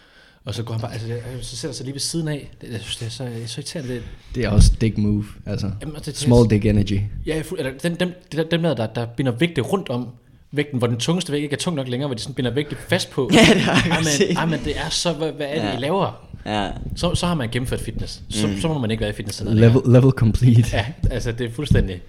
Og 0.45 0.55
så 0.55 0.63
går 0.63 0.73
han 0.73 0.81
bare, 0.81 0.93
altså, 0.93 1.07
så 1.41 1.55
sætter 1.55 1.75
sig 1.75 1.85
lige 1.85 1.93
ved 1.93 1.99
siden 1.99 2.27
af. 2.27 2.51
Det, 2.61 2.71
jeg 2.71 2.79
synes, 2.79 2.97
det 2.97 3.05
er 3.05 3.09
så, 3.09 3.25
det 3.25 3.43
er 3.43 3.47
så 3.47 3.61
irriterende. 3.61 3.93
Det, 3.93 4.03
Det 4.35 4.45
er 4.45 4.49
også 4.49 4.71
dick 4.81 4.97
move, 4.97 5.25
altså. 5.45 5.71
Jamen, 5.81 5.95
det, 5.95 6.05
det, 6.05 6.17
Small 6.17 6.49
dick 6.49 6.65
energy. 6.65 6.99
Ja, 7.25 7.41
fuld, 7.41 7.59
eller 7.59 7.71
dem, 7.83 7.95
dem, 7.97 8.13
dem, 8.31 8.47
dem 8.51 8.61
der, 8.61 8.73
der, 8.73 8.87
der 8.87 9.05
binder 9.05 9.31
vægte 9.31 9.61
rundt 9.61 9.89
om 9.89 10.07
vægten, 10.51 10.77
hvor 10.77 10.87
den 10.87 10.97
tungeste 10.97 11.31
vægt 11.31 11.43
ikke 11.43 11.53
er 11.53 11.57
tung 11.57 11.75
nok 11.75 11.87
længere, 11.87 12.07
hvor 12.07 12.15
de 12.15 12.21
sådan 12.21 12.33
binder 12.35 12.51
vægte 12.51 12.75
fast 12.75 13.09
på. 13.09 13.29
Ja, 13.33 13.53
det 13.53 13.61
har 13.61 13.73
jeg 13.73 13.91
Ej, 13.91 13.99
men, 13.99 14.37
ej, 14.37 14.45
men 14.45 14.65
det 14.65 14.79
er 14.79 14.89
så, 14.89 15.13
hvad, 15.13 15.31
hvad 15.31 15.47
er 15.49 15.55
det, 15.55 15.67
Ja. 15.67 15.77
I 15.77 15.79
laver? 15.79 16.29
Ja. 16.45 16.71
Så, 16.95 17.15
så 17.15 17.27
har 17.27 17.35
man 17.35 17.49
gennemført 17.49 17.79
fitness. 17.79 18.21
Så, 18.29 18.47
mm. 18.47 18.57
så 18.57 18.67
må 18.67 18.77
man 18.77 18.91
ikke 18.91 19.01
være 19.01 19.09
i 19.09 19.13
fitnesscenteret 19.13 19.57
Level, 19.59 19.81
level 19.85 20.11
complete. 20.11 20.69
Ja, 20.77 20.85
altså 21.11 21.31
det 21.31 21.49
er 21.49 21.51
fuldstændig, 21.51 22.01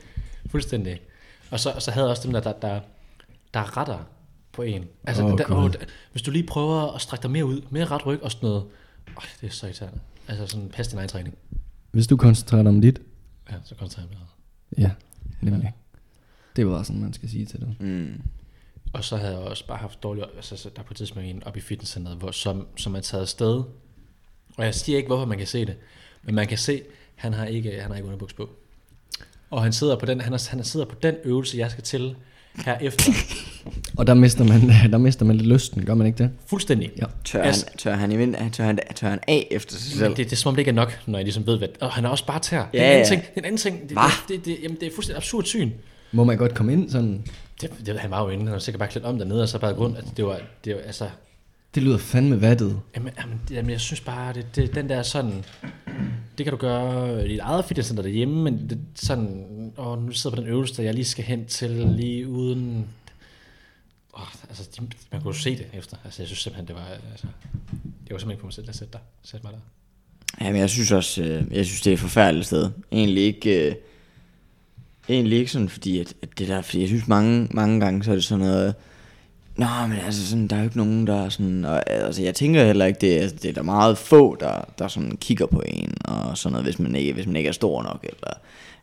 fuldstændig. 0.50 1.00
Og 1.50 1.60
så, 1.60 1.72
så 1.78 1.90
havde 1.90 2.06
jeg 2.06 2.10
også 2.10 2.22
dem 2.22 2.32
der, 2.32 2.40
der, 2.40 2.52
der, 2.52 2.80
der 3.54 3.76
retter 3.76 3.98
på 4.52 4.62
en. 4.62 4.84
Altså, 5.04 5.24
Åh, 5.24 5.38
der, 5.38 5.44
åh, 5.50 5.72
der, 5.72 5.78
hvis 6.12 6.22
du 6.22 6.30
lige 6.30 6.46
prøver 6.46 6.94
at 6.94 7.00
strække 7.00 7.22
dig 7.22 7.30
mere 7.30 7.44
ud, 7.44 7.60
mere 7.70 7.84
ret 7.84 8.06
ryg 8.06 8.22
og 8.22 8.30
sådan 8.30 8.46
noget. 8.48 8.62
Øj, 9.16 9.22
det 9.40 9.46
er 9.46 9.50
så 9.52 9.66
irriterende. 9.66 9.98
Altså 10.28 10.46
sådan 10.46 10.68
pas 10.68 10.88
din 10.88 10.98
egen 10.98 11.08
træning. 11.08 11.34
Hvis 11.90 12.06
du 12.06 12.16
koncentrerer 12.16 12.62
dig 12.62 12.68
om 12.68 12.80
dit. 12.80 13.00
Ja, 13.50 13.54
så 13.64 13.74
koncentrerer 13.74 14.06
jeg 14.10 14.18
mig. 14.18 14.84
Ja, 14.84 14.90
nemlig. 15.40 15.72
Det 16.56 16.66
var 16.66 16.82
sådan, 16.82 17.00
man 17.02 17.12
skal 17.12 17.28
sige 17.30 17.46
til 17.46 17.60
det. 17.60 17.76
Mm. 17.80 18.12
Og 18.92 19.04
så 19.04 19.16
havde 19.16 19.32
jeg 19.32 19.40
også 19.40 19.66
bare 19.66 19.78
haft 19.78 20.02
dårlig, 20.02 20.24
altså 20.36 20.56
så 20.56 20.68
der 20.76 20.80
er 20.80 20.84
på 20.86 20.92
et 20.92 20.96
tidspunkt 20.96 21.28
en 21.28 21.42
op 21.46 21.56
i 21.56 21.60
fitnesscenteret, 21.60 22.16
hvor, 22.18 22.30
som, 22.30 22.66
som 22.76 22.94
er 22.94 23.00
taget 23.00 23.22
afsted. 23.22 23.62
Og 24.56 24.64
jeg 24.64 24.74
siger 24.74 24.96
ikke, 24.96 25.06
hvorfor 25.06 25.24
man 25.26 25.38
kan 25.38 25.46
se 25.46 25.66
det, 25.66 25.74
men 26.22 26.34
man 26.34 26.46
kan 26.46 26.58
se, 26.58 26.82
han 27.14 27.32
har 27.32 27.46
ikke, 27.46 27.70
han 27.80 27.90
har 27.90 27.94
ikke 27.96 28.06
underbuks 28.06 28.32
på. 28.32 28.50
Og 29.50 29.62
han 29.62 29.72
sidder 29.72 29.96
på 29.96 30.06
den, 30.06 30.20
han, 30.20 30.32
er, 30.32 30.48
han 30.50 30.64
sidder 30.64 30.86
på 30.86 30.94
den 31.02 31.14
øvelse, 31.24 31.58
jeg 31.58 31.70
skal 31.70 31.84
til 31.84 32.14
herefter. 32.64 33.12
Og 33.98 34.06
der 34.06 34.14
mister 34.14 34.44
man, 34.44 34.60
der 34.92 34.98
mister 34.98 35.24
man 35.24 35.36
lidt 35.36 35.48
lysten, 35.48 35.84
gør 35.84 35.94
man 35.94 36.06
ikke 36.06 36.18
det? 36.18 36.30
Fuldstændig. 36.46 36.90
Ja. 36.98 37.04
Tør, 37.24 37.42
Altså- 37.42 37.66
han, 37.68 37.78
tør, 37.78 37.94
han, 37.94 38.12
i 38.12 38.16
vind, 38.16 38.36
tør, 38.52 38.64
han, 38.64 38.78
tør 38.94 39.08
han 39.08 39.18
af 39.28 39.48
efter 39.50 39.76
sig 39.76 39.92
selv? 39.98 40.08
Det, 40.08 40.16
det 40.16 40.32
er 40.32 40.36
som 40.36 40.48
om 40.48 40.54
det 40.54 40.60
ikke 40.60 40.68
er 40.68 40.74
nok, 40.74 40.98
når 41.06 41.18
jeg 41.18 41.24
ligesom 41.24 41.46
ved, 41.46 41.58
hvad... 41.58 41.68
Og 41.80 41.92
han 41.92 42.04
er 42.04 42.08
også 42.08 42.26
bare 42.26 42.40
tær. 42.40 42.68
det 42.72 42.80
er 42.80 42.84
Ja, 42.84 42.90
en 42.90 43.00
anden 43.00 43.04
ja. 43.04 43.08
ting. 43.08 43.22
Det 43.22 43.36
er 43.36 43.40
en 43.40 43.44
anden 43.44 43.58
ting. 43.58 43.80
Det, 43.88 43.90
det, 44.28 44.28
det, 44.28 44.44
det, 44.44 44.58
jamen, 44.62 44.76
det 44.80 44.88
er 44.88 44.94
fuldstændig 44.94 45.16
absurd 45.16 45.44
syn. 45.44 45.70
Må 46.12 46.24
man 46.24 46.38
godt 46.38 46.54
komme 46.54 46.72
ind 46.72 46.90
sådan? 46.90 47.24
Det, 47.60 47.70
det, 47.86 48.00
han 48.00 48.10
var 48.10 48.22
jo 48.22 48.28
inde, 48.28 48.44
han 48.44 48.52
var 48.52 48.58
sikkert 48.58 48.78
bare 48.78 48.88
klædt 48.88 49.04
om 49.06 49.18
dernede, 49.18 49.42
og 49.42 49.48
så 49.48 49.58
bare 49.58 49.74
grund, 49.74 49.96
at 49.96 50.04
det 50.16 50.24
var, 50.24 50.40
det 50.64 50.74
var 50.74 50.80
altså... 50.80 51.08
Det 51.74 51.82
lyder 51.82 51.98
fandme 51.98 52.40
vattet. 52.40 52.80
Jamen, 52.96 53.12
jamen, 53.18 53.40
det- 53.48 53.54
jamen 53.54 53.70
jeg 53.70 53.80
synes 53.80 54.00
bare, 54.00 54.32
det, 54.32 54.46
det, 54.56 54.74
den 54.74 54.88
der 54.88 55.02
sådan... 55.02 55.44
Det 56.38 56.44
kan 56.46 56.50
du 56.50 56.56
gøre 56.56 57.26
i 57.26 57.28
dit 57.28 57.38
eget 57.38 57.64
fitnesscenter 57.64 58.02
derhjemme, 58.02 58.42
men 58.42 58.70
det, 58.70 58.78
sådan... 58.94 59.72
Åh, 59.78 60.02
nu 60.06 60.12
sidder 60.12 60.36
jeg 60.36 60.42
på 60.42 60.46
den 60.46 60.52
øvelse, 60.56 60.76
der 60.76 60.82
jeg 60.82 60.94
lige 60.94 61.04
skal 61.04 61.24
hen 61.24 61.46
til, 61.46 61.70
lige 61.70 62.28
uden... 62.28 62.86
Åh, 64.18 64.22
altså, 64.48 64.68
de, 64.80 64.86
man 65.12 65.20
kunne 65.22 65.34
jo 65.34 65.40
se 65.40 65.50
det 65.58 65.66
efter. 65.74 65.96
Altså, 66.04 66.22
jeg 66.22 66.26
synes 66.26 66.38
simpelthen, 66.38 66.66
det 66.68 66.74
var... 66.76 66.86
Altså, 67.12 67.26
det 68.04 68.10
var 68.12 68.18
simpelthen 68.18 68.40
på 68.40 68.46
mig 68.46 68.52
selv, 68.54 68.68
at 68.68 68.76
sætte, 68.76 68.92
der, 68.92 68.98
sætte 69.22 69.46
mig 69.46 69.52
der. 69.52 69.60
Jamen, 70.46 70.60
jeg 70.60 70.70
synes 70.70 70.92
også, 70.92 71.22
øh, 71.22 71.44
jeg 71.56 71.66
synes, 71.66 71.80
det 71.80 71.90
er 71.90 71.94
et 71.94 72.00
forfærdeligt 72.00 72.46
sted. 72.46 72.70
Egentlig 72.92 73.22
ikke, 73.22 73.68
øh, 73.70 73.74
egentlig 75.14 75.38
ikke 75.38 75.50
sådan, 75.50 75.68
fordi 75.68 76.00
at, 76.00 76.14
at 76.22 76.28
det 76.38 76.48
der, 76.48 76.62
fordi 76.62 76.80
jeg 76.80 76.88
synes 76.88 77.08
mange, 77.08 77.48
mange 77.50 77.80
gange, 77.80 78.04
så 78.04 78.10
er 78.10 78.14
det 78.14 78.24
sådan 78.24 78.44
noget, 78.46 78.74
Nå, 79.56 79.66
men 79.88 79.98
altså 79.98 80.26
sådan, 80.26 80.48
der 80.48 80.56
er 80.56 80.60
jo 80.60 80.64
ikke 80.64 80.76
nogen, 80.76 81.06
der 81.06 81.24
er 81.24 81.28
sådan, 81.28 81.64
og, 81.64 81.90
altså 81.90 82.22
jeg 82.22 82.34
tænker 82.34 82.64
heller 82.64 82.84
ikke, 82.86 82.98
det, 83.00 83.16
er- 83.16 83.20
altså, 83.20 83.36
det 83.42 83.48
er 83.48 83.52
der 83.52 83.62
meget 83.62 83.98
få, 83.98 84.36
der, 84.40 84.64
der 84.78 84.88
sådan 84.88 85.16
kigger 85.20 85.46
på 85.46 85.62
en, 85.66 85.94
og 86.04 86.38
sådan 86.38 86.52
noget, 86.52 86.66
hvis 86.66 86.78
man 86.78 86.94
ikke, 86.94 87.12
hvis 87.12 87.26
man 87.26 87.36
ikke 87.36 87.48
er 87.48 87.52
stor 87.52 87.82
nok, 87.82 87.98
eller, 88.02 88.32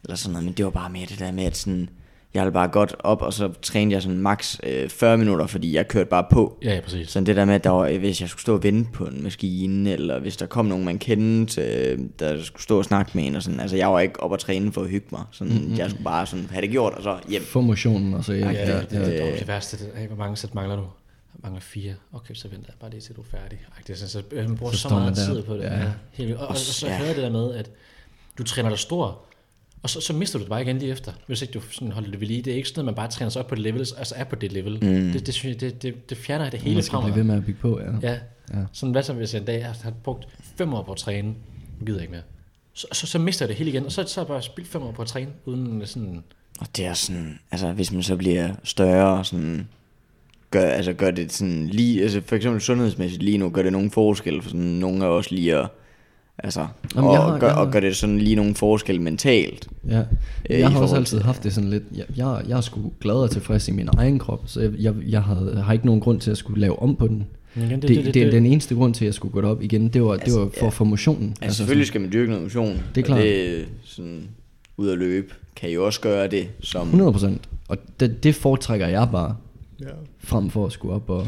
eller 0.04 0.16
sådan 0.16 0.32
noget, 0.34 0.46
men 0.46 0.54
det 0.54 0.66
var 0.66 0.72
bare 0.72 0.90
mere 0.90 1.06
det 1.10 1.20
der 1.20 1.32
med, 1.32 1.44
at 1.44 1.58
sådan, 1.58 1.90
jeg 2.38 2.46
ville 2.46 2.54
bare 2.54 2.68
godt 2.68 2.96
op, 3.00 3.22
og 3.22 3.34
så 3.34 3.52
trænede 3.62 3.94
jeg 3.94 4.02
sådan 4.02 4.18
max 4.18 4.58
øh, 4.64 4.90
40 4.90 5.18
minutter, 5.18 5.48
fordi 5.48 5.76
jeg 5.76 5.88
kørte 5.88 6.10
bare 6.10 6.26
på. 6.32 6.58
Ja, 6.64 6.76
ja, 6.76 6.82
præcis. 6.82 7.10
Sådan 7.10 7.26
det 7.26 7.36
der 7.36 7.46
med, 7.46 7.56
at 7.56 7.64
der 7.64 7.70
var, 7.70 7.98
hvis 7.98 8.22
jeg 8.22 8.30
skulle 8.30 8.42
stå 8.42 8.54
og 8.54 8.64
vente 8.64 8.92
på 8.92 9.06
en 9.06 9.24
maskine, 9.24 9.92
eller 9.92 10.20
hvis 10.20 10.38
der 10.38 10.46
kom 10.46 10.66
nogen, 10.66 10.86
man 10.86 11.00
kendte, 11.00 11.62
øh, 11.62 12.00
der 12.20 12.44
skulle 12.44 12.64
stå 12.64 12.78
og 12.78 12.86
snakke 12.86 13.12
med 13.14 13.28
en, 13.28 13.36
og 13.36 13.44
sådan, 13.44 13.60
altså 13.60 13.76
jeg 13.78 13.92
var 13.92 14.00
ikke 14.00 14.24
op 14.24 14.34
at 14.34 14.40
træne 14.40 14.72
for 14.74 14.82
at 14.82 14.90
hygge 14.90 15.08
mig. 15.12 15.22
Sådan, 15.32 15.54
mm-hmm. 15.54 15.78
Jeg 15.78 15.90
skulle 15.90 16.04
bare 16.04 16.26
sådan 16.26 16.48
have 16.52 16.62
det 16.62 16.70
gjort, 16.70 16.94
og 16.94 17.04
så 17.04 17.18
hjem. 17.30 17.42
Få 17.44 17.62
motionen, 17.62 18.14
og 18.14 18.24
så 18.24 18.34
ja, 18.34 18.50
Ja, 18.50 18.52
ja, 18.52 18.80
det, 18.82 18.88
ja. 18.92 19.00
det, 19.06 19.24
det, 19.24 19.40
det 19.40 19.48
værste, 19.48 19.78
det, 19.78 19.92
hey, 19.96 20.08
hvor 20.08 20.18
mange 20.18 20.36
sæt 20.36 20.56
mangler 20.56 20.76
du? 20.76 20.82
Jeg 20.82 21.40
mangler 21.44 21.62
fire. 21.62 21.94
Okay, 22.14 22.34
så 22.34 22.48
venter 22.48 22.66
jeg 22.68 22.76
bare 22.82 22.90
lige 22.92 23.02
til 23.02 23.16
du 23.16 23.22
er 23.22 23.26
færdig. 23.32 23.60
Ej, 23.76 23.82
det 23.88 23.94
er 23.94 23.98
sådan, 23.98 24.10
så, 24.10 24.36
man 24.36 24.58
bruger 24.58 24.72
Så 24.74 24.80
så, 24.80 24.90
meget 24.90 25.16
tid 25.16 25.44
på 25.44 25.54
det. 25.54 25.62
Ja. 25.64 25.78
Ja. 25.80 25.86
Helt. 26.12 26.36
Og, 26.36 26.42
og, 26.42 26.48
og, 26.48 26.58
så 26.58 26.88
Ja. 26.88 26.98
hører 26.98 27.14
det 27.14 27.24
der 27.24 27.30
med, 27.30 27.54
at 27.54 27.72
du 28.38 28.44
træner 28.44 28.70
dig 28.70 28.80
stor, 28.80 29.20
og 29.84 29.90
så, 29.90 30.02
så 30.02 30.14
mister 30.14 30.40
du 30.40 30.44
det 30.44 30.50
bare 30.50 30.62
igen 30.62 30.78
lige 30.78 30.92
efter, 30.92 31.12
hvis 31.28 31.42
ikke 31.42 31.52
du 31.52 31.62
sådan 31.72 31.92
holder 31.92 32.12
det 32.12 32.20
ved 32.22 32.28
lige. 32.28 32.42
Det 32.42 32.54
er 32.54 32.58
ikke 32.58 32.70
sådan, 32.70 32.82
at 32.82 32.86
man 32.86 32.96
bare 32.96 33.08
træner 33.08 33.30
sig 33.30 33.40
op 33.42 33.48
på 33.48 33.56
det 33.56 33.64
level, 33.64 33.80
altså 33.80 34.16
er 34.18 34.24
på 34.24 34.36
det 34.36 34.52
level. 34.52 34.74
Mm. 34.74 35.12
Det, 35.12 35.26
det, 35.26 35.34
synes 35.34 35.54
jeg, 35.54 35.62
det, 35.62 35.82
det, 35.82 36.10
det 36.10 36.18
fjerner 36.18 36.50
det 36.50 36.60
hele 36.60 36.76
Man 36.76 36.84
skal 36.84 36.92
fra 36.92 37.02
blive 37.02 37.10
mig. 37.10 37.18
ved 37.18 37.24
med 37.24 37.36
at 37.36 37.46
bygge 37.46 37.60
på, 37.60 37.80
ja. 37.80 38.10
Ja. 38.10 38.20
Ja. 38.54 38.64
Sådan 38.74 38.92
hvad 38.92 39.04
så, 39.04 39.14
hvis 39.14 39.34
jeg 39.34 39.40
en 39.40 39.46
dag 39.46 39.66
har 39.66 39.92
brugt 40.04 40.28
fem 40.58 40.74
år 40.74 40.84
på 40.84 40.92
at 40.92 40.98
træne, 40.98 41.28
nu 41.80 41.86
gider 41.86 42.00
jeg 42.00 42.04
ikke 42.04 42.12
mere. 42.12 42.24
Så, 42.74 42.88
så, 42.92 43.08
så 43.08 43.20
mister 43.20 43.46
jeg 43.46 43.50
det 43.50 43.58
hele 43.58 43.70
igen, 43.70 43.86
og 43.86 43.92
så, 43.92 44.04
så 44.08 44.20
har 44.20 44.26
jeg 44.26 44.28
bare 44.28 44.42
spildt 44.42 44.70
fem 44.70 44.82
år 44.82 44.92
på 44.92 45.02
at 45.02 45.08
træne, 45.08 45.32
uden 45.46 45.86
sådan... 45.86 46.24
Og 46.60 46.68
det 46.78 46.86
er 46.86 46.94
sådan, 46.94 47.40
altså 47.52 47.72
hvis 47.72 47.92
man 47.92 48.04
så 48.04 48.16
bliver 48.16 48.54
større, 48.64 49.26
sådan, 49.26 49.68
gør, 50.52 50.66
altså 50.70 50.94
gør 50.94 51.12
det 51.12 51.32
sådan 51.32 51.68
lige, 51.68 52.04
altså 52.04 52.22
for 52.26 52.36
eksempel 52.36 52.62
sundhedsmæssigt 52.62 53.24
lige 53.24 53.38
nu, 53.38 53.50
gør 53.50 53.62
det 53.62 53.72
nogen 53.72 53.92
forskel 53.92 54.42
for 54.42 54.50
sådan 54.50 54.62
nogle 54.66 55.06
af 55.06 55.10
os 55.10 55.32
lige 55.32 55.56
at, 55.56 55.70
altså, 56.40 56.68
Jamen, 56.96 57.10
og, 57.10 57.18
har- 57.18 57.40
gør, 57.40 57.50
har- 57.50 57.56
og 57.66 57.72
gør 57.72 57.80
det 57.80 57.96
sådan 57.96 58.18
lige 58.18 58.36
nogen 58.36 58.56
forskel 58.56 59.02
mentalt. 59.02 59.68
Ja. 59.90 60.04
Øh, 60.50 60.60
Jeg 60.60 60.70
har 60.72 60.80
også 60.82 60.96
altid 60.96 61.18
til- 61.18 61.26
haft 61.26 61.44
det 61.44 61.54
sådan 61.54 61.70
lidt, 61.70 61.84
jeg, 61.96 62.06
jeg, 62.18 62.42
jeg 62.48 62.58
er 62.58 62.62
sgu 62.62 62.92
glad 63.02 63.16
og 63.16 63.32
tilfreds 63.32 63.68
i 63.68 63.72
min 63.72 63.90
egen 63.98 64.20
krop, 64.20 64.42
så 64.46 64.62
jeg, 64.62 64.72
jeg, 64.80 64.94
jeg 65.10 65.22
havde, 65.24 65.62
har 65.66 65.74
ikke 65.74 65.86
nogen 65.86 66.02
grund 66.02 66.20
til 66.20 66.32
at 66.32 66.38
skulle 66.38 66.62
lave 66.62 66.80
om 66.82 66.96
på 66.96 67.08
den. 67.08 67.26
Igen, 67.56 67.70
Det, 67.82 67.90
det, 67.90 68.06
det, 68.06 68.14
det, 68.14 68.32
den 68.32 68.46
eneste 68.46 68.76
grund 68.76 68.94
til, 68.94 69.06
at 69.06 69.08
jeg 69.08 69.14
skulle 69.14 69.32
gå 69.32 69.42
derop 69.42 69.62
igen, 69.64 69.88
det 69.90 70.04
var, 70.04 70.14
det 70.14 70.22
Altså, 70.22 70.40
var 70.40 70.50
for 70.60 70.66
ja. 70.66 70.70
få 70.70 70.84
motionen. 70.84 71.36
Altså 71.42 71.58
selvfølgelig 71.58 71.88
skal 71.88 72.02
man 72.02 72.12
dyrke 72.12 72.30
noget 72.30 72.44
motion. 72.44 72.82
Det 72.96 73.02
er 73.02 73.06
klart. 73.06 73.22
Det 73.22 73.60
er 73.60 73.64
sådan, 73.86 74.22
ud 74.78 74.90
at 74.90 74.98
løbe, 74.98 75.34
kan 75.56 75.70
jo 75.70 75.86
også 75.86 76.02
gøre 76.02 76.28
det 76.28 76.48
som... 76.60 76.82
100 76.88 77.12
procent. 77.12 77.50
Og 77.68 77.78
det, 78.00 78.24
det 78.24 78.36
foretrækker 78.36 78.88
jeg 78.88 79.08
bare, 79.12 79.36
Ja. 79.82 79.86
frem 80.20 80.50
for 80.50 80.66
at 80.66 80.72
skulle 80.72 80.94
op 80.94 81.10
og, 81.10 81.28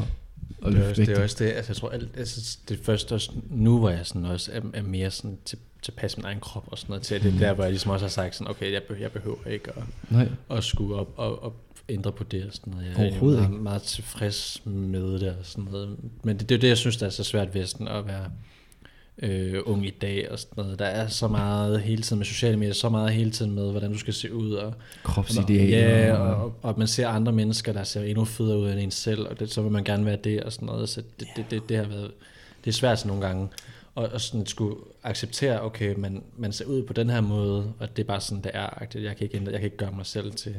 og 0.62 0.72
Det 0.72 0.82
er, 0.82 0.90
også, 0.90 1.02
det 1.02 1.18
er 1.18 1.24
også 1.24 1.44
det, 1.44 1.52
altså 1.52 1.70
jeg 1.70 1.76
tror 1.76 1.90
alt, 1.90 2.10
altså 2.18 2.58
det 2.70 2.80
første 2.84 3.14
også, 3.14 3.32
nu 3.50 3.80
hvor 3.80 3.90
jeg 3.90 4.06
sådan 4.06 4.26
også 4.26 4.52
er, 4.54 4.62
er 4.74 4.82
mere 4.82 5.12
sådan 5.12 5.38
til, 5.46 5.58
tilpas 5.82 6.18
min 6.18 6.26
egen 6.26 6.40
krop 6.40 6.68
og 6.68 6.78
sådan 6.78 6.92
noget, 6.92 7.04
til 7.04 7.24
det 7.24 7.34
er 7.34 7.40
der, 7.40 7.54
hvor 7.54 7.64
jeg 7.64 7.72
ligesom 7.72 7.92
også 7.92 8.06
har 8.06 8.10
sagt 8.10 8.36
sådan, 8.36 8.52
okay, 8.52 8.72
jeg, 8.72 8.84
be, 8.84 8.98
jeg 9.00 9.12
behøver 9.12 9.48
ikke 9.50 9.72
at, 9.78 9.84
Nej, 10.10 10.28
at 10.52 10.64
skulle 10.64 10.96
op 10.96 11.14
og, 11.18 11.44
og 11.44 11.56
ændre 11.90 12.12
på 12.12 12.24
det 12.24 12.46
og 12.46 12.54
sådan 12.54 12.74
noget. 12.74 12.86
Jeg 12.86 13.08
er 13.08 13.22
meget, 13.22 13.52
meget 13.52 13.82
tilfreds 13.82 14.62
med 14.66 15.20
det 15.20 15.30
og 15.30 15.46
sådan 15.46 15.64
noget. 15.64 15.98
Men 16.24 16.38
det, 16.40 16.50
det 16.50 16.56
er 16.56 16.60
jo 16.60 16.62
det, 16.62 16.68
jeg 16.68 16.78
synes, 16.78 16.98
der 16.98 17.06
er 17.06 17.10
så 17.10 17.24
svært 17.24 17.54
ved 17.54 17.66
sådan 17.66 17.88
at 17.88 18.08
være 18.08 18.32
øh, 19.22 19.62
ung 19.66 19.88
i 19.88 19.90
dag 19.90 20.32
og 20.32 20.40
sådan 20.40 20.64
noget. 20.64 20.80
Der 20.80 20.86
er 20.86 21.08
så 21.08 21.28
meget 21.28 21.82
hele 21.82 22.02
tiden 22.02 22.18
med 22.18 22.26
sociale 22.26 22.58
medier, 22.58 22.74
så 22.74 22.90
meget 22.90 23.12
hele 23.12 23.32
tiden 23.32 23.52
med, 23.52 23.72
hvordan 23.72 23.92
du 23.92 23.98
skal 23.98 24.14
se 24.14 24.34
ud 24.34 24.52
og 24.52 24.74
kropsidealer. 25.04 25.78
Ja, 25.78 26.14
og, 26.14 26.44
og, 26.44 26.54
og 26.62 26.76
man 26.78 26.88
ser 26.88 27.08
andre 27.08 27.32
mennesker, 27.32 27.74
der 27.74 27.84
ser 27.84 28.02
endnu 28.02 28.26
federe 28.26 28.58
ud 28.58 28.70
end 28.72 28.80
en 28.80 28.92
selv, 28.92 29.28
og 29.28 29.40
det, 29.40 29.52
så 29.52 29.62
vil 29.62 29.72
man 29.72 29.84
gerne 29.84 30.06
være 30.06 30.18
det 30.24 30.44
og 30.44 30.54
sådan 30.54 30.66
noget. 30.66 30.90
Så 30.90 31.02
det, 31.20 31.28
det, 31.36 31.46
det, 31.52 31.70
det 31.70 31.78
har 31.78 31.86
været, 31.86 32.12
det 32.66 32.70
er 32.70 32.74
svært 32.74 33.06
nogle 33.06 33.26
gange. 33.28 33.48
Og, 33.96 34.10
og 34.14 34.22
sådan 34.22 34.46
skulle 34.46 34.76
acceptere, 35.04 35.62
okay, 35.62 35.96
man, 35.98 36.24
man 36.38 36.52
ser 36.52 36.66
ud 36.66 36.84
på 36.84 36.94
den 36.94 37.10
her 37.10 37.22
måde, 37.22 37.74
og 37.80 37.98
det 37.98 38.04
er 38.04 38.08
bare 38.08 38.22
sådan, 38.22 38.44
det 38.44 38.52
er. 38.54 38.70
Jeg 38.96 39.16
kan 39.16 39.26
ikke, 39.26 39.38
ændre, 39.38 39.52
jeg 39.52 39.60
kan 39.60 39.68
ikke 39.68 39.78
gøre 39.78 39.92
mig 39.96 40.06
selv 40.06 40.32
til... 40.32 40.56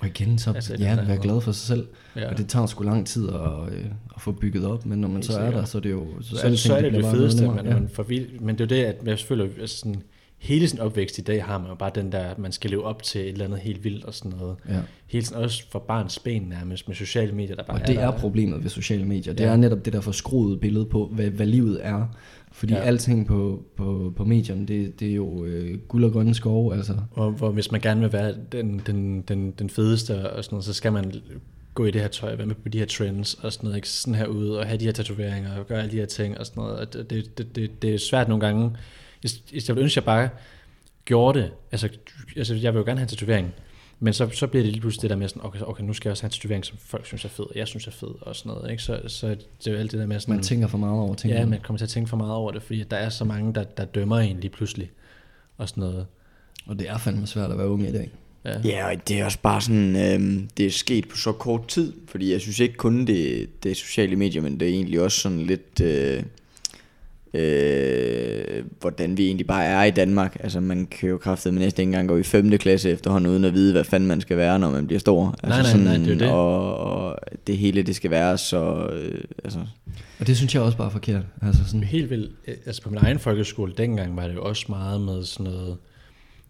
Og 0.00 0.06
igen, 0.06 0.38
så 0.38 0.52
Altså, 0.52 0.72
altså, 0.72 0.86
ja, 0.88 1.04
være 1.04 1.18
glad 1.18 1.40
for 1.40 1.52
sig 1.52 1.66
selv. 1.66 1.86
Ja. 2.16 2.20
Ja. 2.20 2.30
Og 2.30 2.38
det 2.38 2.48
tager 2.48 2.66
sgu 2.66 2.84
lang 2.84 3.06
tid 3.06 3.28
at, 3.28 3.72
øh, 3.72 3.84
at 4.14 4.20
få 4.20 4.32
bygget 4.32 4.66
op, 4.66 4.86
men 4.86 4.98
når 4.98 5.08
man 5.08 5.16
Helt 5.16 5.26
så 5.26 5.32
er 5.32 5.36
sikkert. 5.46 5.54
der, 5.54 5.64
så 5.64 5.78
er 5.78 5.82
det 5.82 5.90
jo... 5.90 6.06
så, 6.22 6.36
alting, 6.36 6.58
så 6.58 6.76
er 6.76 6.80
det 6.82 6.92
det 6.92 7.04
fedeste, 7.04 7.46
man, 7.46 7.56
nemmere. 7.56 7.80
man 7.80 7.88
får 7.88 8.02
vild, 8.02 8.40
men 8.40 8.58
det 8.58 8.64
er 8.64 8.68
det, 8.68 8.84
at 8.84 8.96
jeg 9.06 9.18
føler, 9.18 9.46
at 9.62 9.70
sådan, 9.70 10.02
hele 10.38 10.68
sin 10.68 10.80
opvækst 10.80 11.18
i 11.18 11.20
dag 11.20 11.44
har 11.44 11.58
man 11.58 11.68
jo 11.68 11.74
bare 11.74 11.90
den 11.94 12.12
der, 12.12 12.18
at 12.18 12.38
man 12.38 12.52
skal 12.52 12.70
leve 12.70 12.84
op 12.84 13.02
til 13.02 13.20
et 13.20 13.28
eller 13.28 13.44
andet 13.44 13.58
helt 13.58 13.84
vildt 13.84 14.04
og 14.04 14.14
sådan 14.14 14.32
noget. 14.38 14.56
Ja. 14.68 14.80
Hele 15.06 15.24
tiden 15.24 15.42
også 15.42 15.64
for 15.72 15.78
barns 15.78 16.18
ben 16.18 16.42
nærmest 16.42 16.88
med 16.88 16.96
sociale 16.96 17.32
medier, 17.32 17.56
der 17.56 17.62
bare 17.62 17.80
Og 17.82 17.86
det 17.88 17.96
der. 17.96 18.06
er 18.08 18.18
problemet 18.18 18.62
ved 18.62 18.70
sociale 18.70 19.04
medier. 19.04 19.32
Det 19.34 19.44
Ja. 19.44 19.50
er 19.50 19.56
netop 19.56 19.84
det 19.84 19.92
der 19.92 20.00
forskruede 20.00 20.58
billede 20.58 20.84
på, 20.84 21.10
hvad, 21.12 21.26
hvad 21.30 21.46
livet 21.46 21.78
er. 21.82 22.06
Fordi 22.54 22.72
Ja. 22.74 22.80
alting 22.80 23.26
på, 23.26 23.64
på, 23.76 24.12
på 24.16 24.24
medierne, 24.24 24.66
det, 24.66 25.00
det 25.00 25.10
er 25.10 25.14
jo 25.14 25.44
øh, 25.44 25.78
guld 25.78 26.04
og 26.04 26.12
grønne 26.12 26.34
skove. 26.34 26.74
Altså. 26.76 26.96
Hvor, 27.14 27.30
hvor 27.30 27.50
hvis 27.50 27.72
man 27.72 27.80
gerne 27.80 28.00
vil 28.00 28.12
være 28.12 28.34
den, 28.52 28.82
den, 28.86 29.22
den, 29.22 29.50
den 29.50 29.70
fedeste 29.70 30.30
og 30.30 30.44
sådan 30.44 30.54
noget, 30.54 30.64
så 30.64 30.72
skal 30.72 30.92
man 30.92 31.12
gå 31.74 31.84
i 31.84 31.90
det 31.90 32.00
her 32.00 32.08
tøj, 32.08 32.34
være 32.34 32.46
med 32.46 32.54
på 32.54 32.68
de 32.68 32.78
her 32.78 32.86
trends 32.86 33.34
og 33.34 33.52
sådan 33.52 33.66
noget, 33.66 33.76
ikke 33.76 33.88
sådan 33.88 34.14
her 34.14 34.26
ud 34.26 34.48
og 34.48 34.66
have 34.66 34.78
de 34.78 34.84
her 34.84 34.92
tatoveringer 34.92 35.58
og 35.58 35.66
gøre 35.66 35.78
alle 35.78 35.90
de 35.90 35.96
her 35.96 36.06
ting 36.06 36.38
og 36.38 36.46
sådan 36.46 36.60
noget. 36.62 36.78
Og 36.78 36.92
det, 36.92 37.10
det, 37.10 37.56
det, 37.56 37.82
det, 37.82 37.94
er 37.94 37.98
svært 37.98 38.28
nogle 38.28 38.46
gange. 38.46 38.70
Hvis 39.20 39.68
jeg 39.68 39.76
ville 39.76 39.84
ønske, 39.84 39.92
at 39.92 39.96
jeg 39.96 40.04
bare 40.04 40.28
gjorde 41.04 41.40
det, 41.40 41.50
altså, 41.72 41.88
altså 42.36 42.54
jeg 42.54 42.74
vil 42.74 42.78
jo 42.78 42.84
gerne 42.84 42.98
have 42.98 43.04
en 43.04 43.08
tatovering, 43.08 43.54
men 44.00 44.12
så, 44.12 44.28
så 44.32 44.46
bliver 44.46 44.62
det 44.62 44.72
lige 44.72 44.80
pludselig 44.80 45.02
det 45.02 45.10
der 45.10 45.16
med 45.16 45.28
sådan, 45.28 45.44
okay, 45.44 45.60
okay, 45.60 45.84
nu 45.84 45.92
skal 45.92 46.08
jeg 46.08 46.10
også 46.12 46.22
have 46.22 46.28
en 46.28 46.32
tatovering, 46.32 46.64
som 46.64 46.76
folk 46.80 47.06
synes 47.06 47.24
er 47.24 47.28
fed, 47.28 47.44
og 47.44 47.52
jeg 47.56 47.68
synes 47.68 47.86
er 47.86 47.90
fed 47.90 48.08
og 48.20 48.36
sådan 48.36 48.52
noget, 48.52 48.70
ikke? 48.70 48.82
Så, 48.82 49.00
så 49.06 49.28
det 49.28 49.66
er 49.66 49.70
jo 49.72 49.76
alt 49.78 49.92
det 49.92 50.00
der 50.00 50.06
med 50.06 50.20
sådan, 50.20 50.34
Man 50.34 50.44
tænker 50.44 50.66
for 50.66 50.78
meget 50.78 51.00
over 51.00 51.14
tingene. 51.14 51.40
ja, 51.40 51.46
man 51.46 51.60
kommer 51.62 51.78
til 51.78 51.84
at 51.84 51.90
tænke 51.90 52.10
for 52.10 52.16
meget 52.16 52.32
over 52.32 52.52
det, 52.52 52.62
fordi 52.62 52.84
der 52.90 52.96
er 52.96 53.08
så 53.08 53.24
mange, 53.24 53.54
der, 53.54 53.64
der 53.64 53.84
dømmer 53.84 54.18
en 54.18 54.40
lige 54.40 54.50
pludselig 54.50 54.90
og 55.58 55.68
sådan 55.68 55.80
noget. 55.80 56.06
Og 56.66 56.78
det 56.78 56.88
er 56.88 56.98
fandme 56.98 57.26
svært 57.26 57.50
at 57.50 57.58
være 57.58 57.68
ung 57.68 57.88
i 57.88 57.92
dag. 57.92 58.10
Ja. 58.44 58.60
Ja, 58.64 58.86
og 58.88 59.08
det 59.08 59.20
er 59.20 59.24
også 59.24 59.38
bare 59.42 59.60
sådan, 59.60 59.96
øhm, 59.96 60.48
det 60.56 60.66
er 60.66 60.70
sket 60.70 61.08
på 61.08 61.16
så 61.16 61.32
kort 61.32 61.68
tid, 61.68 61.92
fordi 62.08 62.32
jeg 62.32 62.40
synes 62.40 62.60
ikke 62.60 62.74
kun 62.74 63.06
det, 63.06 63.48
det 63.62 63.70
er 63.70 63.74
sociale 63.74 64.16
medier, 64.16 64.42
men 64.42 64.60
det 64.60 64.68
er 64.68 64.72
egentlig 64.72 65.00
også 65.00 65.18
sådan 65.20 65.40
lidt, 65.40 65.80
øh, 65.80 66.22
øh, 67.34 68.64
hvordan 68.80 69.16
vi 69.16 69.26
egentlig 69.26 69.46
bare 69.46 69.64
er 69.64 69.84
i 69.84 69.90
Danmark. 69.90 70.36
Altså 70.40 70.60
man 70.60 70.86
kan 70.86 71.08
jo 71.08 71.18
kraftedeme 71.18 71.60
næsten 71.60 71.80
ikke 71.80 71.88
engang 71.88 72.08
gå 72.08 72.16
i 72.16 72.22
5. 72.22 72.58
klasse 72.58 72.90
efterhånden, 72.90 73.30
uden 73.30 73.44
at 73.44 73.54
vide, 73.54 73.72
hvad 73.72 73.84
fanden 73.84 74.08
man 74.08 74.20
skal 74.20 74.36
være, 74.36 74.58
når 74.58 74.70
man 74.70 74.86
bliver 74.86 75.00
stor. 75.00 75.34
Altså 75.42 75.62
nej, 75.62 75.70
sådan, 75.70 75.86
nej, 75.86 75.96
det 75.96 76.12
er 76.12 76.18
det. 76.18 76.30
Og, 76.30 76.76
og 76.76 77.18
det 77.46 77.58
hele, 77.58 77.82
det 77.82 77.96
skal 77.96 78.10
være 78.10 78.38
så, 78.38 78.88
øh, 78.92 79.24
altså, 79.44 79.58
Og 80.18 80.26
det 80.26 80.36
synes 80.36 80.54
jeg 80.54 80.62
også 80.62 80.78
bare 80.78 80.86
er 80.86 80.92
forkert. 80.92 81.22
Altså 81.42 81.64
sådan, 81.64 81.84
Helt 81.84 82.10
vildt. 82.10 82.32
Øh, 82.46 82.54
Altså 82.66 82.82
på 82.82 82.90
min 82.90 82.98
egen 82.98 83.18
folkeskole, 83.18 83.72
dengang 83.78 84.16
var 84.16 84.26
det 84.26 84.34
jo 84.34 84.44
også 84.44 84.66
meget 84.68 85.00
med 85.00 85.24
sådan 85.24 85.52
noget, 85.52 85.76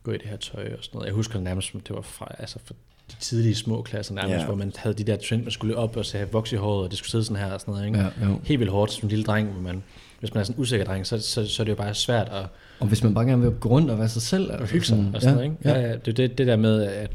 gå 0.03 0.13
i 0.13 0.19
det 0.19 0.27
her 0.27 0.37
tøj 0.37 0.63
og 0.63 0.85
sådan 0.85 0.97
noget. 0.97 1.07
Jeg 1.07 1.15
husker 1.15 1.41
nærmest, 1.41 1.71
som 1.71 1.81
det 1.81 1.97
var 1.97 2.03
fra, 2.03 2.35
altså 2.39 2.59
for 2.65 2.75
de 3.11 3.17
tidlige 3.21 3.55
små 3.55 3.83
klasser 3.83 4.15
nærmest, 4.15 4.37
yeah. 4.37 4.47
hvor 4.47 4.55
man 4.55 4.73
havde 4.77 4.95
de 4.95 5.05
der 5.05 5.17
trend, 5.17 5.43
man 5.43 5.51
skulle 5.51 5.77
op 5.77 5.97
og 5.97 6.05
så 6.05 6.17
have 6.17 6.31
voks 6.33 6.53
i 6.53 6.57
håret, 6.57 6.85
og 6.85 6.91
det 6.91 6.99
skulle 6.99 7.11
sidde 7.11 7.25
sådan 7.25 7.43
her 7.43 7.53
og 7.53 7.61
sådan 7.61 7.75
noget, 7.75 7.87
ikke? 7.87 7.99
ja, 7.99 8.27
jo. 8.27 8.41
Helt 8.45 8.61
vildt 8.61 8.73
hårdt 8.73 8.93
som 8.93 9.07
en 9.07 9.11
lille 9.11 9.25
dreng, 9.25 9.49
hvor 9.49 9.63
man, 9.63 9.83
hvis 10.21 10.35
man 10.35 10.41
er 10.41 10.45
sådan 10.45 10.57
en 10.57 10.63
usikker 10.63 10.87
dreng, 10.87 11.07
så, 11.07 11.19
så, 11.21 11.47
så 11.47 11.63
er 11.63 11.65
det 11.65 11.71
jo 11.71 11.77
bare 11.77 11.95
svært 11.95 12.27
at, 12.29 12.47
Og 12.81 12.87
hvis 12.87 13.03
man 13.03 13.15
bare 13.15 13.25
gerne 13.25 13.43
vil 13.43 13.51
gå 13.51 13.69
rundt 13.69 13.91
og 13.91 13.99
være 13.99 14.09
sig 14.09 14.23
selv. 14.23 14.53
at 14.53 14.61
altså 14.61 14.73
hygge 14.73 14.87
sig 14.87 14.97
sådan, 14.97 15.15
og 15.15 15.21
sådan 15.23 15.35
noget, 15.37 15.51
ikke? 15.51 15.57
Ja, 15.65 15.81
Ja, 15.81 15.87
ja, 15.89 15.93
det 15.97 16.09
er 16.09 16.13
det, 16.13 16.39
det 16.39 16.47
der 16.47 16.57
med, 16.57 16.83
at, 16.83 17.11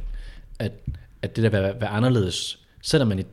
at, 0.59 0.71
at 1.21 1.35
det 1.35 1.43
der 1.43 1.49
med 1.51 1.59
at 1.59 1.75
være 1.81 1.89
anderledes, 1.89 2.59
selvom 2.83 3.07
man, 3.07 3.19
i- 3.19 3.23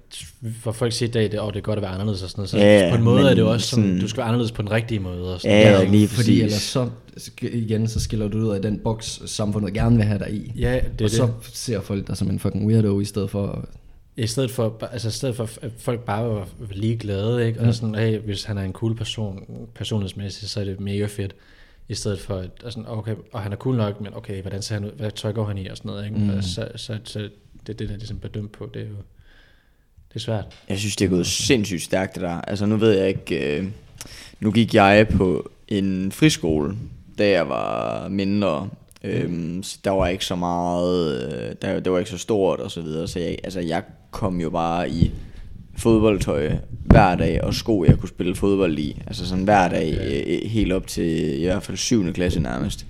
hvor 0.63 0.73
folk 0.73 0.93
siger 0.93 1.09
i 1.09 1.13
dag, 1.13 1.33
det, 1.33 1.41
oh, 1.41 1.53
det 1.53 1.57
er 1.59 1.63
godt 1.63 1.77
at 1.79 1.83
være 1.83 1.91
anderledes 1.91 2.23
og 2.23 2.31
sådan 2.31 2.41
noget, 2.41 2.51
så 2.51 2.57
Ja, 2.59 2.79
ja, 2.85 2.91
på 2.91 2.97
en 2.97 3.03
måde 3.03 3.17
men 3.17 3.27
er 3.27 3.35
det 3.35 3.41
jo 3.43 3.51
også 3.51 3.67
sådan, 3.69 3.85
sådan- 3.85 4.01
du 4.01 4.09
skal 4.09 4.19
være 4.19 4.27
anderledes 4.27 4.53
på 4.53 4.63
den 4.63 4.71
rigtige 4.71 5.01
måde. 5.01 5.35
Og 5.35 5.41
sådan 5.41 5.57
Ja, 5.59 5.71
noget. 5.73 5.85
ja, 5.87 5.91
lige 5.91 6.09
Fordi 6.09 6.41
ellers 6.43 6.63
så, 6.63 6.89
igen, 7.43 7.89
så 7.89 8.01
skiller 8.01 8.29
du 8.29 8.39
ud 8.39 8.49
af 8.55 8.63
den 8.63 8.79
boks, 8.79 9.23
samfundet 9.27 9.75
gerne 9.75 9.97
vil 9.97 10.05
have 10.05 10.19
dig 10.19 10.33
i. 10.35 10.53
ja, 10.57 10.73
det 10.73 10.77
er 10.77 10.89
og 10.91 10.99
det. 10.99 11.11
så 11.11 11.29
ser 11.53 11.81
folk 11.81 12.07
dig 12.07 12.17
som 12.17 12.31
en 12.31 12.39
fucking 12.39 12.67
weirdo, 12.67 13.01
i 13.01 13.05
stedet 13.05 13.31
for... 13.31 13.69
I 14.17 14.27
stedet 14.27 14.51
for, 14.51 14.89
altså 14.93 15.09
i 15.09 15.11
stedet 15.11 15.37
for, 15.37 15.51
at 15.63 15.71
folk 15.79 16.01
bare 16.01 16.29
var 16.29 16.49
ligeglade, 16.71 17.47
ikke? 17.47 17.61
Og 17.61 17.67
Ja. 17.67 17.73
sådan, 17.73 17.95
hey, 17.95 18.19
hvis 18.19 18.45
han 18.45 18.59
er 18.59 18.63
en 18.63 18.73
cool 18.73 18.95
person, 18.97 19.45
personlighedsmæssigt, 19.75 20.51
så 20.51 20.61
er 20.61 20.65
det 20.65 20.81
mega 20.81 21.07
fedt. 21.07 21.35
I 21.89 21.95
stedet 21.95 22.21
for, 22.21 22.37
at, 22.37 22.51
og 22.65 22.73
sådan, 22.73 22.89
okay, 22.89 23.15
og 23.33 23.41
han 23.43 23.53
er 23.53 23.57
cool 23.57 23.77
nok, 23.77 24.01
men 24.01 24.15
okay, 24.15 24.41
hvordan 24.43 24.63
ser 24.63 24.75
han 24.75 24.85
ud, 24.85 24.91
hvad 24.91 25.11
tøj 25.11 25.33
går 25.33 25.45
han 25.45 25.59
i, 25.59 25.67
og 25.67 25.77
sådan 25.77 25.89
noget, 25.89 26.05
ikke? 26.05 26.17
Mm. 26.17 26.23
Mm. 26.25 26.31
Og 26.37 26.45
så, 26.45 26.69
så, 26.77 26.99
så, 27.05 27.29
det 27.67 27.79
det, 27.79 27.89
der 27.89 27.97
ligesom 27.97 28.19
bliver 28.19 28.33
dømt 28.33 28.53
på, 28.53 28.71
det 28.75 28.83
er 28.83 28.87
jo, 28.87 28.95
det 30.09 30.15
er 30.15 30.19
svært. 30.21 30.45
Jeg 30.69 30.79
synes, 30.79 30.97
det 30.97 31.05
er 31.05 31.09
gået 31.09 31.27
sindssygt 31.27 31.83
stærkt, 31.83 32.15
det 32.15 32.23
der. 32.23 32.41
Altså, 32.41 32.67
nu 32.67 32.77
ved 32.77 32.93
jeg 32.99 33.09
ikke... 33.09 33.59
Øh, 33.59 33.67
nu 34.41 34.53
gik 34.53 34.75
jeg 34.75 35.09
på 35.09 35.51
en 35.69 36.13
friskole, 36.13 36.77
da 37.19 37.29
jeg 37.31 37.49
var 37.49 38.09
mindre. 38.09 38.69
Øhm, 39.07 39.63
så 39.63 39.79
der 39.85 39.91
var 39.91 40.09
ikke 40.09 40.25
så 40.25 40.37
meget... 40.37 41.23
Øh, 41.33 41.55
der, 41.63 41.81
det 41.81 41.93
var 41.93 41.99
ikke 41.99 42.11
så 42.11 42.19
stort 42.19 42.61
og 42.61 42.71
så 42.71 42.81
videre. 42.81 43.09
Så 43.09 43.19
jeg, 43.19 43.37
altså, 43.45 43.61
jeg 43.61 43.83
kom 44.11 44.41
jo 44.41 44.51
bare 44.51 44.91
i 44.91 45.13
fodboldtøj 45.77 46.53
hver 46.85 47.15
dag, 47.15 47.45
og 47.45 47.55
sko, 47.55 47.85
jeg 47.85 47.99
kunne 47.99 48.09
spille 48.09 48.35
fodbold 48.35 48.79
i. 48.79 49.03
Altså 49.07 49.27
sådan 49.29 49.45
hver 49.45 49.69
dag, 49.69 49.99
øh, 50.27 50.51
helt 50.51 50.73
op 50.73 50.87
til 50.87 51.41
i 51.41 51.45
hvert 51.45 51.63
fald 51.63 51.77
7. 51.77 52.13
klasse 52.13 52.41
nærmest. 52.41 52.87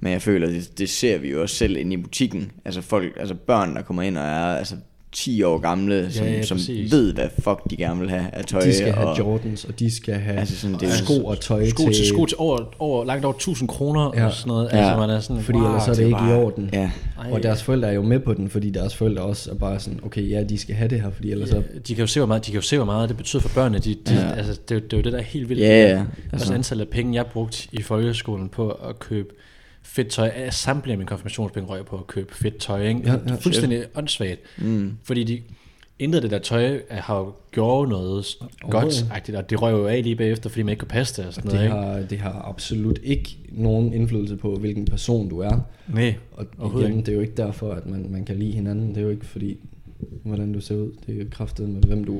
Men 0.00 0.12
jeg 0.12 0.22
føler, 0.22 0.46
det, 0.46 0.78
det 0.78 0.90
ser 0.90 1.18
vi 1.18 1.30
jo 1.30 1.42
også 1.42 1.56
selv 1.56 1.76
inde 1.76 1.94
i 1.94 1.96
butikken. 1.96 2.50
Altså 2.64 2.80
folk, 2.80 3.16
altså 3.16 3.34
børn, 3.34 3.76
der 3.76 3.82
kommer 3.82 4.02
ind 4.02 4.18
og 4.18 4.24
er 4.24 4.56
altså 4.56 4.76
10 5.12 5.42
år 5.42 5.58
gamle, 5.58 6.12
som, 6.12 6.26
ja, 6.26 6.42
som 6.42 6.56
præcis. 6.56 6.92
ved, 6.92 7.14
hvad 7.14 7.28
fuck 7.38 7.70
de 7.70 7.76
gerne 7.76 8.00
vil 8.00 8.10
have 8.10 8.26
af 8.32 8.44
tøj. 8.44 8.60
De 8.60 8.74
skal 8.74 8.92
have 8.92 9.06
og, 9.08 9.18
Jordans, 9.18 9.64
og 9.64 9.78
de 9.78 9.90
skal 9.94 10.14
have 10.14 10.38
Altså 10.38 10.56
sådan, 10.56 10.76
det 10.80 10.92
sko 10.92 11.24
og 11.24 11.40
tøj 11.40 11.68
Sko 11.68 11.86
til, 11.86 12.06
sko 12.06 12.26
til 12.26 12.36
over, 12.40 12.58
over, 12.78 13.04
langt 13.04 13.24
over 13.24 13.34
1000 13.34 13.68
kroner 13.68 14.10
Ja. 14.16 14.26
og 14.26 14.32
sådan 14.32 14.48
noget. 14.48 14.68
Ja. 14.72 14.78
Altså, 14.78 14.96
man 15.00 15.10
er 15.10 15.20
sådan, 15.20 15.42
Fordi 15.42 15.58
wow, 15.58 15.66
ellers 15.66 15.82
så 15.84 15.90
er 15.90 15.94
det 15.94 16.02
ikke 16.02 16.10
i 16.10 16.12
bare- 16.12 16.34
orden. 16.42 16.70
Ja, 16.72 16.90
Ej, 17.24 17.30
Og 17.32 17.42
deres 17.42 17.62
forældre 17.62 17.88
er 17.88 17.92
jo 17.92 18.02
med 18.02 18.20
på 18.20 18.34
den, 18.34 18.48
fordi 18.50 18.70
deres 18.70 18.94
forældre 18.96 19.22
også 19.22 19.50
er 19.50 19.54
bare 19.54 19.80
sådan, 19.80 20.00
okay, 20.04 20.30
ja, 20.30 20.42
de 20.42 20.58
skal 20.58 20.74
have 20.74 20.88
det 20.90 21.00
her, 21.00 21.10
fordi 21.10 21.30
ellers 21.30 21.48
så... 21.48 21.56
Ja, 21.56 21.62
de 21.88 21.94
kan 21.94 22.02
jo 22.02 22.06
se, 22.06 22.20
hvor 22.20 22.26
meget, 22.26 22.46
de 22.46 22.50
kan 22.50 22.58
jo 22.60 22.66
se, 22.66 22.76
hvor 22.76 22.86
meget 22.86 23.08
det 23.08 23.16
betyder 23.16 23.42
for 23.42 23.48
børnene. 23.54 23.78
De, 23.78 23.94
de, 24.06 24.14
Ja. 24.14 24.20
ja. 24.20 24.32
altså, 24.34 24.52
det, 24.68 24.70
er 24.70 24.74
jo- 24.80 24.84
det 24.84 24.92
er 24.92 24.96
jo 24.96 25.02
det, 25.02 25.12
der 25.12 25.18
er 25.18 25.22
helt 25.22 25.48
vildt. 25.48 25.62
Ja, 25.62 25.66
ja, 25.68 25.88
Altså, 25.98 26.04
altså. 26.32 26.54
antallet 26.54 26.84
af 26.84 26.90
penge, 26.90 27.14
jeg 27.14 27.26
brugte 27.26 27.68
i 27.72 27.82
folkeskolen 27.82 28.48
på 28.48 28.68
at 28.70 28.98
købe 28.98 29.28
fedt 29.88 30.08
tøj. 30.08 30.30
Jeg 30.36 30.52
samtlige 30.54 30.92
af 30.92 30.98
mine 30.98 31.08
konfirmationspenge 31.08 31.68
røg 31.70 31.86
på 31.86 31.96
at 31.96 32.06
købe 32.06 32.34
fedt 32.34 32.56
tøj. 32.56 32.86
Ikke? 32.88 33.00
Ja, 33.04 33.12
ja. 33.28 33.34
Fuldstændig 33.34 33.84
åndssvagt. 33.94 34.40
mm. 34.58 34.92
Fordi 35.04 35.24
de, 35.24 35.40
intet 35.98 36.16
af 36.18 36.22
det 36.22 36.30
der 36.30 36.38
tøj 36.38 36.80
er- 36.88 37.00
har 37.00 37.18
jo 37.18 37.32
gjort 37.50 37.88
noget 37.88 38.24
s- 38.24 38.36
godt, 38.70 39.06
og 39.36 39.50
det 39.50 39.62
røg 39.62 39.72
jo 39.72 39.86
af 39.86 40.02
lige 40.02 40.16
bagefter, 40.16 40.50
fordi 40.50 40.62
man 40.62 40.72
ikke 40.72 40.80
kunne 40.80 40.88
passe 40.88 41.16
det 41.22 41.26
og 41.28 41.34
sådan 41.34 41.50
Det 41.50 41.54
noget. 41.54 41.64
Ikke? 41.66 41.76
har, 41.76 42.00
det 42.00 42.18
har 42.18 42.42
absolut 42.48 42.98
ikke 43.02 43.38
nogen 43.52 43.92
indflydelse 43.92 44.36
på, 44.36 44.54
hvilken 44.56 44.84
person 44.84 45.28
du 45.28 45.38
er. 45.38 45.60
Nej, 45.88 46.14
Og 46.32 46.46
igen, 46.80 46.86
ikke. 46.90 46.98
det 46.98 47.08
er 47.08 47.12
jo 47.14 47.20
ikke 47.20 47.34
derfor, 47.36 47.72
at 47.72 47.86
man, 47.86 48.06
man 48.10 48.24
kan 48.24 48.36
lide 48.36 48.52
hinanden. 48.52 48.88
Det 48.88 48.96
er 48.96 49.02
jo 49.02 49.10
ikke 49.10 49.26
fordi, 49.26 49.58
hvordan 50.22 50.52
du 50.52 50.60
ser 50.60 50.74
ud. 50.76 50.90
Det 51.06 51.14
er 51.14 51.18
jo 51.18 51.24
kraftet 51.30 51.68
med, 51.68 51.82
hvem 51.82 52.04
du 52.04 52.18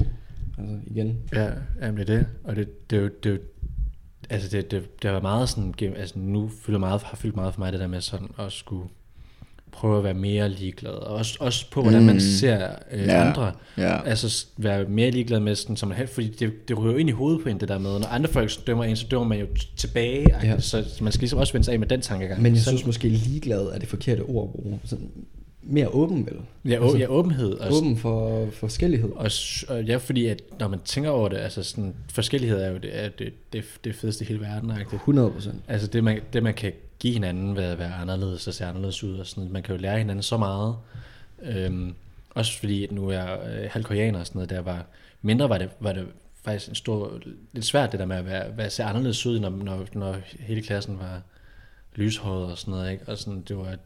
Altså 0.59 0.77
igen. 0.87 1.17
Ja, 1.35 1.49
jamen 1.83 1.97
det 2.01 2.11
er 2.11 2.17
det. 2.17 2.27
Og 2.45 2.57
det, 2.57 2.91
det, 2.91 2.99
er 2.99 3.03
jo, 3.03 3.09
det, 3.23 3.27
er 3.31 3.35
jo, 3.35 3.39
altså 4.31 4.49
det, 4.57 4.71
det, 4.71 5.03
det 5.03 5.11
været 5.11 5.23
meget 5.23 5.49
sådan, 5.49 5.75
altså 5.97 6.19
nu 6.19 6.51
fylder 6.63 6.79
meget, 6.79 7.03
har 7.03 7.17
fyldt 7.17 7.37
meget 7.37 7.55
for 7.55 7.61
mig 7.61 7.73
det 7.73 7.81
der 7.81 7.87
med 7.87 8.01
sådan 8.01 8.29
at 8.39 8.53
skulle 8.53 8.89
prøve 9.73 9.99
at 9.99 10.05
være 10.05 10.15
mere 10.15 10.49
ligeglad. 10.49 10.91
Og 10.93 11.15
også, 11.17 11.37
også 11.41 11.71
på, 11.71 11.83
hvordan 11.83 12.01
mm. 12.01 12.07
Man 12.07 12.21
ser 12.21 12.69
øh, 12.93 13.07
ja. 13.07 13.29
andre. 13.29 13.53
Ja. 13.77 14.03
Altså 14.05 14.47
være 14.57 14.85
mere 14.85 15.11
ligeglad 15.11 15.41
med 15.41 15.55
sådan, 15.55 15.77
som 15.77 15.89
man 15.89 15.99
helst, 15.99 16.15
fordi 16.15 16.29
det, 16.29 16.69
det 16.69 16.79
ryger 16.79 16.93
jo 16.93 16.99
ind 16.99 17.09
i 17.09 17.13
hovedet 17.13 17.43
på 17.43 17.49
en, 17.49 17.61
det 17.61 17.69
der 17.69 17.79
med, 17.79 17.99
når 17.99 18.07
andre 18.07 18.29
folk 18.31 18.51
dømmer 18.67 18.85
en, 18.85 18.97
så 18.97 19.07
dømmer 19.11 19.29
man 19.29 19.39
jo 19.39 19.47
tilbage. 19.77 20.27
Så, 20.59 20.85
så 20.97 21.05
man 21.05 21.13
skal 21.13 21.21
ligesom 21.23 21.39
også 21.39 21.53
vende 21.53 21.65
sig 21.65 21.73
af 21.73 21.79
med 21.79 21.87
den 21.89 22.01
tankegang. 22.01 22.43
Men 22.43 22.53
jeg 22.55 22.63
Så- 22.63 22.69
synes 22.71 22.87
måske 22.87 23.09
ligeglad 23.09 23.61
er 23.67 23.79
det 23.79 23.89
forkerte 23.89 24.21
ord 24.21 24.49
at 24.49 24.63
bruge. 24.63 24.81
Sådan, 24.85 25.11
mere 25.63 25.89
åben 25.89 26.27
vel? 26.27 26.41
ja, 26.65 26.79
å, 26.81 26.97
ja, 26.97 27.07
åbenhed. 27.07 27.53
Og, 27.53 27.73
Åben 27.73 27.97
for 27.97 28.49
forskellighed. 28.53 29.11
Og, 29.11 29.31
og 29.69 29.85
ja, 29.85 29.97
fordi 29.97 30.27
at 30.27 30.43
når 30.61 30.69
man 30.69 30.81
tænker 30.85 31.11
over 31.11 31.29
det, 31.29 31.37
altså 31.37 31.63
sådan, 31.63 31.95
forskellighed 32.13 32.61
er 32.61 32.71
jo 32.71 32.77
det, 32.77 33.05
er 33.05 33.09
det, 33.09 33.33
det, 33.53 33.65
det 33.85 33.95
fedeste 33.95 34.25
i 34.25 34.29
hele 34.29 34.41
verden. 34.41 34.71
Ikke? 34.81 34.95
100 34.95 35.31
procent. 35.31 35.63
Altså 35.69 35.87
det 35.87 36.05
man, 36.05 36.21
det, 36.33 36.43
man 36.43 36.55
kan 36.55 36.73
give 36.99 37.13
hinanden 37.13 37.57
ved 37.57 37.65
at 37.65 37.79
være 37.79 37.95
anderledes 37.95 38.49
og 38.49 38.55
se 38.55 38.65
anderledes 38.65 39.05
ud. 39.05 39.19
Og 39.19 39.27
sådan, 39.27 39.53
man 39.53 39.63
kan 39.63 39.75
jo 39.75 39.81
lære 39.81 39.99
hinanden 39.99 40.23
så 40.23 40.37
meget. 40.37 40.77
Øhm, 41.43 41.95
også 42.31 42.59
fordi 42.59 42.85
at 42.85 42.93
nu 42.93 43.09
er 43.09 43.13
jeg 43.13 43.39
øh, 43.51 43.69
halvkoreaner 43.71 44.21
og 44.21 44.27
sådan 44.27 44.39
noget, 44.39 44.51
der 44.51 44.61
var 44.61 44.87
mindre 45.23 45.49
var 45.49 45.59
det, 45.59 45.71
var 45.81 45.93
det 45.93 46.07
faktisk 46.45 46.69
en 46.69 46.75
stor, 46.75 47.21
lidt 47.53 47.65
svært 47.65 47.93
det 47.93 48.01
der 48.01 48.07
med 48.07 48.17
at 48.17 48.27
være, 48.27 48.57
være 48.57 48.71
se 48.71 48.85
anderledes 48.85 49.27
ud, 49.27 49.39
når, 49.39 49.51
når, 49.51 49.87
når 49.93 50.17
hele 50.41 50.63
klassen 50.63 50.99
var 50.99 51.23
lyshåret 51.95 52.51
og 52.51 52.59
sådan 52.59 52.73
noget, 52.73 52.93
ikke? 52.93 53.05
Og 53.09 53.19
sådan, 53.19 53.41
det 53.49 53.57
var 53.57 53.77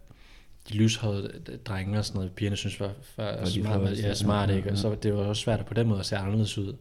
de 0.69 0.75
lyshårede 0.77 1.31
drenge 1.65 1.99
og 1.99 2.05
sådan 2.05 2.19
noget, 2.19 2.33
pigerne 2.33 2.57
synes 2.57 2.81
var, 2.81 2.91
var 3.17 3.45
de 3.45 3.51
smart, 3.51 3.81
fedeste, 3.81 4.07
ja, 4.09 4.15
smart, 4.15 4.51
ja, 4.51 4.55
ikke? 4.57 4.69
Og 4.69 4.75
ja. 4.75 4.81
så 4.81 4.95
det 5.03 5.15
var 5.15 5.19
også 5.21 5.43
svært 5.43 5.65
på 5.67 5.75
den 5.75 5.87
måde 5.89 6.01
at 6.01 6.07
se 6.07 6.17
anderledes 6.17 6.59
ud. 6.59 6.75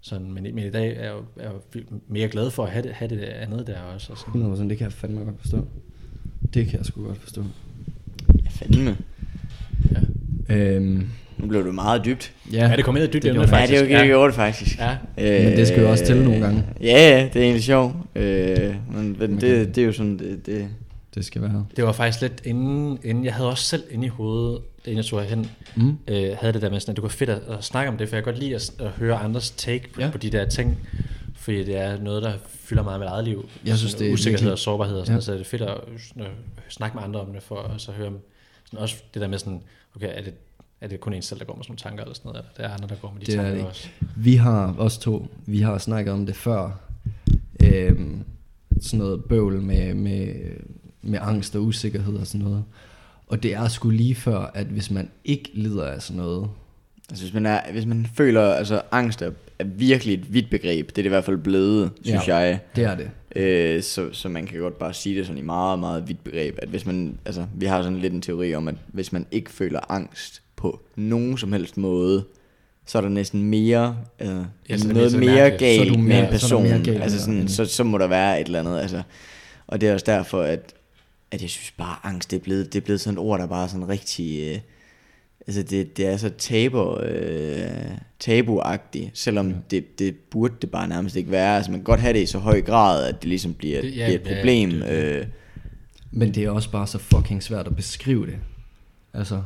Sådan, 0.00 0.32
men, 0.32 0.46
i- 0.46 0.50
men 0.52 0.64
i 0.66 0.70
dag 0.70 0.96
er 0.96 1.02
jeg 1.02 1.12
jo, 1.12 1.18
er 1.36 1.42
jeg 1.44 1.52
jo 1.76 1.80
mere 2.08 2.28
glad 2.28 2.50
for 2.50 2.64
at 2.64 2.70
have 2.70 2.82
det, 2.82 2.92
have 2.92 3.08
det 3.08 3.18
andet 3.22 3.66
der 3.66 3.80
også. 3.80 4.12
Og 4.12 4.18
sådan. 4.18 4.28
100 4.30 4.50
procent, 4.50 4.70
det 4.70 4.78
kan 4.78 4.84
jeg 4.84 4.92
fandme 4.92 5.20
godt 5.24 5.40
forstå. 5.40 5.66
Det 6.54 6.66
kan 6.66 6.78
jeg 6.78 6.86
sgu 6.86 7.04
godt 7.06 7.18
forstå. 7.18 7.44
Ja, 8.44 8.48
fandme. 8.50 8.96
Ja. 10.48 10.54
Øhm, 10.56 11.08
Nu 11.38 11.46
blev 11.46 11.64
det 11.66 11.74
meget 11.74 12.04
dybt. 12.04 12.32
ja, 12.52 12.68
Ja, 12.68 12.76
det 12.76 12.84
kom 12.84 12.96
ind 12.96 13.02
i 13.02 13.06
et 13.06 13.12
dybt 13.12 13.22
det 13.22 13.28
emne, 13.30 13.40
gjorde 13.40 13.56
Ja, 13.56 13.62
faktisk. 13.62 13.70
det 13.70 13.76
er 13.76 13.80
jo 13.80 13.86
ikke, 13.88 13.98
det 14.00 14.06
gjorde 14.08 14.26
det 14.26 14.34
faktisk. 14.34 14.78
Ja. 14.78 14.96
Men 15.16 15.56
det 15.56 15.68
skal 15.68 15.80
jo 15.82 15.90
også 15.90 16.04
tælle 16.06 16.24
nogle 16.24 16.40
gange. 16.40 16.64
Ja, 16.80 16.86
ja, 17.18 17.28
det 17.32 17.36
er 17.36 17.42
egentlig 17.42 17.62
sjovt. 17.64 17.94
Øh, 18.14 18.74
men 18.94 19.16
men 19.18 19.40
det, 19.40 19.74
det 19.74 19.78
er 19.78 19.86
jo 19.86 19.92
sådan, 19.92 20.18
det, 20.18 20.46
det 20.46 20.68
det 21.16 21.24
skal 21.24 21.42
være. 21.42 21.66
Det 21.76 21.84
var 21.84 21.92
faktisk 21.92 22.20
lidt 22.22 22.42
inden, 22.44 22.98
inden 23.04 23.24
jeg 23.24 23.34
havde 23.34 23.48
også 23.48 23.64
selv 23.64 23.82
inde 23.90 24.06
i 24.06 24.08
hovedet, 24.08 24.60
inden 24.84 24.96
jeg 24.96 25.04
tog 25.04 25.20
herhen, 25.22 25.50
Mm. 25.76 25.98
øh, 26.08 26.36
havde 26.40 26.52
det 26.52 26.62
der 26.62 26.70
med 26.70 26.80
sådan, 26.80 26.92
at 26.92 26.96
det 26.96 27.02
var 27.02 27.08
fedt 27.08 27.30
at, 27.30 27.42
at 27.48 27.64
snakke 27.64 27.90
om 27.90 27.96
det, 27.98 28.08
for 28.08 28.16
jeg 28.16 28.24
kan 28.24 28.32
godt 28.32 28.42
lide 28.42 28.54
at, 28.54 28.72
at 28.78 28.90
høre 28.90 29.16
andres 29.16 29.50
take 29.50 29.92
på, 29.94 30.00
Ja. 30.00 30.10
på 30.10 30.18
de 30.18 30.30
der 30.30 30.48
ting, 30.48 30.78
fordi 31.34 31.64
det 31.64 31.76
er 31.76 32.00
noget, 32.02 32.22
der 32.22 32.32
fylder 32.48 32.82
meget 32.82 33.00
med 33.00 33.06
eget 33.08 33.24
liv. 33.24 33.48
Jeg 33.66 33.78
synes, 33.78 33.94
det 33.94 34.08
er 34.08 34.12
Usikkerhed 34.12 34.32
virkelig- 34.38 34.52
og 34.52 34.58
sårbarhed 34.58 34.96
og 34.98 35.06
sådan 35.06 35.16
Ja. 35.16 35.20
så 35.20 35.32
er 35.32 35.36
det 35.36 35.46
fedt 35.46 35.62
at, 35.62 35.74
at 36.16 36.30
snakke 36.68 36.94
med 36.96 37.04
andre 37.04 37.20
om 37.20 37.32
det, 37.32 37.42
for 37.42 37.56
at 37.62 37.80
så 37.80 37.92
høre 37.92 38.06
om, 38.06 38.18
sådan 38.64 38.78
også 38.78 38.96
det 39.14 39.22
der 39.22 39.28
med 39.28 39.38
sådan, 39.38 39.60
okay, 39.96 40.08
er 40.18 40.22
det, 40.22 40.34
er 40.80 40.88
det 40.88 41.00
kun 41.00 41.12
en 41.14 41.22
selv, 41.22 41.40
der 41.40 41.46
går 41.46 41.54
med 41.56 41.64
sådan 41.64 41.70
nogle 41.72 41.78
tanker 41.78 42.02
eller 42.04 42.14
sådan 42.14 42.28
noget, 42.28 42.38
eller 42.38 42.50
det 42.56 42.64
er 42.64 42.74
andre, 42.74 42.88
der 42.88 42.94
går 43.00 43.10
med 43.12 43.20
de 43.20 43.26
Det 43.26 43.34
er 43.34 43.42
tanker 43.42 43.58
det 43.58 43.66
også. 43.66 43.88
Vi 44.16 44.34
har, 44.34 44.74
os 44.78 44.98
to, 44.98 45.26
vi 45.46 45.60
har 45.60 45.78
snakket 45.78 46.12
om 46.12 46.26
det 46.26 46.36
før. 46.36 46.80
Øhm, 47.64 48.24
sådan 48.80 48.98
noget 48.98 49.24
bøvl 49.24 49.62
med, 49.62 49.94
med, 49.94 50.34
med 51.06 51.18
angst 51.22 51.56
og 51.56 51.62
usikkerhed 51.62 52.14
og 52.14 52.26
sådan 52.26 52.44
noget. 52.46 52.64
Og 53.28 53.42
det 53.42 53.54
er 53.54 53.68
sgu 53.68 53.90
lige 53.90 54.14
før, 54.14 54.50
at 54.54 54.66
hvis 54.66 54.90
man 54.90 55.10
ikke 55.24 55.50
lider 55.54 55.84
af 55.84 56.02
sådan 56.02 56.22
noget, 56.22 56.48
Altså 57.10 57.24
hvis 57.24 57.34
man, 57.34 57.46
er, 57.46 57.60
hvis 57.72 57.86
man 57.86 58.06
føler, 58.14 58.42
altså 58.42 58.82
angst 58.90 59.22
er, 59.22 59.30
er 59.58 59.64
virkelig 59.64 60.14
et 60.14 60.34
vidt 60.34 60.50
begreb, 60.50 60.86
det 60.86 60.92
er 60.92 60.94
det 61.02 61.04
i 61.04 61.08
hvert 61.08 61.24
fald 61.24 61.36
blevet, 61.36 61.90
synes 62.04 62.28
Ja. 62.28 62.36
jeg. 62.36 62.58
det 62.76 62.84
er 62.84 62.96
det. 62.96 63.10
Øh, 63.36 63.82
så, 63.82 64.08
så 64.12 64.28
man 64.28 64.46
kan 64.46 64.60
godt 64.60 64.78
bare 64.78 64.94
sige 64.94 65.18
det 65.18 65.26
sådan 65.26 65.38
i 65.38 65.44
meget, 65.44 65.78
meget 65.78 66.08
vidt 66.08 66.24
begreb, 66.24 66.58
at 66.62 66.68
hvis 66.68 66.86
man, 66.86 67.18
altså 67.24 67.46
vi 67.54 67.66
har 67.66 67.82
sådan 67.82 67.98
lidt 67.98 68.12
en 68.12 68.22
teori 68.22 68.54
om, 68.54 68.68
at 68.68 68.74
hvis 68.86 69.12
man 69.12 69.26
ikke 69.30 69.50
føler 69.50 69.80
angst 69.92 70.42
på 70.56 70.80
nogen 70.96 71.38
som 71.38 71.52
helst 71.52 71.76
måde, 71.76 72.24
så 72.86 72.98
er 72.98 73.02
der 73.02 73.08
næsten 73.08 73.42
mere, 73.44 73.96
øh, 74.20 74.28
Ja, 74.68 74.76
så 74.76 74.88
det 74.88 74.96
noget 74.96 75.18
mere. 75.18 75.36
Så 75.36 75.54
er 75.54 75.58
galt 75.58 76.00
med 76.00 76.18
en 76.18 76.22
så 76.22 76.26
er 76.26 76.30
person. 76.30 76.62
mere 76.62 76.84
galt 76.84 77.02
altså 77.02 77.20
sådan, 77.20 77.48
så, 77.48 77.64
så 77.64 77.84
må 77.84 77.98
der 77.98 78.06
være 78.06 78.40
et 78.40 78.46
eller 78.46 78.60
andet, 78.60 78.80
altså. 78.80 79.02
Og 79.66 79.80
det 79.80 79.88
er 79.88 79.92
også 79.94 80.06
derfor, 80.06 80.42
at, 80.42 80.72
at 81.30 81.42
jeg 81.42 81.50
synes 81.50 81.70
bare, 81.70 81.96
angst, 82.04 82.30
det 82.30 82.36
er 82.36 82.40
blevet, 82.40 82.72
det 82.72 82.80
er 82.80 82.84
blevet 82.84 83.00
sådan 83.00 83.14
et 83.14 83.18
ord, 83.24 83.40
der 83.40 83.46
bare 83.46 83.64
er 83.64 83.68
sådan 83.68 83.88
rigtig... 83.88 84.48
Øh, 84.54 84.58
altså 85.46 85.62
det, 85.62 85.96
det 85.96 86.06
er 86.06 86.16
så 86.16 86.28
tabu, 86.38 86.98
øh, 87.00 87.90
tabuagtigt, 88.18 89.18
selvom 89.18 89.54
det, 89.70 89.98
det 89.98 90.16
burde 90.30 90.54
det 90.62 90.70
bare 90.70 90.88
nærmest 90.88 91.16
ikke 91.16 91.30
være. 91.30 91.56
Altså 91.56 91.70
man 91.70 91.80
kan 91.80 91.84
godt 91.84 92.00
have 92.00 92.12
det 92.12 92.22
i 92.22 92.26
så 92.26 92.38
høj 92.38 92.60
grad, 92.60 93.08
at 93.08 93.22
det 93.22 93.28
ligesom 93.28 93.54
bliver, 93.54 93.80
Det- 93.80 93.96
ja, 93.96 94.06
bliver 94.06 94.20
et 94.20 94.26
ja, 94.30 94.36
problem. 94.36 94.70
det- 94.70 94.80
det- 94.82 95.20
øh, 95.20 95.26
Men 96.10 96.34
det 96.34 96.44
er 96.44 96.50
også 96.50 96.70
bare 96.70 96.86
så 96.86 96.98
fucking 96.98 97.42
svært 97.42 97.66
at 97.66 97.76
beskrive 97.76 98.26
det. 98.26 98.38
Altså, 99.14 99.42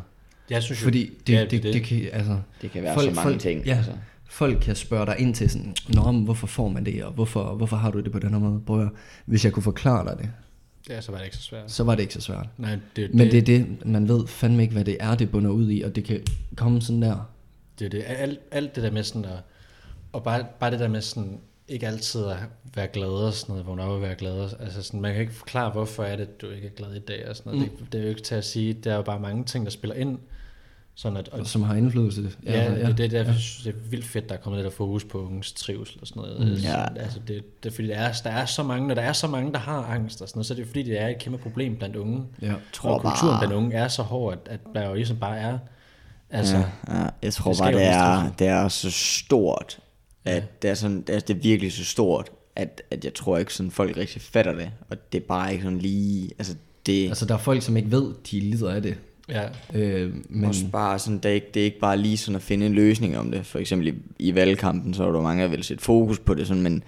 Jeg 0.51 0.62
synes 0.62 0.81
jo, 0.81 0.85
fordi 0.85 1.11
det, 1.26 1.33
ja, 1.33 1.41
det, 1.45 1.62
det, 1.62 1.74
det, 1.74 1.83
kan, 1.85 2.09
altså, 2.12 2.39
det 2.62 2.70
kan 2.70 2.83
være 2.83 2.95
Folk- 2.95 3.09
så 3.09 3.14
mange 3.14 3.31
folk- 3.31 3.41
ting. 3.41 3.64
ja. 3.66 3.76
Altså. 3.76 3.93
folk 4.28 4.59
kan 4.62 4.74
spørge 4.76 5.07
dig 5.07 5.16
ind 5.18 5.35
til 5.35 5.51
sådan, 5.51 5.74
Nå, 5.89 6.12
men 6.12 6.24
hvorfor 6.24 6.47
får 6.47 6.68
man 6.68 6.85
det, 6.87 7.05
og 7.05 7.12
hvorfor, 7.12 7.55
hvorfor 7.55 7.76
har 7.76 7.91
du 7.91 8.01
det 8.01 8.12
på 8.12 8.18
den 8.18 8.31
her 8.31 8.39
måde? 8.39 8.61
Prøv 8.66 8.83
at, 8.83 8.89
hvis 9.26 9.45
jeg 9.45 9.53
kunne 9.53 9.62
forklare 9.62 10.05
dig 10.11 10.18
det, 10.18 10.31
Ja, 10.91 11.01
så 11.01 11.12
var 11.12 11.18
det 11.18 11.24
ikke 11.24 11.36
så 11.36 11.43
svært. 11.43 11.70
så 11.70 11.84
var 11.84 11.95
det 11.95 12.03
ikke 12.03 12.14
så 12.14 12.20
svært. 12.20 12.47
Nej, 12.59 12.78
det, 12.97 13.14
Men 13.14 13.30
det 13.30 13.38
er 13.38 13.43
det, 13.43 13.86
man 13.86 14.09
ved 14.09 14.26
fandme 14.26 14.62
ikke, 14.62 14.74
hvad 14.74 14.84
det 14.84 14.97
er, 15.01 15.14
det 15.14 15.30
bunder 15.30 15.51
ud 15.51 15.70
i, 15.70 15.82
og 15.82 15.97
det 15.97 16.05
kan 16.05 16.20
komme 16.57 16.82
sådan 16.82 17.03
der. 17.03 17.30
Det 17.78 17.84
er 17.84 17.88
det. 17.91 18.03
Alt, 18.07 18.38
alt 18.51 18.74
det 18.74 18.82
der 18.82 18.91
med 18.91 19.03
sådan 19.03 19.24
at, 19.24 19.38
og 20.12 20.22
bare, 20.24 20.47
bare 20.61 20.70
det 20.70 20.80
der 20.80 20.88
med 20.88 21.01
sådan, 21.01 21.41
ikke 21.68 21.86
altid 21.86 22.24
at 22.24 22.36
være 22.74 22.86
glad 22.93 23.09
og 23.09 23.32
sådan 23.34 23.53
noget, 23.53 23.66
vågne 23.66 23.82
op 23.82 23.91
og 23.91 24.03
være 24.03 24.14
glad. 24.14 24.32
og- 24.32 24.51
Altså 24.61 24.82
sådan, 24.82 25.01
man 25.01 25.12
kan 25.12 25.20
ikke 25.20 25.32
forklare, 25.34 25.70
hvorfor 25.70 26.03
er 26.05 26.16
det, 26.16 26.41
du 26.41 26.51
ikke 26.51 26.66
er 26.66 26.72
glad 26.72 26.95
i 26.95 26.99
dag 26.99 27.28
og 27.28 27.36
sådan 27.36 27.53
noget. 27.53 27.70
Mm. 27.72 27.76
Det, 27.78 27.93
det, 27.93 27.99
er 27.99 28.03
jo 28.03 28.09
ikke 28.09 28.22
til 28.22 28.34
at 28.34 28.45
sige, 28.45 28.72
der 28.72 28.93
er 28.93 28.97
jo 28.97 29.03
bare 29.03 29.20
mange 29.20 29.45
ting, 29.45 29.64
der 29.64 29.70
spiller 29.70 29.95
ind. 29.97 30.18
Sådan 31.03 31.16
at, 31.16 31.28
og, 31.28 31.46
Som 31.46 31.62
har 31.62 31.74
indflydelse. 31.74 32.30
ja, 32.46 32.72
ja, 32.72 32.86
det, 32.88 32.98
det, 32.98 33.05
er 33.05 33.09
derfor, 33.09 33.32
jeg 33.32 33.40
synes, 33.40 33.64
det 33.64 33.74
er 33.74 33.88
vildt 33.90 34.05
fedt, 34.05 34.28
der 34.28 34.34
er 34.34 34.38
kommet 34.38 34.59
lidt 34.59 34.66
af 34.66 34.72
fokus 34.72 35.05
på 35.05 35.26
unges 35.26 35.53
trivsel 35.53 35.98
og 36.01 36.07
sådan 36.07 36.22
noget. 36.22 36.40
Mm. 36.40 36.46
Mm. 36.46 36.53
Ja. 36.55 36.84
Altså 36.96 37.18
det, 37.28 37.62
det, 37.62 37.70
er 37.70 37.74
fordi, 37.74 37.88
der 37.88 37.94
er, 37.94 38.12
der 38.24 38.30
er 38.30 38.44
så 38.46 38.62
mange, 38.62 38.88
når 38.88 38.94
der 38.94 39.03
er 39.03 39.12
så 39.12 39.26
mange, 39.26 39.53
der 39.53 39.59
har 39.59 39.82
angst 39.84 40.22
og 40.22 40.28
sådan 40.28 40.38
noget, 40.38 40.46
så 40.46 40.55
er 40.55 40.57
det 40.57 40.66
fordi, 40.66 40.82
det 40.82 41.01
er 41.01 41.09
et 41.09 41.18
kæmpe 41.18 41.38
problem 41.38 41.76
blandt 41.76 41.96
unge. 41.96 42.22
ja. 42.42 42.53
tror 42.72 42.90
og 42.90 43.01
kulturen 43.01 43.30
bare- 43.32 43.38
blandt 43.40 43.55
unge 43.55 43.76
er 43.76 43.88
så 43.88 44.03
hård, 44.03 44.32
at, 44.32 44.38
at 44.53 44.61
der 44.74 44.88
jo 44.88 44.94
ligesom 44.94 45.16
bare 45.16 45.38
er, 45.38 45.59
altså, 46.30 46.57
ja, 46.57 47.01
ja, 47.03 47.07
jeg 47.22 47.32
tror 47.32 47.53
det 47.53 47.61
bare, 47.61 47.72
det 47.72 47.84
er, 47.86 48.30
det 48.38 48.46
er 48.46 48.68
så 48.68 48.90
stort, 48.90 49.78
at 50.24 50.34
Ja. 50.34 50.42
det, 50.62 50.70
er 50.70 50.74
sådan, 50.74 51.01
det, 51.03 51.14
er, 51.14 51.20
det 51.20 51.36
er 51.36 51.40
virkelig 51.40 51.72
så 51.72 51.84
stort, 51.84 52.30
at, 52.57 52.82
at 52.90 53.05
jeg 53.05 53.14
tror 53.14 53.38
ikke 53.38 53.55
sådan 53.55 53.70
folk 53.70 53.96
rigtig 53.96 54.22
fatter 54.22 54.53
det, 54.53 54.70
og 54.90 55.12
det 55.12 55.22
er 55.22 55.26
bare 55.28 55.53
ikke 55.53 55.64
sådan 55.64 55.78
lige, 55.78 56.30
altså 56.38 56.55
det, 56.86 57.09
Altså, 57.09 57.26
der 57.26 57.34
er 57.34 57.38
folk, 57.38 57.62
som 57.62 57.76
ikke 57.76 57.90
ved, 57.90 58.14
de 58.30 58.40
lider 58.40 58.70
af 58.70 58.82
det. 58.82 58.96
Ja, 59.31 59.43
Øh, 59.74 60.14
men. 60.28 60.45
Også 60.45 60.64
bare 60.72 60.99
sådan, 60.99 61.18
det 61.18 61.24
er, 61.24 61.35
ikke, 61.35 61.47
det 61.55 61.61
er 61.61 61.64
ikke 61.64 61.81
bare 61.81 61.97
lige 61.97 62.16
sådan 62.16 62.37
at 62.37 62.43
finde 62.43 62.66
en 62.66 62.72
løsning 62.72 63.18
om 63.18 63.31
det. 63.31 63.47
For 63.47 63.59
eksempel 63.59 63.89
i, 63.89 63.95
i 64.18 64.35
valgkampen, 64.35 64.95
så 64.95 65.05
er 65.05 65.12
der 65.12 65.20
mange, 65.20 65.43
der 65.43 65.49
vil 65.49 65.64
sætte 65.64 65.85
fokus 65.85 66.18
på 66.18 66.35
det, 66.35 66.47
sådan, 66.47 66.62
men, 66.62 66.83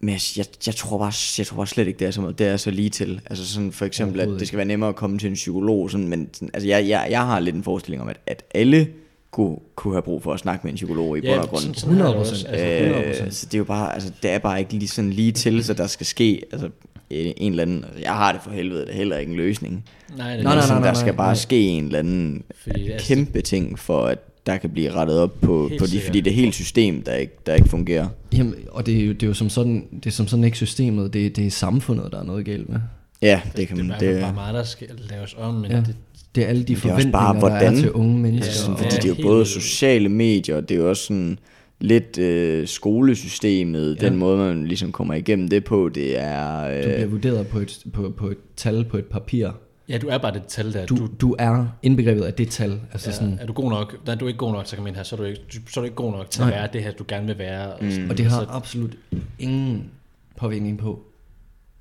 men 0.00 0.08
jeg, 0.08 0.20
jeg, 0.36 0.46
jeg, 0.66 0.74
tror 0.74 0.98
bare, 0.98 1.12
jeg 1.38 1.46
tror 1.46 1.56
bare 1.56 1.66
slet 1.66 1.86
ikke, 1.86 1.98
det 1.98 2.06
er 2.06 2.10
så, 2.10 2.20
meget, 2.20 2.38
det 2.38 2.46
er 2.46 2.56
så 2.56 2.70
lige 2.70 2.90
til. 2.90 3.20
Altså 3.26 3.46
sådan 3.46 3.72
for 3.72 3.84
eksempel, 3.84 4.20
at 4.20 4.28
det 4.28 4.46
skal 4.48 4.56
være 4.56 4.66
nemmere 4.66 4.88
at 4.88 4.96
komme 4.96 5.18
til 5.18 5.28
en 5.28 5.34
psykolog, 5.34 5.90
sådan, 5.90 6.08
men 6.08 6.28
sådan, 6.32 6.50
altså 6.54 6.68
jeg, 6.68 6.88
jeg, 6.88 7.06
jeg 7.10 7.26
har 7.26 7.40
lidt 7.40 7.56
en 7.56 7.62
forestilling 7.64 8.02
om, 8.02 8.08
at, 8.08 8.20
at 8.26 8.44
alle 8.54 8.88
kunne, 9.30 9.56
kunne 9.74 9.94
have 9.94 10.02
brug 10.02 10.22
for 10.22 10.32
at 10.32 10.40
snakke 10.40 10.60
med 10.66 10.72
en 10.72 10.76
psykolog 10.76 11.18
i 11.18 11.20
bund 11.20 11.40
og 11.40 11.48
grund. 11.48 11.60
sådan, 11.60 11.74
sådan 11.74 11.96
har 11.96 12.04
jeg 12.04 12.14
det 12.14 12.26
100%. 12.26 12.30
også. 12.30 12.46
Altså, 12.48 12.66
Øh, 12.66 13.20
100%. 13.20 13.24
Øh, 13.26 13.32
så 13.32 13.46
det 13.46 13.54
er 13.54 13.58
jo 13.58 13.64
bare, 13.64 13.94
altså 13.94 14.12
det 14.22 14.30
er 14.30 14.38
bare 14.38 14.58
ikke 14.58 14.72
lige 14.72 14.88
sådan 14.88 15.10
lige 15.10 15.32
til, 15.32 15.64
så 15.64 15.74
der 15.74 15.86
skal 15.86 16.06
ske, 16.06 16.42
altså 16.52 16.70
en 17.10 17.50
eller 17.50 17.62
anden, 17.62 17.84
jeg 18.02 18.12
har 18.12 18.32
det 18.32 18.40
for 18.44 18.50
helvede, 18.50 18.80
det 18.80 18.90
er 18.90 18.96
heller 18.96 19.16
ikke 19.16 19.30
en 19.30 19.36
løsning. 19.36 19.84
nej, 20.16 20.26
det, 20.36 20.44
Nej, 20.44 20.44
nej, 20.44 20.54
Men 20.54 20.62
sådan, 20.62 20.82
nej, 20.82 20.90
der 20.90 20.98
skal 20.98 21.06
nej, 21.06 21.16
bare 21.16 21.26
nej. 21.28 21.34
ske 21.34 21.60
en 21.68 21.84
eller 21.84 21.98
anden 21.98 22.42
Fordi, 22.62 22.90
kæmpe 22.98 23.40
ting 23.40 23.78
for 23.78 24.04
at 24.04 24.18
der 24.46 24.56
kan 24.56 24.70
blive 24.70 24.90
rettet 24.92 25.18
op 25.18 25.40
på, 25.40 25.68
Helt 25.68 25.80
på 25.80 25.86
de, 25.86 26.00
fordi 26.00 26.20
det 26.20 26.30
er 26.30 26.34
helt 26.34 26.54
system, 26.54 27.02
der 27.02 27.14
ikke, 27.14 27.32
der 27.46 27.54
ikke 27.54 27.68
fungerer. 27.68 28.08
Jamen, 28.32 28.54
og 28.70 28.86
det 28.86 29.00
er, 29.02 29.06
jo, 29.06 29.12
det 29.12 29.22
er 29.22 29.26
jo 29.26 29.34
som 29.34 29.48
sådan, 29.48 29.84
det 29.94 30.06
er 30.06 30.10
som 30.10 30.28
sådan 30.28 30.44
ikke 30.44 30.56
systemet, 30.56 31.12
det, 31.12 31.36
det 31.36 31.46
er 31.46 31.50
samfundet, 31.50 32.12
der 32.12 32.18
er 32.20 32.24
noget 32.24 32.44
galt 32.44 32.68
med. 32.68 32.78
Ja, 33.22 33.40
det 33.56 33.68
kan 33.68 33.76
det, 33.76 33.86
man. 33.86 34.00
det 34.00 34.08
er 34.08 34.12
Det, 34.12 34.22
bare 34.22 34.34
meget, 34.34 34.54
der 34.54 34.64
skal 34.64 34.88
laves 35.10 35.36
om, 35.38 35.54
men 35.54 35.70
Ja. 35.70 35.76
ja. 35.76 35.82
det, 35.82 35.94
Det 36.34 36.44
er 36.44 36.48
alle 36.48 36.62
de 36.64 36.72
Men 36.72 36.76
det 36.82 36.88
er 36.88 36.92
også 36.94 37.08
forventninger, 37.10 37.18
bare, 37.18 37.34
der 37.34 37.38
hvordan- 37.40 37.74
er 37.76 37.80
til 37.80 37.92
unge 37.92 38.14
ja, 38.14 38.22
mennesker. 38.22 38.52
sådan, 38.52 38.72
og- 38.72 38.78
fordi 38.78 38.96
det 38.96 39.04
er 39.04 39.08
jo 39.08 39.22
både 39.22 39.46
sociale 39.46 40.08
medier, 40.08 40.56
og 40.56 40.68
det 40.68 40.74
er 40.74 40.78
jo 40.78 40.88
også 40.90 41.02
sådan 41.04 41.38
lidt 41.80 42.18
øh, 42.18 42.66
skolesystemet, 42.68 43.96
Ja. 44.02 44.08
den 44.08 44.16
måde, 44.16 44.38
man 44.38 44.66
ligesom 44.66 44.92
kommer 44.92 45.14
igennem 45.14 45.48
det 45.48 45.64
på, 45.64 45.88
det 45.88 46.18
er... 46.20 46.64
Du 46.82 46.82
bliver 46.88 47.04
Øh, 47.04 47.12
vurderet 47.12 47.46
på 47.46 47.58
et, 47.58 47.84
på, 47.92 48.14
på 48.16 48.28
et 48.28 48.38
tal 48.56 48.84
på 48.84 48.96
et 48.96 49.04
papir. 49.04 49.48
ja, 49.88 49.98
du 49.98 50.08
er 50.08 50.18
bare 50.18 50.34
det 50.34 50.42
tal 50.48 50.72
der. 50.72 50.86
Du, 50.86 50.96
du, 50.96 51.08
du 51.20 51.36
er 51.38 51.66
indbegrebet 51.82 52.22
af 52.22 52.34
det 52.34 52.48
tal. 52.48 52.80
Altså 52.92 53.10
ja, 53.10 53.14
sådan, 53.16 53.38
er 53.40 53.46
du 53.46 53.52
god 53.52 53.70
nok, 53.70 53.96
nej, 54.06 54.14
du 54.14 54.24
er 54.24 54.28
ikke 54.28 54.38
god 54.38 54.52
nok 54.52 54.62
at 54.62 54.72
komme 54.76 54.88
ind 54.88 54.96
her, 54.96 55.02
så 55.02 55.16
er 55.16 55.20
du 55.20 55.24
ikke, 55.24 55.40
så 55.50 55.80
er 55.80 55.82
du 55.82 55.84
ikke 55.84 55.96
god 55.96 56.12
nok 56.12 56.30
til 56.30 56.40
Nej. 56.40 56.50
at 56.50 56.54
være 56.56 56.68
det 56.72 56.82
her, 56.82 56.92
du 56.92 57.04
gerne 57.08 57.26
vil 57.26 57.38
være. 57.38 57.72
Og, 57.72 57.78
sådan, 57.92 58.10
og 58.10 58.18
det 58.18 58.26
har 58.26 58.38
altså, 58.40 58.54
absolut 58.54 58.96
ingen 59.38 59.84
påvirkning 60.36 60.78
på, 60.78 61.02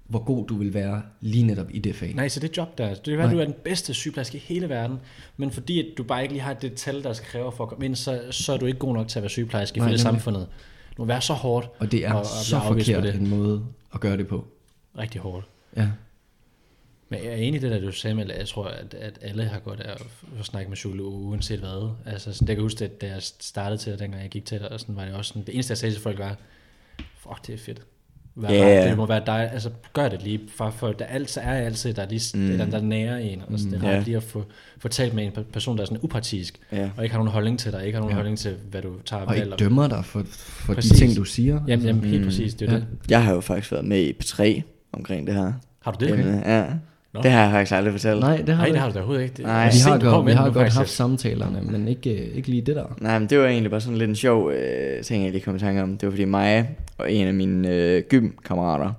hvor 0.08 0.24
god 0.24 0.47
du 0.47 0.55
vil 0.58 0.74
være 0.74 1.01
lige 1.22 1.43
netop 1.45 1.68
i 1.70 1.80
det 1.80 1.95
fag. 1.95 2.14
Nej, 2.16 2.28
så 2.30 2.39
det 2.39 2.58
job 2.58 2.78
der, 2.78 2.89
det 2.93 3.03
kan 3.03 3.18
være, 3.18 3.32
du 3.32 3.39
er 3.39 3.45
den 3.45 3.55
bedste 3.64 3.93
sygeplejerske 3.93 4.38
i 4.38 4.41
hele 4.45 4.70
verden, 4.70 4.99
men 5.38 5.51
fordi 5.51 5.80
at 5.80 5.97
du 5.97 6.03
bare 6.03 6.22
ikke 6.22 6.34
lige 6.34 6.41
har 6.43 6.53
det 6.53 6.74
tal, 6.74 7.03
der 7.03 7.14
skal 7.14 7.28
kræve 7.28 7.51
for 7.51 7.64
at 7.64 7.70
komme 7.70 7.86
ind, 7.86 7.95
så, 7.95 8.22
så 8.32 8.53
er 8.53 8.58
du 8.58 8.66
ikke 8.66 8.80
god 8.80 8.93
nok 8.93 9.08
til 9.08 9.20
at 9.20 9.24
være 9.24 9.30
sygeplejerske 9.30 9.78
Nej, 9.78 9.88
nemlig. 9.88 9.99
samfundet. 9.99 10.47
Du 10.97 11.01
må 11.01 11.05
være 11.05 11.22
så 11.22 11.34
hårdt, 11.34 11.70
Og 11.80 11.91
det 11.91 12.05
er 12.05 12.14
Og- 12.14 12.20
og 12.20 12.26
så 12.26 12.60
forkert 12.68 13.03
det. 13.03 13.16
en 13.16 13.30
måde 13.30 13.66
at 13.93 13.99
gøre 13.99 14.18
det 14.18 14.28
på. 14.28 14.47
rigtig 14.97 15.22
hårdt. 15.22 15.47
Ja. 15.78 15.88
Men 17.10 17.20
jeg 17.24 17.32
er 17.32 17.36
enig 17.36 17.60
i 17.60 17.62
det 17.62 17.72
der, 17.72 17.80
du 17.80 17.91
sagde, 17.91 18.16
med, 18.16 18.30
at 18.32 18.39
jeg 18.39 18.47
tror, 18.47 18.66
at, 18.66 18.93
at 18.93 19.20
alle 19.22 19.45
har 19.45 19.60
godt 19.60 19.80
af 19.80 19.91
at, 19.91 20.01
at 20.39 20.45
snakke 20.45 20.70
med 20.70 20.76
psykolog, 20.76 21.14
uanset 21.14 21.60
hvad. 21.60 21.89
Altså, 22.05 22.34
sådan, 22.34 22.47
det 22.47 22.55
kan 22.55 22.58
jeg 22.58 22.64
huske, 22.64 22.86
at 22.86 23.01
da 23.01 23.08
jeg 23.08 23.22
startede 23.22 23.78
til 23.82 23.91
det, 23.91 23.99
dengang 23.99 24.22
jeg 24.24 24.30
gik 24.32 24.45
til 24.45 24.60
det, 24.60 24.68
og 24.68 24.80
sådan 24.80 24.95
var 24.95 25.05
det 25.05 25.14
også 25.14 25.30
sådan, 25.30 25.43
det 25.43 25.53
eneste, 25.53 25.72
jeg 25.72 25.78
sagde 25.78 25.95
til 25.95 26.01
folk 26.01 26.20
var, 26.20 26.38
fuck, 27.18 27.47
det 27.47 27.53
er 27.53 27.58
fedt. 27.58 27.82
Vær 28.39 28.53
Ja, 28.53 28.59
bare- 28.61 28.69
ja. 28.69 28.89
Det 28.89 28.97
må 28.97 29.05
være 29.05 29.21
dig, 29.25 29.49
altså 29.53 29.69
gør 29.93 30.09
det 30.09 30.23
lige, 30.23 30.39
for, 30.55 30.69
for 30.69 30.91
der 30.91 31.05
altid 31.05 31.41
er 31.41 31.51
altid, 31.51 31.93
der 31.93 32.01
er 32.01 32.07
lige, 32.09 32.38
Mm. 32.38 32.43
mm. 32.43 32.57
der, 32.57 32.65
der 32.65 32.81
nærer 32.81 33.17
en, 33.17 33.41
og 33.47 33.59
sådan, 33.59 33.73
det 33.79 33.83
er 33.89 33.95
rart 33.95 34.05
lige 34.05 34.17
at 34.17 34.23
få, 34.23 34.43
få 34.79 34.88
talt 34.88 35.13
med 35.13 35.23
en 35.25 35.31
pe- 35.38 35.51
person, 35.53 35.77
der 35.77 35.81
er 35.81 35.85
sådan 35.85 35.99
upartisk, 36.01 36.59
ja. 36.71 36.89
og 36.97 37.03
ikke 37.03 37.13
har 37.13 37.19
nogen 37.19 37.31
holdning 37.31 37.59
til 37.59 37.71
dig, 37.71 37.85
ikke 37.85 37.95
har 37.95 37.99
nogen 38.01 38.11
ja. 38.11 38.15
holdning 38.15 38.38
til, 38.38 38.55
hvad 38.71 38.81
du 38.81 38.89
tager 39.05 39.23
Og 39.23 39.29
valg. 39.35 39.43
ikke 39.45 39.55
dømmer 39.57 39.88
dig 39.88 40.05
for, 40.05 40.23
for 40.29 40.73
de 40.73 40.75
Præcis. 40.75 40.97
ting, 40.97 41.15
du 41.15 41.23
siger. 41.23 41.59
Jamen, 41.67 41.85
jamen 41.85 42.03
helt 42.03 42.21
Mm. 42.21 42.27
præcis, 42.27 42.53
det 42.53 42.67
er 42.69 42.71
Ja. 42.73 42.77
det. 42.77 42.85
Jeg 43.09 43.23
har 43.23 43.33
jo 43.33 43.41
faktisk 43.41 43.71
været 43.71 43.85
med 43.85 43.99
i 43.99 44.13
P3 44.23 44.61
omkring 44.93 45.27
det 45.27 45.35
her. 45.35 45.53
Har 45.81 45.91
du 45.91 46.05
det? 46.05 46.13
Emne. 46.19 46.43
Ja. 46.45 46.65
Nå. 47.18 47.24
Det 47.24 47.32
har 47.32 47.41
jeg 47.41 47.51
faktisk 47.51 47.76
aldrig 47.76 47.93
fortalt. 47.93 48.20
Nej, 48.20 48.38
det 48.38 48.55
har 48.55 48.63
Nej, 48.63 48.72
det 48.72 48.80
har 48.80 48.88
du 48.88 48.93
da 48.93 48.99
overhovedet 48.99 49.24
ikke. 49.24 49.38
Det, 49.38 49.45
Nej. 49.45 49.70
Vi 49.74 49.80
har 49.89 49.99
godt, 49.99 50.26
vi 50.26 50.32
har 50.32 50.49
godt 50.49 50.74
haft 50.74 50.89
samtalerne, 50.89 51.61
men 51.61 51.88
ikke, 51.88 52.09
øh, 52.09 52.36
ikke 52.38 52.49
lige 52.49 52.61
det 52.61 52.76
der. 52.76 52.97
Nej, 53.01 53.20
men 53.20 53.30
det 53.30 53.39
var 53.39 53.45
egentlig 53.45 53.72
bare 53.72 53.82
sådan 53.82 53.97
lidt 53.97 54.09
en 54.09 54.15
sjov 54.15 54.51
øh, 54.51 55.03
ting, 55.03 55.24
jeg 55.24 55.32
lige 55.32 55.41
kom 55.41 55.55
i 55.55 55.59
tanke 55.59 55.84
om. 55.84 55.97
Det 55.97 56.07
var 56.07 56.11
fordi 56.11 56.26
mig 56.26 56.70
og 56.97 57.11
en 57.11 57.28
af 57.28 57.34
mine 57.34 57.70
øh, 57.74 58.03
gymkammerater, 58.09 58.91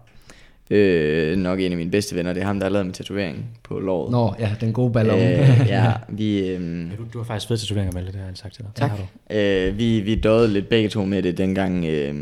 øh, 0.71 1.37
nok 1.37 1.61
en 1.61 1.73
af 1.73 1.79
mine 1.79 1.91
bedste 1.91 2.17
venner, 2.17 2.33
det 2.33 2.43
er 2.43 2.47
ham, 2.47 2.59
der 2.59 2.67
har 2.67 2.71
lavet 2.71 2.87
min 2.87 2.93
tatovering 2.93 3.47
på 3.63 3.79
låret. 3.79 4.11
Nå, 4.11 4.35
ja, 4.39 4.51
den 4.61 4.73
gode 4.73 4.93
ballon. 4.93 5.19
Øh, 5.19 5.67
ja, 5.69 5.93
vi, 6.09 6.39
øh, 6.49 6.91
Ja, 6.91 6.97
du, 6.97 7.05
du 7.13 7.19
har 7.19 7.25
faktisk 7.25 7.49
fede 7.49 7.61
tatoveringer 7.61 7.93
med 7.93 8.03
det, 8.03 8.13
det 8.13 8.21
har 8.21 8.29
jeg 8.29 8.37
sagt 8.37 8.55
til 8.55 8.65
dig. 8.65 8.73
Tak. 8.75 8.91
Du. 9.31 9.35
øh, 9.35 9.79
vi, 9.79 10.01
vi 10.01 10.15
døde 10.15 10.49
lidt 10.49 10.69
begge 10.69 10.89
to 10.89 11.05
med 11.05 11.23
det 11.23 11.39
dengang 11.39 11.85
øh, 11.85 12.15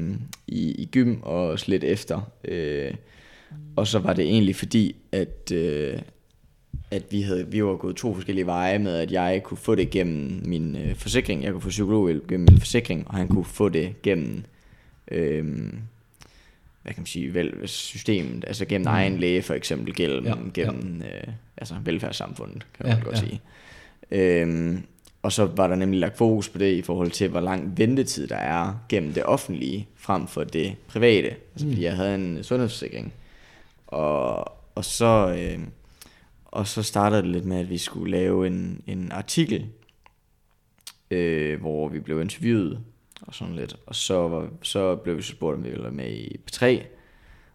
i, 0.46 0.70
i 0.70 0.88
gym 0.92 1.14
og 1.22 1.48
også 1.48 1.64
lidt 1.68 1.84
efter. 1.84 2.30
Øh, 2.44 2.90
og 3.76 3.86
så 3.86 3.98
var 3.98 4.12
det 4.12 4.24
egentlig 4.24 4.56
fordi, 4.56 4.96
at, 5.12 5.52
øh, 5.52 5.98
at 6.90 7.02
vi, 7.10 7.20
havde, 7.22 7.46
vi 7.50 7.64
var 7.64 7.76
gået 7.76 7.96
to 7.96 8.14
forskellige 8.14 8.46
veje 8.46 8.78
med, 8.78 8.96
at 8.96 9.12
jeg 9.12 9.42
kunne 9.44 9.58
få 9.58 9.74
det 9.74 9.90
gennem 9.90 10.40
min 10.44 10.76
øh, 10.76 10.94
forsikring. 10.94 11.42
Jeg 11.44 11.52
kunne 11.52 11.62
få 11.62 11.68
psykologhjælp 11.68 12.28
gennem 12.28 12.46
min 12.50 12.58
forsikring, 12.60 13.08
og 13.08 13.14
han 13.14 13.28
kunne 13.28 13.44
få 13.44 13.68
det 13.68 14.02
gennem... 14.02 14.42
Øh, 15.10 15.44
hvad 16.82 16.94
kan 16.94 17.00
man 17.00 17.06
sige, 17.06 17.34
vel, 17.34 17.68
systemet, 17.68 18.44
altså 18.46 18.64
gennem 18.64 18.84
Mm. 18.88 18.94
egen 18.94 19.18
læge 19.18 19.42
for 19.42 19.54
eksempel, 19.54 19.94
gennem, 19.94 20.24
Ja, 20.24 20.30
ja, 20.30 20.36
ja. 20.56 20.62
gennem 20.62 21.02
Øh, 21.02 21.32
altså 21.56 21.74
velfærdssamfundet, 21.84 22.66
kan 22.76 22.86
Ja, 22.86 22.94
man 22.94 23.04
godt 23.04 23.14
ja. 23.14 23.20
sige. 23.20 23.40
Øhm, 24.10 24.82
og 25.22 25.32
så 25.32 25.44
var 25.44 25.66
der 25.66 25.76
nemlig 25.76 26.00
lagt 26.00 26.16
fokus 26.18 26.48
på 26.48 26.58
det 26.58 26.72
i 26.72 26.82
forhold 26.82 27.10
til, 27.10 27.28
hvor 27.28 27.40
lang 27.40 27.78
ventetid 27.78 28.26
der 28.26 28.36
er 28.36 28.74
gennem 28.88 29.12
det 29.12 29.24
offentlige, 29.24 29.88
frem 29.96 30.26
for 30.26 30.44
det 30.44 30.74
private. 30.88 31.28
Altså 31.28 31.66
Mm. 31.66 31.72
fordi 31.72 31.84
jeg 31.84 31.96
havde 31.96 32.14
en 32.14 32.38
sundhedsforsikring. 32.44 33.12
Og, 33.86 34.52
og 34.74 34.84
så... 34.84 35.36
Øh, 35.38 35.60
og 36.44 36.66
så 36.66 36.82
startede 36.82 37.22
det 37.22 37.30
lidt 37.30 37.44
med, 37.44 37.58
at 37.58 37.70
vi 37.70 37.78
skulle 37.78 38.10
lave 38.10 38.46
en, 38.46 38.82
en 38.86 39.12
artikel, 39.12 39.66
øh, 41.10 41.60
hvor 41.60 41.88
vi 41.88 42.00
blev 42.00 42.20
interviewet 42.20 42.80
og 43.20 43.34
sådan 43.34 43.54
lidt. 43.54 43.76
Og 43.86 43.94
så, 43.94 44.28
var, 44.28 44.48
så 44.62 44.96
blev 44.96 45.16
vi 45.16 45.22
så 45.22 45.32
spurgt, 45.32 45.56
om 45.56 45.64
vi 45.64 45.68
ville 45.68 45.82
være 45.82 45.92
med 45.92 46.10
i 46.10 46.36
P3 46.50 46.84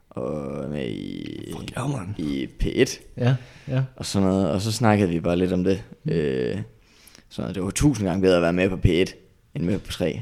og 0.10 0.70
med 0.70 0.88
i, 0.88 1.54
Fuck 1.58 1.76
ja, 1.76 1.88
man. 1.88 2.16
i 2.18 2.50
P1 2.64 3.02
Ja, 3.18 3.36
ja. 3.68 3.84
og 3.96 4.06
sådan 4.06 4.28
noget. 4.28 4.52
Og 4.52 4.62
så 4.62 4.72
snakkede 4.72 5.10
vi 5.10 5.20
bare 5.20 5.38
lidt 5.38 5.54
om 5.54 5.64
det. 5.64 5.84
Øh, 6.06 6.62
så 7.30 7.54
det 7.54 7.64
var 7.64 7.70
tusind 7.72 8.08
gange 8.08 8.22
bedre 8.22 8.36
at 8.36 8.42
være 8.42 8.54
med 8.54 8.70
på 8.70 8.76
P1 8.76 9.16
end 9.56 9.64
med 9.64 9.80
på 9.80 9.88
P3. 9.88 10.20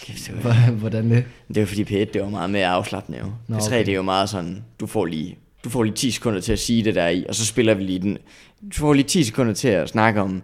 Kæft, 0.00 0.26
det, 0.26 0.44
var, 0.44 0.52
Hvor- 0.66 0.72
Hvordan 0.72 1.10
det? 1.10 1.24
det 1.48 1.60
var 1.60 1.66
fordi 1.66 1.82
P1 1.84 2.12
det 2.12 2.22
var 2.22 2.28
meget 2.28 2.50
mere 2.50 2.66
afslappende 2.66 3.18
jo. 3.18 3.24
Nå, 3.48 3.56
P3 3.56 3.66
okay. 3.66 3.78
det 3.78 3.88
er 3.88 3.96
jo 3.96 4.02
meget 4.02 4.28
sådan, 4.28 4.64
du 4.80 4.86
får 4.86 5.04
lige 5.04 5.38
du 5.64 5.70
får 5.70 5.82
lige 5.82 5.94
10 5.94 6.10
sekunder 6.10 6.40
til 6.40 6.52
at 6.52 6.58
sige 6.58 6.84
det 6.84 6.94
der 6.94 7.02
er 7.02 7.08
i, 7.08 7.24
og 7.28 7.34
så 7.34 7.46
spiller 7.46 7.74
vi 7.74 7.82
lige 7.84 7.98
den. 7.98 8.18
Du 8.62 8.74
får 8.74 8.92
lige 8.92 9.04
10 9.04 9.22
sekunder 9.24 9.52
til 9.54 9.68
at 9.68 9.88
snakke 9.88 10.20
om, 10.20 10.42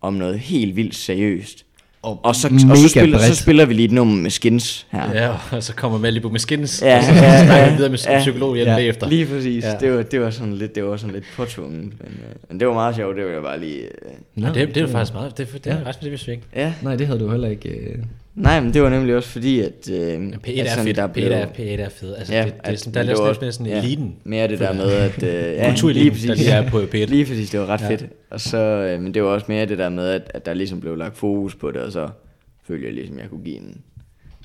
om 0.00 0.14
noget 0.14 0.38
helt 0.38 0.76
vildt 0.76 0.94
seriøst. 0.94 1.64
Og, 2.02 2.20
Og 2.24 2.36
så, 2.36 2.48
og 2.70 2.76
så, 2.76 2.88
spiller, 2.88 3.18
så 3.18 3.34
spiller 3.34 3.64
vi 3.64 3.74
lige 3.74 3.84
et 3.86 3.92
nummer 3.92 4.16
med 4.16 4.30
skins 4.30 4.86
her. 4.90 5.12
Ja, 5.12 5.34
og 5.52 5.62
så 5.62 5.74
kommer 5.74 5.98
Malibu 5.98 6.28
med 6.28 6.40
skins, 6.40 6.82
Ja, 6.82 6.98
og 6.98 7.04
så 7.04 7.10
ja, 7.12 7.44
snakker 7.44 7.54
ja, 7.64 7.70
vi 7.70 7.76
videre 7.76 7.90
med 7.90 7.98
ja, 8.06 8.18
psykologhjælp 8.18 8.68
ja. 8.68 8.74
bagefter. 8.76 9.08
Lige 9.08 9.26
præcis. 9.26 9.64
Ja. 9.64 9.76
Det, 9.80 9.92
var, 9.92 10.02
det, 10.02 10.20
var 10.20 10.30
sådan 10.30 10.54
lidt, 10.54 10.74
det 10.74 10.84
var 10.84 10.96
sådan 10.96 11.14
lidt 11.14 11.24
påtvunget. 11.36 11.80
Men, 11.80 11.92
øh, 12.02 12.34
men 12.48 12.60
det 12.60 12.68
var 12.68 12.74
meget 12.74 12.96
sjovt, 12.96 13.16
det 13.16 13.24
var 13.24 13.30
jeg 13.30 13.42
bare 13.42 13.60
lige... 13.60 13.82
Øh, 13.82 13.88
Nå, 14.34 14.48
det, 14.48 14.54
det 14.68 14.76
er 14.76 14.80
jo 14.80 14.88
faktisk 14.88 15.14
meget, 15.14 15.38
det, 15.38 15.48
det 15.52 15.66
er 15.66 15.74
Ja. 15.74 15.80
ja. 15.80 15.86
ret 15.88 15.98
det 16.02 16.10
vi 16.26 16.32
ikke. 16.32 16.42
ja. 16.56 16.74
Nej, 16.82 16.96
det 16.96 17.06
havde 17.06 17.20
du 17.20 17.30
heller 17.30 17.48
ikke. 17.48 17.68
Øh... 17.68 17.98
Nej, 18.34 18.60
men 18.60 18.74
det 18.74 18.82
var 18.82 18.88
nemlig 18.90 19.16
også 19.16 19.28
fordi, 19.28 19.60
at... 19.60 19.90
Øh, 19.90 20.20
Men 20.20 20.34
P1 20.46 20.50
at 20.50 20.66
er 20.66 20.70
sådan, 20.70 20.84
fedt, 20.84 20.96
der 20.96 21.08
P1 21.08 21.12
blev- 21.12 21.32
er, 21.32 21.46
P1 21.46 21.80
er 21.80 21.88
fed. 21.88 22.14
Altså, 22.16 22.32
Ja, 22.34 22.38
ja, 22.40 22.44
det, 22.46 22.54
det 22.66 22.78
sådan, 22.78 22.94
der 22.94 23.00
er 23.00 23.04
det 23.04 23.26
lidt 23.28 23.40
mere 23.42 23.52
sådan 23.52 23.66
ja. 23.66 23.78
eliten. 23.78 24.16
Mere 24.24 24.48
det 24.48 24.58
der 24.58 24.72
med, 24.72 24.90
at... 24.90 25.22
Øh, 25.22 25.28
ja, 25.54 25.74
lige 25.92 26.10
præcis. 26.10 26.26
der 26.26 26.34
lige 26.34 26.50
er 26.50 26.70
på 26.70 26.80
P1. 26.80 26.96
Lige 27.04 27.24
præcis, 27.26 27.50
det 27.50 27.60
var 27.60 27.66
ret 27.66 27.80
Ja. 27.80 27.88
fedt. 27.90 28.04
Og 28.30 28.40
så, 28.40 28.58
øh, 28.58 29.00
men 29.02 29.14
det 29.14 29.22
var 29.22 29.28
også 29.28 29.46
mere 29.48 29.66
det 29.66 29.78
der 29.78 29.88
med, 29.88 30.08
at, 30.08 30.30
at 30.34 30.46
der 30.46 30.54
ligesom 30.54 30.80
blev 30.80 30.96
lagt 30.96 31.16
fokus 31.16 31.54
på 31.54 31.70
det, 31.70 31.80
og 31.80 31.92
så 31.92 32.08
følte 32.66 32.86
jeg 32.86 32.94
ligesom, 32.94 33.18
jeg 33.18 33.28
kunne 33.30 33.44
give 33.44 33.56
en, 33.56 33.80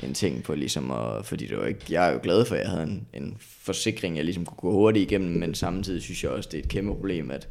en 0.03 0.13
ting 0.13 0.43
på 0.43 0.55
ligesom 0.55 0.91
at, 0.91 1.25
fordi 1.25 1.45
det 1.47 1.57
var 1.57 1.65
ikke, 1.65 1.79
jeg 1.89 2.09
er 2.09 2.13
jo 2.13 2.19
glad 2.23 2.45
for, 2.45 2.55
at 2.55 2.61
jeg 2.61 2.69
havde 2.69 2.83
en, 2.83 3.07
en 3.13 3.37
forsikring, 3.63 4.15
jeg 4.17 4.25
ligesom 4.25 4.45
kunne 4.45 4.71
gå 4.71 4.77
hurtigt 4.77 5.11
igennem, 5.11 5.39
men 5.39 5.53
samtidig 5.55 6.01
synes 6.01 6.23
jeg 6.23 6.31
også, 6.31 6.49
det 6.51 6.57
er 6.59 6.63
et 6.63 6.69
kæmpe 6.69 6.91
problem, 6.93 7.31
at 7.31 7.47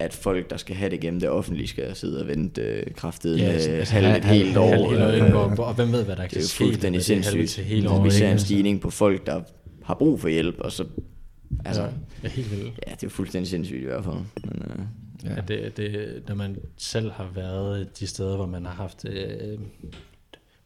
at 0.00 0.12
folk, 0.14 0.50
der 0.50 0.56
skal 0.56 0.76
have 0.76 0.90
det 0.90 0.96
igennem 0.96 1.20
det 1.20 1.28
offentlige, 1.28 1.68
skal 1.68 1.96
sidde 1.96 2.20
og 2.20 2.28
vente 2.28 2.62
øh, 2.62 2.86
kraftet 2.96 3.38
Ja, 3.38 3.44
altså, 3.44 3.70
altså, 3.70 3.94
altså, 3.96 4.08
halv, 4.10 4.16
et 4.16 4.24
helt 4.24 4.56
år. 4.56 4.90
halv- 4.92 5.34
år, 5.34 5.56
og 5.64 5.74
hvem 5.74 5.92
ved, 5.92 6.04
hvad 6.04 6.16
der 6.16 6.26
kan 6.26 6.38
er 6.38 6.42
ske, 6.42 6.56
fuldstændig 6.64 6.98
det 6.98 7.10
er 7.10 7.22
sindssygt, 7.22 7.50
til 7.50 7.64
hele 7.64 7.84
når 7.84 7.92
året, 7.94 8.04
vi 8.04 8.10
ser 8.10 8.26
en 8.26 8.32
Altså. 8.32 8.46
stigning 8.46 8.80
på 8.80 8.90
folk, 8.90 9.26
der 9.26 9.40
har 9.84 9.94
brug 9.94 10.20
for 10.20 10.28
hjælp, 10.28 10.56
og 10.60 10.72
så, 10.72 10.84
altså, 11.64 11.82
Ja, 11.82 11.88
ja, 12.22 12.28
helt 12.28 12.50
vildt. 12.50 12.72
ja, 12.88 12.92
det 12.94 13.04
er 13.06 13.10
fuldstændig 13.10 13.48
sindssygt 13.50 13.82
i 13.82 13.84
hvert 13.84 14.04
fald. 14.04 14.14
Men, 14.44 14.62
øh, 14.62 14.84
Ja. 15.24 15.30
Ja. 15.34 15.40
det, 15.48 15.76
det, 15.76 16.22
når 16.28 16.34
man 16.34 16.56
selv 16.76 17.10
har 17.10 17.30
været 17.34 18.00
de 18.00 18.06
steder, 18.06 18.36
hvor 18.36 18.46
man 18.46 18.64
har 18.66 18.72
haft 18.72 19.04
øh, 19.08 19.58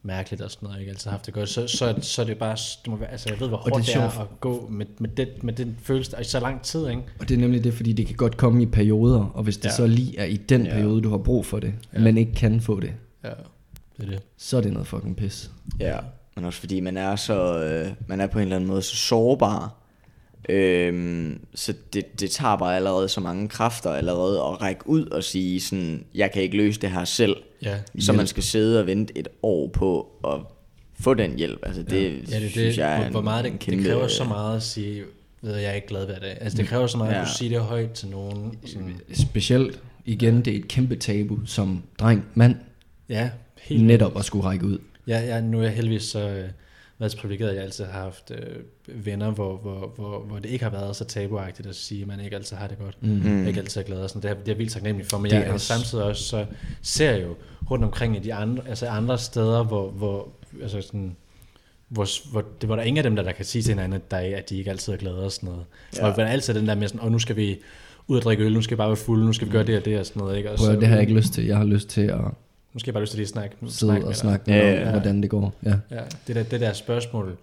mærkeligt 0.07 0.43
og 0.43 0.51
sådan 0.51 0.67
noget, 0.67 0.81
ikke 0.81 0.91
altid 0.91 1.11
haft 1.11 1.27
det 1.27 1.35
godt, 1.35 1.49
så, 1.49 1.67
så, 1.67 1.95
så 2.01 2.23
er 2.23 2.27
det 2.27 2.39
bare, 2.39 2.57
det 2.85 2.91
må 2.91 2.97
være, 2.97 3.11
altså 3.11 3.29
jeg 3.31 3.41
ved, 3.41 3.49
hvor 3.49 3.57
det 3.59 3.67
er 3.67 3.71
hårdt 3.75 3.87
det 3.87 3.95
er, 3.97 4.21
at 4.21 4.41
gå 4.41 4.69
med, 4.71 4.87
med, 4.99 5.09
det, 5.09 5.29
med 5.45 5.53
den 5.53 5.77
følelse 5.83 6.17
i 6.21 6.25
så 6.25 6.41
lang 6.41 6.63
tid, 6.63 6.89
ikke? 6.89 7.03
Og 7.21 7.29
det 7.29 7.35
er 7.35 7.39
nemlig 7.39 7.65
det, 7.65 7.75
fordi 7.75 7.93
det 7.93 8.07
kan 8.07 8.17
godt 8.17 8.37
komme 8.37 8.63
i 8.63 8.67
perioder, 8.67 9.25
og 9.35 9.43
hvis 9.43 9.57
det 9.57 9.65
Ja. 9.65 9.71
så 9.71 9.87
lige 9.87 10.19
er 10.19 10.25
i 10.25 10.37
den 10.37 10.67
Ja. 10.67 10.73
periode, 10.73 11.03
du 11.03 11.11
har 11.11 11.19
brug 11.19 11.47
for 11.47 11.59
det, 11.59 11.75
ja. 11.95 11.99
men 11.99 12.19
ikke 12.19 12.35
kan 12.35 12.61
få 12.61 12.81
det, 12.81 12.93
Ja, 13.25 13.29
det 13.97 14.07
er 14.07 14.11
det. 14.11 14.23
så 14.37 14.57
er 14.57 14.61
det 14.61 14.73
noget 14.73 14.89
fucking 14.89 15.17
pis. 15.17 15.51
Ja, 15.81 15.99
men 16.37 16.45
også 16.45 16.61
fordi 16.61 16.81
man 16.81 16.97
er 16.97 17.17
så, 17.17 17.59
øh, 17.65 17.93
man 18.07 18.21
er 18.21 18.27
på 18.27 18.39
en 18.39 18.43
eller 18.43 18.57
anden 18.57 18.69
måde 18.71 18.83
så 18.83 18.97
sårbar, 18.97 19.75
øhm, 20.49 21.41
så 21.55 21.75
det, 21.93 22.21
det 22.21 22.31
tager 22.31 22.57
bare 22.57 22.77
allerede 22.77 23.09
så 23.09 23.21
mange 23.21 23.49
kræfter 23.49 23.91
allerede 23.91 24.39
at 24.39 24.63
række 24.63 24.89
ud 24.89 25.07
og 25.07 25.25
sige 25.25 25.61
sådan, 25.61 26.05
jeg 26.15 26.33
kan 26.33 26.43
ikke 26.43 26.57
løse 26.57 26.81
det 26.81 26.91
her 26.91 27.05
selv, 27.05 27.37
Ja, 27.65 27.79
så 27.99 28.13
man 28.13 28.27
skal 28.27 28.43
sidde 28.43 28.81
og 28.81 28.87
vente 28.87 29.19
et 29.19 29.29
år 29.43 29.69
på 29.69 30.09
at 30.25 30.41
få 31.01 31.15
den 31.15 31.37
hjælp. 31.37 31.59
Altså 31.63 31.83
det, 31.83 32.03
ja, 32.03 32.09
det 32.09 32.25
er 32.45 32.51
synes 32.51 32.55
det, 32.55 32.79
jeg 32.79 33.03
er 33.03 33.11
hvor, 33.11 33.21
meget 33.21 33.45
det, 33.45 33.59
kæmpe, 33.59 33.83
det 33.83 33.91
kræver 33.91 34.09
så 34.09 34.25
meget 34.25 34.57
at 34.57 34.63
sige, 34.63 35.03
ved 35.43 35.57
jeg, 35.57 35.71
er 35.71 35.73
ikke 35.73 35.87
glad 35.87 36.07
hver 36.07 36.19
dag. 36.19 36.37
Altså 36.41 36.59
det 36.59 36.67
kræver 36.67 36.87
så 36.87 36.99
meget, 36.99 37.11
ja. 37.11 37.17
Ja. 37.17 37.23
at 37.23 37.29
du 37.29 37.33
siger 37.39 37.59
det 37.59 37.67
højt 37.67 37.91
til 37.91 38.09
nogen. 38.09 38.59
Sådan, 38.67 39.01
Specielt, 39.15 39.81
igen, 40.05 40.45
det 40.45 40.55
er 40.55 40.59
et 40.59 40.69
kæmpe 40.69 40.97
tabu 40.97 41.39
som 41.47 41.83
dreng, 42.01 42.25
mand, 42.35 42.57
ja, 43.09 43.31
helt 43.63 43.85
netop 43.85 44.19
at 44.19 44.25
skulle 44.25 44.45
række 44.45 44.67
ud. 44.67 44.79
Ja, 45.07 45.21
ja, 45.21 45.41
nu 45.41 45.59
er 45.59 45.63
jeg 45.63 45.73
heldigvis 45.73 46.03
så 46.03 46.29
øh, 46.29 46.49
været 46.99 47.13
så 47.13 47.19
privilegeret, 47.19 47.51
at 47.51 47.57
jeg 47.57 47.65
altid 47.65 47.85
har 47.85 48.01
haft 48.03 48.31
øh, 48.31 49.07
venner, 49.07 49.31
hvor, 49.31 49.57
hvor, 49.57 49.93
hvor, 49.97 50.19
hvor 50.21 50.39
det 50.39 50.49
ikke 50.51 50.65
har 50.65 50.71
været 50.71 50.97
så 50.97 51.05
tabuagtigt 51.05 51.69
at 51.69 51.75
sige, 51.77 52.03
at 52.03 52.09
man 52.09 52.21
ikke 52.21 52.37
altid 52.37 52.57
har 52.57 52.67
det 52.67 52.79
godt. 52.79 52.97
Mm. 53.03 53.09
Mm. 53.25 53.47
Ikke 53.47 53.61
altid 53.61 53.81
er 53.81 53.85
glad 53.85 53.99
og 53.99 54.09
sådan. 54.11 54.23
Det 54.23 54.31
er, 54.31 54.35
det 54.35 54.43
er 54.43 54.53
jeg 54.53 54.59
vildt 54.59 54.73
taknemmelig 54.73 55.07
for, 55.11 55.19
men 55.19 55.31
Det 55.31 55.37
jeg 55.37 55.47
er 55.47 55.53
er 55.53 55.57
samtidig 55.57 56.05
også 56.05 56.23
så 56.25 56.47
ser 56.83 57.11
jeg 57.11 57.23
jo 57.23 57.35
rundt 57.71 57.85
omkring 57.85 58.17
i 58.17 58.21
de 58.21 58.35
andre, 58.35 58.63
altså 58.69 58.87
andre 58.87 59.19
steder, 59.19 59.65
hvor, 59.65 59.91
hvor, 59.91 60.29
altså 60.63 60.81
sådan, 60.83 61.17
hvor, 61.89 62.31
hvor, 62.31 62.41
det, 62.61 62.69
hvor 62.69 62.77
der 62.77 62.83
er 62.83 62.87
ingen 62.87 62.99
af 62.99 63.03
dem, 63.03 63.17
der, 63.17 63.23
der 63.23 63.33
kan 63.33 63.45
sige 63.45 63.63
til 63.63 63.73
hinanden, 63.75 63.93
at, 63.93 64.11
der, 64.11 64.17
er- 64.17 64.37
at 64.37 64.51
de 64.51 64.57
ikke 64.59 64.71
altid 64.71 64.93
er 64.93 64.97
glade 64.97 65.25
og 65.25 65.33
sådan 65.33 65.49
noget. 65.49 65.65
Ja. 65.97 66.07
Og 66.07 66.13
hvor 66.15 66.23
der 66.23 66.29
er 66.29 66.33
altid 66.33 66.55
den 66.55 66.67
der 66.69 66.75
med 66.75 66.89
sådan, 66.89 67.01
og 67.01 67.13
nu 67.13 67.19
skal 67.19 67.37
vi 67.37 67.59
ud 68.09 68.17
og 68.17 68.23
drikke 68.23 68.45
øl, 68.45 68.53
nu 68.53 68.63
skal 68.63 68.77
vi 68.77 68.79
bare 68.79 68.89
være 68.89 68.97
fulde, 68.97 69.27
nu 69.27 69.33
skal 69.33 69.47
vi 69.49 69.53
gøre 69.53 69.65
det 69.65 69.77
og 69.79 69.85
det 69.85 69.99
og 69.99 70.07
sådan 70.07 70.21
noget. 70.21 70.37
Ikke? 70.37 70.51
Og 70.51 70.59
Prøv, 70.59 70.71
at- 70.71 70.81
det 70.81 70.89
har 70.89 70.95
jeg 70.95 71.03
ikke 71.03 71.15
lyst 71.15 71.33
til. 71.33 71.45
Jeg 71.47 71.57
har 71.57 71.65
lyst 71.65 71.89
til 71.89 72.01
at 72.01 72.21
Jeg 72.87 72.95
bare 72.95 73.03
lyst 73.03 73.11
til 73.13 73.19
lige 73.19 73.25
at 73.25 73.29
snakke, 73.29 73.57
sidde 73.69 73.93
med 73.93 74.03
og 74.03 74.17
snakke 74.17 74.51
med 74.51 74.59
Ja, 74.61 74.73
ja, 74.85 74.91
hvordan 74.91 75.23
det 75.23 75.31
går. 75.31 75.55
Ja. 75.65 75.75
Ja, 75.91 76.01
det 76.27 76.37
der, 76.37 76.43
det 76.43 76.61
der 76.61 76.73
spørgsmål, 76.73 77.37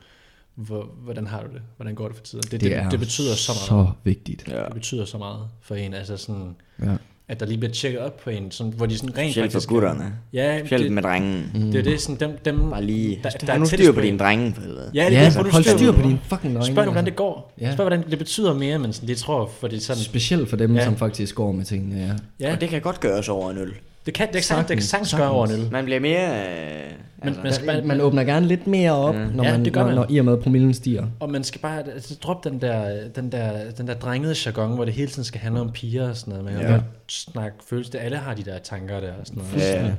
hvor, 0.56 0.90
hvordan 1.04 1.28
har 1.28 1.42
du 1.42 1.48
det? 1.54 1.62
Hvordan 1.78 1.96
går 1.96 2.08
det 2.08 2.18
for 2.18 2.24
tiden? 2.24 2.42
Det, 2.44 2.52
Det, 2.52 2.62
det, 2.62 2.76
er 2.76 2.90
det 2.90 3.00
betyder 3.00 3.36
så 3.36 3.52
meget. 3.52 3.88
så 3.88 3.92
vigtigt. 4.04 4.44
Ja. 4.48 4.64
Det 4.66 4.74
betyder 4.74 5.06
så 5.06 5.18
meget 5.18 5.40
for 5.62 5.76
en. 5.76 5.94
Altså 5.94 6.18
sådan, 6.18 6.56
Ja. 6.84 6.92
at 7.28 7.40
der 7.40 7.46
lige 7.46 7.58
bliver 7.58 7.74
tjekket 7.74 8.02
op 8.02 8.18
på 8.18 8.30
en, 8.30 8.52
sådan, 8.52 8.74
hvor 8.74 8.86
de 8.86 8.98
sådan 8.98 9.18
rent 9.18 9.32
Specielt 9.32 9.52
faktisk... 9.52 9.68
for 9.68 9.74
gutterne. 9.76 10.14
Ja, 10.34 10.60
Specielt 10.60 10.84
det, 10.84 10.92
med 10.92 11.04
drengen. 11.04 11.52
Mm. 11.54 11.62
det 11.72 11.76
er 11.80 11.84
det, 11.84 12.02
sådan, 12.02 12.30
dem, 12.30 12.38
dem 12.46 12.70
Bare 12.70 12.84
lige, 12.84 13.20
der, 13.24 13.30
der, 13.30 13.54
er 13.54 13.58
nu 13.58 13.66
styr 13.66 13.92
på 13.92 14.02
dine 14.02 14.18
drenge. 14.18 14.54
For 14.54 14.62
helvede. 14.62 14.92
Ja, 14.94 15.06
det 15.10 15.16
er 15.18 15.20
Ja, 15.20 15.26
det, 15.26 15.34
hvor 15.34 15.44
du 15.44 15.50
hold 15.50 15.64
styr 15.64 15.92
på 15.92 16.02
dine 16.02 16.20
fucking 16.30 16.54
løgne. 16.54 16.66
Spørg 16.74 16.86
hvordan 16.86 17.06
det 17.06 17.16
går. 17.16 17.54
Ja. 17.62 17.74
Spørg, 17.74 17.88
hvordan 17.88 18.10
det 18.12 18.18
betyder 18.18 18.54
mere, 18.54 18.80
men 18.80 18.94
sådan, 18.94 19.10
de 19.10 19.16
tror, 19.16 19.52
fordi 19.60 19.80
sådan... 19.80 20.04
Specielt 20.04 20.50
for 20.50 20.58
dem, 20.58 20.76
ja. 20.76 20.86
som 20.86 20.96
faktisk 20.98 21.36
går 21.36 21.52
med 21.52 21.66
tingene, 21.66 22.00
ja. 22.00 22.14
Ja, 22.48 22.54
Og 22.56 22.62
det 22.62 22.70
kan 22.70 22.82
godt 22.82 23.00
gøres 23.00 23.30
over 23.30 23.52
en 23.52 23.58
øl. 23.58 23.74
Det 24.06 24.14
kan, 24.14 24.28
det 24.28 24.34
kan, 24.34 24.44
sagtens, 24.44 24.68
det 24.68 24.78
kan 24.78 24.84
Sagtens, 24.84 25.10
sagtens 25.10 25.14
gøre 25.22 25.30
over 25.30 25.48
en 25.48 25.54
øl. 25.54 25.72
Man 25.72 25.84
bliver 25.86 26.00
mere... 26.00 26.30
Øh, 26.30 26.92
Men, 27.24 27.28
altså, 27.28 27.42
man, 27.44 27.54
skal 27.54 27.68
bare, 27.68 27.82
Man 27.82 28.02
åbner 28.02 28.24
gerne 28.24 28.48
lidt 28.48 28.68
mere 28.68 28.92
op, 28.92 29.16
Ja. 29.16 29.26
når, 29.36 29.44
Ja, 29.44 29.52
man, 29.52 29.66
det 29.66 29.74
gør 29.74 29.80
når, 29.80 29.88
man. 29.88 29.96
når 29.96 30.06
i 30.10 30.18
og 30.18 30.26
med 30.26 30.38
promillen 30.38 30.74
stiger. 30.74 31.06
og 31.20 31.30
man 31.32 31.44
skal 31.44 31.62
bare 31.62 31.84
altså, 31.94 32.16
droppe 32.24 32.50
den 32.50 32.62
der, 32.62 33.08
den, 33.16 33.32
der, 33.32 33.72
den 33.78 33.88
der 33.88 33.94
drengede 33.94 34.36
jargon, 34.46 34.76
hvor 34.76 34.86
det 34.86 34.94
hele 34.94 35.08
tiden 35.08 35.24
skal 35.24 35.42
handle 35.42 35.62
om 35.62 35.72
piger 35.72 36.10
og 36.10 36.16
sådan 36.18 36.32
noget. 36.32 36.46
Man 36.46 36.54
kan 36.64 36.72
Ja. 36.72 36.80
snakke 37.08 37.56
følelse. 37.70 38.00
Alle 38.00 38.18
har 38.18 38.34
de 38.34 38.44
der 38.44 38.58
tanker 38.60 39.00
der 39.00 39.12
og 39.14 39.28
sådan 39.28 39.44
noget. 39.54 39.68
Ja. 39.86 39.92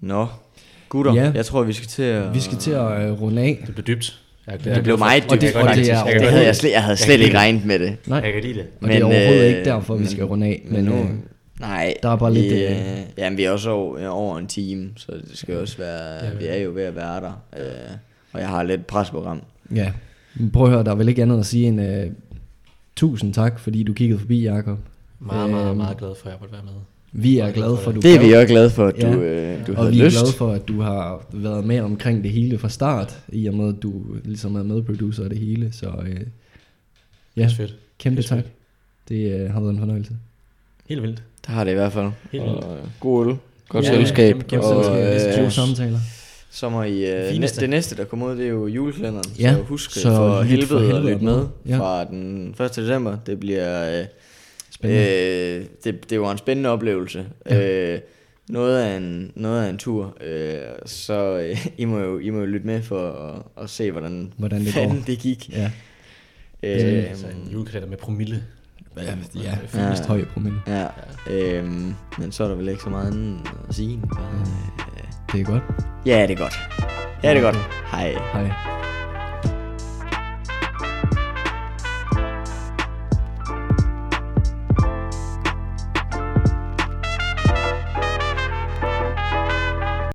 Nå, 0.00 0.26
gutter, 0.88 1.14
Ja. 1.14 1.30
jeg 1.34 1.46
tror, 1.46 1.62
vi 1.62 1.72
skal 1.72 1.88
til 1.88 2.02
at... 2.02 2.34
Vi 2.34 2.40
skal 2.40 2.58
til 2.58 2.70
at 2.70 3.10
uh, 3.10 3.20
runde 3.22 3.42
af. 3.42 3.62
Det 3.66 3.74
blev 3.74 3.84
dybt. 3.86 4.20
Jeg, 4.46 4.64
Det 4.64 4.82
blev 4.82 4.98
meget 4.98 5.24
Og 5.24 5.30
dybt, 5.30 5.40
det- 5.40 5.56
og 5.56 5.62
det 5.74 5.90
er- 5.90 6.04
Det, 6.04 6.20
det 6.20 6.30
havde 6.30 6.44
jeg, 6.44 6.56
slet, 6.56 6.70
jeg 6.72 6.82
havde 6.82 6.96
slet 6.96 7.20
ikke 7.20 7.38
regnet 7.38 7.64
med 7.64 7.78
det. 7.78 7.96
Nej, 8.06 8.18
Jeg 8.18 8.32
kan 8.32 8.42
lide 8.42 8.54
det. 8.54 8.66
og 8.82 8.88
det 8.88 8.96
er 8.98 9.04
overhovedet 9.04 9.40
øh, 9.40 9.46
ikke 9.48 9.64
derfor, 9.64 9.94
vi 9.94 10.00
men- 10.00 10.08
skal 10.10 10.24
runde 10.24 10.46
af. 10.46 10.62
Men 10.64 10.74
Men, 10.74 10.84
nu... 10.84 11.06
øh, 11.62 11.68
Nej, 11.68 11.94
der 12.02 12.08
er 12.08 12.16
bare 12.16 12.34
lidt, 12.34 12.54
Vi, 12.54 12.64
øh, 12.64 12.70
øh, 12.70 12.98
jamen, 13.18 13.36
vi 13.36 13.44
er 13.44 13.50
også 13.50 13.70
over, 13.70 14.08
over 14.08 14.38
en 14.38 14.46
time, 14.46 14.90
så 14.96 15.12
det 15.12 15.30
skal 15.38 15.56
også 15.56 15.78
være... 15.78 16.24
Ja, 16.24 16.34
vi 16.34 16.44
er 16.46 16.56
jo 16.56 16.70
ved 16.70 16.82
at 16.82 16.96
være 16.96 17.20
der. 17.20 17.42
Øh, 17.58 17.90
og 18.32 18.40
jeg 18.40 18.48
har 18.48 18.62
lidt 18.62 18.86
presprogram. 18.86 19.42
ja. 19.74 19.92
Men 20.34 20.50
prøv 20.50 20.64
at 20.64 20.70
høre, 20.72 20.84
der 20.84 20.90
er 20.90 20.94
vel 20.94 21.08
ikke 21.08 21.22
andet 21.22 21.38
at 21.38 21.46
sige 21.46 21.66
end 21.68 21.80
uh, 21.80 22.12
tusind 22.96 23.34
tak, 23.34 23.58
fordi 23.58 23.82
du 23.82 23.92
kiggede 23.92 24.18
forbi, 24.20 24.42
Jakob. 24.42 24.78
Meget, 25.20 25.50
meget, 25.50 25.68
Øhm, 25.68 25.76
meget 25.76 25.96
glad 25.98 26.14
for, 26.20 26.26
at 26.26 26.32
jeg 26.32 26.38
måtte 26.40 26.52
være 26.52 26.62
med. 26.64 26.72
Vi 27.12 27.38
er 27.38 27.50
glade 27.52 27.76
for, 27.82 27.88
at 27.90 27.94
du 27.96 28.00
Det 28.00 28.14
er 28.14 28.20
vi 28.20 28.32
også 28.32 28.46
glade 28.46 28.70
for, 28.70 28.86
at 28.86 28.94
du, 29.02 29.06
Ja. 29.06 29.14
øh, 29.16 29.66
du 29.66 29.72
og 29.72 29.78
havde 29.78 29.92
vi 29.92 30.00
er 30.00 30.04
lyst. 30.04 30.16
glade 30.18 30.32
for, 30.32 30.52
at 30.52 30.68
du 30.68 30.80
har 30.80 31.26
været 31.32 31.64
med 31.64 31.80
omkring 31.80 32.22
det 32.24 32.30
hele 32.32 32.58
fra 32.58 32.68
start, 32.68 33.18
i 33.28 33.46
og 33.46 33.54
med, 33.54 33.68
at 33.76 33.82
du 33.82 34.02
ligesom 34.24 34.56
er 34.56 34.62
medproducer 34.62 35.22
af 35.24 35.30
det 35.30 35.38
hele. 35.38 35.72
Så 35.72 35.86
øh, 36.06 36.16
Det 36.16 36.26
ja, 37.36 37.44
er 37.44 37.48
fedt. 37.48 37.76
kæmpe 37.98 38.22
det 38.22 38.30
er 38.30 38.36
tak. 38.36 38.44
Det 39.08 39.32
øh, 39.40 39.50
har 39.52 39.60
været 39.60 39.72
en 39.72 39.78
fornøjelse. 39.78 40.12
Helt 40.88 41.02
vildt. 41.02 41.22
Det 41.46 41.54
har 41.54 41.64
det 41.64 41.70
i 41.70 41.74
hvert 41.74 41.92
fald. 41.92 42.10
Helt. 42.32 42.44
Og, 42.44 42.76
øh, 42.76 42.82
god 43.00 43.26
øl. 43.26 43.36
Godt 43.68 43.84
Ja, 43.84 43.90
selskab. 43.94 44.34
kæmpe- 44.36 44.44
kæmpe 44.48 44.66
og, 44.66 44.84
selskab. 44.84 45.32
øh, 45.32 45.38
Gode 45.40 45.50
samtaler. 45.50 45.98
så 46.50 46.68
må 46.68 46.82
I, 46.82 47.06
øh, 47.10 47.40
næ- 47.40 47.46
det 47.60 47.70
næste, 47.70 47.96
der 47.96 48.04
kommer 48.04 48.26
ud, 48.26 48.36
det 48.36 48.44
er 48.44 48.48
jo 48.50 48.66
julekalenderen. 48.66 49.30
Ja, 49.38 49.54
så 49.54 49.62
husk 49.62 49.90
så 49.90 50.08
for 50.08 50.42
helvede, 50.42 50.66
for 50.66 50.78
helvede 50.78 50.96
at 50.98 51.04
lytte 51.04 51.24
med. 51.24 51.36
med 51.36 51.46
Ja. 51.66 51.78
fra 51.78 52.04
den 52.04 52.54
1. 52.60 52.76
december. 52.76 53.16
Det 53.26 53.40
bliver... 53.40 53.98
Øh, 54.00 54.06
Spændende. 54.70 55.56
øh, 55.58 55.64
det, 55.84 56.10
det 56.10 56.20
var 56.20 56.32
en 56.32 56.38
spændende 56.38 56.70
oplevelse. 56.70 57.24
Ja. 57.50 57.92
Øh, 57.94 58.00
noget 58.48 58.78
af 58.82 58.96
en, 58.96 59.32
noget 59.34 59.64
af 59.64 59.70
en 59.70 59.78
tur. 59.78 60.16
Øh, 60.26 60.56
så 60.86 61.38
øh, 61.38 61.66
I, 61.78 61.84
må 61.84 61.98
jo, 61.98 62.18
I 62.18 62.30
må 62.30 62.38
jo 62.38 62.46
lytte 62.46 62.66
med 62.66 62.82
for 62.82 63.10
at, 63.58 63.64
at 63.64 63.70
se, 63.70 63.90
hvordan, 63.90 64.32
Hvordan 64.36 64.64
det 64.64 64.74
går. 64.74 64.96
det 65.06 65.18
gik. 65.18 65.50
Ja, 65.52 65.70
Øh, 66.62 67.10
Altså 67.10 67.26
en 67.26 67.52
julekalender 67.52 67.88
med 67.88 67.96
promille. 67.98 68.42
Ja, 69.04 69.40
ja 69.42 69.50
Ja. 69.50 69.56
finest 69.66 70.06
høj 70.06 70.24
promille. 70.24 70.60
ja, 70.66 70.86
øhm, 71.30 71.94
men 72.18 72.32
så 72.32 72.44
er 72.44 72.48
der 72.48 72.54
vel 72.54 72.68
ikke 72.68 72.82
så 72.82 72.90
meget 72.90 73.06
andet 73.06 73.40
at 73.68 73.74
sige. 73.74 73.96
Øh, 73.96 74.46
Det 75.32 75.40
er 75.40 75.44
godt. 75.44 75.62
ja, 76.06 76.22
det 76.22 76.30
er 76.30 76.36
godt. 76.38 76.54
Ja, 77.22 77.30
det 77.30 77.36
er 77.38 77.42
godt. 77.42 77.56
Hej. 77.90 78.12
Hej. 78.32 78.50